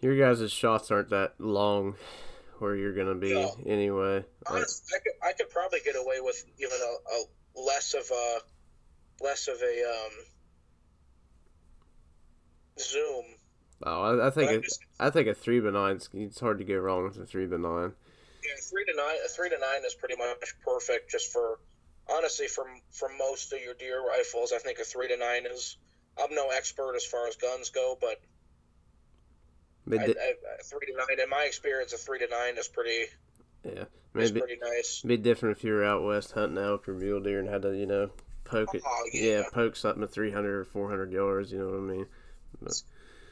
your 0.00 0.16
guys' 0.18 0.50
shots 0.50 0.90
aren't 0.90 1.10
that 1.10 1.34
long, 1.38 1.96
where 2.58 2.74
you're 2.74 2.94
gonna 2.94 3.14
be 3.14 3.34
No. 3.34 3.56
anyway. 3.66 4.16
Like, 4.16 4.54
honest, 4.54 4.92
I 4.94 4.98
could 4.98 5.28
I 5.28 5.32
could 5.32 5.50
probably 5.50 5.80
get 5.84 5.96
away 5.96 6.20
with 6.20 6.44
even 6.58 6.78
a, 6.80 7.14
a 7.14 7.60
less 7.60 7.94
of 7.94 8.10
a 8.10 8.38
less 9.22 9.48
of 9.48 9.56
a 9.62 9.84
um, 9.84 10.12
zoom. 12.78 13.24
Oh, 13.84 14.02
I, 14.18 14.26
I 14.26 14.30
think 14.30 14.48
But 14.48 14.54
it, 14.56 14.62
just- 14.64 14.80
I 14.98 15.10
think 15.10 15.28
a 15.28 15.34
three 15.34 15.60
by 15.60 15.70
nine. 15.70 16.00
It's 16.14 16.40
hard 16.40 16.58
to 16.58 16.64
go 16.64 16.76
wrong 16.76 17.04
with 17.04 17.18
a 17.18 17.26
three 17.26 17.46
by 17.46 17.56
nine. 17.56 17.92
Yeah, 18.42 18.60
three 18.70 18.84
to 18.84 18.96
nine. 18.96 19.16
A 19.24 19.28
three 19.28 19.48
to 19.48 19.58
nine 19.58 19.84
is 19.86 19.94
pretty 19.94 20.16
much 20.16 20.54
perfect. 20.64 21.10
Just 21.10 21.32
for 21.32 21.58
honestly, 22.10 22.46
for 22.46 22.66
for 22.92 23.08
most 23.18 23.52
of 23.52 23.60
your 23.60 23.74
deer 23.74 24.06
rifles, 24.06 24.52
I 24.52 24.58
think 24.58 24.78
a 24.78 24.84
three 24.84 25.08
to 25.08 25.16
nine 25.16 25.46
is. 25.46 25.76
I'm 26.16 26.32
no 26.32 26.50
expert 26.50 26.94
as 26.94 27.04
far 27.04 27.26
as 27.26 27.34
guns 27.36 27.70
go, 27.70 27.98
but 28.00 28.20
But 29.86 30.00
I, 30.00 30.06
di- 30.06 30.14
three 30.64 30.86
to 30.86 30.96
nine, 30.96 31.20
in 31.20 31.28
my 31.28 31.44
experience, 31.44 31.92
a 31.92 31.98
three 31.98 32.20
to 32.20 32.28
nine 32.28 32.56
is 32.56 32.68
pretty 32.68 33.06
yeah, 33.64 33.84
maybe 34.12 34.40
pretty 34.40 34.58
nice. 34.62 35.02
be 35.02 35.16
different 35.16 35.56
if 35.56 35.64
you 35.64 35.72
were 35.72 35.84
out 35.84 36.04
west 36.04 36.32
hunting 36.32 36.62
elk 36.62 36.88
or 36.88 36.94
mule 36.94 37.20
deer 37.20 37.40
and 37.40 37.48
had 37.48 37.62
to, 37.62 37.76
you 37.76 37.86
know, 37.86 38.10
poke 38.44 38.68
oh, 38.74 38.76
it. 38.76 38.82
Oh, 38.86 39.04
Yeah, 39.12 39.38
yeah. 39.38 39.42
poke 39.52 39.74
something 39.74 40.04
at 40.04 40.10
300 40.10 40.60
or 40.60 40.64
400 40.64 41.10
yards. 41.12 41.50
You 41.50 41.58
know 41.58 41.66
what 41.66 41.78
I 41.78 41.96
mean? 41.96 42.06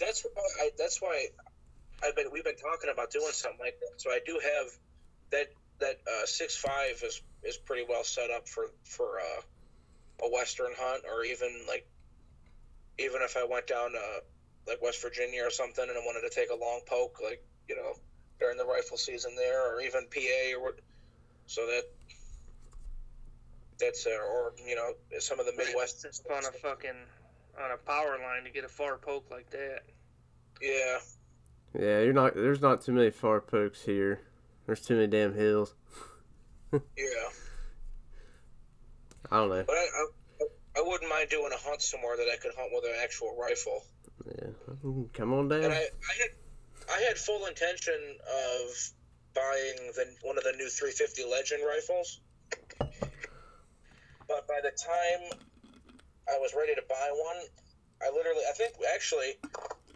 That's 0.02 0.26
why. 0.34 0.42
I, 0.60 0.70
that's 0.76 1.00
why 1.00 1.26
I've 2.04 2.16
been. 2.16 2.26
We've 2.32 2.44
been 2.44 2.56
talking 2.56 2.90
about 2.92 3.12
doing 3.12 3.30
something 3.30 3.60
like 3.60 3.78
that. 3.80 4.00
So 4.00 4.10
I 4.10 4.18
do 4.26 4.40
have 4.42 4.66
that. 5.30 5.46
That 5.80 5.98
uh, 6.06 6.26
six 6.26 6.56
five 6.56 7.02
is 7.04 7.22
is 7.42 7.56
pretty 7.56 7.84
well 7.88 8.04
set 8.04 8.30
up 8.30 8.48
for 8.48 8.66
for 8.84 9.20
uh, 9.20 10.26
a 10.26 10.30
western 10.30 10.72
hunt, 10.76 11.04
or 11.08 11.24
even 11.24 11.48
like 11.68 11.86
even 12.98 13.22
if 13.22 13.36
I 13.36 13.44
went 13.44 13.66
down 13.66 13.94
uh, 13.96 14.20
like 14.66 14.82
West 14.82 15.00
Virginia 15.02 15.42
or 15.44 15.50
something, 15.50 15.84
and 15.84 15.92
I 15.96 16.00
wanted 16.04 16.28
to 16.28 16.34
take 16.34 16.50
a 16.50 16.56
long 16.56 16.80
poke, 16.86 17.18
like 17.22 17.44
you 17.68 17.76
know 17.76 17.94
during 18.40 18.58
the 18.58 18.66
rifle 18.66 18.96
season 18.96 19.32
there, 19.36 19.72
or 19.72 19.80
even 19.80 20.06
PA 20.12 20.56
or 20.56 20.62
what. 20.62 20.80
So 21.46 21.66
that. 21.66 21.84
That's 23.80 24.06
uh, 24.06 24.10
or 24.10 24.52
you 24.64 24.76
know 24.76 24.92
some 25.18 25.40
of 25.40 25.46
the 25.46 25.52
Midwest 25.56 26.02
Just 26.02 26.24
on 26.30 26.44
a 26.44 26.52
fucking 26.52 26.90
on 27.58 27.70
a 27.70 27.76
power 27.76 28.18
line 28.22 28.44
to 28.44 28.50
get 28.50 28.64
a 28.64 28.68
far 28.68 28.98
poke 28.98 29.30
like 29.30 29.50
that. 29.50 29.80
yeah 30.60 30.98
Yeah, 31.74 32.00
you're 32.00 32.12
not. 32.12 32.34
There's 32.34 32.60
not 32.60 32.82
too 32.82 32.92
many 32.92 33.10
far 33.10 33.40
pokes 33.40 33.82
here. 33.82 34.20
There's 34.66 34.80
too 34.80 34.94
many 34.94 35.08
damn 35.08 35.34
hills. 35.34 35.74
yeah 36.72 37.28
I 39.30 39.36
don't 39.36 39.48
know. 39.48 39.64
But 39.66 39.76
I, 39.76 39.78
I, 39.80 40.46
I 40.78 40.82
wouldn't 40.86 41.08
mind 41.08 41.30
doing 41.30 41.52
a 41.52 41.56
hunt 41.56 41.80
somewhere 41.80 42.16
that 42.18 42.28
I 42.32 42.36
could 42.36 42.52
hunt 42.56 42.70
with 42.72 42.84
an 42.84 42.94
actual 43.02 43.34
rifle. 43.36 43.84
Yeah, 44.26 44.50
come 45.14 45.32
on 45.32 45.48
down. 45.48 45.64
And 45.64 45.72
I, 45.72 45.76
I 45.78 46.14
had 46.20 46.30
I 46.94 47.00
had 47.08 47.16
full 47.16 47.46
intention 47.46 47.94
of 47.94 48.92
buying 49.34 49.92
the 49.96 50.06
one 50.22 50.36
of 50.36 50.44
the 50.44 50.52
new 50.52 50.68
350 50.68 51.24
Legend 51.30 51.62
rifles. 51.66 52.20
But 52.78 54.46
by 54.46 54.60
the 54.62 54.70
time 54.70 55.40
I 56.28 56.38
was 56.38 56.54
ready 56.54 56.74
to 56.74 56.82
buy 56.88 57.10
one, 57.12 57.42
I 58.02 58.10
literally 58.10 58.42
I 58.48 58.52
think 58.52 58.74
actually 58.94 59.38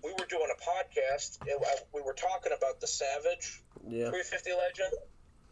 we 0.02 0.12
were 0.12 0.26
doing 0.26 0.48
a 0.50 0.58
podcast. 0.62 1.40
and 1.42 1.64
I- 1.64 1.82
we 1.92 2.02
were 2.02 2.14
talking 2.14 2.52
about 2.52 2.80
the 2.80 2.86
Savage 2.86 3.62
yeah, 3.86 4.10
350 4.10 4.52
Legend, 4.54 4.92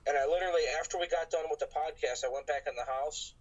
and 0.07 0.17
I 0.17 0.27
literally 0.27 0.63
after 0.79 0.99
we 0.99 1.07
got 1.07 1.31
done 1.31 1.47
with 1.51 1.59
the 1.61 1.67
podcast, 1.71 2.25
I 2.25 2.29
went 2.29 2.47
back 2.47 2.67
in 2.67 2.75
the 2.77 2.85
house 2.85 3.35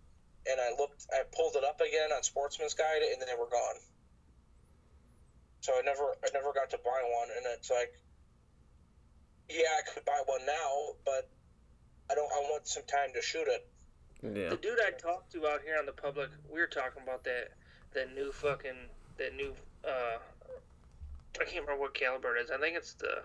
and 0.46 0.60
I 0.60 0.72
looked, 0.78 1.06
I 1.12 1.24
pulled 1.32 1.56
it 1.56 1.64
up 1.64 1.80
again 1.82 2.12
on 2.12 2.22
Sportsman's 2.24 2.74
Guide, 2.74 3.02
and 3.02 3.22
then 3.22 3.28
they 3.28 3.36
were 3.40 3.48
gone. 3.50 3.80
So 5.62 5.74
I 5.78 5.82
never, 5.82 6.04
I 6.24 6.28
never 6.34 6.52
got 6.52 6.72
to 6.72 6.78
buy 6.84 7.02
one, 7.08 7.30
and 7.38 7.46
it's 7.56 7.72
like, 7.72 7.94
yeah, 9.48 9.72
I 9.80 9.82
could 9.90 10.04
buy 10.04 10.22
one 10.26 10.46
now, 10.46 10.96
but 11.06 11.30
I 12.10 12.16
don't. 12.16 12.32
I 12.32 12.40
want 12.52 12.68
some 12.68 12.84
time 12.84 13.14
to 13.14 13.22
shoot 13.22 13.48
it. 13.48 13.66
Yeah, 14.24 14.50
The 14.50 14.58
dude 14.58 14.80
I 14.80 14.92
talked 14.92 15.32
to 15.34 15.48
out 15.48 15.62
here 15.66 15.76
on 15.78 15.86
the 15.86 15.92
public, 15.92 16.30
we 16.52 16.60
were 16.60 16.68
talking 16.68 17.04
about 17.04 17.24
that 17.26 17.52
that 17.94 18.14
new 18.16 18.32
fucking 18.32 18.90
that 19.18 19.36
new 19.36 19.54
uh 19.84 20.18
I 21.40 21.44
can't 21.46 21.66
remember 21.66 21.82
what 21.82 21.94
caliber 21.94 22.38
it 22.38 22.42
is. 22.42 22.52
I 22.52 22.58
think 22.58 22.78
it's 22.78 22.94
the 22.94 23.24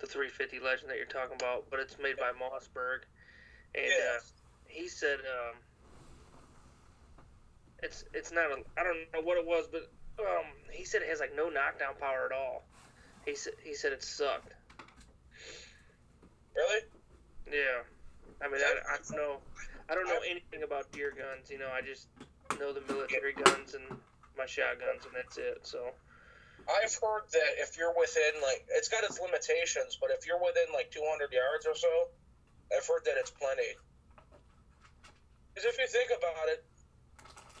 the 0.00 0.06
350 0.06 0.58
Legend 0.58 0.90
that 0.90 0.96
you're 0.96 1.06
talking 1.06 1.36
about, 1.36 1.70
but 1.70 1.78
it's 1.78 1.96
made 2.02 2.16
by 2.16 2.32
Mossberg, 2.34 3.06
and 3.74 3.86
Yeah. 3.86 4.16
uh, 4.16 4.20
he 4.66 4.88
said 4.88 5.18
um, 5.20 5.54
it's 7.82 8.04
it's 8.12 8.32
not 8.32 8.50
a 8.50 8.56
I 8.76 8.82
don't 8.82 9.06
know 9.14 9.20
what 9.22 9.38
it 9.38 9.46
was, 9.46 9.68
but 9.70 9.82
um, 10.18 10.46
he 10.72 10.84
said 10.84 11.02
it 11.02 11.08
has 11.08 11.20
like 11.20 11.36
no 11.36 11.48
knockdown 11.48 11.94
power 12.00 12.26
at 12.26 12.32
all. 12.36 12.64
He 13.24 13.36
said 13.36 13.52
he 13.62 13.74
said 13.74 13.92
it 13.92 14.02
sucked. 14.02 14.52
Really? 16.56 16.80
Yeah, 17.50 17.82
I 18.42 18.48
mean 18.50 18.60
I, 18.60 18.94
I 18.94 18.96
don't 18.96 19.16
know 19.16 19.36
I 19.92 19.94
don't 19.94 20.08
know 20.08 20.24
anything 20.24 20.62
about 20.64 20.90
deer 20.90 21.12
guns. 21.12 21.52
You 21.52 21.58
know, 21.58 21.68
I 21.68 21.84
just 21.84 22.08
know 22.58 22.72
the 22.72 22.80
military 22.88 23.34
guns 23.34 23.74
and 23.76 23.84
my 24.38 24.46
shotguns, 24.46 25.04
and 25.04 25.12
that's 25.12 25.36
it. 25.36 25.68
So 25.68 25.84
I've 26.64 26.96
heard 26.96 27.28
that 27.36 27.60
if 27.60 27.76
you're 27.76 27.92
within 27.92 28.40
like 28.40 28.64
it's 28.72 28.88
got 28.88 29.04
its 29.04 29.20
limitations, 29.20 29.98
but 30.00 30.08
if 30.08 30.26
you're 30.26 30.40
within 30.40 30.72
like 30.72 30.90
200 30.92 31.28
yards 31.28 31.68
or 31.68 31.76
so, 31.76 32.08
I've 32.72 32.88
heard 32.88 33.04
that 33.04 33.20
it's 33.20 33.36
plenty. 33.36 33.76
Because 35.52 35.68
if 35.68 35.76
you 35.76 35.84
think 35.84 36.08
about 36.08 36.48
it, 36.48 36.64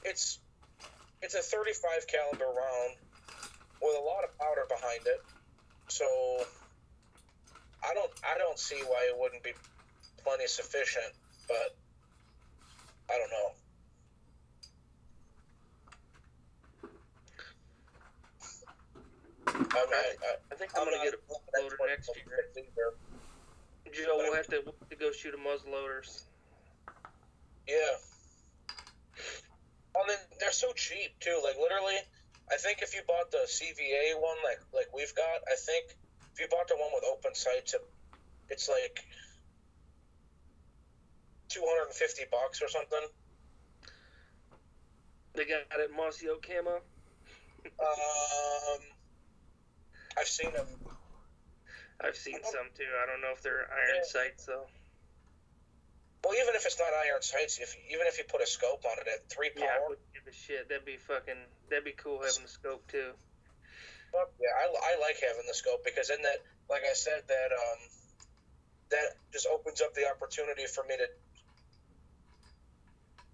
it's 0.02 0.40
it's 1.20 1.34
a 1.34 1.44
35 1.44 2.08
caliber 2.08 2.48
round 2.48 2.96
with 3.84 3.92
a 4.00 4.00
lot 4.00 4.24
of 4.24 4.32
powder 4.40 4.64
behind 4.72 5.04
it, 5.04 5.20
so 5.88 6.08
I 7.84 7.92
don't 7.92 8.12
I 8.24 8.38
don't 8.38 8.58
see 8.58 8.80
why 8.88 9.04
it 9.12 9.20
wouldn't 9.20 9.42
be 9.42 9.52
plenty 10.24 10.46
sufficient, 10.46 11.12
but 11.46 11.76
I 13.10 13.18
don't 13.18 13.30
know. 13.30 13.48
I, 19.74 19.78
I, 19.78 20.36
I, 20.50 20.54
think 20.54 20.70
I'm, 20.74 20.82
I'm 20.82 20.90
gonna 20.92 21.04
get 21.04 21.14
a 21.14 21.18
that's 21.28 21.62
loader 21.62 21.76
next 21.88 22.10
year. 22.16 22.92
Joe, 23.92 24.16
we'll 24.16 24.34
have 24.34 24.46
to, 24.48 24.62
we'll 24.64 24.74
have 24.80 24.88
to 24.88 24.96
go 24.96 25.12
shoot 25.12 25.34
a 25.34 25.38
muzzleloaders. 25.38 26.24
Yeah. 27.68 27.96
Well, 29.94 30.04
then 30.08 30.16
they're 30.40 30.52
so 30.52 30.72
cheap 30.72 31.18
too. 31.20 31.38
Like 31.44 31.56
literally, 31.60 32.00
I 32.50 32.56
think 32.56 32.80
if 32.80 32.94
you 32.94 33.02
bought 33.06 33.30
the 33.30 33.44
CVA 33.46 34.20
one, 34.20 34.36
like 34.44 34.60
like 34.72 34.88
we've 34.94 35.14
got, 35.14 35.44
I 35.46 35.56
think 35.56 35.96
if 36.32 36.40
you 36.40 36.48
bought 36.50 36.68
the 36.68 36.76
one 36.76 36.90
with 36.94 37.04
open 37.04 37.34
sights, 37.34 37.74
it, 37.74 37.84
it's 38.48 38.68
like 38.68 39.04
two 41.52 41.62
hundred 41.68 41.92
and 41.92 41.94
fifty 41.94 42.24
bucks 42.30 42.62
or 42.62 42.68
something. 42.68 43.04
They 45.34 45.44
got 45.44 45.68
it 45.80 45.90
Mossy 45.94 46.28
Oak 46.28 46.44
camo. 46.46 46.80
Um, 47.78 48.80
I've 50.18 50.28
seen 50.28 50.52
them. 50.52 50.66
I've 52.00 52.16
seen 52.16 52.40
some 52.42 52.68
too. 52.74 52.88
I 53.02 53.06
don't 53.06 53.20
know 53.20 53.32
if 53.32 53.42
they're 53.42 53.68
iron 53.70 54.02
Yeah. 54.02 54.08
sights 54.08 54.46
though. 54.46 54.66
Well, 56.24 56.34
even 56.38 56.54
if 56.54 56.66
it's 56.66 56.78
not 56.78 56.92
iron 56.94 57.22
sights, 57.22 57.58
if 57.58 57.74
even 57.90 58.06
if 58.06 58.18
you 58.18 58.24
put 58.24 58.40
a 58.40 58.46
scope 58.46 58.84
on 58.84 58.98
it 58.98 59.08
at 59.08 59.28
three 59.28 59.50
Yeah, 59.56 59.64
I 59.64 59.78
power, 59.78 59.96
give 60.14 60.26
a 60.26 60.32
shit. 60.32 60.68
That'd 60.68 60.84
be 60.84 60.96
fucking. 60.96 61.38
That'd 61.68 61.84
be 61.84 61.92
cool 61.92 62.22
having 62.22 62.44
a 62.44 62.48
scope 62.48 62.86
too. 62.88 63.12
Yeah, 64.38 64.52
I, 64.54 64.94
I 64.94 65.00
like 65.00 65.16
having 65.20 65.46
the 65.48 65.54
scope 65.54 65.84
because 65.84 66.10
in 66.10 66.20
that, 66.22 66.44
like 66.68 66.82
I 66.88 66.92
said, 66.92 67.22
that 67.26 67.50
um, 67.52 67.80
that 68.90 69.16
just 69.32 69.46
opens 69.46 69.80
up 69.80 69.94
the 69.94 70.08
opportunity 70.10 70.66
for 70.66 70.84
me 70.84 70.96
to 70.98 71.08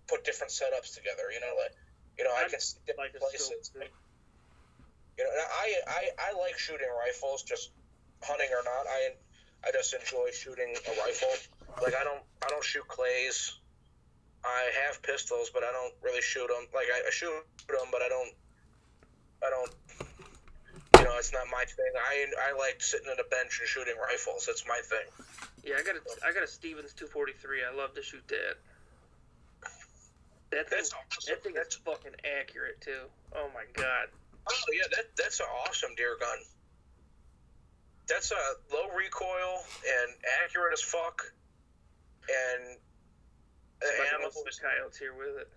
put 0.09 0.25
different 0.25 0.53
setups 0.53 0.95
together. 0.95 1.31
You 1.33 1.41
know, 1.41 1.53
like 1.61 1.73
you 2.19 2.25
know, 2.25 2.33
I 2.35 2.45
I'd 2.45 2.51
can 2.51 2.61
see 2.61 2.79
different 2.87 3.15
Like 3.15 3.21
places. 3.23 3.71
too. 3.71 3.81
You 5.19 5.25
know, 5.25 5.31
and 5.31 5.43
I, 5.43 5.67
I 5.87 6.03
I 6.31 6.39
like 6.39 6.59
shooting 6.59 6.89
rifles, 7.07 7.43
just 7.43 7.71
hunting 8.23 8.49
or 8.51 8.65
not. 8.65 8.87
I 8.89 9.15
I 9.67 9.73
just 9.73 9.93
enjoy 9.95 10.31
shooting 10.33 10.75
a 10.75 10.91
rifle. 11.05 11.31
Like 11.83 11.95
I 11.95 12.05
don't 12.05 12.23
I 12.43 12.49
don't 12.49 12.65
shoot 12.65 12.87
clays. 12.89 13.55
I 14.45 14.71
have 14.87 15.03
pistols, 15.03 15.51
but 15.53 15.65
I 15.65 15.73
don't 15.73 15.93
really 16.03 16.23
shoot 16.23 16.47
them. 16.49 16.67
Like 16.75 16.87
I, 16.95 17.09
I 17.09 17.11
shoot 17.11 17.31
them, 17.69 17.89
but 17.91 18.03
I 18.03 18.09
don't. 18.09 18.33
I 19.45 19.51
don't. 19.51 19.71
You 20.99 21.05
know, 21.05 21.19
it's 21.19 21.33
not 21.33 21.47
my 21.51 21.65
thing. 21.65 21.93
I 21.95 22.27
I 22.51 22.57
like 22.59 22.81
sitting 22.81 23.09
on 23.09 23.19
a 23.19 23.29
bench 23.29 23.59
and 23.61 23.69
shooting 23.69 23.95
rifles. 24.01 24.47
It's 24.49 24.65
my 24.67 24.81
thing. 24.85 25.07
Yeah, 25.65 25.75
I 25.79 25.83
got 25.83 25.97
a 25.97 26.03
I 26.27 26.33
got 26.33 26.43
a 26.43 26.47
Stevens 26.47 26.95
243. 26.95 27.63
I 27.65 27.75
love 27.77 27.95
to 27.95 28.03
shoot 28.03 28.27
that. 28.29 28.57
That 30.51 30.69
thing, 30.71 30.79
That's 30.79 30.95
awesome. 30.95 31.25
that 31.35 31.43
thing 31.45 31.55
is 31.57 31.75
fucking 31.85 32.13
accurate 32.41 32.81
too. 32.81 33.05
Oh 33.37 33.49
my 33.55 33.65
god. 33.75 34.09
Oh 34.51 34.55
yeah, 34.73 34.89
that 34.97 35.05
that's 35.17 35.41
an 35.41 35.47
awesome 35.67 35.91
deer 35.97 36.17
gun. 36.19 36.39
That's 38.09 38.31
a 38.33 38.75
low 38.75 38.89
recoil 38.97 39.61
and 39.87 40.13
accurate 40.45 40.73
as 40.73 40.81
fuck, 40.81 41.23
and 42.29 42.79
the 43.81 43.87
If 43.89 44.01
I 44.01 44.05
can 44.07 44.15
ammo. 44.17 44.25
also 44.25 44.41
the 44.45 44.53
coyotes 44.61 44.97
here 44.99 45.13
with 45.15 45.37
it. 45.43 45.49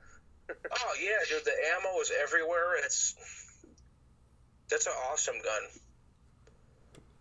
Oh 0.69 0.93
yeah, 1.01 1.11
dude, 1.29 1.45
the 1.45 1.53
ammo 1.77 1.97
is 2.01 2.11
everywhere. 2.21 2.75
It's 2.83 3.15
that's 4.69 4.85
an 4.87 4.93
awesome 5.09 5.35
gun. 5.35 5.63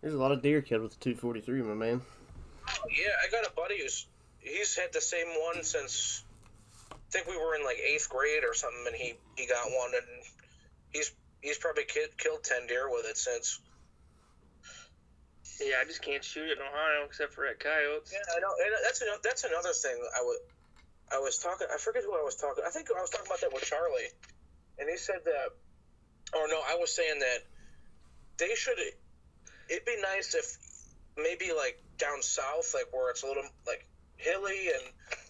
There's 0.01 0.13
a 0.13 0.17
lot 0.17 0.33
of 0.33 0.41
deer 0.41 0.61
killed 0.61 0.81
with 0.81 0.91
the 0.93 0.99
243, 0.99 1.61
my 1.61 1.73
man. 1.75 2.01
Oh 2.67 2.73
yeah, 2.89 3.11
I 3.25 3.31
got 3.31 3.49
a 3.49 3.53
buddy 3.55 3.79
who's 3.81 4.05
he's 4.39 4.75
had 4.75 4.91
the 4.91 4.99
same 4.99 5.27
one 5.27 5.63
since 5.63 6.25
I 7.11 7.17
think 7.19 7.27
we 7.27 7.35
were 7.35 7.55
in 7.55 7.65
like 7.65 7.75
eighth 7.77 8.07
grade 8.07 8.43
or 8.47 8.53
something, 8.53 8.87
and 8.87 8.95
he 8.95 9.15
he 9.35 9.45
got 9.45 9.67
one, 9.67 9.91
and 9.93 10.07
he's 10.93 11.11
he's 11.41 11.57
probably 11.57 11.83
ki- 11.83 12.15
killed 12.17 12.43
ten 12.43 12.67
deer 12.67 12.89
with 12.89 13.05
it 13.05 13.17
since. 13.17 13.59
Yeah, 15.59 15.75
I 15.81 15.85
just 15.85 16.01
can't 16.01 16.23
shoot 16.23 16.47
it 16.49 16.57
in 16.57 16.63
Ohio 16.63 17.03
except 17.05 17.33
for 17.33 17.45
at 17.45 17.59
coyotes. 17.59 18.13
Yeah, 18.13 18.23
I 18.35 18.39
know, 18.39 18.55
and 18.63 18.71
that's 18.83 19.01
ano- 19.01 19.19
that's 19.23 19.43
another 19.43 19.73
thing. 19.73 19.99
I 20.15 20.21
was 20.23 20.39
I 21.11 21.19
was 21.19 21.37
talking. 21.37 21.67
I 21.67 21.77
forget 21.77 22.03
who 22.03 22.15
I 22.15 22.23
was 22.23 22.35
talking. 22.35 22.63
I 22.65 22.69
think 22.69 22.87
I 22.95 23.01
was 23.01 23.09
talking 23.09 23.27
about 23.27 23.41
that 23.41 23.53
with 23.53 23.63
Charlie, 23.63 24.07
and 24.79 24.89
he 24.89 24.95
said 24.95 25.19
that. 25.25 25.51
Or 26.33 26.47
no, 26.47 26.61
I 26.63 26.77
was 26.79 26.95
saying 26.95 27.19
that 27.19 27.43
they 28.37 28.55
should. 28.55 28.79
It'd 29.67 29.83
be 29.83 29.99
nice 30.01 30.33
if 30.33 30.47
maybe 31.17 31.51
like 31.51 31.75
down 31.97 32.21
south, 32.21 32.71
like 32.73 32.87
where 32.93 33.11
it's 33.11 33.23
a 33.23 33.27
little 33.27 33.43
like 33.67 33.85
hilly 34.21 34.69
and 34.69 34.85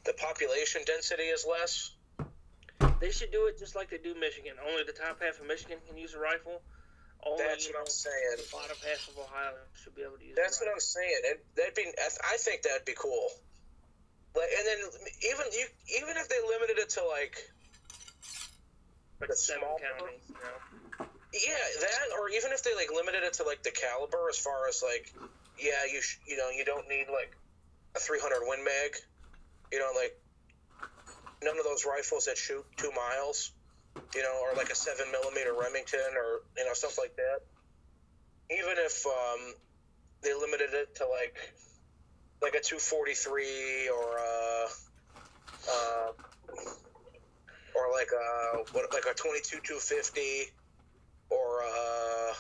the 0.06 0.14
population 0.14 0.82
density 0.86 1.24
is 1.24 1.46
less. 1.50 1.96
They 3.00 3.12
should 3.12 3.32
do 3.32 3.48
it 3.48 3.58
just 3.58 3.76
like 3.76 3.90
they 3.90 3.98
do 3.98 4.14
Michigan. 4.14 4.54
Only 4.62 4.84
the 4.84 4.94
top 4.94 5.22
half 5.22 5.40
of 5.40 5.48
Michigan 5.48 5.80
can 5.88 5.98
use 5.98 6.14
a 6.14 6.20
rifle. 6.20 6.62
Only 7.26 7.44
That's 7.46 7.66
what 7.68 7.74
know, 7.76 7.80
I'm 7.82 7.90
saying. 7.90 8.38
the 8.38 8.50
bottom 8.52 8.78
half 8.82 9.02
of 9.10 9.18
Ohio 9.18 9.54
should 9.78 9.96
be 9.96 10.02
able 10.02 10.18
to 10.18 10.26
use. 10.26 10.38
That's 10.38 10.60
what. 10.60 10.70
I'm 10.70 10.80
saying. 10.80 11.22
And 11.30 11.38
that'd 11.56 11.76
be. 11.76 11.86
I 11.86 12.38
think 12.38 12.64
that'd 12.64 12.86
be 12.86 12.98
cool. 12.98 13.30
Like, 14.36 14.50
and 14.58 14.66
then 14.66 14.80
even 15.30 15.46
you, 15.54 15.66
even 16.02 16.18
if 16.18 16.30
they 16.30 16.42
limited 16.50 16.82
it 16.82 16.90
to 16.98 17.06
like 17.06 17.38
like 19.22 19.30
the 19.30 19.36
seven 19.36 19.62
small 19.62 19.78
counties. 19.78 20.26
You 20.30 20.36
know? 20.42 21.06
Yeah, 21.32 21.64
that, 21.82 22.06
or 22.20 22.30
even 22.30 22.52
if 22.52 22.64
they 22.64 22.74
like 22.76 22.90
limited 22.90 23.24
it 23.24 23.34
to 23.40 23.44
like 23.44 23.64
the 23.64 23.72
caliber, 23.72 24.28
as 24.30 24.38
far 24.38 24.68
as 24.68 24.84
like, 24.84 25.14
yeah, 25.62 25.86
you 25.92 26.02
sh- 26.02 26.20
you 26.26 26.38
know 26.38 26.50
you 26.50 26.66
don't 26.66 26.90
need 26.90 27.06
like 27.08 27.38
a 27.96 28.00
300 28.00 28.40
Win 28.48 28.64
Mag, 28.64 28.96
you 29.72 29.80
know, 29.80 29.92
like 29.96 30.18
none 31.44 31.58
of 31.58 31.66
those 31.66 31.86
rifles 31.86 32.26
that 32.26 32.38
shoot 32.38 32.66
two 32.78 32.92
miles, 32.92 33.52
you 34.16 34.22
know, 34.22 34.40
or 34.44 34.56
like 34.56 34.70
a 34.70 34.76
seven 34.76 35.12
millimeter 35.12 35.54
Remington 35.54 36.16
or 36.16 36.42
you 36.58 36.66
know 36.66 36.74
stuff 36.74 36.98
like 36.98 37.16
that. 37.16 37.42
Even 38.52 38.76
if 38.78 39.06
um, 39.06 39.54
they 40.22 40.34
limited 40.34 40.74
it 40.74 40.96
to 40.96 41.06
like 41.08 41.36
like 42.42 42.56
a 42.56 42.62
243 42.62 43.90
or 43.90 44.20
uh, 44.20 44.70
uh, 45.70 46.12
or 47.76 47.92
like 47.92 48.10
a 48.12 48.58
what 48.74 48.94
like 48.94 49.06
a 49.10 49.14
22 49.14 49.58
250 49.64 50.52
or 51.30 51.64
uh, 51.64 52.34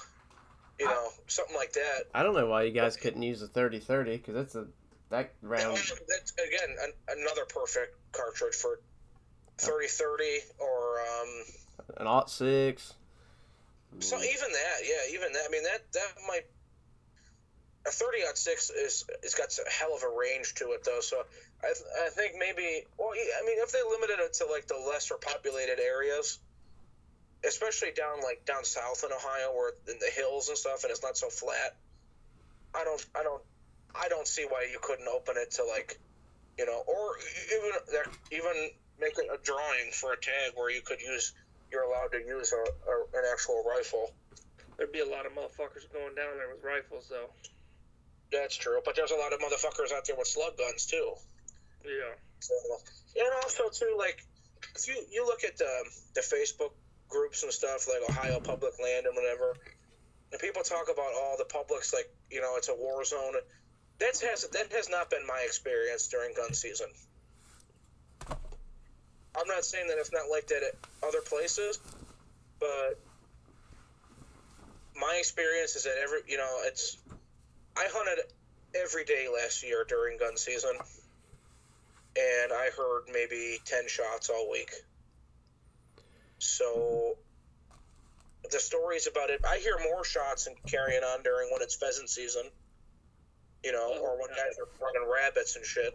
you 0.79 0.85
know 0.85 1.07
something 1.27 1.55
like 1.55 1.73
that. 1.73 2.03
I 2.13 2.23
don't 2.23 2.35
know 2.35 2.47
why 2.47 2.63
you 2.63 2.71
guys 2.71 2.97
couldn't 2.97 3.23
use 3.23 3.39
the 3.39 3.47
3030 3.47 4.17
because 4.17 4.35
that's 4.35 4.55
a 4.55 4.67
that 5.11 5.33
round. 5.41 5.77
that's 6.07 6.33
again 6.33 6.75
an, 6.83 6.91
another 7.19 7.45
perfect 7.45 7.95
cartridge 8.11 8.55
for 8.55 8.79
3030 9.59 10.23
or 10.59 10.99
um, 11.01 11.29
An 11.97 12.07
aught 12.07 12.29
six. 12.29 12.93
so 13.99 14.17
even 14.17 14.51
that, 14.51 14.77
yeah, 14.83 15.13
even 15.15 15.31
that. 15.33 15.43
I 15.47 15.51
mean 15.51 15.63
that 15.63 15.81
that 15.93 16.13
might 16.27 16.45
a 17.85 17.91
30 17.91 18.17
aught 18.29 18.37
six 18.37 18.69
is 18.69 19.05
it's 19.23 19.35
got 19.35 19.49
a 19.57 19.69
hell 19.69 19.95
of 19.95 20.03
a 20.03 20.09
range 20.09 20.55
to 20.55 20.71
it 20.71 20.83
though. 20.83 21.01
So 21.01 21.23
I 21.61 21.67
th- 21.67 21.89
I 22.05 22.09
think 22.09 22.33
maybe 22.39 22.85
well 22.97 23.11
I 23.13 23.45
mean 23.45 23.57
if 23.59 23.71
they 23.71 23.81
limited 23.89 24.19
it 24.19 24.33
to 24.35 24.45
like 24.45 24.67
the 24.67 24.77
lesser 24.89 25.15
populated 25.15 25.79
areas. 25.79 26.39
Especially 27.43 27.89
down 27.97 28.21
like 28.21 28.45
down 28.45 28.63
south 28.63 29.03
in 29.03 29.11
Ohio, 29.11 29.51
where 29.55 29.71
in 29.89 29.97
the 29.97 30.11
hills 30.15 30.49
and 30.49 30.55
stuff, 30.55 30.83
and 30.83 30.91
it's 30.91 31.01
not 31.01 31.17
so 31.17 31.27
flat. 31.27 31.75
I 32.75 32.83
don't, 32.83 33.03
I 33.17 33.23
don't, 33.23 33.41
I 33.95 34.07
don't 34.09 34.27
see 34.27 34.45
why 34.47 34.67
you 34.71 34.79
couldn't 34.81 35.07
open 35.07 35.35
it 35.37 35.51
to 35.51 35.63
like, 35.65 35.99
you 36.57 36.65
know, 36.65 36.83
or 36.87 37.17
even 37.55 37.71
even 38.31 38.69
make 38.99 39.17
it 39.17 39.27
a 39.33 39.37
drawing 39.43 39.91
for 39.91 40.13
a 40.13 40.19
tag 40.19 40.53
where 40.55 40.69
you 40.69 40.81
could 40.81 41.01
use, 41.01 41.33
you're 41.71 41.83
allowed 41.83 42.11
to 42.11 42.19
use 42.19 42.53
a, 42.53 42.61
a 42.61 42.95
an 43.19 43.25
actual 43.31 43.63
rifle. 43.67 44.11
There'd 44.77 44.91
be 44.91 44.99
a 44.99 45.05
lot 45.05 45.25
of 45.25 45.33
motherfuckers 45.33 45.91
going 45.91 46.15
down 46.15 46.37
there 46.37 46.49
with 46.53 46.63
rifles, 46.63 47.07
though. 47.09 47.29
That's 48.31 48.55
true, 48.55 48.79
but 48.85 48.95
there's 48.95 49.11
a 49.11 49.15
lot 49.15 49.33
of 49.33 49.39
motherfuckers 49.39 49.91
out 49.91 50.07
there 50.07 50.15
with 50.15 50.27
slug 50.27 50.57
guns 50.57 50.85
too. 50.85 51.13
Yeah. 51.83 52.15
So, 52.39 52.53
and 53.17 53.27
also 53.43 53.69
too, 53.69 53.95
like, 53.97 54.23
if 54.75 54.87
you 54.87 54.95
you 55.11 55.25
look 55.25 55.43
at 55.43 55.57
the 55.57 55.71
the 56.15 56.21
Facebook 56.21 56.71
groups 57.09 57.43
and 57.43 57.51
stuff 57.51 57.87
like 57.87 58.09
Ohio 58.09 58.39
Public 58.39 58.73
Land 58.81 59.05
and 59.05 59.15
whatever, 59.15 59.53
and 60.31 60.39
people 60.39 60.63
talk 60.63 60.87
about 60.91 61.11
all 61.19 61.35
the 61.37 61.45
publics 61.45 61.93
like 61.93 62.09
you 62.29 62.39
know 62.41 62.55
it's 62.57 62.69
a 62.69 62.75
war 62.75 63.03
zone. 63.03 63.33
That 64.01 64.19
has 64.31 64.47
that 64.47 64.71
has 64.73 64.89
not 64.89 65.11
been 65.11 65.27
my 65.27 65.43
experience 65.45 66.07
during 66.07 66.33
gun 66.33 66.55
season. 66.55 66.87
I'm 68.31 69.47
not 69.47 69.63
saying 69.63 69.89
that 69.89 69.99
it's 69.99 70.11
not 70.11 70.23
like 70.31 70.47
that 70.47 70.63
at 70.63 71.07
other 71.07 71.21
places, 71.21 71.79
but 72.59 72.99
my 74.99 75.17
experience 75.19 75.75
is 75.75 75.83
that 75.83 75.97
every 76.01 76.21
you 76.27 76.37
know 76.37 76.61
it's 76.63 76.97
I 77.77 77.87
hunted 77.93 78.25
every 78.73 79.05
day 79.05 79.27
last 79.31 79.61
year 79.61 79.85
during 79.87 80.17
gun 80.17 80.35
season, 80.35 80.73
and 82.15 82.51
I 82.51 82.71
heard 82.75 83.03
maybe 83.13 83.59
ten 83.65 83.87
shots 83.87 84.31
all 84.31 84.49
week. 84.49 84.71
So 86.39 87.17
the 88.49 88.59
stories 88.59 89.05
about 89.05 89.29
it, 89.29 89.45
I 89.47 89.57
hear 89.57 89.77
more 89.83 90.03
shots 90.03 90.47
and 90.47 90.55
carrying 90.65 91.03
on 91.03 91.21
during 91.21 91.51
when 91.51 91.61
it's 91.61 91.75
pheasant 91.75 92.09
season. 92.09 92.43
You 93.63 93.71
know, 93.71 93.93
or 94.01 94.19
when 94.19 94.29
guys 94.29 94.57
are 94.59 94.67
running 94.81 95.09
rabbits 95.11 95.55
and 95.55 95.65
shit. 95.65 95.93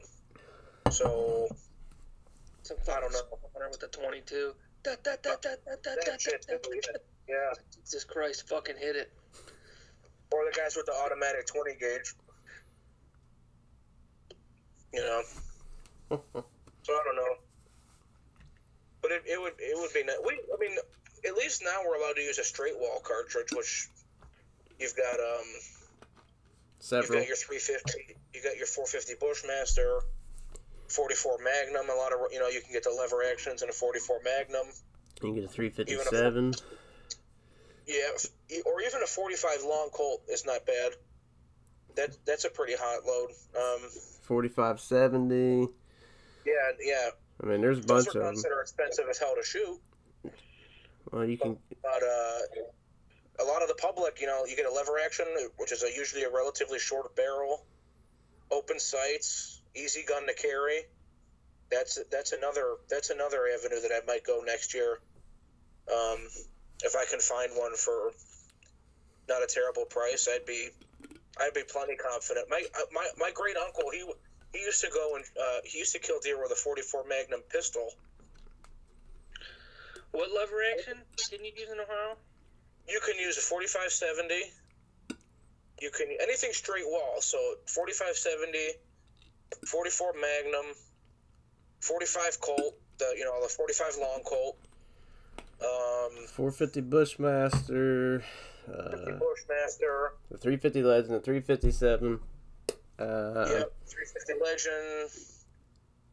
So 0.91 1.49
Some 2.63 2.77
I 2.89 3.01
don't 3.01 3.13
know. 3.13 3.19
fucking 3.31 3.71
with 3.71 3.81
the 3.81 3.89
22. 3.89 4.53
Da, 4.85 4.93
da, 5.03 5.17
da, 5.23 5.31
da, 5.43 5.51
da, 5.67 5.75
da, 5.83 5.95
da, 5.97 6.11
that 6.13 6.21
shit, 6.21 6.47
da, 6.47 6.55
da, 6.63 6.71
da. 6.71 6.99
yeah. 7.29 7.51
Jesus 7.75 8.05
Christ, 8.05 8.49
fucking 8.49 8.77
hit 8.79 8.95
it. 8.95 9.11
Or 10.33 10.45
the 10.45 10.57
guys 10.57 10.77
with 10.77 10.87
the 10.87 10.93
automatic 10.93 11.47
twenty 11.47 11.75
gauge. 11.75 12.15
You 14.93 15.01
know. 15.01 15.23
So 16.83 16.93
I 16.93 17.03
don't 17.05 17.17
know. 17.17 17.35
But 19.03 19.11
it, 19.13 19.23
it 19.27 19.41
would 19.41 19.55
it 19.59 19.77
would 19.77 19.93
be 19.93 20.05
nice. 20.05 20.17
We 20.25 20.33
I 20.35 20.57
mean 20.61 20.77
at 21.27 21.35
least 21.35 21.63
now 21.65 21.79
we're 21.87 21.97
allowed 21.97 22.15
to 22.15 22.23
use 22.23 22.39
a 22.39 22.45
straight 22.45 22.79
wall 22.79 23.01
cartridge, 23.03 23.49
which 23.53 23.89
you've 24.79 24.97
got 24.97 25.19
um 25.19 25.47
you've 26.91 27.09
got 27.09 27.27
your 27.27 27.37
350, 27.37 28.17
you 28.35 28.43
got 28.43 28.57
your 28.57 28.67
450 28.67 29.15
Bushmaster, 29.21 30.01
44 30.89 31.39
Magnum. 31.43 31.91
A 31.91 31.95
lot 31.99 32.13
of 32.13 32.19
you 32.33 32.39
know 32.39 32.49
you 32.49 32.61
can 32.61 32.73
get 32.73 32.85
the 32.85 32.91
lever 32.91 33.23
actions 33.31 33.63
in 33.63 33.69
a 33.69 33.73
44 33.73 34.21
Magnum. 34.25 34.67
You 35.23 35.33
can 35.33 35.35
get 35.35 35.45
a 35.45 35.49
357. 35.49 36.55
Yeah, 37.87 38.61
or 38.67 38.83
even 38.83 39.03
a 39.03 39.07
45 39.07 39.63
long 39.65 39.89
Colt 39.93 40.23
is 40.29 40.45
not 40.45 40.67
bad. 40.67 40.93
That 41.95 42.17
that's 42.27 42.45
a 42.45 42.51
pretty 42.51 42.75
hot 42.79 43.05
load. 43.07 43.31
Um, 43.57 43.89
4570. 44.23 45.69
yeah, 46.45 46.53
yeah. 46.81 47.09
I 47.43 47.47
mean, 47.47 47.61
there's 47.61 47.79
a 47.79 47.83
bunch 47.83 48.07
Those 48.07 48.15
bunch 48.15 48.17
are 48.17 48.19
of 48.21 48.25
guns 48.25 48.43
them. 48.43 48.51
that 48.51 48.57
are 48.57 48.63
expensive 48.63 49.05
as 49.11 49.19
hell 49.19 49.35
to 49.37 49.45
shoot. 49.45 49.79
Well, 51.13 51.25
you 51.25 51.39
can. 51.39 51.57
But 51.83 52.03
uh, 52.03 52.39
a 53.41 53.45
lot 53.45 53.63
of 53.63 53.69
the 53.69 53.75
public, 53.75 54.21
you 54.21 54.27
know, 54.27 54.45
you 54.47 54.57
get 54.57 54.67
a 54.67 54.73
lever 54.73 54.99
action, 55.05 55.27
which 55.57 55.73
is 55.73 55.83
a, 55.83 55.89
usually 55.95 56.25
a 56.25 56.31
relatively 56.31 56.79
short 56.79 57.15
barrel, 57.17 57.65
open 58.51 58.79
sights, 58.79 59.61
easy 59.75 60.03
gun 60.07 60.27
to 60.27 60.35
carry. 60.35 60.83
That's 61.71 61.99
that's 62.11 62.33
another 62.33 62.77
that's 62.89 63.11
another 63.11 63.49
avenue 63.53 63.81
that 63.81 63.91
I 63.93 64.05
might 64.07 64.25
go 64.25 64.43
next 64.47 64.73
year. 64.73 65.01
Um, 65.93 66.19
if 66.83 66.95
I 66.97 67.05
can 67.11 67.21
find 67.21 67.53
one 67.55 67.75
for 67.75 68.13
not 69.29 69.43
a 69.43 69.47
terrible 69.47 69.85
price, 69.85 70.29
I'd 70.33 70.47
be 70.47 70.69
I'd 71.39 71.55
be 71.55 71.63
plenty 71.69 71.97
confident. 71.97 72.49
My 72.49 72.63
uh, 72.75 72.79
my 72.93 73.09
my 73.19 73.31
great 73.35 73.57
uncle 73.57 73.91
he 73.91 74.05
he 74.53 74.61
used 74.65 74.81
to 74.83 74.91
go 74.91 75.17
and 75.17 75.25
uh, 75.41 75.59
he 75.65 75.79
used 75.79 75.93
to 75.93 75.99
kill 75.99 76.21
deer 76.21 76.41
with 76.41 76.53
a 76.53 76.55
44 76.55 77.05
Magnum 77.09 77.41
pistol. 77.51 77.89
What 80.13 80.33
lever 80.33 80.63
action 80.73 80.99
can 81.31 81.45
you 81.45 81.53
use 81.55 81.71
in 81.71 81.81
Ohio? 81.81 82.17
You 82.89 83.01
can 83.05 83.17
use 83.19 83.37
a 83.39 83.41
4570. 83.41 84.53
You 85.81 85.91
can 85.91 86.07
anything 86.23 86.51
straight 86.53 86.87
wall. 86.87 87.21
So 87.21 87.39
4570, 87.67 88.59
44 89.67 90.13
Magnum, 90.15 90.67
45 91.81 92.41
Colt. 92.41 92.75
The 92.99 93.13
you 93.17 93.25
know 93.25 93.43
the 93.43 93.49
45 93.49 93.97
long 94.01 94.23
Colt. 94.25 94.57
Um, 95.61 96.27
450 96.29 96.81
Bushmaster. 96.83 98.21
50 98.67 98.73
Uh, 98.73 99.19
Bushmaster. 99.19 100.13
the 100.31 100.39
350 100.39 100.83
Legend, 100.83 101.15
the 101.15 101.21
357. 101.21 102.21
Uh, 102.99 103.47
yep. 103.49 103.73
350 103.87 104.35
Legend. 104.43 105.11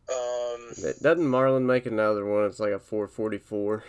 Um, 0.10 0.94
Doesn't 1.02 1.26
Marlin 1.28 1.66
make 1.66 1.86
another 1.86 2.26
one? 2.26 2.44
It's 2.46 2.60
like 2.60 2.74
a 2.74 2.80
444 2.80 3.84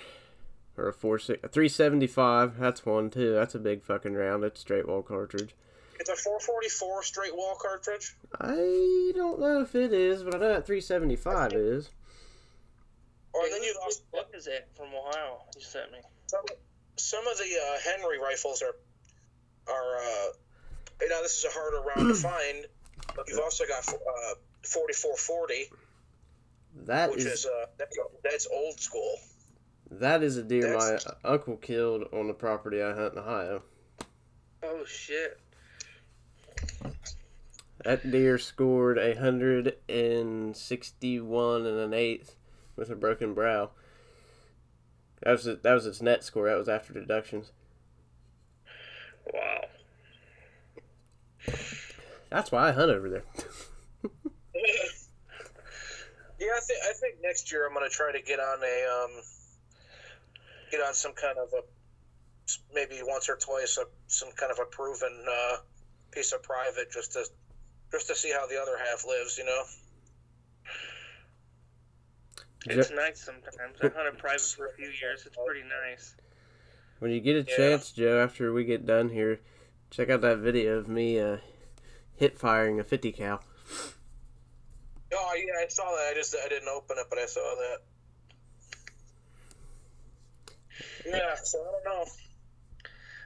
or 0.76 0.88
a 0.88 0.92
46, 0.92 1.40
a 1.44 1.48
375. 1.48 2.58
That's 2.58 2.84
one 2.84 3.10
too. 3.10 3.32
That's 3.32 3.54
a 3.54 3.58
big 3.58 3.82
fucking 3.82 4.14
round. 4.14 4.44
It's 4.44 4.60
straight 4.60 4.88
wall 4.88 5.02
cartridge. 5.02 5.54
it's 6.00 6.08
a 6.10 6.16
444 6.16 7.02
straight 7.02 7.34
wall 7.36 7.56
cartridge. 7.60 8.14
I 8.40 9.12
don't 9.14 9.40
know 9.40 9.60
if 9.62 9.74
it 9.74 9.92
is, 9.92 10.22
but 10.22 10.34
I 10.34 10.38
know 10.38 10.48
that 10.48 10.66
375 10.66 11.52
is. 11.52 11.90
Or 13.32 13.42
Hey, 13.42 13.50
then 13.50 13.62
you 13.62 13.74
also 13.82 14.00
What 14.10 14.30
is 14.34 14.44
that 14.46 14.68
from 14.76 14.88
Ohio? 14.88 15.42
You 15.56 15.62
sent 15.62 15.90
me. 15.92 15.98
some, 16.26 16.44
some 16.96 17.26
of 17.26 17.36
the 17.38 17.44
uh, 17.44 17.78
Henry 17.84 18.18
rifles 18.18 18.62
are 18.62 18.74
are 19.72 19.96
uh, 19.96 20.32
you 21.00 21.08
know 21.08 21.22
this 21.22 21.38
is 21.38 21.44
a 21.44 21.50
harder 21.50 21.80
round 21.80 22.08
to 22.08 22.14
find, 22.28 22.66
but 23.16 23.26
you've 23.28 23.40
also 23.40 23.64
got 23.66 23.88
uh, 23.88 24.34
4440, 24.62 25.70
That 26.86 27.10
which 27.10 27.20
is 27.20 27.26
is 27.26 27.46
uh, 27.46 27.66
that's, 27.78 27.96
that's 28.22 28.46
old 28.52 28.78
school. 28.80 29.16
That 29.90 30.22
is 30.22 30.36
a 30.36 30.42
deer 30.42 30.76
my 30.76 30.98
uncle 31.24 31.56
killed 31.56 32.04
on 32.12 32.26
the 32.26 32.34
property 32.34 32.82
I 32.82 32.94
hunt 32.94 33.14
in 33.14 33.18
Ohio. 33.18 33.62
Oh 34.62 34.84
shit. 34.86 35.38
That 37.84 38.10
deer 38.10 38.38
scored 38.38 38.98
a 38.98 39.14
hundred 39.14 39.76
and 39.88 40.56
sixty-one 40.56 41.66
and 41.66 41.78
an 41.78 41.92
eighth 41.92 42.36
with 42.76 42.90
a 42.90 42.96
broken 42.96 43.34
brow. 43.34 43.70
That 45.22 45.32
was 45.32 45.44
that 45.44 45.64
was 45.64 45.86
its 45.86 46.00
net 46.00 46.24
score. 46.24 46.48
That 46.48 46.58
was 46.58 46.68
after 46.68 46.92
deductions. 46.92 47.52
Wow. 49.32 49.60
That's 52.30 52.50
why 52.50 52.68
I 52.68 52.72
hunt 52.72 52.90
over 52.90 53.08
there. 53.08 53.24
yeah, 56.44 56.52
I 56.56 56.60
think 56.60 56.78
I 56.88 56.92
think 56.94 57.16
next 57.22 57.52
year 57.52 57.66
I'm 57.66 57.74
gonna 57.74 57.88
try 57.88 58.12
to 58.12 58.22
get 58.22 58.40
on 58.40 58.58
a 58.62 59.04
um, 59.04 59.22
get 60.76 60.86
on 60.86 60.94
some 60.94 61.12
kind 61.12 61.38
of 61.38 61.52
a 61.52 61.62
maybe 62.74 63.00
once 63.02 63.28
or 63.28 63.36
twice 63.36 63.78
a, 63.78 63.84
some 64.06 64.30
kind 64.36 64.52
of 64.52 64.58
a 64.58 64.66
proven 64.66 65.24
uh, 65.28 65.56
piece 66.10 66.32
of 66.32 66.42
private 66.42 66.90
just 66.90 67.12
to 67.12 67.24
just 67.90 68.08
to 68.08 68.14
see 68.14 68.32
how 68.32 68.46
the 68.46 68.60
other 68.60 68.76
half 68.78 69.04
lives, 69.06 69.38
you 69.38 69.44
know. 69.44 69.62
It's 72.66 72.90
nice 72.90 73.20
sometimes. 73.20 73.76
I 73.80 73.88
hunted 73.94 74.18
private 74.18 74.40
for 74.40 74.66
a 74.66 74.72
few 74.72 74.86
years. 74.86 75.24
It's 75.26 75.36
pretty 75.46 75.62
nice. 75.62 76.14
When 76.98 77.10
you 77.10 77.20
get 77.20 77.36
a 77.36 77.50
Yeah. 77.50 77.56
chance, 77.56 77.92
Joe, 77.92 78.22
after 78.22 78.52
we 78.52 78.64
get 78.64 78.86
done 78.86 79.10
here, 79.10 79.40
check 79.90 80.08
out 80.08 80.22
that 80.22 80.38
video 80.38 80.78
of 80.78 80.88
me 80.88 81.20
uh, 81.20 81.38
hit 82.16 82.38
firing 82.38 82.80
a 82.80 82.84
fifty 82.84 83.12
cal. 83.12 83.42
Oh 85.12 85.34
yeah, 85.36 85.62
I 85.62 85.68
saw 85.68 85.84
that. 85.84 86.08
I 86.10 86.14
just 86.14 86.34
I 86.34 86.48
didn't 86.48 86.68
open 86.68 86.96
it, 86.98 87.06
but 87.10 87.18
I 87.18 87.26
saw 87.26 87.54
that. 87.54 87.82
Yeah, 91.04 91.34
so 91.42 91.58
I 91.60 91.70
don't 91.72 91.84
know. 91.84 92.04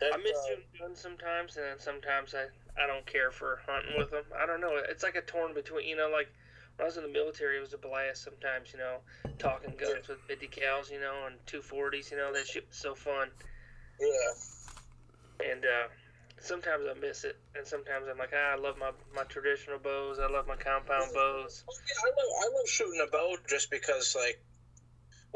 I 0.02 0.16
miss 0.18 0.32
uh, 0.32 0.48
shooting 0.48 0.64
guns 0.78 1.00
sometimes, 1.00 1.56
and 1.56 1.66
then 1.66 1.78
sometimes 1.78 2.34
I, 2.34 2.46
I 2.80 2.86
don't 2.86 3.06
care 3.06 3.30
for 3.30 3.58
hunting 3.66 3.98
with 3.98 4.10
them. 4.10 4.24
I 4.38 4.46
don't 4.46 4.60
know. 4.60 4.78
It's 4.88 5.02
like 5.02 5.16
a 5.16 5.22
torn 5.22 5.54
between, 5.54 5.86
you 5.86 5.96
know, 5.96 6.08
like 6.08 6.28
when 6.76 6.84
I 6.84 6.88
was 6.88 6.96
in 6.96 7.02
the 7.02 7.08
military, 7.08 7.58
it 7.58 7.60
was 7.60 7.74
a 7.74 7.78
blast 7.78 8.22
sometimes, 8.22 8.72
you 8.72 8.78
know, 8.78 8.98
talking 9.38 9.74
guns 9.76 10.08
with 10.08 10.18
50 10.28 10.48
cals, 10.48 10.90
you 10.90 11.00
know, 11.00 11.26
and 11.26 11.36
240s, 11.46 12.10
you 12.10 12.16
know, 12.16 12.32
that 12.32 12.46
shit 12.46 12.66
was 12.68 12.78
so 12.78 12.94
fun. 12.94 13.28
Yeah, 13.98 15.50
And 15.50 15.64
uh, 15.64 15.88
sometimes 16.40 16.86
I 16.88 16.94
miss 16.94 17.24
it, 17.24 17.36
and 17.56 17.66
sometimes 17.66 18.06
I'm 18.08 18.18
like, 18.18 18.32
ah, 18.32 18.54
I 18.54 18.56
love 18.56 18.78
my, 18.78 18.92
my 19.14 19.24
traditional 19.24 19.78
bows. 19.78 20.18
I 20.18 20.30
love 20.30 20.46
my 20.46 20.56
compound 20.56 21.10
bows. 21.12 21.64
Well, 21.66 21.78
yeah, 21.90 21.98
I 22.06 22.10
love 22.14 22.32
I 22.38 22.46
love 22.54 22.68
shooting 22.68 23.02
a 23.02 23.10
bow 23.10 23.36
just 23.48 23.70
because 23.70 24.14
like, 24.14 24.38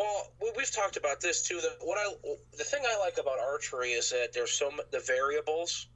well, 0.02 0.32
we, 0.40 0.52
we've 0.56 0.70
talked 0.70 0.96
about 0.96 1.20
this 1.20 1.46
too. 1.46 1.60
The 1.60 1.76
what 1.80 1.98
I 1.98 2.12
the 2.56 2.64
thing 2.64 2.82
I 2.88 2.98
like 2.98 3.18
about 3.18 3.38
archery 3.38 3.92
is 3.92 4.10
that 4.10 4.32
there's 4.32 4.50
so 4.50 4.70
the 4.90 5.00
variables, 5.00 5.86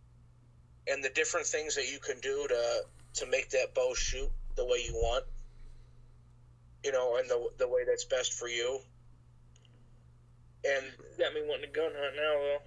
and 0.86 1.02
the 1.02 1.10
different 1.10 1.46
things 1.46 1.74
that 1.74 1.90
you 1.90 1.98
can 1.98 2.20
do 2.20 2.46
to 2.48 2.82
to 3.14 3.26
make 3.26 3.50
that 3.50 3.74
bow 3.74 3.94
shoot 3.94 4.30
the 4.56 4.64
way 4.64 4.84
you 4.86 4.94
want. 4.94 5.24
You 6.84 6.92
know, 6.92 7.16
and 7.16 7.28
the 7.28 7.48
the 7.58 7.68
way 7.68 7.84
that's 7.86 8.04
best 8.04 8.32
for 8.34 8.48
you. 8.48 8.80
And 10.64 10.84
Got 11.18 11.34
me 11.34 11.42
wanting 11.44 11.66
to 11.66 11.72
gun 11.72 11.92
hunt 11.96 12.16
now, 12.16 12.34
though. 12.40 12.58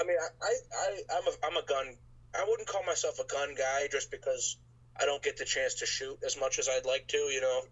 I 0.00 0.04
mean, 0.06 0.16
I, 0.20 0.44
I, 0.44 0.52
I 0.80 1.18
I'm 1.18 1.26
a 1.26 1.46
I'm 1.46 1.56
a 1.62 1.66
gun. 1.66 1.96
I 2.34 2.44
wouldn't 2.48 2.68
call 2.68 2.82
myself 2.84 3.18
a 3.20 3.26
gun 3.26 3.54
guy 3.56 3.88
just 3.90 4.10
because 4.10 4.56
I 5.00 5.04
don't 5.06 5.22
get 5.22 5.36
the 5.36 5.44
chance 5.44 5.74
to 5.76 5.86
shoot 5.86 6.18
as 6.24 6.38
much 6.38 6.58
as 6.58 6.68
I'd 6.68 6.86
like 6.86 7.06
to, 7.08 7.18
you 7.18 7.40
know. 7.40 7.62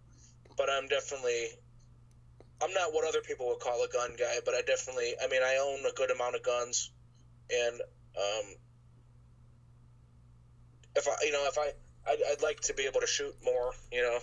But 0.57 0.71
I'm 0.71 0.89
definitely. 0.89 1.49
I'm 2.63 2.73
not 2.73 2.93
what 2.93 3.07
other 3.09 3.21
people 3.21 3.49
would 3.49 3.61
call 3.61 3.83
a 3.85 3.89
gun 3.89 4.11
guy, 4.19 4.39
but 4.45 4.55
I 4.55 4.63
definitely. 4.63 5.15
I 5.23 5.29
mean, 5.29 5.43
I 5.43 5.57
own 5.57 5.85
a 5.87 5.93
good 5.95 6.11
amount 6.11 6.37
of 6.37 6.43
guns, 6.43 6.91
and 7.51 7.81
um, 8.17 8.55
if 10.97 11.09
I, 11.09 11.25
you 11.25 11.33
know, 11.33 11.47
if 11.47 11.59
I, 11.59 11.73
I'd, 12.11 12.19
I'd 12.31 12.43
like 12.43 12.61
to 12.61 12.75
be 12.75 12.85
able 12.85 13.01
to 13.01 13.07
shoot 13.07 13.35
more, 13.45 13.73
you 13.91 14.03
know. 14.03 14.19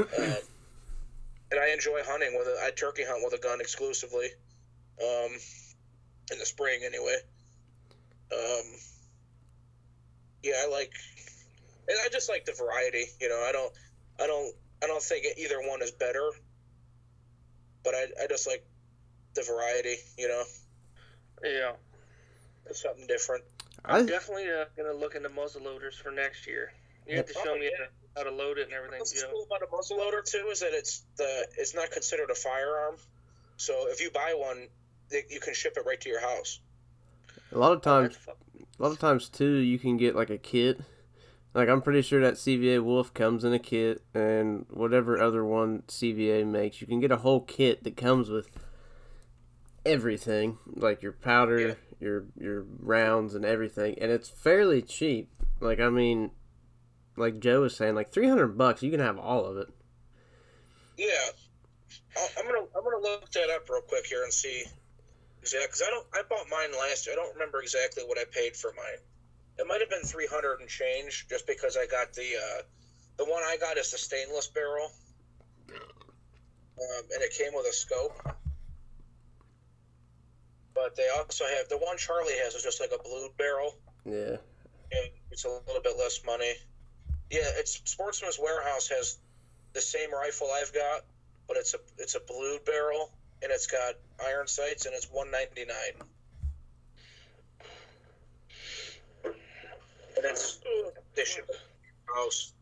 Um, 0.00 0.06
and 1.50 1.60
I 1.60 1.72
enjoy 1.72 2.00
hunting 2.04 2.36
with 2.38 2.46
a. 2.46 2.56
I 2.64 2.70
turkey 2.70 3.02
hunt 3.04 3.22
with 3.24 3.34
a 3.34 3.42
gun 3.42 3.60
exclusively, 3.60 4.28
um, 5.02 5.32
in 6.32 6.38
the 6.38 6.46
spring 6.46 6.80
anyway. 6.84 7.16
Um, 8.32 8.66
yeah, 10.42 10.54
I 10.64 10.68
like, 10.68 10.92
and 11.88 11.98
I 12.04 12.08
just 12.10 12.28
like 12.28 12.44
the 12.44 12.52
variety. 12.52 13.06
You 13.20 13.28
know, 13.28 13.44
I 13.48 13.52
don't, 13.52 13.72
I 14.20 14.26
don't, 14.26 14.54
I 14.82 14.86
don't 14.86 15.02
think 15.02 15.26
either 15.38 15.58
one 15.60 15.82
is 15.82 15.90
better, 15.90 16.30
but 17.86 17.94
I, 17.94 18.24
I 18.24 18.26
just 18.28 18.46
like 18.46 18.66
the 19.34 19.42
variety. 19.42 19.96
You 20.18 20.28
know, 20.28 20.42
Yeah. 21.42 21.72
it's 22.66 22.82
something 22.82 23.06
different. 23.06 23.44
I 23.84 24.00
am 24.00 24.06
Definitely 24.06 24.50
uh, 24.50 24.64
gonna 24.76 24.92
look 24.92 25.14
into 25.14 25.28
muzzle 25.30 25.62
loaders 25.62 25.94
for 25.96 26.10
next 26.10 26.46
year. 26.46 26.72
You 27.06 27.16
have 27.18 27.26
to 27.26 27.32
show 27.34 27.54
Oh, 27.54 27.58
me 27.58 27.70
yeah. 27.72 27.86
how 28.16 28.24
to 28.24 28.30
load 28.32 28.58
it 28.58 28.64
and 28.64 28.72
everything. 28.72 28.98
What's 28.98 29.12
Joe. 29.18 29.28
cool 29.30 29.44
about 29.48 29.62
a 29.62 29.66
muzzleloader 29.66 30.24
too 30.24 30.48
is 30.50 30.60
that 30.60 30.72
it's 30.72 31.04
the 31.16 31.46
it's 31.56 31.74
not 31.74 31.90
considered 31.92 32.30
a 32.30 32.34
firearm. 32.34 32.96
So 33.58 33.86
if 33.88 34.00
you 34.00 34.10
buy 34.10 34.34
one, 34.36 34.66
you 35.30 35.38
can 35.40 35.54
ship 35.54 35.74
it 35.76 35.84
right 35.86 36.00
to 36.00 36.08
your 36.08 36.20
house. 36.20 36.58
a 37.52 37.58
lot 37.58 37.72
of 37.72 37.80
times 37.82 38.18
That's 38.26 38.38
a 38.78 38.82
lot 38.82 38.90
of 38.92 38.98
times 38.98 39.28
too 39.28 39.54
you 39.58 39.78
can 39.78 39.96
get 39.96 40.16
like 40.16 40.30
a 40.30 40.38
kit 40.38 40.80
like 41.56 41.68
i'm 41.68 41.82
pretty 41.82 42.02
sure 42.02 42.20
that 42.20 42.34
cva 42.34 42.80
wolf 42.82 43.12
comes 43.14 43.42
in 43.42 43.52
a 43.52 43.58
kit 43.58 44.02
and 44.14 44.66
whatever 44.70 45.20
other 45.20 45.44
one 45.44 45.82
cva 45.88 46.46
makes 46.46 46.80
you 46.80 46.86
can 46.86 47.00
get 47.00 47.10
a 47.10 47.16
whole 47.16 47.40
kit 47.40 47.82
that 47.82 47.96
comes 47.96 48.28
with 48.28 48.48
everything 49.84 50.58
like 50.74 51.02
your 51.02 51.12
powder 51.12 51.58
Yeah. 51.68 51.74
your 52.00 52.24
your 52.38 52.64
rounds 52.80 53.34
and 53.34 53.44
everything 53.44 53.96
and 54.00 54.10
it's 54.10 54.28
fairly 54.28 54.82
cheap 54.82 55.30
like 55.60 55.80
i 55.80 55.88
mean 55.88 56.30
like 57.16 57.38
joe 57.40 57.62
was 57.62 57.76
saying 57.76 57.94
like 57.94 58.10
300 58.12 58.58
bucks 58.58 58.82
you 58.82 58.90
can 58.90 59.00
have 59.00 59.18
all 59.18 59.44
of 59.46 59.56
it 59.56 59.68
Yeah, 60.98 61.08
I'm 62.38 62.46
gonna 62.46 62.66
I'm 62.76 62.82
gonna 62.84 63.02
look 63.02 63.30
that 63.32 63.50
up 63.50 63.68
real 63.70 63.82
quick 63.82 64.06
here 64.06 64.24
and 64.24 64.32
see 64.32 64.64
exactly 65.42 65.66
because 65.68 65.82
I 65.86 65.90
don't 65.90 66.06
I 66.14 66.22
bought 66.28 66.46
mine 66.50 66.72
last 66.72 67.06
year. 67.06 67.14
I 67.14 67.16
don't 67.16 67.32
remember 67.34 67.60
exactly 67.60 68.02
what 68.06 68.18
I 68.18 68.24
paid 68.32 68.56
for 68.56 68.72
mine. 68.76 68.98
It 69.58 69.66
might 69.66 69.80
have 69.80 69.90
been 69.90 70.02
300 70.02 70.60
and 70.60 70.68
change, 70.68 71.26
just 71.28 71.46
because 71.46 71.76
I 71.76 71.86
got 71.86 72.12
the 72.12 72.22
uh, 72.22 72.62
the 73.16 73.24
one 73.24 73.42
I 73.42 73.56
got 73.56 73.78
is 73.78 73.90
the 73.90 73.98
stainless 73.98 74.48
barrel, 74.48 74.90
um, 75.70 77.04
and 77.12 77.22
it 77.22 77.32
came 77.32 77.52
with 77.54 77.66
a 77.66 77.72
scope. 77.72 78.20
But 80.74 80.94
they 80.94 81.08
also 81.16 81.44
have 81.44 81.68
the 81.70 81.78
one 81.78 81.96
Charlie 81.96 82.34
has 82.44 82.54
is 82.54 82.62
just 82.62 82.80
like 82.80 82.90
a 82.94 83.02
blue 83.02 83.28
barrel. 83.38 83.76
Yeah, 84.04 84.36
and 84.92 85.10
it's 85.30 85.44
a 85.44 85.48
little 85.48 85.82
bit 85.82 85.96
less 85.98 86.20
money. 86.26 86.52
Yeah, 87.30 87.48
it's 87.56 87.80
Sportsman's 87.84 88.38
Warehouse 88.38 88.88
has 88.88 89.18
the 89.72 89.80
same 89.80 90.12
rifle 90.12 90.48
I've 90.52 90.72
got, 90.74 91.02
but 91.48 91.56
it's 91.56 91.74
a 91.74 91.78
it's 91.98 92.14
a 92.14 92.20
blue 92.20 92.58
barrel 92.66 93.10
and 93.42 93.52
it's 93.52 93.66
got 93.66 93.94
iron 94.24 94.46
sights 94.46 94.86
and 94.86 94.94
it's 94.94 95.06
199. 95.10 96.08
And 100.16 100.24
it's 100.24 100.58
they 101.14 101.24
ship 101.24 101.46
it 101.48 101.52
to 102.08 102.14
house. 102.14 102.52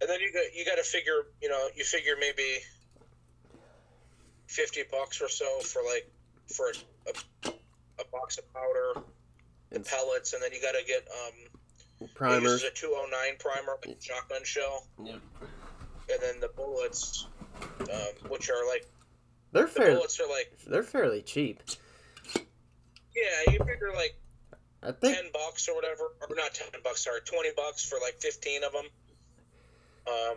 And 0.00 0.08
then 0.10 0.20
you 0.20 0.32
got 0.32 0.54
you 0.54 0.64
got 0.64 0.76
to 0.76 0.82
figure 0.82 1.26
you 1.42 1.48
know 1.48 1.68
you 1.74 1.84
figure 1.84 2.14
maybe 2.18 2.58
fifty 4.46 4.82
bucks 4.90 5.20
or 5.20 5.28
so 5.28 5.60
for 5.60 5.82
like 5.82 6.10
for 6.54 6.68
a, 6.68 7.48
a, 7.48 7.52
a 8.00 8.04
box 8.12 8.38
of 8.38 8.52
powder, 8.52 9.00
the 9.70 9.76
and 9.76 9.84
pellets, 9.84 10.32
and 10.32 10.42
then 10.42 10.52
you 10.52 10.60
got 10.60 10.72
to 10.72 10.84
get 10.86 11.06
um 11.10 11.34
it 12.00 12.14
primers 12.14 12.42
uses 12.62 12.64
a 12.64 12.70
209 12.70 13.36
primer, 13.38 13.78
like 13.86 13.96
a 13.98 14.02
shotgun 14.02 14.44
shell, 14.44 14.86
Yep. 15.02 15.18
and 16.12 16.20
then 16.20 16.40
the 16.40 16.48
bullets, 16.54 17.26
um, 17.80 18.28
which 18.28 18.50
are 18.50 18.66
like 18.68 18.86
they're 19.52 19.64
the 19.64 19.70
fair 19.72 19.94
bullets 19.94 20.20
are 20.20 20.28
like 20.28 20.52
they're 20.66 20.82
fairly 20.82 21.22
cheap 21.22 21.62
yeah, 23.16 23.50
you 23.52 23.58
figure 23.64 23.92
like 23.94 24.14
i 24.86 24.92
think 24.92 25.16
ten 25.16 25.24
bucks 25.32 25.68
or 25.68 25.74
whatever, 25.74 26.04
or 26.28 26.36
not 26.36 26.54
ten 26.54 26.68
bucks, 26.84 27.04
sorry, 27.04 27.20
twenty 27.24 27.50
bucks 27.56 27.84
for 27.84 27.98
like 28.02 28.14
fifteen 28.20 28.62
of 28.64 28.72
them. 28.72 28.84
Um, 30.08 30.36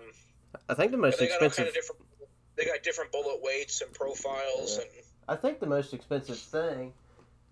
i 0.68 0.74
think 0.74 0.92
the 0.92 0.98
most 0.98 1.20
they 1.20 1.28
got 1.28 1.36
expensive 1.44 1.58
kind 1.58 1.68
of 1.70 1.74
different. 1.76 2.02
They 2.56 2.66
got 2.66 2.84
different 2.84 3.12
bullet 3.12 3.40
weights 3.42 3.82
and 3.82 3.94
profiles, 3.94 4.78
Yeah. 4.78 4.84
and 4.84 4.92
I 5.30 5.36
think 5.36 5.60
the 5.60 5.68
most 5.68 5.94
expensive 5.94 6.38
thing 6.40 6.94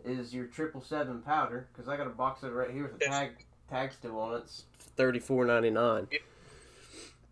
is 0.03 0.33
your 0.33 0.45
triple 0.45 0.81
seven 0.81 1.21
powder 1.21 1.67
because 1.71 1.87
I 1.87 1.95
got 1.97 2.07
a 2.07 2.11
box 2.11 2.43
of 2.43 2.49
it 2.51 2.53
right 2.55 2.71
here 2.71 2.83
with 2.83 2.93
a 2.95 2.97
Yes. 3.01 3.09
tag 3.09 3.45
tag 3.69 3.93
still 3.93 4.19
on 4.19 4.35
it. 4.35 4.43
It's 4.45 4.63
thirty 4.95 5.19
four 5.19 5.45
ninety 5.45 5.69
nine. 5.69 6.07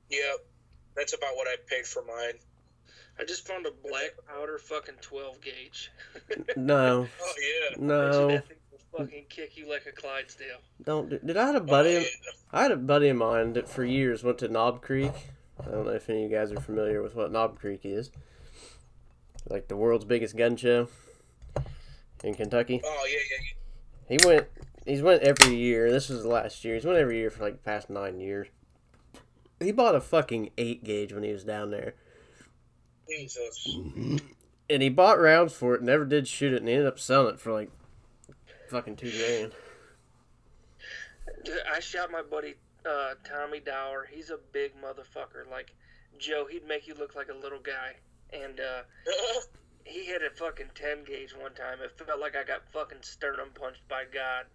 yeah, 0.10 0.34
that's 0.96 1.14
about 1.14 1.36
what 1.36 1.48
I 1.48 1.56
paid 1.68 1.86
for 1.86 2.04
mine. 2.06 2.34
I 3.20 3.24
just 3.24 3.48
found 3.48 3.66
a 3.66 3.72
black 3.72 4.12
powder 4.28 4.58
fucking 4.58 4.96
12 5.00 5.40
gauge. 5.40 5.90
No, 6.58 7.08
Oh 7.22 7.34
yeah. 7.40 7.76
no, 7.80 8.28
That 8.28 8.48
thing 8.48 8.58
will 8.62 8.65
fucking 8.98 9.26
kick 9.30 9.58
you 9.58 9.70
like 9.70 9.86
a 9.86 9.92
Clydesdale. 9.92 10.58
don't. 10.84 11.10
do- 11.10 11.20
Did 11.20 11.38
I 11.38 11.46
had 11.48 11.56
a 11.56 11.60
Oh, 11.60 11.64
buddy? 11.64 11.92
yeah. 11.92 12.04
I 12.52 12.62
had 12.64 12.72
a 12.72 12.78
buddy 12.78 13.10
of 13.10 13.18
mine 13.18 13.54
that 13.54 13.68
for 13.70 13.84
years 13.84 14.24
went 14.24 14.38
to 14.40 14.48
Knob 14.48 14.82
Creek. 14.82 15.12
I 15.60 15.70
don't 15.72 15.86
know 15.86 15.92
if 15.92 16.10
any 16.10 16.26
of 16.26 16.32
you 16.32 16.38
guys 16.38 16.52
are 16.52 16.60
familiar 16.60 17.02
with 17.02 17.16
what 17.16 17.32
Knob 17.32 17.58
Creek 17.60 17.82
is. 17.84 18.12
Like 19.50 19.68
the 19.68 19.76
world's 19.78 20.06
biggest 20.06 20.36
gun 20.36 20.56
show 20.58 20.88
in 22.24 22.34
Kentucky. 22.36 22.82
Oh 22.84 23.06
yeah, 23.08 23.14
yeah, 23.14 23.46
yeah. 24.10 24.18
He 24.18 24.28
went. 24.28 24.48
He's 24.86 25.02
went 25.02 25.24
every 25.24 25.56
year. 25.56 25.90
This 25.92 26.10
was 26.10 26.26
last 26.26 26.64
year. 26.66 26.76
He's 26.76 26.86
went 26.86 26.98
every 27.00 27.18
year 27.18 27.30
for 27.30 27.44
like 27.44 27.54
the 27.54 27.60
past 27.70 27.90
nine 27.90 28.20
years. 28.20 28.48
He 29.60 29.72
bought 29.72 29.96
a 29.96 30.02
fucking 30.02 30.52
eight 30.58 30.84
gauge 30.84 31.14
when 31.14 31.24
he 31.24 31.32
was 31.32 31.44
down 31.44 31.72
there, 31.72 31.94
Jesus. 33.10 33.68
and 34.70 34.82
he 34.82 34.90
bought 34.90 35.20
rounds 35.20 35.54
for 35.54 35.76
it. 35.76 35.82
Never 35.82 36.06
did 36.06 36.28
shoot 36.28 36.54
it, 36.54 36.58
and 36.58 36.68
he 36.68 36.74
ended 36.74 36.88
up 36.88 37.00
selling 37.00 37.36
it 37.36 37.40
for 37.40 37.54
like 37.54 37.72
fucking 38.70 38.96
two 38.96 39.12
grand. 39.12 39.52
Dude, 41.44 41.58
I 41.72 41.80
shot 41.80 42.12
my 42.12 42.22
buddy 42.22 42.56
uh, 42.86 43.16
Tommy 43.24 43.60
Dower. 43.60 44.08
He's 44.12 44.30
a 44.30 44.38
big 44.52 44.74
motherfucker. 44.82 45.50
Like 45.50 45.74
Joe, 46.20 46.46
he'd 46.50 46.68
make 46.68 46.88
you 46.88 46.96
look 46.96 47.16
like 47.16 47.30
a 47.30 47.34
little 47.34 47.60
guy. 47.60 47.96
And 48.34 48.60
uh, 48.60 48.84
he 49.84 50.06
hit 50.06 50.22
a 50.22 50.36
fucking 50.36 50.70
10 50.76 51.04
gauge 51.06 51.34
one 51.40 51.54
time. 51.54 51.80
It 51.84 51.92
felt 51.98 52.20
like 52.20 52.36
I 52.36 52.44
got 52.44 52.62
fucking 52.74 53.00
sternum 53.02 53.50
punched 53.54 53.88
by 53.88 54.04
God. 54.12 54.46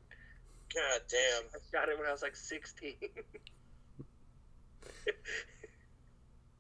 God 0.75 1.01
damn. 1.09 1.45
I 1.55 1.59
shot 1.73 1.89
it 1.89 1.99
when 1.99 2.07
I 2.07 2.13
was 2.13 2.23
like 2.23 2.37
16. 2.37 2.95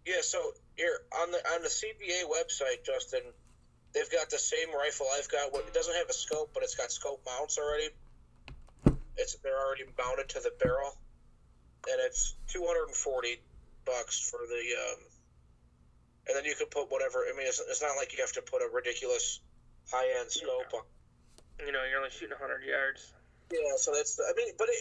Yeah, 0.06 0.22
so 0.22 0.38
here 0.76 0.98
on 1.22 1.30
the 1.30 1.38
on 1.54 1.62
the 1.62 1.68
CVA 1.68 2.24
website, 2.24 2.84
Justin, 2.84 3.20
they've 3.94 4.10
got 4.10 4.30
the 4.30 4.38
same 4.38 4.74
rifle 4.74 5.06
I've 5.16 5.28
got. 5.28 5.54
It 5.54 5.74
doesn't 5.74 5.94
have 5.94 6.08
a 6.08 6.12
scope, 6.12 6.50
but 6.54 6.62
it's 6.62 6.74
got 6.74 6.90
scope 6.90 7.22
mounts 7.26 7.58
already. 7.58 7.88
It's 9.16 9.36
they're 9.42 9.58
already 9.58 9.84
mounted 9.98 10.28
to 10.30 10.40
the 10.40 10.52
barrel, 10.58 10.96
and 11.88 12.00
it's 12.06 12.34
two 12.48 12.64
hundred 12.66 12.88
and 12.88 12.96
forty 12.96 13.40
bucks 13.84 14.20
for 14.20 14.40
the. 14.48 14.62
Um, 14.76 15.00
and 16.28 16.36
then 16.36 16.44
you 16.44 16.54
can 16.54 16.66
put 16.68 16.90
whatever. 16.90 17.26
I 17.26 17.36
mean, 17.36 17.46
it's, 17.46 17.60
it's 17.60 17.82
not 17.82 17.96
like 17.96 18.12
you 18.12 18.20
have 18.20 18.32
to 18.38 18.42
put 18.42 18.62
a 18.62 18.68
ridiculous 18.72 19.40
high 19.90 20.20
end 20.20 20.30
scope 20.30 20.70
on. 20.74 20.84
you 21.66 21.72
know, 21.72 21.82
you're 21.88 21.98
only 21.98 22.10
shooting 22.10 22.36
100 22.38 22.62
yards. 22.62 23.12
Yeah, 23.50 23.74
so 23.76 23.92
that's 23.92 24.14
the. 24.14 24.24
I 24.24 24.32
mean, 24.36 24.54
but 24.56 24.68
it, 24.68 24.78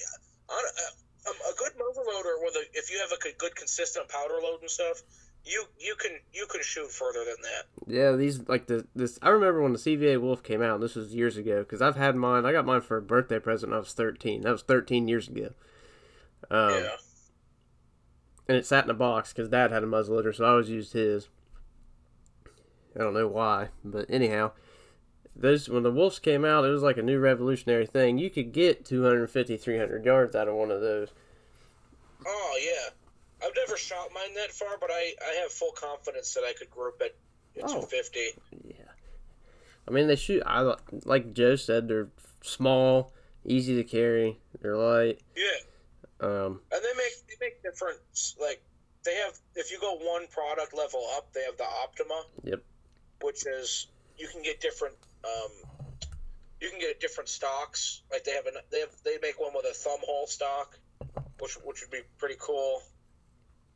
on 0.49 0.61
a, 0.61 1.31
a 1.31 1.53
good 1.57 1.73
muzzle 1.79 2.05
loader 2.05 2.37
with 2.43 2.55
a, 2.55 2.63
if 2.77 2.91
you 2.91 2.99
have 2.99 3.11
a 3.11 3.19
good 3.37 3.55
consistent 3.55 4.07
powder 4.09 4.37
load 4.41 4.61
and 4.61 4.69
stuff, 4.69 5.01
you 5.45 5.65
you 5.79 5.95
can 5.95 6.11
you 6.33 6.45
can 6.47 6.61
shoot 6.61 6.91
further 6.91 7.23
than 7.25 7.35
that. 7.41 7.65
Yeah, 7.87 8.11
these 8.13 8.47
like 8.47 8.67
the 8.67 8.85
this. 8.95 9.17
I 9.21 9.29
remember 9.29 9.61
when 9.61 9.73
the 9.73 9.79
CVA 9.79 10.21
Wolf 10.21 10.43
came 10.43 10.61
out. 10.61 10.81
This 10.81 10.95
was 10.95 11.15
years 11.15 11.37
ago 11.37 11.59
because 11.59 11.81
I've 11.81 11.95
had 11.95 12.15
mine. 12.15 12.45
I 12.45 12.51
got 12.51 12.65
mine 12.65 12.81
for 12.81 12.97
a 12.97 13.01
birthday 13.01 13.39
present. 13.39 13.71
when 13.71 13.77
I 13.77 13.79
was 13.79 13.93
thirteen. 13.93 14.41
That 14.41 14.51
was 14.51 14.61
thirteen 14.61 15.07
years 15.07 15.27
ago. 15.27 15.49
Um, 16.51 16.69
yeah. 16.73 16.95
and 18.47 18.57
it 18.57 18.65
sat 18.65 18.85
in 18.85 18.89
a 18.89 18.95
box 18.95 19.33
because 19.33 19.49
Dad 19.49 19.71
had 19.71 19.83
a 19.83 19.87
muzzleloader, 19.87 20.33
so 20.35 20.45
I 20.45 20.49
always 20.49 20.69
used 20.69 20.93
his. 20.93 21.29
I 22.95 22.99
don't 22.99 23.13
know 23.13 23.27
why, 23.27 23.69
but 23.83 24.05
anyhow, 24.09 24.51
those 25.35 25.69
when 25.69 25.83
the 25.83 25.91
Wolves 25.91 26.19
came 26.19 26.43
out, 26.43 26.65
it 26.65 26.69
was 26.69 26.83
like 26.83 26.97
a 26.97 27.03
new 27.03 27.19
revolutionary 27.19 27.85
thing. 27.85 28.17
You 28.17 28.29
could 28.29 28.51
get 28.51 28.85
250, 28.85 29.57
300 29.57 30.05
yards 30.05 30.35
out 30.35 30.47
of 30.47 30.55
one 30.55 30.71
of 30.71 30.81
those. 30.81 31.09
Oh 32.25 32.59
yeah. 32.61 32.89
I've 33.43 33.55
never 33.55 33.77
shot 33.77 34.09
mine 34.13 34.33
that 34.35 34.51
far, 34.51 34.77
but 34.79 34.89
I, 34.91 35.13
I 35.25 35.33
have 35.41 35.51
full 35.51 35.71
confidence 35.71 36.33
that 36.33 36.43
I 36.43 36.53
could 36.53 36.69
group 36.69 37.01
it 37.01 37.15
at 37.57 37.63
Oh. 37.63 37.67
250. 37.81 38.19
Yeah, 38.67 38.75
I 39.87 39.91
mean 39.91 40.07
they 40.07 40.15
shoot. 40.15 40.43
I 40.45 40.75
like 41.05 41.33
Joe 41.33 41.55
said, 41.55 41.87
they're 41.87 42.09
small, 42.41 43.13
easy 43.45 43.75
to 43.75 43.83
carry, 43.83 44.39
they're 44.61 44.77
light. 44.77 45.21
Yeah. 45.35 46.27
Um, 46.27 46.59
And 46.71 46.81
they 46.83 46.93
make 46.97 47.13
they 47.27 47.45
make 47.45 47.63
different 47.63 47.99
like 48.41 48.61
they 49.05 49.15
have 49.15 49.37
if 49.55 49.71
you 49.71 49.79
go 49.79 49.95
one 49.95 50.27
product 50.27 50.75
level 50.75 51.07
up, 51.15 51.31
they 51.33 51.43
have 51.43 51.57
the 51.57 51.63
Optima. 51.63 52.23
Yep. 52.43 52.61
Which 53.21 53.45
is 53.47 53.87
you 54.17 54.27
can 54.27 54.41
get 54.43 54.59
different 54.59 54.95
um 55.23 55.51
you 56.61 56.69
can 56.69 56.79
get 56.79 56.99
different 56.99 57.29
stocks. 57.29 58.01
Like 58.11 58.25
they 58.25 58.31
have 58.31 58.45
an 58.47 58.55
they 58.71 58.81
have 58.81 58.89
they 59.05 59.17
make 59.21 59.39
one 59.39 59.53
with 59.55 59.65
a 59.65 59.73
thumb 59.73 59.99
hole 60.05 60.27
stock, 60.27 60.77
which 61.39 61.53
which 61.63 61.81
would 61.81 61.91
be 61.91 62.01
pretty 62.17 62.35
cool. 62.37 62.81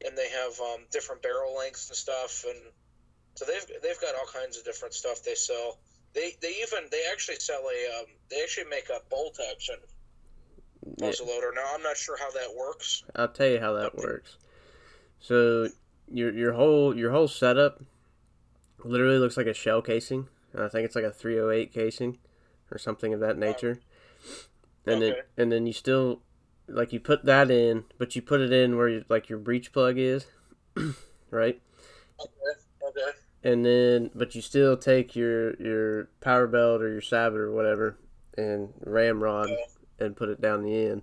And 0.06 0.18
they 0.18 0.30
have 0.30 0.60
um, 0.60 0.86
different 0.92 1.22
barrel 1.22 1.56
lengths 1.58 1.90
and 1.90 1.96
stuff, 1.96 2.44
and 2.48 2.60
so 3.36 3.46
they've 3.46 3.82
they've 3.82 4.02
got 4.02 4.16
all 4.16 4.28
kinds 4.28 4.58
of 4.58 4.66
different 4.66 4.94
stuff 4.94 5.24
they 5.24 5.36
sell. 5.36 5.80
They 6.14 6.34
they 6.42 6.56
even 6.62 6.90
they 6.92 7.04
actually 7.12 7.38
sell 7.38 7.62
a 7.62 8.00
um, 8.00 8.06
they 8.30 8.42
actually 8.42 8.70
make 8.70 8.90
a 8.90 9.00
bolt 9.10 9.40
action 9.52 9.76
muzzle 11.00 11.28
loader. 11.28 11.52
Now 11.56 11.66
I'm 11.74 11.82
not 11.82 11.98
sure 11.98 12.18
how 12.18 12.32
that 12.32 12.54
works. 12.56 13.04
I'll 13.16 13.30
tell 13.30 13.48
you 13.48 13.60
how 13.60 13.74
that 13.74 13.96
works. 13.96 14.38
So 15.20 15.70
your 16.12 16.34
your 16.34 16.54
whole 16.54 16.96
your 16.96 17.12
whole 17.12 17.28
setup 17.28 17.82
literally 18.84 19.18
looks 19.18 19.38
like 19.38 19.48
a 19.48 19.54
shell 19.54 19.82
casing. 19.82 20.28
I 20.58 20.68
think 20.68 20.86
it's 20.86 20.96
like 20.96 21.06
a 21.06 21.12
308 21.12 21.74
casing 21.74 22.20
or 22.70 22.78
something 22.78 23.14
of 23.14 23.20
that 23.22 23.38
nature. 23.38 23.80
And 24.86 25.02
then 25.02 25.16
and 25.38 25.52
then 25.52 25.66
you 25.66 25.74
still 25.74 26.22
like 26.68 26.94
you 26.94 27.00
put 27.00 27.26
that 27.26 27.52
in, 27.52 27.86
but 27.98 28.16
you 28.16 28.22
put 28.22 28.42
it 28.42 28.52
in 28.54 28.78
where 28.78 28.90
you, 28.90 29.06
like 29.10 29.30
your 29.30 29.40
breech 29.40 29.72
plug 29.74 29.98
is, 29.98 30.26
right? 31.32 31.62
Okay. 32.20 32.90
Okay. 32.90 33.18
And 33.44 33.66
then 33.66 34.10
but 34.16 34.36
you 34.36 34.42
still 34.42 34.78
take 34.78 35.16
your 35.16 35.56
your 35.62 36.06
power 36.22 36.48
belt 36.48 36.82
or 36.82 36.90
your 36.90 37.02
sabot 37.02 37.38
or 37.40 37.52
whatever 37.52 37.98
and 38.38 38.70
ramrod 38.86 39.50
Yeah. 39.50 40.06
and 40.06 40.16
put 40.16 40.30
it 40.30 40.40
down 40.42 40.64
the 40.64 40.86
end. 40.86 41.02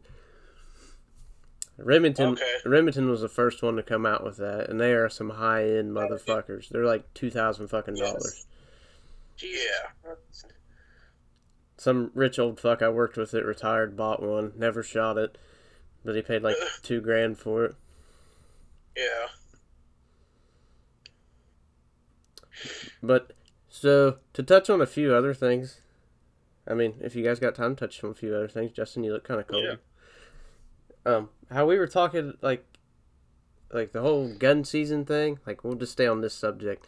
Remington 1.76 2.30
Okay. 2.32 2.54
Remington 2.66 3.08
was 3.08 3.22
the 3.22 3.28
first 3.28 3.62
one 3.62 3.76
to 3.76 3.82
come 3.82 4.04
out 4.04 4.22
with 4.24 4.36
that, 4.38 4.68
and 4.68 4.78
they 4.80 4.92
are 4.92 5.08
some 5.08 5.30
high 5.30 5.64
end 5.64 5.92
motherfuckers. 5.92 6.68
They're 6.68 6.84
like 6.84 7.12
two 7.14 7.30
thousand 7.30 7.68
fucking 7.68 7.94
dollars. 7.94 8.46
Yeah. 9.38 10.12
Some 11.78 12.10
rich 12.14 12.38
old 12.38 12.60
fuck 12.60 12.82
I 12.82 12.90
worked 12.90 13.16
with 13.16 13.30
that 13.30 13.44
retired 13.46 13.96
bought 13.96 14.22
one, 14.22 14.52
never 14.56 14.82
shot 14.82 15.16
it, 15.16 15.38
but 16.04 16.14
he 16.14 16.22
paid 16.22 16.42
like 16.42 16.56
two 16.82 17.00
grand 17.00 17.38
for 17.38 17.64
it. 17.64 17.74
Yeah. 18.96 19.26
But 23.02 23.32
so 23.68 24.18
to 24.34 24.42
touch 24.42 24.68
on 24.68 24.80
a 24.80 24.86
few 24.86 25.14
other 25.14 25.32
things, 25.34 25.80
I 26.66 26.74
mean, 26.74 26.94
if 27.00 27.14
you 27.16 27.24
guys 27.24 27.38
got 27.38 27.54
time, 27.54 27.76
to 27.76 27.86
touch 27.86 28.02
on 28.04 28.10
a 28.10 28.14
few 28.14 28.34
other 28.34 28.48
things. 28.48 28.72
Justin, 28.72 29.04
you 29.04 29.12
look 29.12 29.24
kind 29.24 29.40
of 29.40 29.46
cold. 29.46 29.64
Yeah. 29.64 31.12
Um, 31.12 31.30
how 31.50 31.66
we 31.66 31.78
were 31.78 31.86
talking 31.86 32.34
like, 32.42 32.64
like 33.72 33.92
the 33.92 34.02
whole 34.02 34.28
gun 34.34 34.64
season 34.64 35.04
thing. 35.04 35.38
Like 35.46 35.64
we'll 35.64 35.74
just 35.74 35.92
stay 35.92 36.06
on 36.06 36.20
this 36.20 36.34
subject. 36.34 36.86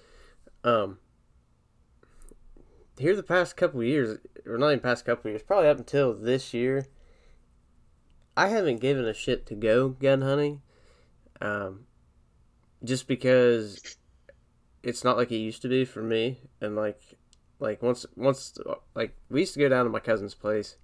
Um, 0.64 0.98
here 2.98 3.16
the 3.16 3.22
past 3.22 3.56
couple 3.56 3.82
years, 3.82 4.18
or 4.46 4.58
not 4.58 4.68
even 4.68 4.80
past 4.80 5.04
couple 5.04 5.30
years, 5.30 5.42
probably 5.42 5.68
up 5.68 5.78
until 5.78 6.14
this 6.14 6.52
year, 6.52 6.86
I 8.36 8.48
haven't 8.48 8.80
given 8.80 9.06
a 9.06 9.14
shit 9.14 9.46
to 9.46 9.54
go 9.54 9.90
gun 9.90 10.22
hunting. 10.22 10.62
Um, 11.40 11.86
just 12.84 13.06
because 13.06 13.96
it's 14.82 15.04
not 15.04 15.16
like 15.16 15.30
it 15.30 15.36
used 15.36 15.62
to 15.62 15.68
be 15.68 15.84
for 15.84 16.02
me 16.02 16.40
and 16.60 16.74
like 16.76 17.00
like 17.60 17.82
once 17.82 18.04
once 18.16 18.58
like 18.94 19.16
we 19.30 19.40
used 19.40 19.54
to 19.54 19.60
go 19.60 19.68
down 19.68 19.84
to 19.84 19.90
my 19.90 20.00
cousin's 20.00 20.34
place 20.34 20.76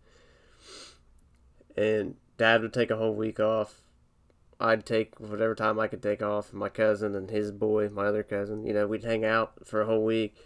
and 1.77 2.15
dad 2.37 2.63
would 2.63 2.73
take 2.73 2.91
a 2.91 2.97
whole 2.97 3.15
week 3.15 3.41
off 3.41 3.83
i'd 4.61 4.87
take 4.87 5.19
whatever 5.19 5.55
time 5.55 5.79
i 5.79 5.89
could 5.89 6.03
take 6.03 6.23
off 6.23 6.53
my 6.53 6.69
cousin 6.69 7.15
and 7.15 7.31
his 7.31 7.51
boy 7.51 7.89
my 7.89 8.07
other 8.07 8.23
cousin 8.23 8.65
you 8.65 8.73
know 8.73 8.87
we'd 8.87 9.05
hang 9.05 9.25
out 9.25 9.53
for 9.67 9.81
a 9.81 9.87
whole 9.87 10.05
week 10.05 10.37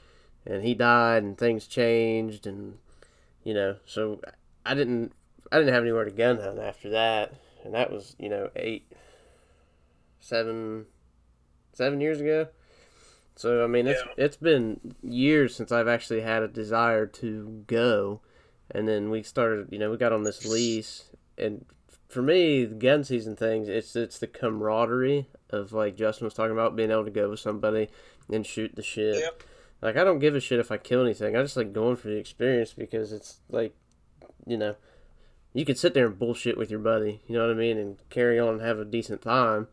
and 0.46 0.64
he 0.64 0.74
died 0.74 1.22
and 1.22 1.36
things 1.36 1.66
changed 1.66 2.46
and 2.46 2.78
you 3.44 3.52
know 3.52 3.76
so 3.84 4.20
i 4.64 4.74
didn't 4.74 5.12
i 5.52 5.58
didn't 5.58 5.72
have 5.72 5.82
anywhere 5.84 6.04
to 6.04 6.10
gun 6.10 6.38
hunt 6.38 6.58
after 6.58 6.90
that 6.90 7.32
and 7.64 7.74
that 7.74 7.92
was 7.92 8.16
you 8.18 8.28
know 8.28 8.50
eight 8.56 8.90
seven 10.20 10.86
seven 11.72 12.00
years 12.00 12.20
ago 12.20 12.48
so 13.34 13.64
I 13.64 13.66
mean, 13.66 13.86
it's 13.86 14.02
Yeah. 14.06 14.24
it's 14.24 14.36
been 14.36 14.94
years 15.02 15.56
since 15.56 15.72
I've 15.72 15.88
actually 15.88 16.20
had 16.20 16.42
a 16.42 16.48
desire 16.48 17.06
to 17.06 17.64
go, 17.66 18.20
and 18.70 18.86
then 18.86 19.08
we 19.08 19.22
started. 19.22 19.68
You 19.72 19.78
know, 19.78 19.90
we 19.90 19.96
got 19.96 20.12
on 20.12 20.22
this 20.22 20.44
lease, 20.46 21.04
and 21.38 21.64
for 22.10 22.20
me, 22.20 22.66
the 22.66 22.74
gun 22.74 23.04
season 23.04 23.34
things, 23.34 23.70
it's 23.70 23.96
it's 23.96 24.18
the 24.18 24.26
camaraderie 24.26 25.28
of 25.48 25.72
like 25.72 25.96
Justin 25.96 26.26
was 26.26 26.34
talking 26.34 26.52
about 26.52 26.76
being 26.76 26.90
able 26.90 27.06
to 27.06 27.10
go 27.10 27.30
with 27.30 27.40
somebody 27.40 27.88
and 28.30 28.44
shoot 28.46 28.76
the 28.76 28.82
shit. 28.82 29.16
Yep. 29.20 29.42
Like 29.80 29.96
I 29.96 30.04
don't 30.04 30.18
give 30.18 30.36
a 30.36 30.40
shit 30.40 30.60
if 30.60 30.70
I 30.70 30.76
kill 30.76 31.02
anything. 31.02 31.34
I 31.34 31.40
just 31.40 31.56
like 31.56 31.72
going 31.72 31.96
for 31.96 32.08
the 32.08 32.16
experience 32.18 32.74
because 32.74 33.14
it's 33.14 33.40
like, 33.48 33.74
you 34.46 34.58
know, 34.58 34.76
you 35.54 35.64
can 35.64 35.76
sit 35.76 35.94
there 35.94 36.06
and 36.06 36.18
bullshit 36.18 36.56
with 36.56 36.70
your 36.70 36.80
buddy. 36.80 37.20
You 37.26 37.34
know 37.36 37.46
what 37.46 37.54
I 37.54 37.58
mean, 37.58 37.76
and 37.78 37.96
carry 38.10 38.38
on 38.38 38.54
and 38.54 38.62
have 38.62 38.78
a 38.78 38.84
decent 38.84 39.22
time. 39.22 39.68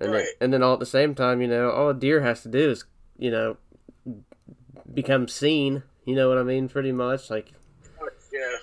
And 0.00 0.12
then, 0.14 0.26
and 0.40 0.52
then 0.52 0.62
all 0.62 0.74
at 0.74 0.80
the 0.80 0.86
same 0.86 1.14
time, 1.14 1.40
you 1.42 1.48
know, 1.48 1.70
all 1.70 1.90
a 1.90 1.94
deer 1.94 2.20
has 2.22 2.42
to 2.42 2.48
do 2.48 2.70
is, 2.70 2.84
you 3.18 3.30
know, 3.30 3.56
become 4.92 5.28
seen. 5.28 5.82
You 6.04 6.14
know 6.14 6.28
what 6.28 6.38
I 6.38 6.42
mean? 6.42 6.68
Pretty 6.68 6.92
much, 6.92 7.28
like 7.30 7.52
Yeah. 8.32 8.56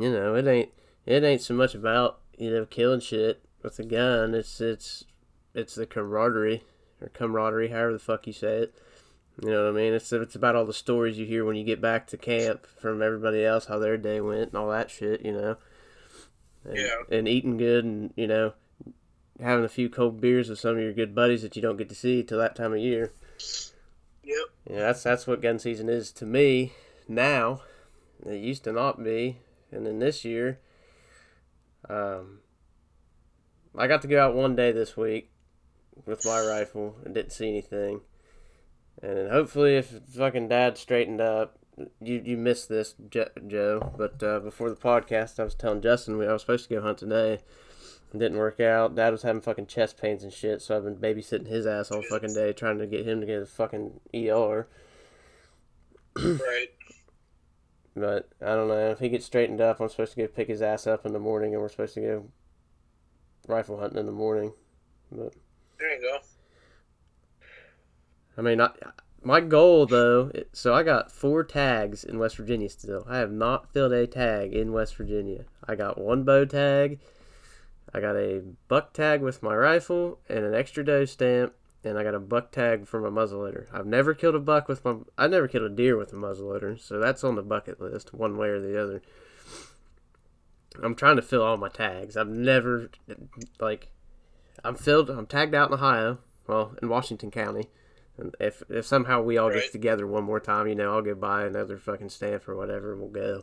you 0.00 0.10
know, 0.12 0.34
it 0.36 0.46
ain't 0.46 0.70
it 1.06 1.24
ain't 1.24 1.42
so 1.42 1.54
much 1.54 1.74
about 1.74 2.20
you 2.38 2.50
know 2.50 2.64
killing 2.64 3.00
shit 3.00 3.42
with 3.62 3.78
a 3.78 3.84
gun. 3.84 4.34
It's 4.34 4.60
it's 4.60 5.04
it's 5.54 5.74
the 5.74 5.84
camaraderie 5.86 6.62
or 7.00 7.08
camaraderie, 7.08 7.68
however 7.68 7.92
the 7.94 7.98
fuck 7.98 8.26
you 8.26 8.32
say 8.32 8.58
it. 8.58 8.74
You 9.42 9.50
know 9.50 9.64
what 9.64 9.70
I 9.70 9.82
mean? 9.82 9.94
It's 9.94 10.12
it's 10.12 10.34
about 10.34 10.56
all 10.56 10.66
the 10.66 10.72
stories 10.72 11.18
you 11.18 11.26
hear 11.26 11.44
when 11.44 11.56
you 11.56 11.64
get 11.64 11.80
back 11.80 12.06
to 12.08 12.16
camp 12.16 12.66
from 12.80 13.02
everybody 13.02 13.44
else, 13.44 13.66
how 13.66 13.78
their 13.78 13.96
day 13.96 14.20
went, 14.20 14.48
and 14.48 14.56
all 14.56 14.70
that 14.70 14.90
shit. 14.90 15.24
You 15.24 15.32
know. 15.32 15.56
And, 16.64 16.76
Yeah. 16.76 16.96
And 17.18 17.28
eating 17.28 17.56
good, 17.56 17.84
and 17.84 18.12
you 18.16 18.26
know, 18.26 18.52
having 19.40 19.64
a 19.64 19.68
few 19.68 19.88
cold 19.88 20.20
beers 20.20 20.48
with 20.48 20.58
some 20.58 20.76
of 20.76 20.82
your 20.82 20.92
good 20.92 21.14
buddies 21.14 21.42
that 21.42 21.56
you 21.56 21.62
don't 21.62 21.76
get 21.76 21.88
to 21.88 21.94
see 21.94 22.22
till 22.22 22.38
that 22.38 22.56
time 22.56 22.72
of 22.72 22.80
year. 22.80 23.12
Yep. 24.24 24.46
Yeah, 24.68 24.80
that's 24.80 25.02
that's 25.02 25.26
what 25.26 25.42
gun 25.42 25.58
season 25.58 25.88
is 25.88 26.12
to 26.12 26.26
me 26.26 26.72
now. 27.08 27.62
It 28.26 28.36
used 28.36 28.64
to 28.64 28.72
not 28.72 29.02
be, 29.02 29.38
and 29.72 29.86
then 29.86 29.98
this 29.98 30.24
year, 30.26 30.58
um, 31.88 32.40
I 33.76 33.86
got 33.86 34.02
to 34.02 34.08
go 34.08 34.22
out 34.22 34.34
one 34.34 34.54
day 34.54 34.72
this 34.72 34.96
week 34.96 35.30
with 36.04 36.24
my 36.26 36.40
rifle 36.40 36.96
and 37.04 37.14
didn't 37.14 37.32
see 37.32 37.48
anything. 37.48 38.02
And 39.02 39.30
hopefully, 39.30 39.76
if 39.76 40.00
fucking 40.14 40.48
dad 40.48 40.76
straightened 40.76 41.20
up, 41.20 41.58
you 42.00 42.22
you 42.24 42.36
missed 42.36 42.68
this, 42.68 42.94
Joe. 43.08 43.92
But 43.96 44.22
uh, 44.22 44.40
before 44.40 44.68
the 44.68 44.76
podcast, 44.76 45.40
I 45.40 45.44
was 45.44 45.54
telling 45.54 45.80
Justin 45.80 46.18
we 46.18 46.26
I 46.26 46.32
was 46.32 46.42
supposed 46.42 46.68
to 46.68 46.74
go 46.74 46.82
hunt 46.82 46.98
today. 46.98 47.40
It 48.12 48.18
didn't 48.18 48.38
work 48.38 48.60
out. 48.60 48.96
Dad 48.96 49.12
was 49.12 49.22
having 49.22 49.40
fucking 49.40 49.66
chest 49.66 49.96
pains 50.00 50.24
and 50.24 50.32
shit, 50.32 50.60
so 50.62 50.76
I've 50.76 50.84
been 50.84 50.96
babysitting 50.96 51.46
his 51.46 51.64
ass 51.66 51.90
all 51.90 52.02
fucking 52.10 52.34
day, 52.34 52.52
trying 52.52 52.78
to 52.78 52.86
get 52.86 53.06
him 53.06 53.20
to 53.20 53.26
get 53.26 53.42
a 53.42 53.46
fucking 53.46 54.00
ER. 54.14 54.66
Right. 56.16 56.68
But 57.94 58.28
I 58.40 58.54
don't 58.54 58.68
know 58.68 58.90
if 58.90 58.98
he 58.98 59.08
gets 59.08 59.26
straightened 59.26 59.60
up. 59.60 59.80
I'm 59.80 59.88
supposed 59.88 60.12
to 60.14 60.18
go 60.18 60.26
pick 60.26 60.48
his 60.48 60.62
ass 60.62 60.86
up 60.86 61.06
in 61.06 61.12
the 61.12 61.18
morning, 61.18 61.54
and 61.54 61.62
we're 61.62 61.68
supposed 61.68 61.94
to 61.94 62.00
go 62.00 62.26
rifle 63.46 63.78
hunting 63.78 63.98
in 63.98 64.06
the 64.06 64.12
morning. 64.12 64.52
But 65.10 65.34
There 65.78 65.94
you 65.94 66.02
go. 66.02 66.18
I 68.40 68.42
mean, 68.42 68.58
I, 68.58 68.70
my 69.22 69.40
goal 69.40 69.84
though. 69.84 70.32
So 70.54 70.72
I 70.72 70.82
got 70.82 71.12
four 71.12 71.44
tags 71.44 72.04
in 72.04 72.18
West 72.18 72.38
Virginia 72.38 72.70
still. 72.70 73.04
I 73.06 73.18
have 73.18 73.30
not 73.30 73.70
filled 73.70 73.92
a 73.92 74.06
tag 74.06 74.54
in 74.54 74.72
West 74.72 74.96
Virginia. 74.96 75.44
I 75.68 75.74
got 75.74 75.98
one 75.98 76.24
bow 76.24 76.46
tag. 76.46 77.00
I 77.92 78.00
got 78.00 78.16
a 78.16 78.40
buck 78.66 78.94
tag 78.94 79.20
with 79.20 79.42
my 79.42 79.54
rifle 79.54 80.20
and 80.26 80.42
an 80.46 80.54
extra 80.54 80.82
doe 80.82 81.04
stamp, 81.04 81.52
and 81.84 81.98
I 81.98 82.02
got 82.02 82.14
a 82.14 82.18
buck 82.18 82.50
tag 82.50 82.86
for 82.88 82.98
my 82.98 83.10
muzzleloader. 83.10 83.66
I've 83.74 83.84
never 83.84 84.14
killed 84.14 84.36
a 84.36 84.40
buck 84.40 84.68
with 84.68 84.86
my. 84.86 84.96
I 85.18 85.26
never 85.26 85.46
killed 85.46 85.64
a 85.64 85.68
deer 85.68 85.98
with 85.98 86.14
a 86.14 86.16
muzzleloader, 86.16 86.80
so 86.80 86.98
that's 86.98 87.22
on 87.22 87.34
the 87.34 87.42
bucket 87.42 87.78
list, 87.78 88.14
one 88.14 88.38
way 88.38 88.48
or 88.48 88.58
the 88.58 88.82
other. 88.82 89.02
I'm 90.82 90.94
trying 90.94 91.16
to 91.16 91.22
fill 91.22 91.42
all 91.42 91.58
my 91.58 91.68
tags. 91.68 92.16
I've 92.16 92.28
never 92.28 92.90
like. 93.60 93.90
I'm 94.64 94.76
filled. 94.76 95.10
I'm 95.10 95.26
tagged 95.26 95.54
out 95.54 95.68
in 95.68 95.74
Ohio, 95.74 96.20
well, 96.46 96.74
in 96.80 96.88
Washington 96.88 97.30
County. 97.30 97.66
And 98.18 98.34
if 98.40 98.62
if 98.68 98.84
somehow 98.86 99.22
we 99.22 99.38
all 99.38 99.48
Right. 99.50 99.62
get 99.62 99.72
together 99.72 100.06
one 100.06 100.24
more 100.24 100.40
time, 100.40 100.66
you 100.68 100.74
know, 100.74 100.92
I'll 100.94 101.02
go 101.02 101.14
buy 101.14 101.44
another 101.44 101.78
fucking 101.78 102.10
stamp 102.10 102.48
or 102.48 102.54
whatever, 102.56 102.92
and 102.92 103.00
we'll 103.00 103.10
go. 103.10 103.42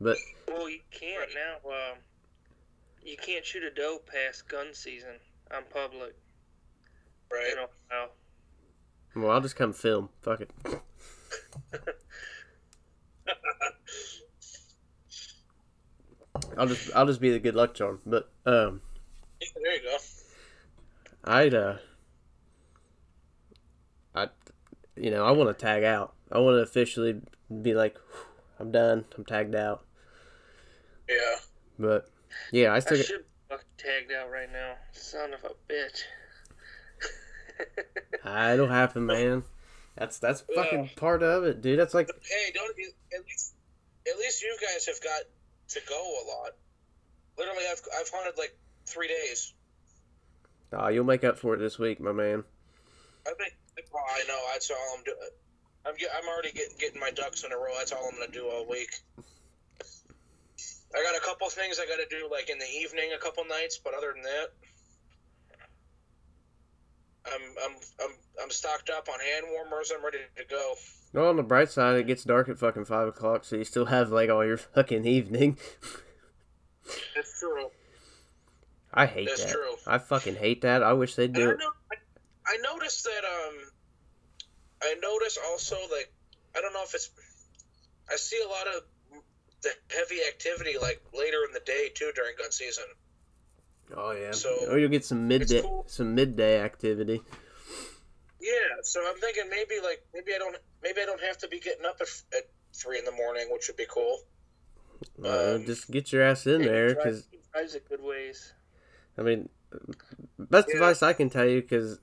But 0.00 0.16
Well, 0.46 0.68
you 0.68 0.80
can't 0.90 1.30
now. 1.34 1.70
Um, 1.70 1.98
you 3.02 3.16
can't 3.16 3.44
shoot 3.44 3.62
a 3.62 3.70
doe 3.70 3.98
past 4.06 4.48
gun 4.48 4.74
season 4.74 5.18
on 5.54 5.64
public. 5.72 6.14
Right. 7.32 7.48
You 7.50 7.56
know 7.56 7.68
how? 7.88 8.10
well, 9.16 9.30
I'll 9.30 9.40
just 9.40 9.56
come 9.56 9.72
film. 9.72 10.10
Fuck 10.20 10.42
it. 10.42 10.50
I'll 16.56 16.66
just 16.66 16.90
I'll 16.94 17.06
just 17.06 17.20
be 17.20 17.30
the 17.30 17.38
good 17.38 17.54
luck 17.54 17.74
charm. 17.74 18.00
But 18.06 18.30
um, 18.46 18.80
Yeah, 19.40 19.48
there 19.62 19.74
you 19.76 19.82
go. 19.82 19.96
I'd 21.24 21.54
uh, 21.54 21.76
I, 24.14 24.28
you 25.00 25.10
know, 25.10 25.24
I 25.24 25.30
want 25.32 25.56
to 25.56 25.64
tag 25.64 25.84
out. 25.84 26.14
I 26.30 26.38
want 26.38 26.56
to 26.56 26.62
officially 26.62 27.20
be 27.62 27.74
like, 27.74 27.96
I'm 28.58 28.70
done. 28.70 29.04
I'm 29.16 29.24
tagged 29.24 29.54
out. 29.54 29.84
Yeah. 31.08 31.36
But 31.78 32.10
yeah, 32.52 32.68
I 32.68 32.76
I 32.76 32.78
still 32.80 32.96
get, 32.96 33.06
should 33.06 33.24
be 33.48 33.56
tagged 33.76 34.12
out 34.12 34.30
right 34.30 34.50
now. 34.52 34.74
Son 34.92 35.32
of 35.32 35.44
a 35.44 35.72
bitch. 35.72 36.02
it'll 38.54 38.66
happen, 38.66 39.06
man. 39.06 39.44
That's 39.96 40.18
that's 40.18 40.42
fucking 40.54 40.90
part 40.96 41.22
of 41.22 41.44
it, 41.44 41.60
dude. 41.60 41.78
That's 41.78 41.94
like 41.94 42.08
Hey, 42.22 42.52
don't 42.54 42.70
at 42.70 43.24
least 43.24 43.54
at 44.10 44.18
least 44.18 44.42
you 44.42 44.56
guys 44.60 44.86
have 44.86 45.02
got 45.02 45.22
to 45.68 45.80
go 45.88 45.96
a 45.96 46.24
lot. 46.28 46.52
literally, 47.36 47.64
I've 47.70 47.82
I've 47.98 48.10
hunted 48.12 48.38
like 48.38 48.56
three 48.86 49.08
days. 49.08 49.54
Ah, 50.72 50.88
you'll 50.88 51.04
make 51.04 51.24
up 51.24 51.38
for 51.38 51.54
it 51.54 51.58
this 51.58 51.78
week, 51.78 52.00
my 52.00 52.12
man. 52.12 52.44
I 53.28 53.34
think. 53.34 53.54
Oh, 53.94 53.98
I 53.98 54.24
know. 54.26 54.40
That's 54.52 54.70
all 54.70 54.96
I'm 54.96 55.04
doing. 55.04 55.16
I'm 55.86 55.96
get, 55.96 56.10
I'm 56.16 56.28
already 56.28 56.52
getting 56.52 56.76
getting 56.78 57.00
my 57.00 57.10
ducks 57.10 57.44
in 57.44 57.52
a 57.52 57.56
row. 57.56 57.72
That's 57.76 57.92
all 57.92 58.08
I'm 58.10 58.18
gonna 58.18 58.32
do 58.32 58.48
all 58.48 58.66
week. 58.68 58.90
I 60.94 61.02
got 61.02 61.16
a 61.16 61.20
couple 61.24 61.48
things 61.50 61.78
I 61.78 61.86
got 61.86 61.96
to 61.96 62.06
do, 62.08 62.28
like 62.30 62.48
in 62.48 62.58
the 62.58 62.66
evening, 62.66 63.10
a 63.14 63.18
couple 63.18 63.44
nights. 63.44 63.78
But 63.82 63.92
other 63.94 64.14
than 64.14 64.22
that, 64.22 64.46
I'm 67.26 67.42
I'm 67.64 67.76
I'm 68.02 68.14
I'm 68.42 68.50
stocked 68.50 68.90
up 68.90 69.08
on 69.08 69.20
hand 69.20 69.46
warmers. 69.52 69.92
I'm 69.94 70.02
ready 70.02 70.18
to 70.36 70.44
go. 70.44 70.74
Well, 71.12 71.28
on 71.28 71.36
the 71.36 71.42
bright 71.42 71.70
side, 71.70 71.96
it 71.96 72.06
gets 72.06 72.24
dark 72.24 72.48
at 72.48 72.58
fucking 72.58 72.86
five 72.86 73.08
o'clock, 73.08 73.44
so 73.44 73.56
you 73.56 73.64
still 73.64 73.86
have 73.86 74.10
like 74.10 74.30
all 74.30 74.44
your 74.44 74.56
fucking 74.56 75.06
evening. 75.06 75.58
That's 77.14 77.38
true. 77.38 77.70
I 78.92 79.06
hate 79.06 79.28
That's 79.28 79.44
that. 79.44 79.52
true. 79.52 79.74
I 79.86 79.98
fucking 79.98 80.36
hate 80.36 80.62
that. 80.62 80.82
I 80.82 80.94
wish 80.94 81.14
they'd 81.14 81.32
do 81.32 81.50
it. 81.50 81.58
know, 81.58 81.70
I, 82.48 82.56
noticed 82.56 83.04
that 83.04 83.24
um, 83.24 83.54
I 84.82 84.94
notice 85.02 85.38
also 85.50 85.76
like 85.90 86.12
I 86.56 86.60
don't 86.60 86.72
know 86.72 86.82
if 86.84 86.94
it's 86.94 87.10
I 88.10 88.16
see 88.16 88.40
a 88.44 88.48
lot 88.48 88.66
of 88.66 88.82
the 89.62 89.70
heavy 89.94 90.20
activity 90.26 90.76
like 90.80 91.02
later 91.12 91.38
in 91.46 91.52
the 91.52 91.60
day 91.60 91.90
too 91.94 92.10
during 92.14 92.34
gun 92.38 92.50
season. 92.50 92.84
Oh 93.96 94.12
yeah. 94.12 94.32
So, 94.32 94.50
or 94.70 94.78
you'll 94.78 94.90
get 94.90 95.04
some 95.04 95.26
midday, 95.28 95.62
cool. 95.62 95.84
some 95.88 96.14
midday 96.14 96.60
activity. 96.60 97.22
Yeah, 98.40 98.82
so 98.82 99.00
I'm 99.08 99.18
thinking 99.20 99.44
maybe 99.50 99.80
like 99.82 100.04
maybe 100.14 100.32
I 100.34 100.38
don't 100.38 100.56
maybe 100.82 101.00
I 101.02 101.06
don't 101.06 101.22
have 101.22 101.38
to 101.38 101.48
be 101.48 101.58
getting 101.58 101.84
up 101.84 101.96
at, 102.00 102.08
at 102.36 102.44
three 102.74 102.98
in 102.98 103.04
the 103.04 103.12
morning, 103.12 103.48
which 103.50 103.68
would 103.68 103.76
be 103.76 103.86
cool. 103.90 104.20
Uh, 105.22 105.56
Um, 105.56 105.64
just 105.64 105.90
get 105.90 106.12
your 106.12 106.22
ass 106.22 106.46
in 106.46 106.62
there, 106.62 106.94
because 106.94 107.28
drives 107.52 107.74
a 107.74 107.80
good 107.80 108.02
ways. 108.02 108.52
I 109.16 109.22
mean, 109.22 109.48
best 110.38 110.68
Yeah. 110.68 110.74
advice 110.76 111.02
I 111.02 111.12
can 111.12 111.30
tell 111.30 111.46
you, 111.46 111.62
because 111.62 111.98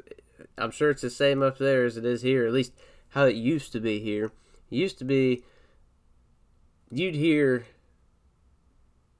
I'm 0.57 0.71
sure 0.71 0.89
it's 0.89 1.01
the 1.01 1.09
same 1.09 1.41
up 1.43 1.57
there 1.57 1.85
as 1.85 1.97
it 1.97 2.05
is 2.05 2.21
here. 2.21 2.45
At 2.45 2.53
least 2.53 2.73
how 3.09 3.25
it 3.25 3.35
used 3.35 3.71
to 3.73 3.79
be 3.79 3.99
here. 3.99 4.31
It 4.71 4.75
used 4.77 4.97
to 4.99 5.05
be 5.05 5.43
you'd 6.91 7.15
hear 7.15 7.65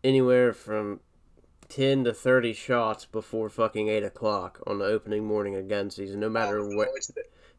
anywhere 0.04 0.54
from 0.54 1.00
ten 1.68 2.04
to 2.04 2.14
thirty 2.14 2.54
shots 2.54 3.06
before 3.06 3.50
fucking 3.50 3.90
eight 3.90 4.04
o'clock 4.04 4.62
on 4.68 4.80
the 4.80 4.86
opening 4.86 5.26
morning 5.26 5.56
of 5.56 5.68
gun 5.68 5.90
season. 5.90 6.20
No 6.20 6.30
matter 6.30 6.60
Oh, 6.60 6.68
no, 6.68 6.78
what, 6.78 6.90
it's, 6.96 7.12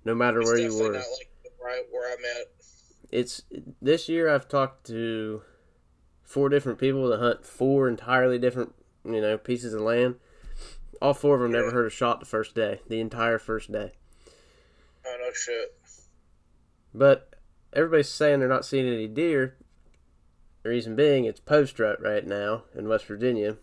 no 0.05 0.15
matter 0.15 0.41
where 0.41 0.59
you 0.59 0.75
were. 0.77 0.93
not 0.93 1.05
like 1.19 1.31
I, 1.69 1.83
where 1.91 2.13
I'm 2.13 2.25
at. 2.41 2.47
it's 3.11 3.43
this 3.83 4.09
year 4.09 4.29
I've 4.33 4.47
talked 4.47 4.87
to 4.87 5.43
four 6.23 6.49
different 6.49 6.79
people 6.79 7.09
that 7.09 7.19
hunt 7.19 7.45
four 7.45 7.89
entirely 7.89 8.39
different, 8.39 8.73
you 9.05 9.21
know, 9.21 9.37
pieces 9.37 9.75
of 9.75 9.81
land. 9.81 10.15
All 11.03 11.15
four 11.15 11.35
of 11.37 11.41
them 11.43 11.53
never 11.53 11.71
heard 11.71 11.87
a 11.87 11.91
shot 11.91 12.21
the 12.21 12.27
first 12.27 12.55
day, 12.55 12.81
the 12.89 13.01
entire 13.01 13.39
first 13.39 13.71
day. 13.71 13.93
Oh 15.07 15.17
no 15.21 15.31
shit. 15.33 15.77
But 16.95 17.35
everybody's 17.73 18.09
saying 18.09 18.41
they're 18.41 18.49
not 18.49 18.65
seeing 18.65 18.87
any 18.89 19.07
deer. 19.07 19.57
The 20.63 20.71
reason 20.71 20.97
being, 20.97 21.25
it's 21.27 21.39
post 21.41 21.79
rut 21.79 22.01
right 22.03 22.27
now 22.27 22.65
in 22.75 22.89
West 22.89 23.07
Virginia. 23.07 23.57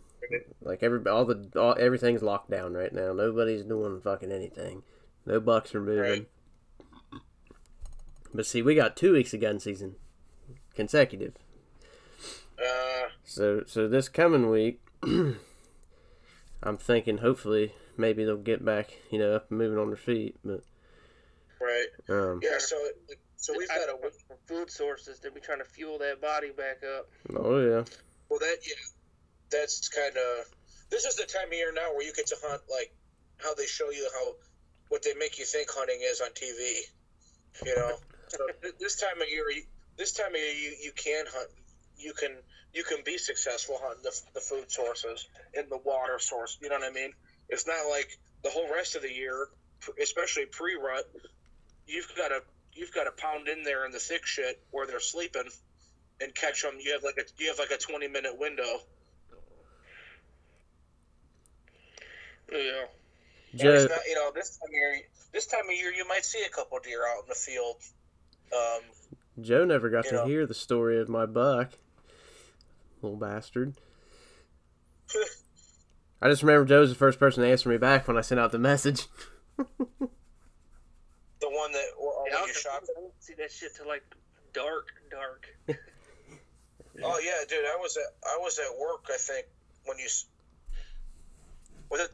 Like 0.62 0.82
every 0.84 1.06
all 1.10 1.26
the 1.26 1.50
all, 1.56 1.76
everything's 1.78 2.24
locked 2.24 2.50
down 2.50 2.74
right 2.74 2.94
now. 2.94 3.12
Nobody's 3.14 3.64
doing 3.64 4.00
fucking 4.02 4.32
anything. 4.32 4.84
No 5.26 5.40
bucks 5.40 5.76
are 5.76 5.82
moving. 5.82 6.02
Right. 7.12 7.20
But 8.34 8.46
see, 8.46 8.62
we 8.62 8.74
got 8.74 8.96
two 8.98 9.14
weeks 9.14 9.34
of 9.34 9.42
gun 9.42 9.60
season 9.60 9.96
consecutive. 10.76 11.34
Uh, 12.58 13.10
So 13.24 13.64
so 13.68 13.88
this 13.88 14.08
coming 14.10 14.50
week, 14.50 14.80
I'm 16.64 16.77
thinking 16.77 17.18
hopefully 17.18 17.73
maybe 17.98 18.23
they'll 18.26 18.38
get 18.38 18.64
back, 18.64 18.91
you 19.11 19.19
know, 19.19 19.35
up 19.35 19.49
and 19.49 19.60
moving 19.60 19.77
on 19.77 19.88
their 19.88 19.98
feet. 19.98 20.38
But 20.44 20.64
right. 21.60 21.88
um, 22.10 22.40
Yeah. 22.41 22.57
So 22.60 22.77
so 23.44 23.53
we've 23.57 23.68
got 23.68 23.90
a 23.90 24.02
know 24.02 24.10
from 24.26 24.38
food 24.48 24.72
sources. 24.72 25.19
They'll 25.19 25.34
be 25.34 25.41
trying 25.41 25.60
to 25.60 25.65
fuel 25.65 25.98
that 25.99 26.22
body 26.22 26.52
back 26.52 26.81
up. 26.98 27.10
oh 27.35 27.60
yeah, 27.60 27.84
Well, 28.30 28.40
that 28.40 28.57
yeah, 28.65 28.80
that's 29.52 29.90
kind 29.90 30.15
of. 30.15 30.45
This 30.90 31.03
is 31.03 31.15
the 31.15 31.26
time 31.26 31.48
of 31.48 31.53
year 31.53 31.73
now 31.73 31.91
where 31.91 32.06
you 32.06 32.14
get 32.14 32.27
to 32.27 32.38
hunt 32.41 32.61
like 32.72 32.94
how 33.38 33.53
they 33.56 33.65
show 33.65 33.90
you 33.90 34.07
how 34.14 34.35
what 34.88 35.03
they 35.03 35.14
make 35.15 35.40
you 35.40 35.45
think 35.45 35.68
hunting 35.69 35.99
is 36.02 36.22
on 36.22 36.30
TV. 36.30 36.80
You 37.65 37.76
know, 37.76 37.98
so 38.30 38.48
this 38.80 38.95
time 38.95 39.22
of 39.22 39.30
year, 39.30 39.44
this 39.98 40.14
time 40.14 40.34
of 40.34 40.40
year, 40.40 40.53
you, 40.53 40.76
you 40.81 40.91
can 40.95 41.26
hunt. 41.27 41.49
You 41.98 42.14
can 42.14 42.31
you 42.74 42.84
can 42.84 43.00
be 43.06 43.18
successful 43.18 43.78
hunting 43.82 44.04
the, 44.04 44.22
the 44.34 44.40
food 44.40 44.72
sources 44.72 45.28
and 45.56 45.70
the 45.70 45.78
water 45.78 46.20
source. 46.20 46.58
You 46.62 46.70
know 46.70 46.80
what 46.80 46.90
I 46.90 46.94
mean? 46.94 47.12
It's 47.50 47.68
not 47.68 47.90
like 47.90 48.18
the 48.44 48.50
whole 48.50 48.72
rest 48.74 48.95
of 48.95 49.02
the 49.02 49.12
year, 49.12 49.48
especially 50.02 50.45
pre-rut. 50.45 51.04
You've 51.88 52.12
got 52.18 52.30
to 52.30 52.41
you've 52.74 52.94
got 52.94 53.04
to 53.04 53.12
pound 53.12 53.48
in 53.48 53.64
there 53.64 53.86
in 53.86 53.91
the 53.91 54.00
thick 54.00 54.26
shit 54.26 54.64
where 54.72 54.88
they're 54.88 55.00
sleeping 55.00 55.50
and 56.22 56.34
catch 56.34 56.62
them. 56.62 56.76
You 56.80 56.94
have 56.94 57.04
like 57.04 57.18
a 57.18 57.24
you 57.38 57.50
have 57.50 57.60
like 57.60 57.72
a 57.72 57.78
twenty 57.78 58.08
minute 58.08 58.38
window. 58.40 58.80
Yeah. 62.52 62.86
And 63.52 63.62
Joe. 63.62 63.74
it's 63.74 63.90
not, 63.90 64.00
you 64.08 64.16
know, 64.16 64.32
this 64.34 64.58
time 64.58 64.70
of 64.70 64.74
year, 64.74 65.02
this 65.32 65.45
time 65.45 65.70
of 65.70 65.76
year, 65.76 65.94
you 65.94 66.08
might 66.08 66.26
see 66.26 66.44
a 66.44 66.50
couple 66.50 66.80
deer 66.84 67.02
out 67.08 67.24
in 67.24 67.30
the 67.30 67.36
field. 67.36 67.76
Um, 68.52 68.82
Joe 69.41 69.66
never 69.66 69.90
got 69.90 70.06
to 70.06 70.14
know. 70.16 70.26
hear 70.26 70.45
the 70.45 70.54
story 70.54 71.00
of 71.00 71.10
my 71.10 71.26
buck, 71.26 71.74
little 73.04 73.18
bastard. 73.20 73.76
I 76.22 76.30
just 76.30 76.42
remember 76.44 76.66
Joe's 76.66 76.90
the 76.90 76.96
first 76.96 77.20
person 77.20 77.44
to 77.44 77.50
answer 77.50 77.70
me 77.70 77.78
back 77.78 78.08
when 78.08 78.18
I 78.18 78.22
sent 78.22 78.40
out 78.40 78.52
the 78.52 78.60
message. 78.60 79.08
the 79.58 79.66
one 81.50 81.72
that 81.74 81.86
or, 82.00 82.14
or 82.14 82.28
Yeah, 82.30 82.38
I 82.38 82.40
when 82.42 82.48
you 82.48 82.54
was 82.54 82.58
shot. 82.58 82.84
I 82.84 83.00
didn't 83.02 83.14
see 83.20 83.34
that 83.38 83.52
shit 83.52 83.76
till 83.76 83.88
like 83.88 84.04
dark, 84.54 84.88
dark. 85.12 85.48
Oh 87.04 87.20
yeah, 87.24 87.44
dude, 87.50 87.66
I 87.66 87.76
was 87.82 87.98
at 87.98 88.04
I 88.24 88.38
was 88.40 88.60
at 88.60 88.78
work. 88.80 89.06
I 89.12 89.18
think 89.18 89.48
when 89.86 89.98
you 89.98 90.06
s- 90.06 90.26
was 91.90 92.02
it 92.02 92.12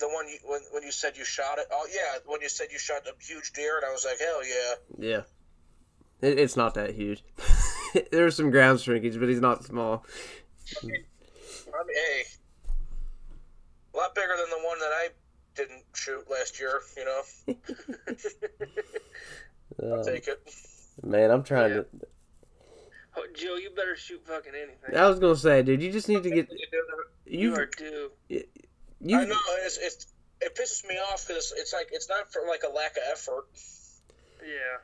the 0.00 0.08
one 0.08 0.26
you 0.28 0.38
when 0.44 0.60
when 0.72 0.82
you 0.82 0.90
said 0.90 1.16
you 1.16 1.24
shot 1.24 1.58
it. 1.58 1.66
Oh 1.70 1.86
yeah, 1.88 2.18
when 2.26 2.40
you 2.40 2.48
said 2.48 2.66
you 2.72 2.80
shot 2.80 3.02
a 3.06 3.12
huge 3.24 3.52
deer, 3.52 3.76
and 3.76 3.86
I 3.86 3.92
was 3.92 4.04
like, 4.04 4.18
hell 4.18 4.40
yeah. 4.44 4.74
Yeah, 5.08 5.20
it, 6.28 6.36
it's 6.40 6.56
not 6.56 6.74
that 6.74 6.94
huge. 6.96 7.22
There's 8.12 8.36
some 8.36 8.50
ground 8.50 8.80
shrinkage, 8.80 9.18
but 9.18 9.28
he's 9.28 9.40
not 9.40 9.64
small. 9.64 10.04
I 10.82 10.86
mean, 10.86 11.04
hey, 11.94 12.22
a 13.94 13.96
lot 13.96 14.14
bigger 14.14 14.34
than 14.38 14.50
the 14.50 14.66
one 14.66 14.78
that 14.78 14.92
I 14.92 15.08
didn't 15.54 15.82
shoot 15.94 16.30
last 16.30 16.58
year. 16.60 16.80
You 16.96 17.04
know, 17.04 17.22
I'll 19.94 20.00
Uh, 20.00 20.04
take 20.04 20.26
it. 20.28 20.40
man, 21.02 21.30
I'm 21.30 21.42
trying 21.42 21.74
Yeah. 21.74 21.82
Oh, 23.16 23.26
Joe, 23.34 23.56
you 23.56 23.70
better 23.70 23.96
shoot 23.96 24.24
fucking 24.26 24.52
anything. 24.54 24.96
I 24.96 25.08
was 25.08 25.18
gonna 25.18 25.34
say, 25.36 25.62
dude, 25.62 25.82
you 25.82 25.90
just 25.90 26.08
need 26.08 26.22
to 26.22 26.30
get 26.30 26.48
you 27.26 27.50
you. 27.50 27.54
are 27.54 27.66
due. 27.66 28.10
I 28.30 28.44
You 29.00 29.26
know 29.26 29.36
it's, 29.64 29.78
it's 29.78 30.06
it 30.40 30.54
pisses 30.54 30.86
me 30.88 30.94
off 30.96 31.26
because 31.26 31.52
it's 31.56 31.72
like 31.72 31.88
it's 31.92 32.08
not 32.08 32.32
for 32.32 32.42
like 32.46 32.62
a 32.68 32.72
lack 32.72 32.92
of 32.96 33.02
effort. 33.10 33.46
Yeah. 34.42 34.78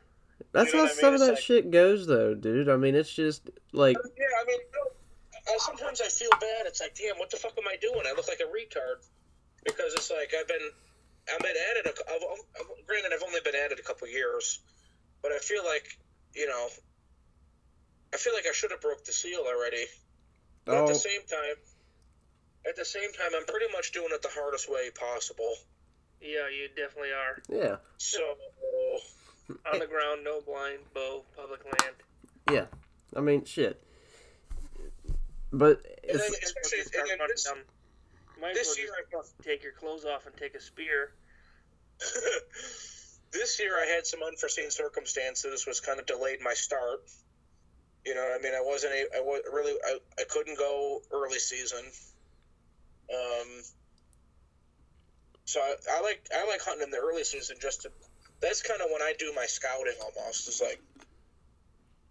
That's 0.53 0.73
you 0.73 0.79
know 0.79 0.79
how 0.81 0.85
what 0.85 0.91
I 0.91 0.95
mean? 0.95 1.01
some 1.01 1.15
of 1.15 1.21
that 1.21 1.35
like- 1.35 1.43
shit 1.43 1.71
goes, 1.71 2.07
though, 2.07 2.35
dude. 2.35 2.69
I 2.69 2.77
mean, 2.77 2.95
it's 2.95 3.12
just 3.12 3.51
like 3.73 3.97
oh, 3.99 4.09
Yeah, 4.16 4.25
I 4.41 4.45
mean, 4.47 4.59
you 4.61 4.79
know, 4.79 5.55
uh, 5.55 5.59
sometimes 5.59 6.01
I 6.01 6.09
feel 6.09 6.31
bad. 6.41 6.66
It's 6.66 6.81
like, 6.81 6.95
damn, 6.95 7.19
what 7.19 7.31
the 7.31 7.37
fuck 7.37 7.53
am 7.59 7.69
I 7.69 7.77
doing? 7.81 8.03
I 8.07 8.12
look 8.12 8.29
like 8.29 8.41
a 8.41 8.51
retard 8.51 9.05
because 9.65 9.95
it's 9.95 10.11
like 10.11 10.33
I've 10.39 10.49
been 10.49 10.71
I've 11.33 11.41
been 11.41 11.57
at 11.57 11.77
it. 11.79 11.87
A, 11.87 12.12
I've, 12.12 12.23
I've, 12.61 12.87
granted, 12.87 13.12
I've 13.15 13.23
only 13.27 13.41
been 13.45 13.55
at 13.55 13.73
it 13.73 13.81
a 13.81 13.83
couple 13.83 14.09
years, 14.09 14.61
but 15.23 15.33
I 15.33 15.39
feel 15.39 15.65
like 15.65 15.99
you 16.35 16.47
know, 16.47 16.69
I 18.12 18.16
feel 18.16 18.35
like 18.35 18.47
I 18.49 18.53
should 18.53 18.71
have 18.71 18.81
broke 18.81 19.05
the 19.05 19.12
seal 19.12 19.45
already. 19.47 19.87
But 20.65 20.77
at 20.77 20.83
oh, 20.85 20.89
the 20.89 20.95
same 20.95 21.21
time, 21.29 21.57
at 22.66 22.77
the 22.77 22.85
same 22.85 23.12
time, 23.12 23.31
I'm 23.37 23.45
pretty 23.45 23.66
much 23.73 23.93
doing 23.93 24.09
it 24.11 24.23
the 24.23 24.31
hardest 24.33 24.71
way 24.71 24.91
possible. 24.91 25.55
Yeah, 26.21 26.49
you 26.49 26.69
definitely 26.75 27.12
are. 27.12 27.43
yeah, 27.51 27.77
So 27.99 28.21
On 29.51 29.79
the 29.79 29.87
ground, 29.87 30.25
no 30.25 30.41
blind, 30.41 30.79
bow, 30.95 31.23
public 31.37 31.65
land. 31.65 31.95
Yeah, 32.51 32.66
I 33.15 33.21
mean, 33.21 33.45
shit. 33.45 33.83
But 35.53 35.85
and 36.09 36.19
then, 36.19 36.27
it's, 36.29 36.51
especially 36.51 36.79
Just 36.79 36.93
start 36.93 37.03
and 37.03 37.11
then 37.11 37.19
running 37.19 37.35
this, 37.35 37.45
down. 37.45 37.59
Might 38.41 38.51
as 38.51 38.57
this 38.57 38.69
well 38.69 38.87
year 38.87 38.95
just 39.12 39.35
take 39.43 39.62
your 39.62 39.73
clothes 39.73 40.05
off 40.05 40.27
and 40.27 40.37
take 40.37 40.55
a 40.55 40.61
spear. 40.61 41.12
this 43.33 43.61
year 43.61 43.75
I 43.81 43.87
had 43.87 44.07
some 44.07 44.21
unforeseen 44.23 44.71
circumstances 44.71 45.66
was 45.66 45.81
kind 45.81 46.01
of 46.01 46.07
delayed 46.07 46.41
my 46.43 46.55
start. 46.55 47.03
You 48.05 48.15
know, 48.15 48.23
what 48.23 48.41
I 48.41 48.43
mean, 48.43 48.55
I 48.55 48.62
wasn't 48.62 48.95
a, 48.95 49.16
I 49.16 49.21
was 49.21 49.43
really 49.53 49.75
I, 49.87 49.99
I 50.19 50.25
couldn't 50.29 50.59
go 50.59 51.01
early 51.12 51.39
season. 51.39 51.85
Um, 53.11 53.62
so 55.45 55.61
I, 55.61 55.75
I 55.93 56.03
like 56.03 56.27
I 56.35 56.49
like 56.49 56.62
hunting 56.62 56.85
in 56.85 56.91
the 56.91 56.99
early 56.99 57.25
season 57.25 57.57
just 57.61 57.83
to. 57.83 57.91
That's 58.45 58.61
kind 58.61 58.81
of 58.85 58.89
when 58.93 59.01
I 59.01 59.15
do 59.19 59.33
my 59.35 59.47
scouting 59.47 59.97
almost. 60.05 60.47
It's 60.49 60.61
like 60.61 60.81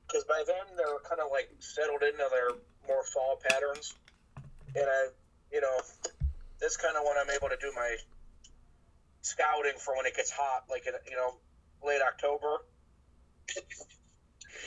because 0.07 0.23
by 0.25 0.41
then 0.47 0.75
they're 0.75 0.97
kind 1.07 1.21
of 1.21 1.29
like 1.31 1.49
settled 1.59 2.01
into 2.01 2.25
their 2.33 2.49
more 2.87 3.03
fall 3.13 3.39
patterns. 3.47 3.93
and 4.75 4.85
I, 4.89 5.07
you 5.51 5.61
know, 5.61 5.77
that's 6.59 6.75
kind 6.77 6.97
of 6.97 7.03
when 7.05 7.17
I'm 7.21 7.29
able 7.29 7.49
to 7.49 7.57
do 7.61 7.71
my 7.75 7.95
scouting 9.21 9.77
for 9.77 9.95
when 9.95 10.05
it 10.07 10.15
gets 10.15 10.31
hot, 10.31 10.63
like 10.69 10.87
in, 10.87 10.93
you 11.09 11.15
know, 11.15 11.35
late 11.85 12.01
October. 12.01 12.65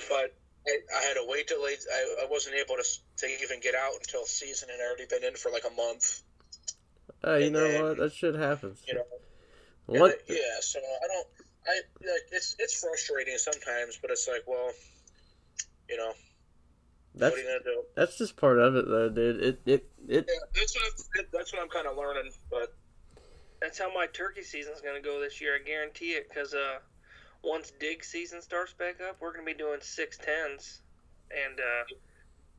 But 0.08 0.34
I, 0.66 0.78
I 0.96 1.02
had 1.02 1.14
to 1.14 1.26
wait 1.28 1.48
till 1.48 1.62
late. 1.62 1.78
I, 1.92 2.24
I 2.24 2.26
wasn't 2.30 2.54
able 2.56 2.76
to 2.76 2.84
to 3.18 3.26
even 3.42 3.60
get 3.60 3.74
out 3.74 3.92
until 3.98 4.24
season, 4.24 4.68
and 4.72 4.80
I 4.80 4.86
already 4.86 5.06
been 5.10 5.24
in 5.24 5.34
for 5.36 5.50
like 5.50 5.64
a 5.66 5.74
month. 5.74 6.22
Hey, 7.24 7.40
you 7.40 7.44
And 7.46 7.52
know 7.54 7.68
then- 7.68 7.82
what? 7.82 7.96
That 7.98 8.12
shit 8.12 8.34
happens. 8.36 8.82
You 8.86 8.94
know, 8.94 9.04
What? 9.86 10.10
it- 10.12 10.22
uh, 10.30 10.34
yeah, 10.34 10.60
so 10.60 10.78
I 10.78 11.06
don't. 11.08 11.26
I 11.68 11.80
like 12.00 12.22
it's 12.32 12.56
it's 12.58 12.80
frustrating 12.80 13.36
sometimes, 13.38 13.98
but 14.00 14.10
it's 14.10 14.28
like, 14.28 14.42
well, 14.46 14.70
you 15.88 15.96
know, 15.96 16.12
That's 17.14 17.32
what 17.32 17.40
are 17.40 17.42
you 17.42 17.48
gonna 17.48 17.64
do? 17.64 17.82
that's 17.96 18.18
just 18.18 18.36
part 18.36 18.58
of 18.58 18.76
it, 18.76 18.86
though, 18.88 19.08
dude. 19.08 19.42
It 19.42 19.60
it 19.66 19.88
it. 20.08 20.24
Yeah, 20.28 20.34
that's 20.54 20.74
what 20.76 20.84
I'm, 20.84 21.24
that's 21.32 21.52
what 21.52 21.62
I'm 21.62 21.68
kind 21.68 21.86
of 21.86 21.96
learning. 21.96 22.30
But 22.50 22.74
That's 23.60 23.78
how 23.78 23.92
my 23.92 24.06
turkey 24.06 24.42
season's 24.42 24.80
gonna 24.80 25.00
go 25.00 25.20
this 25.20 25.40
year. 25.40 25.56
I 25.60 25.66
guarantee 25.66 26.10
it. 26.12 26.32
Cause 26.32 26.54
uh, 26.54 26.78
once 27.42 27.72
dig 27.80 28.04
season 28.04 28.40
starts 28.42 28.72
back 28.74 29.00
up, 29.00 29.16
we're 29.20 29.32
gonna 29.32 29.44
be 29.46 29.54
doing 29.54 29.78
six 29.80 30.18
tens, 30.18 30.82
and 31.30 31.58
uh, 31.58 31.94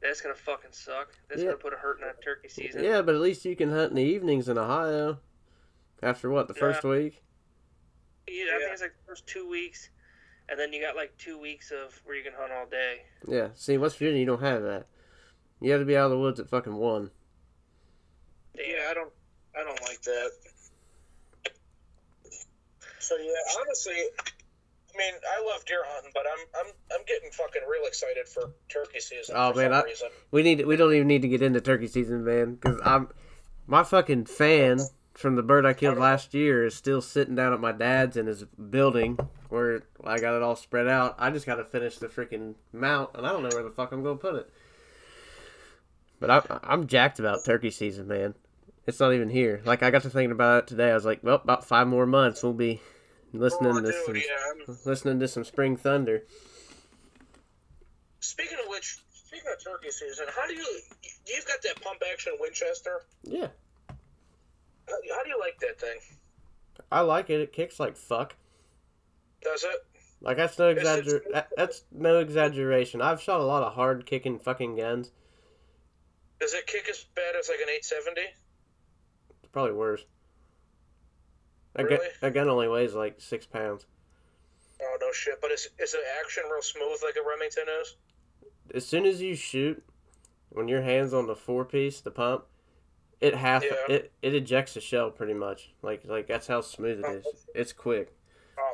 that's 0.02 0.20
gonna 0.22 0.36
fucking 0.36 0.72
suck. 0.74 1.10
That's 1.30 1.42
Yeah. 1.42 1.48
gonna 1.50 1.58
put 1.60 1.74
a 1.74 1.78
hurt 1.78 2.00
in 2.02 2.08
that 2.08 2.22
turkey 2.24 2.50
season. 2.50 2.84
Yeah, 2.84 3.02
but 3.02 3.16
at 3.16 3.22
least 3.22 3.46
you 3.46 3.56
can 3.56 3.70
hunt 3.70 3.92
in 3.92 3.96
the 3.96 4.04
evenings 4.04 4.50
in 4.50 4.58
Ohio. 4.58 5.20
After 6.04 6.30
what 6.30 6.48
the 6.48 6.54
first 6.54 6.84
week? 6.84 7.24
Yeah, 8.28 8.56
I 8.56 8.58
think 8.60 8.72
it's 8.74 8.82
like 8.82 8.94
the 8.98 9.06
first 9.12 9.26
two 9.28 9.48
weeks, 9.49 9.90
and 10.49 10.60
then 10.60 10.74
you 10.74 10.82
got 10.82 10.95
like 10.95 11.18
two 11.18 11.40
weeks 11.40 11.72
of 11.72 11.99
where 12.06 12.16
you 12.16 12.24
can 12.24 12.34
hunt 12.38 12.52
all 12.52 12.66
day. 12.66 13.02
Yeah. 13.28 13.49
See, 13.56 13.78
West 13.78 13.98
Virginia, 13.98 14.20
you 14.20 14.26
don't 14.26 14.41
have 14.41 14.64
that. 14.64 14.88
You 15.62 15.72
have 15.72 15.82
to 15.82 15.86
be 15.86 15.95
out 15.98 16.06
of 16.06 16.12
the 16.12 16.20
woods 16.20 16.40
at 16.40 16.49
fucking 16.49 16.76
one. 16.76 17.10
yeah, 18.56 18.88
I 18.90 18.94
don't 18.94 19.12
I 19.58 19.64
don't 19.64 19.82
like 19.82 20.02
that. 20.04 20.32
So 22.99 23.16
yeah, 23.16 23.32
honestly, 23.62 23.94
I 23.94 24.98
mean, 24.98 25.14
I 25.38 25.41
love 25.54 25.64
deer 25.66 25.82
hunting, 25.86 26.12
but 26.14 26.24
I'm 26.32 26.66
I'm 26.66 26.74
I'm 26.94 27.06
getting 27.06 27.32
fucking 27.32 27.62
real 27.70 27.86
excited 27.88 28.28
for 28.28 28.52
turkey 28.70 28.99
season 28.99 29.36
Oh, 29.38 29.54
for 29.54 29.60
man, 29.60 29.72
some 29.72 29.82
I- 29.82 29.84
reason. 29.84 30.08
We 30.32 30.44
need. 30.44 30.66
We 30.66 30.76
don't 30.76 30.94
even 30.94 31.08
need 31.08 31.22
to 31.22 31.28
get 31.30 31.41
into 31.41 31.62
turkey 31.62 31.88
season, 31.88 32.24
man. 32.26 32.56
Because 32.56 32.80
I'm 32.84 33.10
my 33.66 33.84
fucking 33.84 34.26
fan 34.26 34.80
from 35.18 35.35
the 35.35 35.44
bird 35.44 35.65
I 35.65 35.73
killed 35.73 35.98
last 35.98 36.34
year 36.34 36.65
is 36.65 36.76
still 36.76 37.02
sitting 37.02 37.35
down 37.35 37.52
at 37.53 37.60
my 37.60 37.72
dad's 37.72 38.15
in 38.18 38.27
his 38.27 38.44
building 38.45 39.18
where 39.49 39.81
I 40.03 40.19
got 40.19 40.35
it 40.35 40.44
all 40.44 40.56
spread 40.56 40.88
out. 40.88 41.15
I 41.18 41.31
just 41.31 41.45
got 41.45 41.56
to 41.56 41.65
finish 41.65 41.98
the 41.98 42.07
freaking 42.07 42.53
mount, 42.72 43.10
and 43.15 43.26
I 43.26 43.31
don't 43.31 43.41
know 43.44 43.49
where 43.53 43.64
the 43.64 43.72
fuck 43.72 43.91
I'm 43.91 44.03
gonna 44.03 44.18
put 44.18 44.35
it. 44.35 44.49
But 46.19 46.30
I, 46.31 46.60
I'm 46.64 46.88
jacked 46.88 47.19
about 47.19 47.44
turkey 47.45 47.72
season, 47.72 48.07
man. 48.07 48.35
It's 48.85 48.99
not 48.99 49.14
even 49.14 49.30
here. 49.30 49.61
Like 49.65 49.84
I 49.84 49.91
got 49.91 50.03
to 50.03 50.10
thinking 50.10 50.31
about 50.31 50.64
it 50.64 50.68
today. 50.68 50.91
I 50.91 50.95
was 50.95 51.06
like, 51.06 51.23
well, 51.23 51.35
about 51.35 51.65
five 51.65 51.88
more 51.88 52.06
months, 52.06 52.41
we'll 52.44 52.53
be 52.53 52.81
listening 53.34 53.72
Oh, 53.72 53.81
to 53.81 53.91
dude, 53.91 54.06
some 54.06 54.15
yeah. 54.15 54.76
Listening 54.85 55.19
to 55.19 55.27
some 55.27 55.44
spring 55.44 55.76
thunder. 55.77 56.23
speaking 58.19 58.57
of 58.64 58.69
which, 58.69 58.98
speaking 59.14 59.48
of 59.52 59.64
turkey 59.64 59.91
season, 59.91 60.26
how 60.35 60.48
do 60.48 60.53
you 60.53 60.65
you've 61.27 61.45
got 61.45 61.61
that 61.64 61.81
pump 61.81 62.02
action 62.11 62.34
Winchester? 62.39 63.02
Yeah, 63.23 63.48
How, 64.88 64.96
how 65.16 65.24
do 65.24 65.30
you 65.30 65.40
like 65.40 65.60
that 65.60 65.80
thing? 65.80 65.98
I 66.92 67.02
like 67.02 67.30
it. 67.30 67.42
It 67.42 67.54
kicks 67.54 67.80
like 67.80 67.98
fuck. 67.98 68.36
Does 69.42 69.64
it? 69.64 69.76
Like 70.22 70.38
that's 70.38 70.58
no 70.58 70.74
exagger. 70.74 71.22
that- 71.32 71.50
That's 71.56 71.84
no 71.92 72.20
exaggeration. 72.20 73.02
I've 73.02 73.22
shot 73.22 73.40
a 73.40 73.44
lot 73.44 73.64
of 73.64 73.74
hard 73.74 74.06
kicking 74.06 74.40
fucking 74.40 74.76
guns. 74.76 75.12
Does 76.40 76.54
it 76.54 76.66
kick 76.68 76.88
as 76.90 77.04
bad 77.16 77.36
as 77.38 77.50
like 77.50 77.60
an 77.60 77.70
870? 77.70 78.22
It's 79.42 79.52
probably 79.52 79.74
worse. 79.74 80.04
A, 81.76 81.84
Really? 81.84 82.08
a 82.22 82.32
gun 82.32 82.48
only 82.50 82.68
weighs 82.68 82.94
like 82.96 83.20
six 83.22 83.46
pounds. 83.46 83.86
Oh 84.82 84.98
no 85.02 85.12
shit! 85.12 85.40
But 85.42 85.52
is 85.52 85.68
is 85.80 85.92
the 85.92 86.00
action 86.24 86.44
real 86.52 86.62
smooth 86.62 87.00
like 87.04 87.16
a 87.16 87.28
Remington 87.28 87.66
is? 87.82 87.96
As 88.74 88.86
soon 88.86 89.06
as 89.06 89.22
you 89.22 89.36
shoot, 89.36 89.84
when 90.50 90.68
your 90.68 90.82
hands 90.82 91.14
on 91.14 91.26
the 91.28 91.36
four 91.36 91.66
piece, 91.66 92.00
the 92.00 92.12
pump, 92.12 92.46
it 93.22 93.35
half 93.35 93.64
Yeah. 93.64 93.72
it 93.89 94.11
it 94.22 94.34
ejects 94.35 94.73
the 94.73 94.81
shell 94.81 95.10
pretty 95.11 95.34
much. 95.34 95.72
Like 95.81 96.03
like 96.06 96.27
that's 96.27 96.48
how 96.48 96.61
smooth 96.61 96.99
it 97.03 97.06
is. 97.26 97.26
It's 97.56 97.73
quick. 97.73 98.14
Oh, 98.60 98.73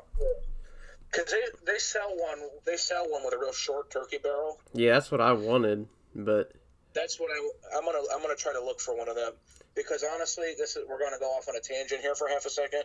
Cause 1.11 1.25
they 1.31 1.73
they 1.73 1.77
sell 1.79 2.09
one 2.15 2.39
they 2.65 2.75
sell 2.77 3.05
one 3.09 3.23
with 3.23 3.33
a 3.33 3.37
real 3.37 3.53
short 3.53 3.89
turkey 3.91 4.17
barrel. 4.17 4.59
Yeah, 4.73 4.93
that's 4.93 5.11
what 5.11 5.21
I 5.21 5.31
wanted, 5.33 5.87
but 6.15 6.51
That's 6.93 7.19
what 7.19 7.29
I 7.31 7.77
I'm 7.77 7.85
gonna 7.85 7.99
I'm 8.13 8.21
gonna 8.21 8.35
try 8.35 8.53
to 8.53 8.63
look 8.63 8.79
for 8.79 8.97
one 8.97 9.07
of 9.09 9.15
them 9.15 9.33
because 9.75 10.03
honestly 10.15 10.53
this 10.57 10.75
is 10.75 10.83
we're 10.89 10.99
gonna 10.99 11.19
go 11.19 11.27
off 11.27 11.47
on 11.47 11.55
a 11.55 11.59
tangent 11.59 12.01
here 12.01 12.15
for 12.15 12.27
half 12.27 12.45
a 12.45 12.49
second. 12.49 12.83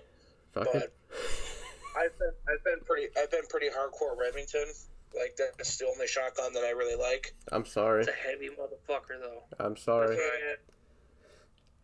fuck 0.52 0.64
But 0.72 0.76
it. 0.76 0.94
I've 1.96 2.18
been 2.18 2.32
I've 2.48 2.62
been 2.64 2.80
pretty 2.84 3.08
I've 3.18 3.30
been 3.30 3.46
pretty 3.48 3.68
hardcore 3.68 4.16
Remington. 4.18 4.66
Like 5.18 5.38
that's 5.56 5.78
the 5.78 5.86
only 5.86 6.06
shotgun 6.06 6.52
that 6.52 6.64
I 6.64 6.70
really 6.70 6.96
like. 6.96 7.34
I'm 7.50 7.64
sorry. 7.64 8.00
It's 8.02 8.10
a 8.10 8.12
heavy 8.12 8.50
motherfucker 8.50 9.18
though. 9.20 9.42
I'm 9.58 9.76
sorry. 9.78 10.18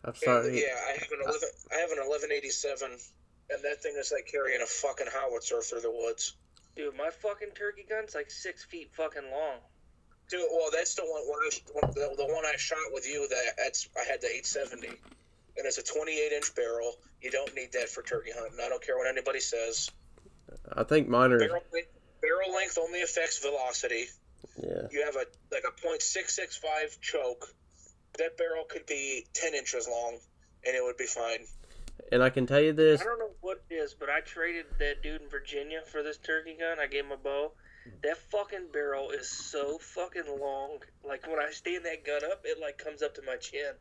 And, 0.05 0.15
I'm 0.15 0.35
and, 0.35 0.45
sorry. 0.45 0.61
yeah, 0.61 0.77
I 0.89 0.93
have 0.93 1.13
an 1.13 1.21
uh, 1.25 1.29
eleven 1.31 1.49
I 1.73 1.77
have 1.81 1.91
an 1.91 1.99
eleven 2.05 2.31
eighty 2.33 2.51
seven, 2.51 2.91
and 2.93 3.65
that 3.65 3.83
thing 3.83 3.95
is 3.99 4.13
like 4.13 4.29
carrying 4.31 4.61
a 4.63 4.67
fucking 4.67 5.09
howitzer 5.13 5.61
through 5.63 5.81
the 5.81 5.91
woods. 5.91 6.37
Dude, 6.77 6.97
my 6.97 7.11
fucking 7.11 7.51
turkey 7.57 7.87
gun's 7.89 8.15
like 8.15 8.31
six 8.31 8.65
feet 8.65 8.91
fucking 8.93 9.31
long. 9.31 9.59
Dude, 10.29 10.41
well, 10.53 10.71
that's 10.73 10.95
the 10.95 11.03
one. 11.03 11.23
When 11.25 11.39
I, 11.39 11.51
when, 11.73 11.95
the, 11.95 12.17
the 12.17 12.35
one 12.35 12.45
I 12.45 12.57
shot 12.57 12.93
with 12.93 13.07
you, 13.07 13.29
that 13.29 13.55
that's 13.57 13.89
I 13.97 14.05
had 14.11 14.21
the 14.21 14.29
870, 14.29 14.89
and 14.89 15.67
it's 15.67 15.79
a 15.79 15.83
28 15.83 16.33
inch 16.33 16.55
barrel. 16.55 16.97
You 17.21 17.31
don't 17.31 17.55
need 17.55 17.73
that 17.73 17.89
for 17.89 18.03
turkey 18.03 18.33
hunting. 18.35 18.59
I 18.63 18.69
don't 18.69 18.85
care 18.85 18.97
what 18.97 19.07
anybody 19.07 19.41
says. 19.41 19.91
I 20.73 20.85
think 20.85 21.09
mine 21.09 21.33
are. 21.33 21.39
Barrel 21.39 21.63
length, 21.73 21.89
barrel 22.21 22.55
length 22.55 22.79
only 22.79 23.03
affects 23.03 23.39
velocity. 23.39 24.07
Yeah. 24.63 24.89
You 24.91 25.05
have 25.05 25.17
a 25.17 25.27
like 25.53 25.65
a 25.65 25.73
.665 25.73 27.01
choke. 27.01 27.49
That 28.19 28.37
barrel 28.37 28.65
could 28.69 28.87
be 28.87 29.27
10 29.35 29.55
inches 29.55 29.89
long, 29.89 30.19
and 30.67 30.77
it 30.77 30.83
would 30.83 30.97
be 30.97 31.07
fine. 31.07 31.47
And 32.13 32.23
I 32.23 32.31
can 32.31 32.47
tell 32.47 32.61
you 32.61 32.73
this. 32.73 33.01
I 33.01 33.05
don't 33.05 33.19
know 33.19 33.31
what 33.41 33.63
it 33.71 33.75
is, 33.75 33.95
but 33.95 34.09
I 34.11 34.21
traded 34.21 34.67
that 34.79 35.03
dude 35.03 35.23
in 35.23 35.29
Virginia 35.29 35.81
for 35.91 36.03
this 36.03 36.19
turkey 36.19 36.57
gun. 36.59 36.79
I 36.79 36.87
gave 36.87 37.05
him 37.07 37.13
a 37.13 37.17
bow. 37.17 37.53
That 38.03 38.17
fucking 38.31 38.69
barrel 38.73 39.11
is 39.11 39.29
so 39.29 39.79
fucking 39.79 40.25
long. 40.41 40.79
Like 41.07 41.27
when 41.27 41.39
I 41.39 41.51
stand 41.51 41.85
that 41.85 42.05
gun 42.05 42.23
up, 42.31 42.43
it 42.45 42.59
like 42.61 42.79
comes 42.79 43.03
up 43.03 43.15
to 43.17 43.23
my 43.23 43.37
chin. 43.37 43.73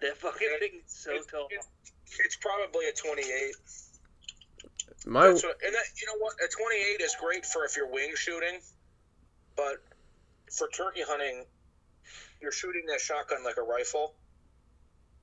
That 0.00 0.16
fucking 0.16 0.48
thing 0.60 0.82
is 0.86 0.92
so 0.92 1.10
It's- 1.10 1.26
tall. 1.26 1.48
it's- 1.50 1.68
It's 2.24 2.36
probably 2.36 2.88
a 2.88 2.92
28. 2.92 3.54
My 5.06 5.28
That's 5.28 5.42
what, 5.44 5.56
and 5.62 5.74
that, 5.74 5.84
you 6.00 6.06
know 6.06 6.18
what? 6.18 6.34
A 6.42 6.48
28 6.48 7.00
is 7.00 7.14
great 7.16 7.44
for 7.44 7.64
if 7.64 7.76
you're 7.76 7.86
wing 7.90 8.12
shooting, 8.14 8.60
but 9.56 9.82
for 10.56 10.68
turkey 10.68 11.02
hunting, 11.02 11.44
you're 12.40 12.52
shooting 12.52 12.86
that 12.88 13.00
shotgun 13.00 13.44
like 13.44 13.56
a 13.56 13.62
rifle. 13.62 14.14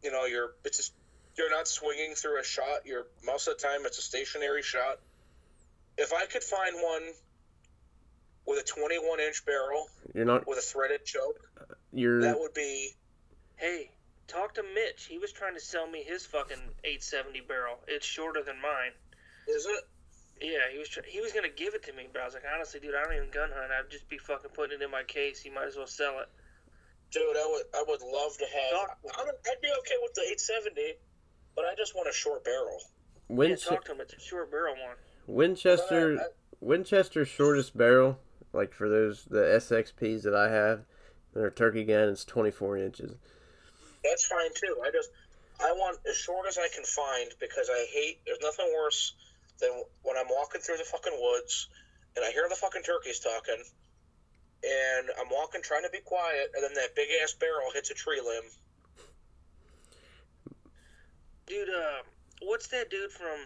You 0.04 0.12
know, 0.12 0.26
you're 0.26 0.52
it's 0.64 0.78
just, 0.78 0.94
you're 1.38 1.50
not 1.50 1.68
swinging 1.68 2.14
through 2.16 2.40
a 2.40 2.44
shot. 2.44 2.86
You're 2.86 3.08
most 3.24 3.48
of 3.48 3.58
the 3.58 3.64
time 3.64 3.82
it's 3.86 3.98
a 3.98 4.02
stationary 4.02 4.62
shot. 4.62 5.00
If 5.98 6.14
I 6.14 6.26
could 6.26 6.44
find 6.44 6.76
one 6.76 7.04
with 8.46 8.60
a 8.60 8.64
21 8.64 9.20
inch 9.22 9.46
barrel 9.46 9.88
you're 10.14 10.26
not. 10.26 10.48
with 10.48 10.60
a 10.60 10.62
threaded 10.62 11.04
choke, 11.06 11.40
uh, 11.60 11.74
You're. 11.92 12.22
that 12.22 12.40
would 12.40 12.54
be 12.54 12.92
Hey, 13.58 13.90
talk 14.28 14.56
to 14.56 14.64
Mitch. 14.64 15.06
He 15.06 15.18
was 15.18 15.32
trying 15.32 15.54
to 15.54 15.62
sell 15.62 15.88
me 15.88 16.04
his 16.04 16.26
fucking 16.26 16.60
870 16.84 17.42
barrel. 17.48 17.80
It's 17.88 18.06
shorter 18.06 18.44
than 18.44 18.62
mine. 18.62 18.92
is 19.48 19.66
it? 19.66 19.84
Yeah, 20.42 20.70
he 20.70 20.78
was 20.78 20.90
try- 20.90 21.06
he 21.08 21.22
was 21.22 21.32
gonna 21.32 21.48
give 21.48 21.74
it 21.74 21.84
to 21.84 21.94
me, 21.94 22.10
but 22.12 22.22
I 22.22 22.26
was 22.26 22.34
like, 22.34 22.44
honestly, 22.54 22.82
dude, 22.82 22.94
I 22.94 23.04
don't 23.04 23.16
even 23.16 23.30
gun 23.32 23.50
hunt. 23.56 23.72
I'd 23.72 23.90
just 23.90 24.10
be 24.10 24.18
fucking 24.18 24.52
putting 24.52 24.82
it 24.82 24.84
in 24.84 24.92
my 24.92 25.04
case. 25.04 25.46
You 25.46 25.54
might 25.54 25.68
as 25.68 25.78
well 25.78 25.88
sell 25.88 26.20
it. 26.20 26.28
Dude, 27.16 27.38
I 27.38 27.48
would 27.50 27.64
I 27.74 27.84
would 27.88 28.02
love 28.02 28.38
to 28.38 28.46
have. 28.46 28.72
Talk- 28.72 28.98
I'm, 29.18 29.28
I'd 29.28 29.62
be 29.62 29.70
okay 29.80 29.96
with 30.04 30.14
the 30.16 30.22
870, 30.22 30.96
but 31.56 31.64
I 31.64 31.74
just 31.76 31.96
want 31.96 32.10
a 32.10 32.14
short 32.14 32.44
barrel. 32.44 32.78
Yeah, 33.30 33.36
Winch- 33.38 33.66
talk 33.66 33.86
to 33.86 33.94
him. 33.94 34.02
It's 34.02 34.14
a 34.14 34.20
short 34.20 34.52
barrel 34.52 34.76
one. 34.76 34.98
Winchester. 35.26 36.18
I- 36.20 36.24
I- 36.24 36.28
Winchester's 36.60 37.28
shortest 37.30 37.78
barrel, 37.78 38.20
like 38.52 38.74
for 38.74 38.90
those 38.90 39.24
the 39.26 39.40
SXPs 39.40 40.24
that 40.24 40.36
I 40.36 40.50
have, 40.50 40.84
their 41.34 41.50
turkey 41.52 41.86
gun 41.86 42.10
is 42.10 42.26
24 42.26 42.78
inches. 42.78 43.16
That's 44.04 44.26
fine 44.26 44.50
too. 44.54 44.82
I 44.84 44.92
just 44.92 45.10
I 45.62 45.72
want 45.72 46.00
as 46.10 46.18
short 46.18 46.48
as 46.48 46.58
I 46.58 46.68
can 46.74 46.84
find 46.84 47.32
because 47.40 47.70
I 47.72 47.86
hate. 47.94 48.20
There's 48.26 48.42
nothing 48.42 48.68
worse 48.76 49.14
than 49.62 49.72
when 50.04 50.18
I'm 50.18 50.28
walking 50.30 50.60
through 50.60 50.78
the 50.78 50.84
fucking 50.84 51.16
woods 51.18 51.70
and 52.18 52.26
I 52.26 52.32
hear 52.32 52.48
the 52.50 52.56
fucking 52.56 52.84
turkeys 52.84 53.20
talking, 53.20 53.64
and 54.64 55.10
I'm 55.19 55.30
walking 55.32 55.61
trying 55.61 55.84
to 55.84 55.90
be 55.90 55.99
quiet, 55.99 56.52
and 56.56 56.64
then 56.64 56.73
that 56.76 56.95
big 56.95 57.10
ass 57.23 57.34
barrel 57.34 57.72
hits 57.73 57.91
a 57.91 57.94
tree 57.94 58.22
limb. 58.22 58.44
Dude, 61.45 61.69
uh, 61.69 62.02
what's 62.41 62.68
that 62.68 62.90
dude 62.90 63.11
from? 63.11 63.40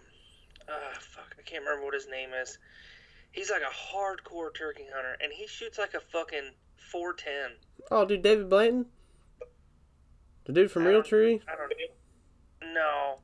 Uh, 0.68 0.98
fuck, 1.00 1.36
I 1.38 1.42
can't 1.42 1.64
remember 1.64 1.86
what 1.86 1.94
his 1.94 2.08
name 2.08 2.30
is. 2.42 2.58
He's 3.32 3.52
like 3.52 3.62
a 3.62 3.96
hardcore 3.96 4.54
turkey 4.56 4.86
hunter, 4.94 5.18
and 5.22 5.32
he 5.32 5.48
shoots 5.48 5.78
like 5.78 5.94
a 5.94 6.00
fucking 6.00 6.52
410. 6.92 7.58
Oh, 7.92 8.06
dude, 8.06 8.22
David 8.24 8.50
Blanton. 8.50 8.86
The 10.46 10.54
dude 10.54 10.72
from 10.72 10.84
I 10.88 10.92
don't- 10.92 11.06
I 11.48 11.56
don't 11.56 11.70
know. 11.70 12.74
No, 12.74 13.20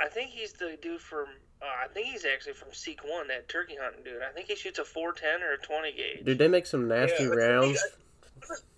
I 0.00 0.08
think 0.08 0.30
he's 0.30 0.52
the 0.52 0.76
dude 0.80 1.00
from. 1.00 1.26
Uh, 1.66 1.84
I 1.84 1.88
think 1.88 2.06
he's 2.08 2.24
actually 2.24 2.52
from 2.52 2.68
Seek 2.72 3.00
One, 3.02 3.26
that 3.28 3.48
turkey 3.48 3.76
hunting 3.80 4.04
dude. 4.04 4.22
I 4.22 4.30
think 4.32 4.46
he 4.46 4.54
shoots 4.54 4.78
a 4.78 4.84
410 4.84 5.42
or 5.42 5.54
a 5.54 5.58
20 5.58 5.92
gauge. 5.92 6.24
Dude, 6.24 6.38
they 6.38 6.46
make 6.48 6.66
some 6.66 6.86
nasty 6.86 7.24
Yeah, 7.24 7.28
but- 7.30 7.38
rounds. 7.38 7.82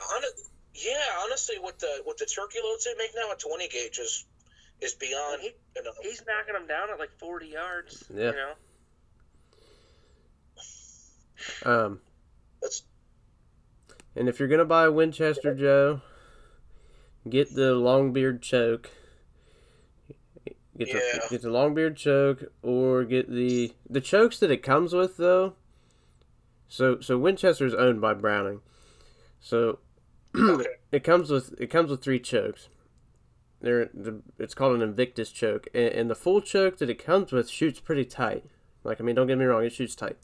Hon- 0.01 0.23
yeah, 0.75 1.05
honestly, 1.25 1.57
with 1.59 1.79
the 1.79 2.03
with 2.07 2.17
the 2.19 2.25
turkey 2.27 2.59
loads 2.65 2.85
they 2.85 2.95
make 2.97 3.11
now 3.15 3.31
at 3.33 3.41
20 3.41 3.69
gauge 3.69 3.99
is, 3.99 4.25
is 4.81 4.95
beyond. 4.95 5.43
He- 5.43 5.55
You 5.77 5.83
know, 5.83 5.91
He's 6.03 6.23
knocking 6.27 6.55
them 6.55 6.67
down 6.67 6.89
at 6.91 6.99
like 6.99 7.11
40 7.19 7.49
yards. 7.49 8.05
Yeah. 8.15 8.31
You 8.31 8.37
know. 8.37 8.53
Um, 11.65 12.01
That's- 12.63 12.83
and 14.17 14.29
if 14.29 14.39
you're 14.39 14.49
gonna 14.49 14.65
buy 14.65 14.85
a 14.87 14.93
Winchester, 14.93 15.55
Joe, 15.55 16.01
get 17.29 17.55
the 17.55 17.75
Longbeard 17.75 18.41
choke. 18.43 18.91
Get 20.79 20.93
the 20.93 20.99
Yeah. 21.15 21.21
get 21.29 21.43
the 21.43 21.49
Longbeard 21.49 21.97
choke, 21.97 22.45
or 22.63 23.05
get 23.05 23.29
the 23.31 23.73
the 23.91 24.01
chokes 24.01 24.39
that 24.39 24.51
it 24.51 24.63
comes 24.63 24.95
with 24.95 25.17
though. 25.17 25.55
So 26.69 27.01
so 27.01 27.19
Winchester 27.19 27.67
is 27.67 27.75
owned 27.75 28.01
by 28.01 28.15
Browning, 28.15 28.61
so 29.41 29.81
Okay. 30.37 30.67
it 30.93 31.03
comes 31.05 31.31
with 31.31 31.55
it 31.61 31.69
comes 31.69 31.91
with 31.91 32.03
three 32.03 32.21
chokes. 32.21 32.69
They're 33.61 33.91
the 33.93 34.23
it's 34.39 34.55
called 34.55 34.77
an 34.77 34.83
Invictus 34.83 35.31
choke, 35.33 35.67
and, 35.75 35.89
and 35.89 36.11
the 36.11 36.15
full 36.15 36.41
choke 36.41 36.79
that 36.79 36.89
it 36.91 37.03
comes 37.03 37.33
with 37.33 37.51
shoots 37.51 37.81
pretty 37.81 38.05
tight. 38.05 38.45
Like 38.85 39.01
I 39.01 39.05
mean, 39.05 39.17
don't 39.17 39.27
get 39.27 39.39
me 39.39 39.47
wrong, 39.47 39.65
it 39.65 39.73
shoots 39.73 39.97
tight. 39.97 40.17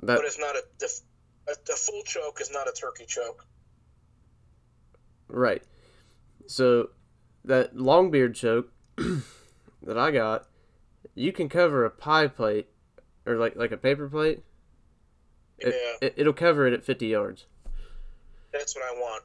That 0.00 0.16
but 0.18 0.24
it's 0.26 0.38
not 0.38 0.54
a 0.54 0.62
the, 0.78 1.00
a 1.48 1.54
the 1.66 1.76
full 1.76 2.02
choke 2.02 2.40
is 2.42 2.50
not 2.52 2.68
a 2.68 2.72
turkey 2.72 3.06
choke. 3.06 3.46
Right. 5.28 5.62
So 6.46 6.90
that 7.44 7.76
long 7.76 8.10
beard 8.10 8.34
choke 8.34 8.70
that 9.82 9.98
I 9.98 10.10
got, 10.10 10.46
you 11.14 11.32
can 11.32 11.48
cover 11.48 11.84
a 11.84 11.90
pie 11.90 12.26
plate 12.28 12.68
or 13.26 13.36
like 13.36 13.56
like 13.56 13.72
a 13.72 13.76
paper 13.76 14.08
plate. 14.08 14.42
Yeah, 15.60 15.68
It, 15.68 15.74
it, 16.00 16.14
it'll 16.18 16.32
cover 16.32 16.66
it 16.66 16.72
at 16.72 16.84
50 16.84 17.06
yards. 17.06 17.46
that's 18.52 18.74
what 18.76 18.84
I 18.84 18.92
want. 18.92 19.24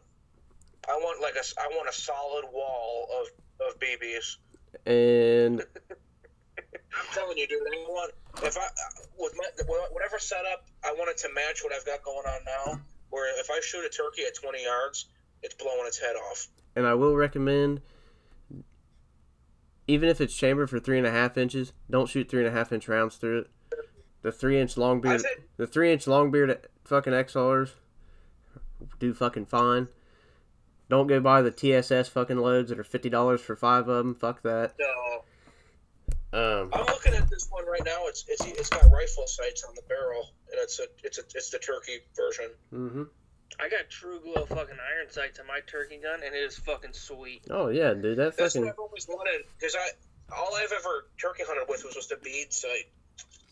I 0.87 0.93
want 0.93 1.21
like 1.21 1.35
a 1.35 1.43
I 1.61 1.67
want 1.75 1.89
a 1.89 1.93
solid 1.93 2.45
wall 2.51 3.07
of 3.21 3.67
of 3.67 3.79
BBs. 3.79 4.37
And 4.85 5.61
I'm 6.57 7.07
telling 7.13 7.37
you, 7.37 7.47
dude. 7.47 7.61
I 7.61 7.85
want 7.87 8.13
if 8.43 8.57
I 8.57 8.67
with 9.17 9.33
my 9.37 9.45
whatever 9.91 10.19
setup 10.19 10.65
I 10.83 10.93
want 10.93 11.09
it 11.09 11.17
to 11.19 11.29
match 11.33 11.63
what 11.63 11.73
I've 11.73 11.85
got 11.85 12.03
going 12.03 12.25
on 12.27 12.41
now. 12.45 12.79
Where 13.09 13.39
if 13.39 13.49
I 13.51 13.59
shoot 13.61 13.85
a 13.85 13.89
turkey 13.89 14.23
at 14.27 14.33
20 14.35 14.63
yards, 14.63 15.05
it's 15.43 15.53
blowing 15.55 15.85
its 15.85 15.99
head 15.99 16.15
off. 16.15 16.47
and 16.75 16.87
I 16.87 16.95
will 16.95 17.15
recommend 17.15 17.81
even 19.87 20.09
if 20.09 20.21
it's 20.21 20.35
chambered 20.35 20.69
for 20.69 20.79
three 20.79 20.97
and 20.97 21.07
a 21.07 21.11
half 21.11 21.37
inches, 21.37 21.73
don't 21.89 22.09
shoot 22.09 22.29
three 22.29 22.45
and 22.45 22.47
a 22.47 22.57
half 22.57 22.71
inch 22.71 22.87
rounds 22.87 23.15
through 23.15 23.39
it. 23.39 23.49
The 24.21 24.31
three 24.31 24.59
inch 24.59 24.77
long 24.77 25.01
beard 25.01 25.21
said 25.21 25.43
the 25.57 25.67
three 25.67 25.91
inch 25.91 26.07
long 26.07 26.31
beard 26.31 26.67
fucking 26.85 27.11
XRs 27.13 27.71
do 28.99 29.13
fucking 29.13 29.45
fine. 29.47 29.89
Don't 30.89 31.07
go 31.07 31.19
buy 31.19 31.41
the 31.41 31.51
TSS 31.51 32.07
fucking 32.09 32.37
loads 32.37 32.69
that 32.69 32.79
are 32.79 32.83
fifty 32.83 33.09
dollars 33.09 33.41
for 33.41 33.55
five 33.55 33.87
of 33.87 33.97
them. 33.97 34.15
Fuck 34.15 34.41
that. 34.43 34.73
no. 34.79 35.23
Um, 36.33 36.69
I'm 36.73 36.85
looking 36.85 37.13
at 37.13 37.29
this 37.29 37.47
one 37.51 37.65
right 37.67 37.83
now. 37.85 38.07
It's 38.07 38.25
it's 38.27 38.43
it's 38.45 38.69
got 38.69 38.83
rifle 38.91 39.27
sights 39.27 39.63
on 39.65 39.75
the 39.75 39.83
barrel, 39.87 40.31
and 40.51 40.59
it's 40.61 40.79
a 40.79 40.85
it's 41.03 41.19
a 41.19 41.21
it's 41.35 41.49
the 41.51 41.59
turkey 41.59 41.99
version. 42.15 42.49
hmm 42.71 43.03
I 43.59 43.69
got 43.69 43.89
TruGlo 43.89 44.47
fucking 44.47 44.77
iron 44.79 45.09
sights 45.09 45.39
on 45.39 45.47
my 45.47 45.59
turkey 45.67 45.99
gun, 46.01 46.21
and 46.25 46.35
it 46.35 46.39
is 46.43 46.57
fucking 46.57 46.93
sweet. 46.93 47.43
Oh 47.49 47.67
yeah, 47.69 47.93
dude, 47.93 48.17
that 48.17 48.35
That's 48.37 48.53
fucking 48.53 48.61
what 48.65 48.71
I've 48.73 48.79
always 48.79 49.07
wanted 49.07 49.43
because 49.59 49.75
I 49.75 49.89
all 50.35 50.55
I've 50.55 50.71
ever 50.71 51.07
turkey 51.21 51.43
hunted 51.45 51.65
with 51.69 51.83
was 51.85 51.93
just 51.93 52.11
a 52.11 52.17
bead 52.17 52.51
sight. 52.51 52.89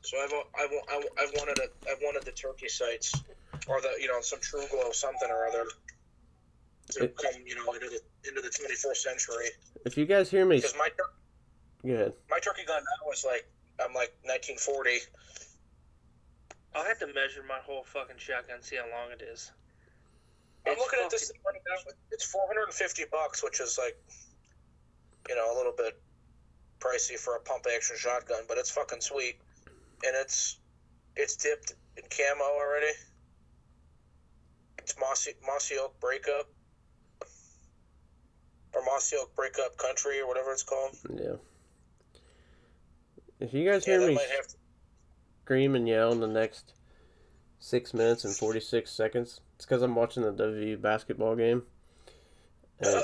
So 0.01 0.17
I've 0.17 0.33
I've, 0.59 0.69
I've, 0.91 1.05
I've 1.19 1.31
wanted 1.35 1.59
a 1.59 1.89
I've 1.91 1.99
wanted 2.01 2.23
the 2.23 2.31
turkey 2.31 2.67
sights 2.67 3.13
or 3.67 3.79
the 3.81 3.89
you 3.99 4.07
know 4.07 4.21
some 4.21 4.39
TruGlo 4.39 4.93
something 4.93 5.29
or 5.29 5.47
other 5.47 5.65
to 6.91 7.03
It- 7.03 7.15
come 7.17 7.33
you 7.45 7.55
know 7.55 7.71
into 7.73 7.87
the 7.89 7.99
into 8.27 8.41
the 8.41 8.49
21st 8.49 8.97
century 8.97 9.45
if 9.85 9.97
you 9.97 10.05
guys 10.05 10.29
hear 10.29 10.45
me, 10.45 10.57
because 10.57 10.75
my 10.77 10.89
tur- 10.89 11.13
go 11.87 11.93
ahead. 11.93 12.13
my 12.29 12.39
turkey 12.39 12.63
gun 12.67 12.81
now 12.83 13.11
is 13.11 13.23
like 13.25 13.47
I'm 13.79 13.93
like 13.93 14.13
1940. 14.23 14.99
I'll 16.73 16.85
have 16.85 16.99
to 16.99 17.07
measure 17.07 17.43
my 17.47 17.59
whole 17.65 17.83
fucking 17.83 18.17
shotgun, 18.17 18.61
see 18.61 18.77
how 18.77 18.83
long 18.83 19.11
it 19.11 19.21
is. 19.21 19.51
I'm 20.67 20.77
looking 20.77 20.99
at 21.03 21.09
this 21.09 21.31
right 21.45 21.61
now. 21.67 21.91
It's 22.11 22.25
450 22.25 23.05
bucks, 23.11 23.43
which 23.43 23.59
is 23.59 23.79
like, 23.81 23.97
you 25.27 25.35
know, 25.35 25.53
a 25.53 25.55
little 25.55 25.73
bit 25.75 25.99
pricey 26.79 27.17
for 27.17 27.35
a 27.35 27.39
pump 27.39 27.65
action 27.73 27.95
shotgun, 27.97 28.43
but 28.47 28.57
it's 28.57 28.69
fucking 28.69 29.01
sweet, 29.01 29.39
and 30.03 30.15
it's 30.15 30.59
it's 31.15 31.35
dipped 31.35 31.73
in 31.97 32.03
camo 32.09 32.43
already. 32.43 32.93
It's 34.77 34.95
mossy 34.99 35.33
mossy 35.45 35.75
oak 35.79 35.99
breakup, 35.99 36.47
or 38.73 38.83
mossy 38.85 39.15
oak 39.17 39.35
breakup 39.35 39.77
country, 39.77 40.19
or 40.19 40.27
whatever 40.27 40.51
it's 40.51 40.63
called. 40.63 40.95
Yeah. 41.13 41.35
If 43.39 43.53
you 43.53 43.69
guys 43.69 43.85
hear 43.85 43.99
that 43.99 44.07
me 44.07 44.15
might 44.15 44.29
have 44.35 44.47
to. 44.47 44.55
scream 45.43 45.75
and 45.75 45.87
yell 45.87 46.11
in 46.11 46.19
the 46.19 46.27
next 46.27 46.73
six 47.61 47.93
minutes 47.93 48.25
and 48.25 48.35
forty 48.35 48.59
six 48.59 48.91
seconds, 48.91 49.39
it's 49.55 49.65
because 49.65 49.81
I'm 49.81 49.95
watching 49.95 50.23
the 50.23 50.31
WU 50.33 50.75
basketball 50.77 51.37
game. 51.37 51.63
And, 52.81 53.03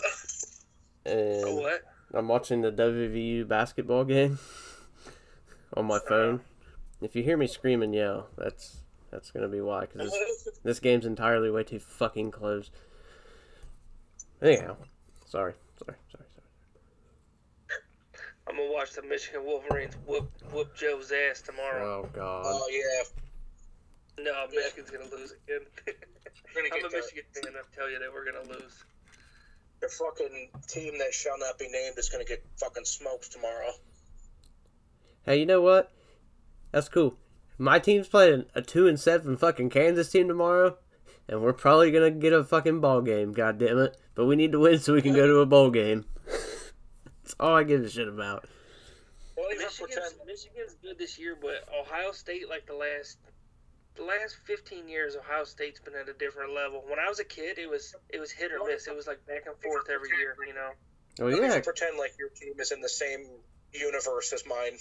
and 1.06 1.44
oh, 1.46 1.56
What? 1.62 1.84
I'm 2.14 2.28
watching 2.28 2.62
the 2.62 2.72
WVU 2.72 3.48
basketball 3.48 4.04
game 4.04 4.40
on 5.76 5.86
my 5.86 6.00
phone. 6.08 6.42
If 7.02 7.16
you 7.16 7.24
hear 7.24 7.38
me 7.38 7.48
scream 7.48 7.84
and 7.84 7.94
yell, 7.94 8.28
that's 8.38 8.78
that's 9.12 9.32
gonna 9.32 9.48
be 9.48 9.62
why. 9.62 9.82
Because 9.82 10.12
this, 10.12 10.60
this 10.64 10.80
game's 10.80 11.06
entirely 11.06 11.52
way 11.52 11.64
too 11.64 11.80
fucking 11.80 12.32
close. 12.32 12.72
Anyhow, 14.42 14.78
sorry, 15.26 15.54
sorry, 15.78 15.98
sorry, 16.12 16.26
sorry. 16.34 17.82
I'm 18.50 18.56
gonna 18.56 18.72
watch 18.72 18.94
the 18.94 19.04
Michigan 19.04 19.44
Wolverines 19.46 19.96
whoop 20.08 20.32
whoop 20.52 20.76
Joe's 20.76 21.12
ass 21.12 21.42
tomorrow. 21.42 22.04
Oh 22.06 22.10
God. 22.14 22.44
oh 22.48 22.68
yeah, 22.72 23.04
No, 24.20 24.48
Michigan's 24.52 24.90
gonna 24.90 25.10
lose 25.16 25.32
again. 25.32 25.62
we're 26.56 26.64
gonna 26.64 26.76
I'm 26.76 26.86
a 26.86 26.90
the, 26.90 26.98
Michigan 26.98 27.24
fan. 27.34 27.54
I 27.56 27.76
tell 27.76 27.90
you 27.90 28.00
that 28.00 28.12
we're 28.12 28.26
gonna 28.26 28.50
lose. 28.50 28.84
the 29.80 29.88
fucking 29.88 30.50
team 30.68 30.98
that 30.98 31.14
shall 31.14 31.38
not 31.38 31.60
be 31.60 31.68
named 31.70 31.98
is 31.98 32.10
gonna 32.10 32.26
get 32.26 32.44
fucking 32.60 32.86
smoked 32.86 33.32
tomorrow. 33.32 33.72
Hey, 35.24 35.38
you 35.38 35.46
know 35.46 35.62
what? 35.62 35.92
That's 36.72 36.90
cool. 36.90 37.18
My 37.60 37.80
team's 37.80 38.08
playing 38.08 38.46
a 38.56 38.62
two 38.62 38.88
and 38.88 39.00
seven 39.00 39.38
fucking 39.38 39.70
Kansas 39.70 40.10
team 40.10 40.28
tomorrow, 40.28 40.78
and 41.28 41.42
we're 41.42 41.54
probably 41.54 41.92
gonna 41.92 42.12
get 42.12 42.34
a 42.34 42.44
fucking 42.44 42.82
ball 42.82 43.02
game. 43.02 43.34
God 43.34 43.60
damn 43.60 43.78
it! 43.78 43.98
But 44.16 44.26
we 44.26 44.36
need 44.36 44.52
to 44.54 44.60
win 44.60 44.80
so 44.80 44.94
we 44.94 45.02
can 45.02 45.14
go 45.14 45.28
to 45.28 45.40
a 45.40 45.46
bowl 45.46 45.70
game. 45.70 46.06
That's 46.26 47.36
all 47.40 47.56
I 47.56 47.64
give 47.64 47.84
a 47.84 47.90
shit 47.90 48.08
about. 48.08 48.48
Well, 49.36 49.50
Michigan's. 49.50 50.16
Michigan's 50.26 50.76
good 50.82 50.98
this 50.98 51.20
year, 51.20 51.38
but 51.40 51.68
Ohio 51.78 52.12
State, 52.12 52.50
like 52.50 52.66
the 52.66 52.74
last, 52.74 53.18
the 53.98 54.04
last 54.04 54.38
15 54.46 54.88
years, 54.88 55.16
Ohio 55.16 55.44
State's 55.44 55.80
been 55.80 55.96
at 55.96 56.08
a 56.08 56.14
different 56.14 56.54
level. 56.54 56.84
When 56.88 57.00
I 57.00 57.10
was 57.10 57.20
a 57.20 57.26
kid, 57.26 57.58
it 57.58 57.70
was 57.70 57.94
it 58.10 58.20
was 58.20 58.32
hit 58.32 58.52
or 58.52 58.66
miss. 58.66 58.88
It 58.88 58.96
was 58.96 59.08
like 59.08 59.26
back 59.26 59.46
and 59.48 59.56
forth 59.62 59.90
every 59.90 60.10
year, 60.18 60.36
you 60.48 60.54
know. 60.54 60.72
Oh 61.20 61.30
Don't 61.32 61.42
yeah, 61.42 61.60
pretend 61.62 61.98
like 61.98 62.14
your 62.20 62.30
team 62.30 62.54
is 62.60 62.72
in 62.72 62.82
the 62.82 62.90
same 62.90 63.26
universe 63.74 64.32
as 64.34 64.46
mine. 64.46 64.78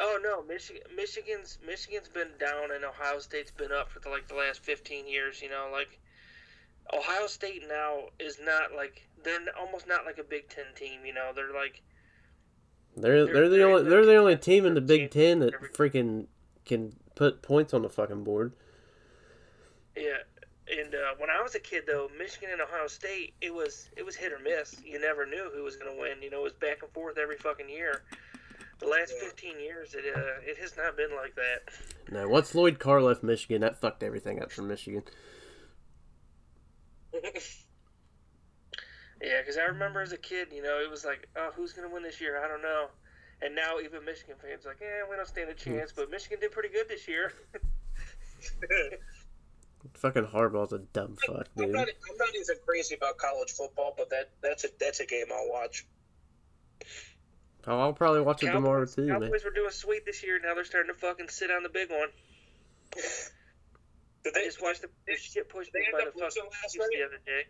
Oh 0.00 0.18
no, 0.22 0.42
Michigan, 0.42 0.82
Michigan's 0.94 1.58
Michigan's 1.66 2.08
been 2.08 2.28
down 2.38 2.70
and 2.72 2.84
Ohio 2.84 3.18
State's 3.18 3.50
been 3.50 3.72
up 3.72 3.90
for 3.90 4.00
the, 4.00 4.08
like 4.10 4.28
the 4.28 4.34
last 4.34 4.60
15 4.62 5.08
years. 5.08 5.40
You 5.42 5.48
know, 5.50 5.68
like 5.72 5.98
Ohio 6.92 7.26
State 7.26 7.62
now 7.68 8.04
is 8.18 8.38
not 8.40 8.72
like 8.76 9.02
they're 9.24 9.40
almost 9.58 9.86
not 9.88 10.04
like 10.04 10.18
a 10.18 10.24
Big 10.24 10.48
Ten 10.48 10.66
team. 10.76 11.00
You 11.04 11.14
know, 11.14 11.32
they're 11.34 11.52
like 11.52 11.82
they're 12.96 13.24
They're- 13.24 13.34
they're 13.34 13.48
the 13.48 13.62
only 13.62 13.82
they're 13.88 14.06
the 14.06 14.16
only 14.16 14.36
team 14.36 14.66
in 14.66 14.74
the 14.74 14.80
Big 14.80 15.10
Ten 15.10 15.40
that 15.40 15.54
freaking 15.74 16.26
can 16.64 16.94
put 17.18 17.42
points 17.42 17.74
on 17.74 17.82
the 17.82 17.88
fucking 17.88 18.22
board. 18.22 18.52
Yeah, 19.96 20.18
and 20.70 20.94
uh, 20.94 21.14
when 21.18 21.28
I 21.30 21.42
was 21.42 21.56
a 21.56 21.58
kid, 21.60 21.82
though, 21.86 22.08
Michigan 22.16 22.50
and 22.52 22.60
Ohio 22.62 22.86
State, 22.86 23.34
it 23.40 23.52
was 23.52 23.90
it 23.96 24.06
was 24.06 24.14
hit 24.14 24.32
or 24.32 24.38
miss. 24.38 24.76
You 24.84 25.00
never 25.00 25.26
knew 25.26 25.50
who 25.52 25.64
was 25.64 25.76
going 25.76 25.92
to 25.92 26.00
win. 26.00 26.22
You 26.22 26.30
know, 26.30 26.40
it 26.40 26.44
was 26.44 26.52
back 26.52 26.82
and 26.82 26.92
forth 26.92 27.18
every 27.18 27.36
fucking 27.36 27.68
year. 27.68 28.02
The 28.78 28.86
last 28.86 29.12
Yeah. 29.16 29.26
15 29.26 29.58
years, 29.58 29.94
it 29.94 30.04
uh, 30.14 30.40
it 30.46 30.56
has 30.58 30.76
not 30.76 30.96
been 30.96 31.10
like 31.16 31.34
that. 31.34 32.12
No, 32.12 32.28
once 32.28 32.54
Lloyd 32.54 32.78
Carr 32.78 33.02
left 33.02 33.24
Michigan, 33.24 33.62
that 33.62 33.80
fucked 33.80 34.04
everything 34.04 34.40
up 34.40 34.52
for 34.52 34.62
Michigan. 34.62 35.02
Yeah, 39.20 39.40
because 39.40 39.56
I 39.56 39.62
remember 39.62 40.00
as 40.00 40.12
a 40.12 40.16
kid, 40.16 40.52
you 40.52 40.62
know, 40.62 40.78
it 40.78 40.88
was 40.88 41.04
like, 41.04 41.28
oh, 41.34 41.50
who's 41.56 41.72
going 41.72 41.88
to 41.88 41.92
win 41.92 42.04
this 42.04 42.20
year? 42.20 42.40
I 42.40 42.46
don't 42.46 42.62
know. 42.62 42.86
And 43.40 43.54
now 43.54 43.78
even 43.78 44.04
Michigan 44.04 44.34
fans 44.40 44.66
are 44.66 44.70
like, 44.70 44.80
yeah, 44.80 45.08
we 45.08 45.16
don't 45.16 45.28
stand 45.28 45.48
a 45.50 45.52
hmm. 45.52 45.78
chance. 45.78 45.92
But 45.94 46.10
Michigan 46.10 46.40
did 46.40 46.52
pretty 46.52 46.70
good 46.70 46.88
this 46.88 47.06
year. 47.06 47.32
Fucking 49.94 50.26
Harbaugh's 50.26 50.72
a 50.72 50.78
dumb 50.78 51.16
fuck, 51.26 51.46
I'm 51.56 51.64
dude. 51.64 51.72
not, 51.72 51.88
I'm 51.88 52.16
not 52.18 52.34
even 52.34 52.56
crazy 52.66 52.94
about 52.96 53.16
college 53.16 53.52
football, 53.52 53.94
but 53.96 54.10
that 54.10 54.30
that's 54.42 54.64
a 54.64 54.68
that's 54.78 55.00
a 55.00 55.06
game 55.06 55.26
I'll 55.32 55.48
watch. 55.48 55.86
Oh, 57.66 57.78
I'll 57.78 57.92
probably 57.92 58.20
watch 58.20 58.42
it 58.42 58.50
tomorrow 58.50 58.86
Cowboys, 58.86 58.94
too, 58.94 59.06
man. 59.06 59.20
Cowboys 59.20 59.44
were 59.44 59.50
doing 59.50 59.70
sweet 59.70 60.04
this 60.06 60.22
year. 60.22 60.40
Now 60.42 60.54
they're 60.54 60.64
starting 60.64 60.92
to 60.92 60.98
fucking 60.98 61.28
sit 61.28 61.50
on 61.50 61.62
the 61.62 61.68
big 61.68 61.90
one. 61.90 62.08
Did 64.24 64.36
I 64.36 64.40
they 64.40 64.44
just 64.46 64.62
watch 64.62 64.80
the 64.80 64.88
they- 65.06 65.16
shit 65.16 65.48
pushed 65.48 65.72
they 65.72 65.80
by 65.92 66.04
the 66.04 66.12
fucking 66.12 66.22
last 66.22 66.76
night? 66.78 66.88
the 66.92 67.04
other 67.04 67.20
day. 67.24 67.42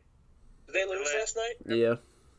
did 0.67 0.75
they 0.75 0.87
lose 0.87 1.09
last 1.19 1.37
night? 1.37 1.55
Yeah. 1.67 1.95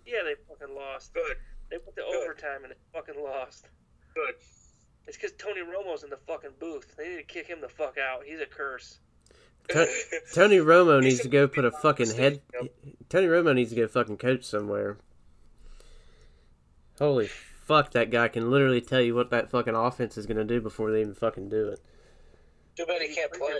Yeah, 0.06 0.24
they 0.26 0.36
fucking 0.48 0.76
lost. 0.76 1.14
Good, 1.14 1.38
They 1.70 1.78
went 1.78 1.96
to 1.96 2.02
Good. 2.02 2.24
overtime 2.24 2.64
and 2.64 2.72
they 2.74 2.78
fucking 2.94 3.22
lost. 3.24 3.68
good. 4.16 4.34
It's 5.08 5.18
because 5.18 5.32
Tony 5.38 5.62
Romo's 5.62 6.04
in 6.04 6.10
the 6.12 6.18
fucking 6.28 6.52
booth. 6.60 6.96
They 6.98 7.10
need 7.10 7.16
to 7.18 7.24
kick 7.24 7.48
him 7.48 7.62
the 7.62 7.70
fuck 7.70 7.98
out. 7.98 8.24
He's 8.26 8.40
a 8.40 8.46
curse. 8.46 9.00
To- 9.70 9.88
Tony 10.34 10.58
Romo 10.58 11.00
needs 11.02 11.20
to 11.22 11.28
go 11.30 11.48
put 11.48 11.64
a 11.66 11.72
fucking 11.72 12.16
head. 12.16 12.42
Tony 13.08 13.28
Romo 13.28 13.54
needs 13.54 13.70
to 13.70 13.76
get 13.76 13.86
a 13.86 13.90
fucking 13.90 14.18
coach 14.18 14.44
somewhere. 14.44 14.98
Holy 16.98 17.28
fuck, 17.28 17.92
that 17.92 18.10
guy 18.12 18.28
can 18.30 18.50
literally 18.52 18.82
tell 18.82 19.00
you 19.02 19.14
what 19.16 19.30
that 19.30 19.52
fucking 19.52 19.76
offense 19.76 20.18
is 20.18 20.26
gonna 20.26 20.44
do 20.44 20.60
before 20.60 20.92
they 20.92 21.02
even 21.02 21.14
fucking 21.14 21.50
do 21.50 21.70
it. 21.70 21.80
Too 22.76 22.86
bad 22.86 23.02
he 23.02 23.14
can't 23.14 23.32
play. 23.32 23.54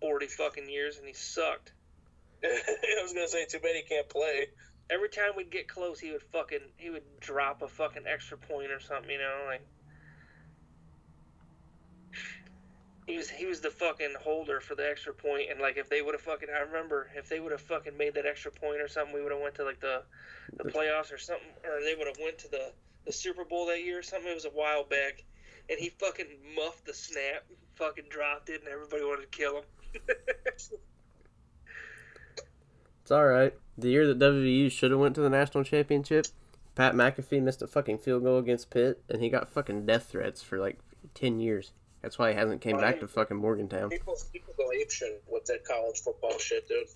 Forty 0.00 0.26
fucking 0.26 0.68
years 0.68 0.96
and 0.98 1.06
he 1.06 1.12
sucked. 1.12 1.72
I 2.44 3.02
was 3.02 3.12
gonna 3.12 3.28
say 3.28 3.44
too 3.44 3.58
bad 3.60 3.76
he 3.76 3.82
can't 3.82 4.08
play. 4.08 4.48
Every 4.92 5.08
time 5.08 5.32
we'd 5.36 5.50
get 5.50 5.68
close, 5.68 5.98
he 5.98 6.12
would 6.12 6.22
fucking 6.22 6.60
he 6.76 6.90
would 6.90 7.04
drop 7.20 7.62
a 7.62 7.68
fucking 7.68 8.02
extra 8.06 8.36
point 8.36 8.70
or 8.70 8.80
something. 8.80 9.10
You 9.10 9.18
know, 9.18 9.44
like 9.46 9.66
he 13.06 13.16
was 13.16 13.30
he 13.30 13.46
was 13.46 13.60
the 13.60 13.70
fucking 13.70 14.14
holder 14.22 14.60
for 14.60 14.74
the 14.74 14.88
extra 14.88 15.14
point, 15.14 15.50
and 15.50 15.60
like 15.60 15.76
if 15.76 15.88
they 15.88 16.02
would 16.02 16.14
have 16.14 16.20
fucking 16.20 16.48
I 16.54 16.60
remember 16.60 17.08
if 17.16 17.28
they 17.28 17.40
would 17.40 17.52
have 17.52 17.60
fucking 17.60 17.96
made 17.96 18.14
that 18.14 18.26
extra 18.26 18.50
point 18.50 18.80
or 18.80 18.88
something, 18.88 19.14
we 19.14 19.22
would 19.22 19.32
have 19.32 19.40
went 19.40 19.54
to 19.56 19.64
like 19.64 19.80
the 19.80 20.02
the 20.58 20.64
playoffs 20.64 21.12
or 21.12 21.18
something, 21.18 21.48
or 21.64 21.82
they 21.82 21.94
would 21.94 22.06
have 22.06 22.18
went 22.22 22.38
to 22.40 22.48
the 22.48 22.72
the 23.06 23.12
Super 23.12 23.44
Bowl 23.44 23.66
that 23.66 23.82
year 23.82 23.98
or 23.98 24.02
something. 24.02 24.30
It 24.30 24.34
was 24.34 24.44
a 24.44 24.50
while 24.50 24.84
back, 24.84 25.24
and 25.68 25.78
he 25.78 25.88
fucking 25.88 26.54
muffed 26.54 26.86
the 26.86 26.94
snap, 26.94 27.44
fucking 27.76 28.04
dropped 28.10 28.50
it, 28.50 28.60
and 28.60 28.68
everybody 28.68 29.02
wanted 29.02 29.32
to 29.32 29.38
kill 29.38 29.56
him. 29.58 29.64
It's 33.12 33.18
all 33.18 33.26
right. 33.26 33.52
The 33.76 33.90
year 33.90 34.06
that 34.06 34.18
WVU 34.18 34.72
should 34.72 34.90
have 34.90 34.98
went 34.98 35.14
to 35.16 35.20
the 35.20 35.28
national 35.28 35.64
championship, 35.64 36.28
Pat 36.74 36.94
McAfee 36.94 37.42
missed 37.42 37.60
a 37.60 37.66
fucking 37.66 37.98
field 37.98 38.22
goal 38.22 38.38
against 38.38 38.70
Pitt, 38.70 39.02
and 39.10 39.22
he 39.22 39.28
got 39.28 39.50
fucking 39.50 39.84
death 39.84 40.04
threats 40.04 40.40
for 40.40 40.56
like 40.58 40.78
ten 41.12 41.38
years. 41.38 41.72
That's 42.00 42.18
why 42.18 42.30
he 42.30 42.36
hasn't 42.36 42.62
came 42.62 42.78
back 42.78 43.00
to 43.00 43.06
fucking 43.06 43.36
Morgantown. 43.36 43.90
People 43.90 44.16
people 44.32 44.54
go 44.56 44.72
ape 44.72 44.90
shit 44.90 45.22
with 45.30 45.44
that 45.44 45.62
college 45.66 46.00
football 46.00 46.38
shit, 46.38 46.66
dude. 46.66 46.86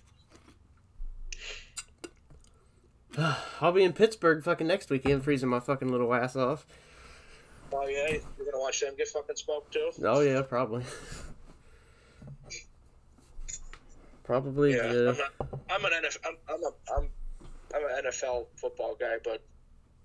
I'll 3.61 3.71
be 3.71 3.83
in 3.83 3.93
Pittsburgh 3.93 4.43
fucking 4.43 4.65
next 4.65 4.89
weekend, 4.89 5.23
freezing 5.23 5.49
my 5.49 5.59
fucking 5.59 5.91
little 5.91 6.11
ass 6.11 6.35
off. 6.35 6.65
Oh 7.71 7.85
yeah, 7.85 8.09
you're 8.09 8.51
gonna 8.51 8.59
watch 8.59 8.79
them 8.79 8.95
get 8.97 9.07
fucking 9.09 9.35
smoked 9.35 9.71
too. 9.71 9.91
Oh 10.03 10.21
yeah, 10.21 10.41
probably. 10.41 10.83
Probably. 14.27 14.75
Yeah, 14.75 14.91
Yeah. 14.91 15.09
I'm 15.09 15.17
not. 15.17 15.31
I'm 15.69 15.85
an 15.85 15.91
NFL. 16.03 16.17
I'm, 16.25 16.35
I'm 16.49 16.63
a. 16.63 16.71
I'm. 16.97 17.09
I'm 17.73 17.83
an 17.83 18.11
NFL 18.11 18.47
football 18.57 18.97
guy, 18.99 19.15
but 19.23 19.41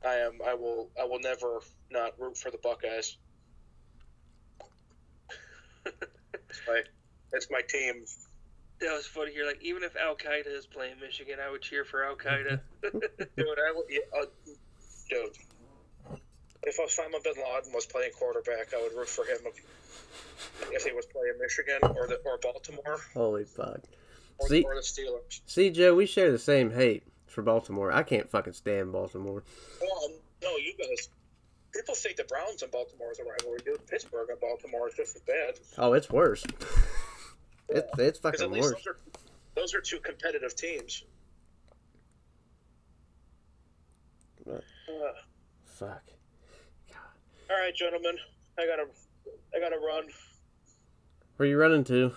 I 0.07 0.15
am. 0.15 0.39
I 0.47 0.55
will. 0.55 0.90
I 0.99 1.05
will 1.05 1.19
never 1.19 1.59
not 1.90 2.12
root 2.20 2.39
for 2.39 2.53
the 2.53 2.59
Buckeyes. 2.59 3.16
it's 5.85 6.61
my. 6.69 6.82
It's 7.32 7.49
my 7.51 7.62
team. 7.69 8.05
That 8.81 8.93
was 8.94 9.07
funny. 9.07 9.32
You're 9.35 9.47
like, 9.47 9.61
even 9.61 9.82
if 9.82 9.97
Al 9.97 10.15
Qaeda 10.15 10.57
is 10.57 10.66
playing 10.66 11.01
Michigan, 11.01 11.39
I 11.44 11.51
would 11.51 11.62
cheer 11.62 11.85
for 11.85 12.05
Al 12.05 12.15
Qaeda. 12.15 12.61
Dude, 12.82 13.01
I 13.39 13.73
will. 13.74 13.85
Yeah, 13.90 14.01
uh, 14.16 14.27
dude. 15.11 15.36
If 16.62 16.78
Osama 16.78 17.20
bin 17.24 17.35
Laden 17.35 17.73
was 17.74 17.86
playing 17.86 18.12
quarterback, 18.16 18.73
I 18.73 18.81
would 18.82 18.97
root 18.97 19.09
for 19.09 19.24
him. 19.24 19.39
If, 19.47 20.73
if 20.73 20.85
he 20.85 20.93
was 20.93 21.07
playing 21.07 21.35
Michigan 21.40 21.78
or 21.97 22.07
the 22.07 22.20
or 22.24 22.39
Baltimore 22.39 23.01
Holy 23.15 23.44
fuck. 23.44 23.81
Or, 24.43 24.48
See- 24.48 24.62
or 24.64 24.74
the 24.74 24.81
Steelers. 24.81 25.40
See, 25.47 25.70
Joe, 25.70 25.94
we 25.94 26.06
share 26.06 26.31
the 26.32 26.39
same 26.39 26.70
hate 26.70 27.05
for 27.27 27.43
Baltimore. 27.43 27.93
I 27.93 28.02
can't 28.02 28.28
fucking 28.28 28.52
stand 28.52 28.93
Baltimore. 28.93 29.43
Well, 29.81 30.09
no, 30.43 30.56
you 30.56 30.74
guys. 30.78 31.09
People 31.73 31.94
think 31.94 32.16
the 32.16 32.24
Browns 32.24 32.62
and 32.62 32.70
Baltimore 32.70 33.12
is 33.12 33.19
a 33.19 33.24
rivalry. 33.24 33.60
Dude, 33.64 33.86
Pittsburgh 33.86 34.28
and 34.28 34.39
Baltimore 34.40 34.89
is 34.89 34.94
just 34.94 35.16
as 35.16 35.23
bad. 35.23 35.55
Oh, 35.78 35.93
it's 35.94 36.10
worse. 36.10 36.44
It's 37.74 37.89
it's 37.98 38.19
fucking 38.19 38.51
worse. 38.51 38.73
those 38.73 38.86
are, 38.86 38.97
those 39.55 39.74
are 39.74 39.81
two 39.81 39.98
competitive 40.01 40.55
teams. 40.55 41.05
Uh, 44.47 44.59
Fuck. 45.64 46.02
all 47.51 47.56
right, 47.56 47.74
gentlemen, 47.74 48.16
I 48.59 48.66
gotta, 48.66 48.85
I 49.55 49.60
gotta 49.60 49.78
run. 49.78 50.05
Where 51.36 51.48
you 51.48 51.56
running 51.56 51.85
to? 51.85 52.12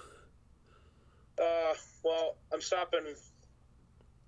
Uh, 1.42 1.74
well, 2.06 2.38
I'm 2.54 2.62
stopping. 2.62 3.02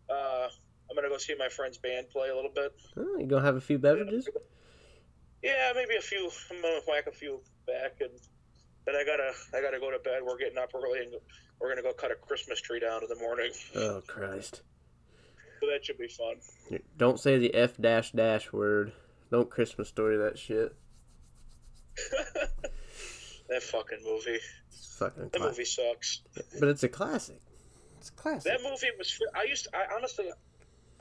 Uh, 0.09 0.47
I'm 0.89 0.95
gonna 0.95 1.07
go 1.09 1.17
see 1.17 1.35
my 1.37 1.47
friend's 1.49 1.77
band 1.77 2.09
play 2.09 2.29
a 2.29 2.35
little 2.35 2.51
bit. 2.53 2.73
Oh, 2.97 3.17
you 3.19 3.25
gonna 3.27 3.45
have 3.45 3.55
a 3.55 3.61
few 3.61 3.77
beverages? 3.77 4.27
Yeah, 5.43 5.71
maybe 5.75 5.95
a 5.95 6.01
few. 6.01 6.29
I'm 6.51 6.61
gonna 6.61 6.79
whack 6.87 7.07
a 7.07 7.11
few 7.11 7.39
back, 7.67 7.97
and 8.01 8.09
then 8.85 8.95
I 8.95 9.03
gotta, 9.05 9.31
I 9.55 9.61
gotta 9.61 9.79
go 9.79 9.91
to 9.91 9.99
bed. 9.99 10.21
We're 10.25 10.37
getting 10.37 10.57
up 10.57 10.71
early, 10.73 10.99
and 11.01 11.13
we're 11.61 11.69
gonna 11.69 11.83
go 11.83 11.93
cut 11.93 12.11
a 12.11 12.15
Christmas 12.15 12.59
tree 12.59 12.79
down 12.79 13.03
in 13.03 13.09
the 13.09 13.15
morning. 13.21 13.51
Oh 13.75 14.01
Christ! 14.07 14.61
So 15.61 15.67
that 15.71 15.85
should 15.85 15.97
be 15.97 16.07
fun. 16.07 16.35
Don't 16.97 17.19
say 17.19 17.37
the 17.37 17.53
F 17.53 17.77
dash 17.77 18.11
dash 18.11 18.51
word. 18.51 18.93
Don't 19.29 19.49
Christmas 19.49 19.87
story 19.89 20.17
that 20.17 20.37
shit. 20.39 20.73
that 23.49 23.63
fucking 23.63 23.99
movie. 24.05 24.39
It's 24.69 24.95
fucking 24.97 25.23
That 25.23 25.33
classic. 25.33 25.51
movie 25.51 25.65
sucks. 25.65 26.21
But 26.59 26.69
it's 26.69 26.83
a 26.83 26.89
classic. 26.89 27.41
It's 28.07 28.15
classic. 28.15 28.51
That 28.51 28.61
movie 28.63 28.87
was. 28.97 29.19
I 29.35 29.43
used. 29.43 29.67
I 29.73 29.93
honestly, 29.95 30.31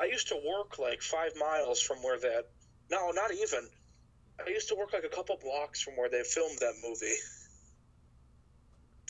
I 0.01 0.05
used 0.07 0.29
to 0.29 0.35
work 0.37 0.79
like 0.79 1.01
five 1.03 1.31
miles 1.39 1.81
from 1.81 1.99
where 1.99 2.19
that. 2.19 2.47
No, 2.91 3.11
not 3.13 3.33
even. 3.33 3.69
I 4.45 4.51
used 4.51 4.69
to 4.69 4.75
work 4.75 4.93
like 4.93 5.05
a 5.05 5.09
couple 5.15 5.37
blocks 5.41 5.81
from 5.83 5.95
where 5.97 6.09
they 6.11 6.23
filmed 6.25 6.59
that 6.59 6.75
movie. 6.83 7.15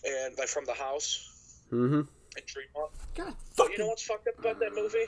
And 0.05 0.37
like 0.39 0.49
from 0.49 0.65
the 0.67 0.75
house 0.75 1.33
Mm-hmm. 1.73 2.01
in 2.37 2.43
Tremont. 2.47 2.93
God 3.17 3.35
But 3.57 3.65
fucking. 3.65 3.73
you 3.73 3.79
know 3.79 3.89
what's 3.89 4.05
fucked 4.05 4.29
up 4.29 4.39
about 4.39 4.61
that 4.61 4.73
movie? 4.75 5.07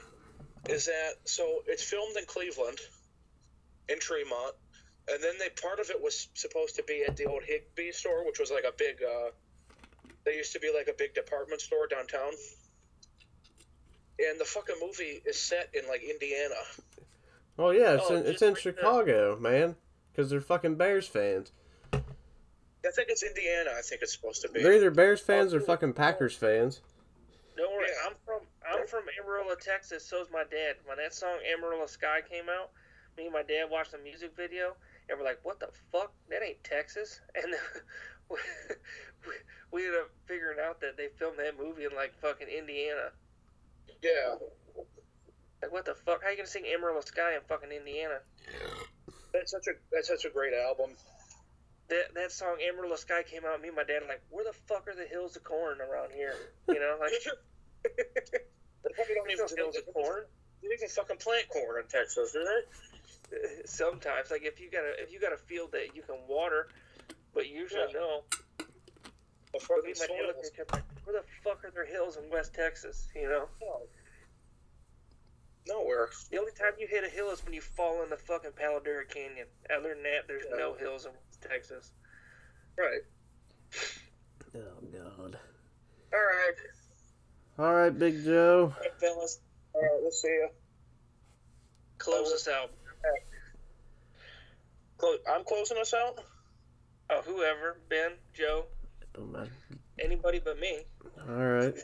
Is 0.69 0.87
that 0.87 1.13
so? 1.27 1.61
It's 1.67 1.85
filmed 1.85 2.17
in 2.17 2.25
Cleveland, 2.25 2.79
in 3.89 4.01
Tremont, 4.01 4.55
and 5.13 5.23
then 5.23 5.35
they 5.39 5.51
part 5.51 5.79
of 5.79 5.91
it 5.91 6.03
was 6.03 6.29
supposed 6.35 6.75
to 6.77 6.83
be 6.83 7.05
at 7.07 7.17
the 7.17 7.27
old 7.27 7.43
Higbee 7.47 7.93
store, 7.93 8.25
which 8.27 8.41
was 8.41 8.51
like 8.51 8.65
a 8.65 8.73
big. 8.77 8.97
uh 9.03 9.31
They 10.25 10.35
used 10.35 10.53
to 10.55 10.59
be 10.59 10.73
like 10.75 10.89
a 10.89 10.97
big 10.99 11.15
department 11.15 11.61
store 11.61 11.87
downtown. 11.87 12.33
And 14.19 14.41
the 14.41 14.45
fucking 14.45 14.77
movie 14.81 15.23
is 15.25 15.39
set 15.39 15.71
in 15.75 15.87
like 15.89 16.03
Indiana. 16.03 16.55
Oh 17.59 17.71
yeah, 17.71 17.95
it's 17.95 18.05
Oh, 18.11 18.17
in 18.17 18.27
it's 18.27 18.43
in 18.43 18.55
right 18.55 18.65
there. 18.65 18.75
Chicago, 18.75 19.39
man. 19.41 19.77
Because 20.13 20.31
they're 20.31 20.41
fucking 20.41 20.75
Bears 20.77 21.07
fans. 21.07 21.53
I 21.93 22.91
think 22.91 23.09
it's 23.11 23.23
Indiana. 23.23 23.71
I 23.77 23.83
think 23.83 24.03
it's 24.03 24.13
supposed 24.15 24.43
to 24.43 24.49
be. 24.49 24.63
They're 24.63 24.75
either 24.75 24.91
Bears 24.91 25.21
oh, 25.23 25.27
fans 25.27 25.55
or 25.55 25.61
fucking 25.61 25.93
Packers 25.93 26.35
fans. 26.35 26.81
Don't 27.57 27.73
worry, 27.73 27.89
Yeah. 27.89 28.09
I'm 28.11 28.15
from 28.25 28.41
I'm 28.67 28.87
from 28.87 29.03
Amarillo, 29.23 29.55
Texas. 29.57 30.05
So's 30.05 30.29
my 30.33 30.45
dad. 30.51 30.77
When 30.87 30.97
that 30.99 31.15
song 31.15 31.39
Amarillo 31.53 31.87
Sky 31.87 32.21
came 32.29 32.49
out, 32.49 32.71
me 33.17 33.25
and 33.25 33.33
my 33.33 33.43
dad 33.43 33.67
watched 33.71 33.93
the 33.93 33.99
music 33.99 34.33
video, 34.37 34.77
and 35.09 35.19
we're 35.19 35.25
like, 35.25 35.41
"What 35.43 35.59
the 35.61 35.69
fuck? 35.93 36.13
That 36.31 36.43
ain't 36.43 36.63
Texas." 36.65 37.21
And 37.35 37.53
we, 38.31 38.37
we, 39.27 39.35
we 39.73 39.87
ended 39.87 40.01
up 40.01 40.11
figuring 40.27 40.59
out 40.63 40.81
that 40.81 40.97
they 40.97 41.09
filmed 41.19 41.39
that 41.39 41.59
movie 41.59 41.85
in 41.85 41.95
like 41.97 42.15
fucking 42.21 42.49
Indiana. 42.49 43.11
Yeah. 44.03 44.37
Like, 45.63 45.73
what 45.73 45.85
the 45.85 45.95
fuck? 45.95 46.23
How 46.23 46.31
you 46.31 46.37
gonna 46.37 46.47
sing 46.47 46.65
Amarillo 46.67 47.01
Sky 47.01 47.35
in 47.35 47.41
fucking 47.49 47.71
Indiana? 47.71 48.21
That's 49.33 49.51
such 49.51 49.67
a 49.67 49.73
that's 49.93 50.09
such 50.09 50.25
a 50.25 50.31
great 50.31 50.55
album. 50.55 50.91
That 51.89 52.15
that 52.15 52.33
song 52.33 52.59
Amarillo 52.63 52.97
Sky 52.97 53.23
came 53.23 53.45
out. 53.45 53.61
Me 53.61 53.69
and 53.69 53.77
my 53.77 53.85
dad 53.85 54.03
are 54.03 54.09
like, 54.09 54.23
"Where 54.31 54.45
the 54.45 54.53
fuck 54.67 54.87
are 54.89 54.95
the 54.95 55.07
hills 55.07 55.37
of 55.37 55.45
corn 55.45 55.81
around 55.81 56.13
here?" 56.13 56.35
You 56.69 56.79
know, 56.79 56.97
like 57.01 57.13
They 57.83 58.91
probably 58.95 59.15
don't 59.15 59.31
even 59.31 59.57
hills 59.57 59.77
of 59.77 59.93
corn. 59.93 60.25
They 60.63 60.69
even 60.69 60.89
fucking 60.89 61.17
plant 61.19 61.49
corn 61.49 61.83
in 61.83 61.89
Texas, 61.89 62.33
do 62.33 62.45
they? 62.45 62.63
sometimes 63.65 64.31
like 64.31 64.43
if 64.45 64.61
you 64.61 64.71
got 64.71 64.85
a 64.85 65.03
if 65.03 65.13
you 65.13 65.21
got 65.21 65.33
a 65.33 65.37
field 65.37 65.73
that 65.73 65.95
you 65.95 66.03
can 66.03 66.17
water 66.29 66.69
but 67.35 67.49
usually 67.49 67.83
Yeah. 67.93 68.01
no 68.01 68.23
The 69.53 69.61
fucking 69.61 69.85
me 69.85 70.98
and 71.09 71.17
my 71.17 71.21
dad 71.21 71.45
looked 71.45 71.45
soils. 71.45 71.59
at 71.65 71.65
each 71.65 71.65
other 71.65 71.65
like, 71.65 71.65
where 71.65 71.65
the 71.65 71.65
fuck 71.65 71.65
are 71.65 71.71
there 71.75 71.87
hills 71.87 72.17
in 72.17 72.31
west 72.31 72.55
texas 72.55 73.09
you 73.17 73.29
know 73.29 73.49
No. 73.63 73.81
Nowhere. 75.67 76.09
the 76.31 76.39
only 76.39 76.53
time 76.53 76.73
you 76.79 76.87
hit 76.87 77.05
a 77.05 77.09
hill 77.11 77.31
is 77.31 77.45
when 77.45 77.53
you 77.53 77.61
fall 77.61 78.03
in 78.03 78.09
the 78.11 78.17
fucking 78.17 78.53
Palo 78.57 78.81
Duro 78.81 79.05
Canyon 79.09 79.47
other 79.75 79.95
than 79.95 80.03
that 80.05 80.27
there's 80.27 80.47
no 80.57 80.75
hills 80.75 81.05
in 81.05 81.13
west 81.13 81.43
texas 81.43 81.91
Right. 82.79 83.03
Oh 84.55 84.61
god. 84.93 85.37
All 86.13 86.21
right. 86.21 86.55
All 87.59 87.75
right, 87.75 87.99
Big 87.99 88.25
Joe. 88.25 88.73
All 88.75 88.81
right, 88.81 89.01
fellas. 89.01 89.41
All 89.75 89.83
right, 89.83 89.91
we'll 90.01 90.13
see 90.13 90.29
you. 90.29 90.49
Close 91.99 92.33
us 92.33 92.47
out. 92.49 92.71
Clo- 94.97 95.17
I'm 95.29 95.45
closing 95.45 95.77
us 95.79 95.93
out. 95.93 96.21
Oh, 97.11 97.21
whoever, 97.27 97.79
Ben, 97.91 98.13
Joe, 98.33 98.65
oh, 98.67 99.07
Don't 99.15 99.33
matter. 99.33 99.51
Anybody 100.03 100.41
but 100.45 100.59
me. 100.59 100.85
All 101.29 101.35
right. 101.35 101.75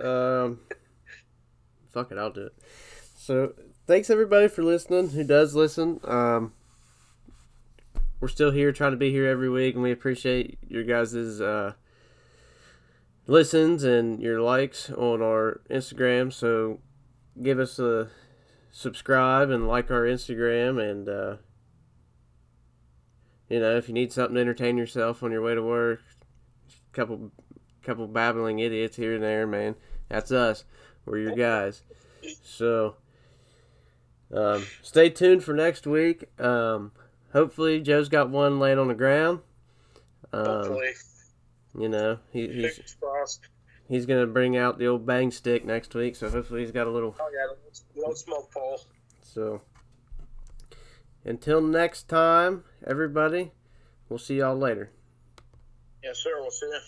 um, 0.00 0.60
fuck 1.90 2.10
it, 2.10 2.18
I'll 2.18 2.30
do 2.30 2.46
it. 2.46 2.52
So, 3.16 3.54
thanks 3.86 4.10
everybody 4.10 4.48
for 4.48 4.62
listening. 4.62 5.10
Who 5.10 5.24
does 5.24 5.54
listen? 5.54 6.00
Um, 6.04 6.52
we're 8.20 8.28
still 8.28 8.50
here, 8.50 8.72
trying 8.72 8.92
to 8.92 8.96
be 8.96 9.10
here 9.10 9.26
every 9.26 9.48
week, 9.48 9.74
and 9.74 9.82
we 9.82 9.92
appreciate 9.92 10.58
your 10.66 10.84
guys' 10.84 11.40
uh, 11.40 11.74
listens 13.26 13.84
and 13.84 14.20
your 14.20 14.40
likes 14.40 14.90
on 14.90 15.22
our 15.22 15.60
Instagram. 15.70 16.32
So, 16.32 16.80
give 17.42 17.58
us 17.58 17.78
a 17.78 18.08
subscribe 18.72 19.50
and 19.50 19.68
like 19.68 19.90
our 19.90 20.02
Instagram, 20.02 20.80
and 20.80 21.08
uh, 21.08 21.36
you 23.48 23.60
know, 23.60 23.76
if 23.76 23.88
you 23.88 23.94
need 23.94 24.12
something 24.12 24.34
to 24.34 24.40
entertain 24.40 24.76
yourself 24.76 25.22
on 25.22 25.32
your 25.32 25.42
way 25.42 25.54
to 25.54 25.62
work, 25.62 26.00
couple 26.92 27.30
couple 27.88 28.06
babbling 28.06 28.58
idiots 28.58 28.96
here 28.96 29.14
and 29.14 29.22
there, 29.22 29.46
man. 29.46 29.74
That's 30.10 30.30
us. 30.30 30.64
We're 31.06 31.18
your 31.20 31.34
guys. 31.34 31.82
So, 32.42 32.96
um, 34.30 34.66
stay 34.82 35.08
tuned 35.08 35.42
for 35.42 35.54
next 35.54 35.86
week. 35.86 36.24
Um, 36.38 36.92
hopefully, 37.32 37.80
Joe's 37.80 38.10
got 38.10 38.28
one 38.28 38.58
laying 38.58 38.78
on 38.78 38.88
the 38.88 38.94
ground. 38.94 39.40
Um, 40.34 40.44
Hopefully. 40.44 40.90
you 41.78 41.88
know, 41.88 42.18
he, 42.30 42.46
he's 42.48 42.96
he's 43.88 44.04
gonna 44.04 44.26
bring 44.26 44.54
out 44.58 44.78
the 44.78 44.86
old 44.86 45.06
bang 45.06 45.30
stick 45.30 45.64
next 45.64 45.94
week. 45.94 46.14
So 46.14 46.28
hopefully, 46.28 46.60
he's 46.60 46.72
got 46.72 46.86
a 46.86 46.90
little. 46.90 47.16
Oh, 47.18 47.30
yeah, 47.32 47.72
no 47.96 48.12
smoke 48.12 48.52
pole. 48.52 48.82
So, 49.22 49.62
until 51.24 51.62
next 51.62 52.06
time, 52.10 52.64
everybody, 52.86 53.52
we'll 54.10 54.18
see 54.18 54.36
y'all 54.36 54.56
later. 54.56 54.90
Yes, 56.04 56.18
sir. 56.18 56.32
We'll 56.38 56.50
see 56.50 56.66
you. 56.66 56.80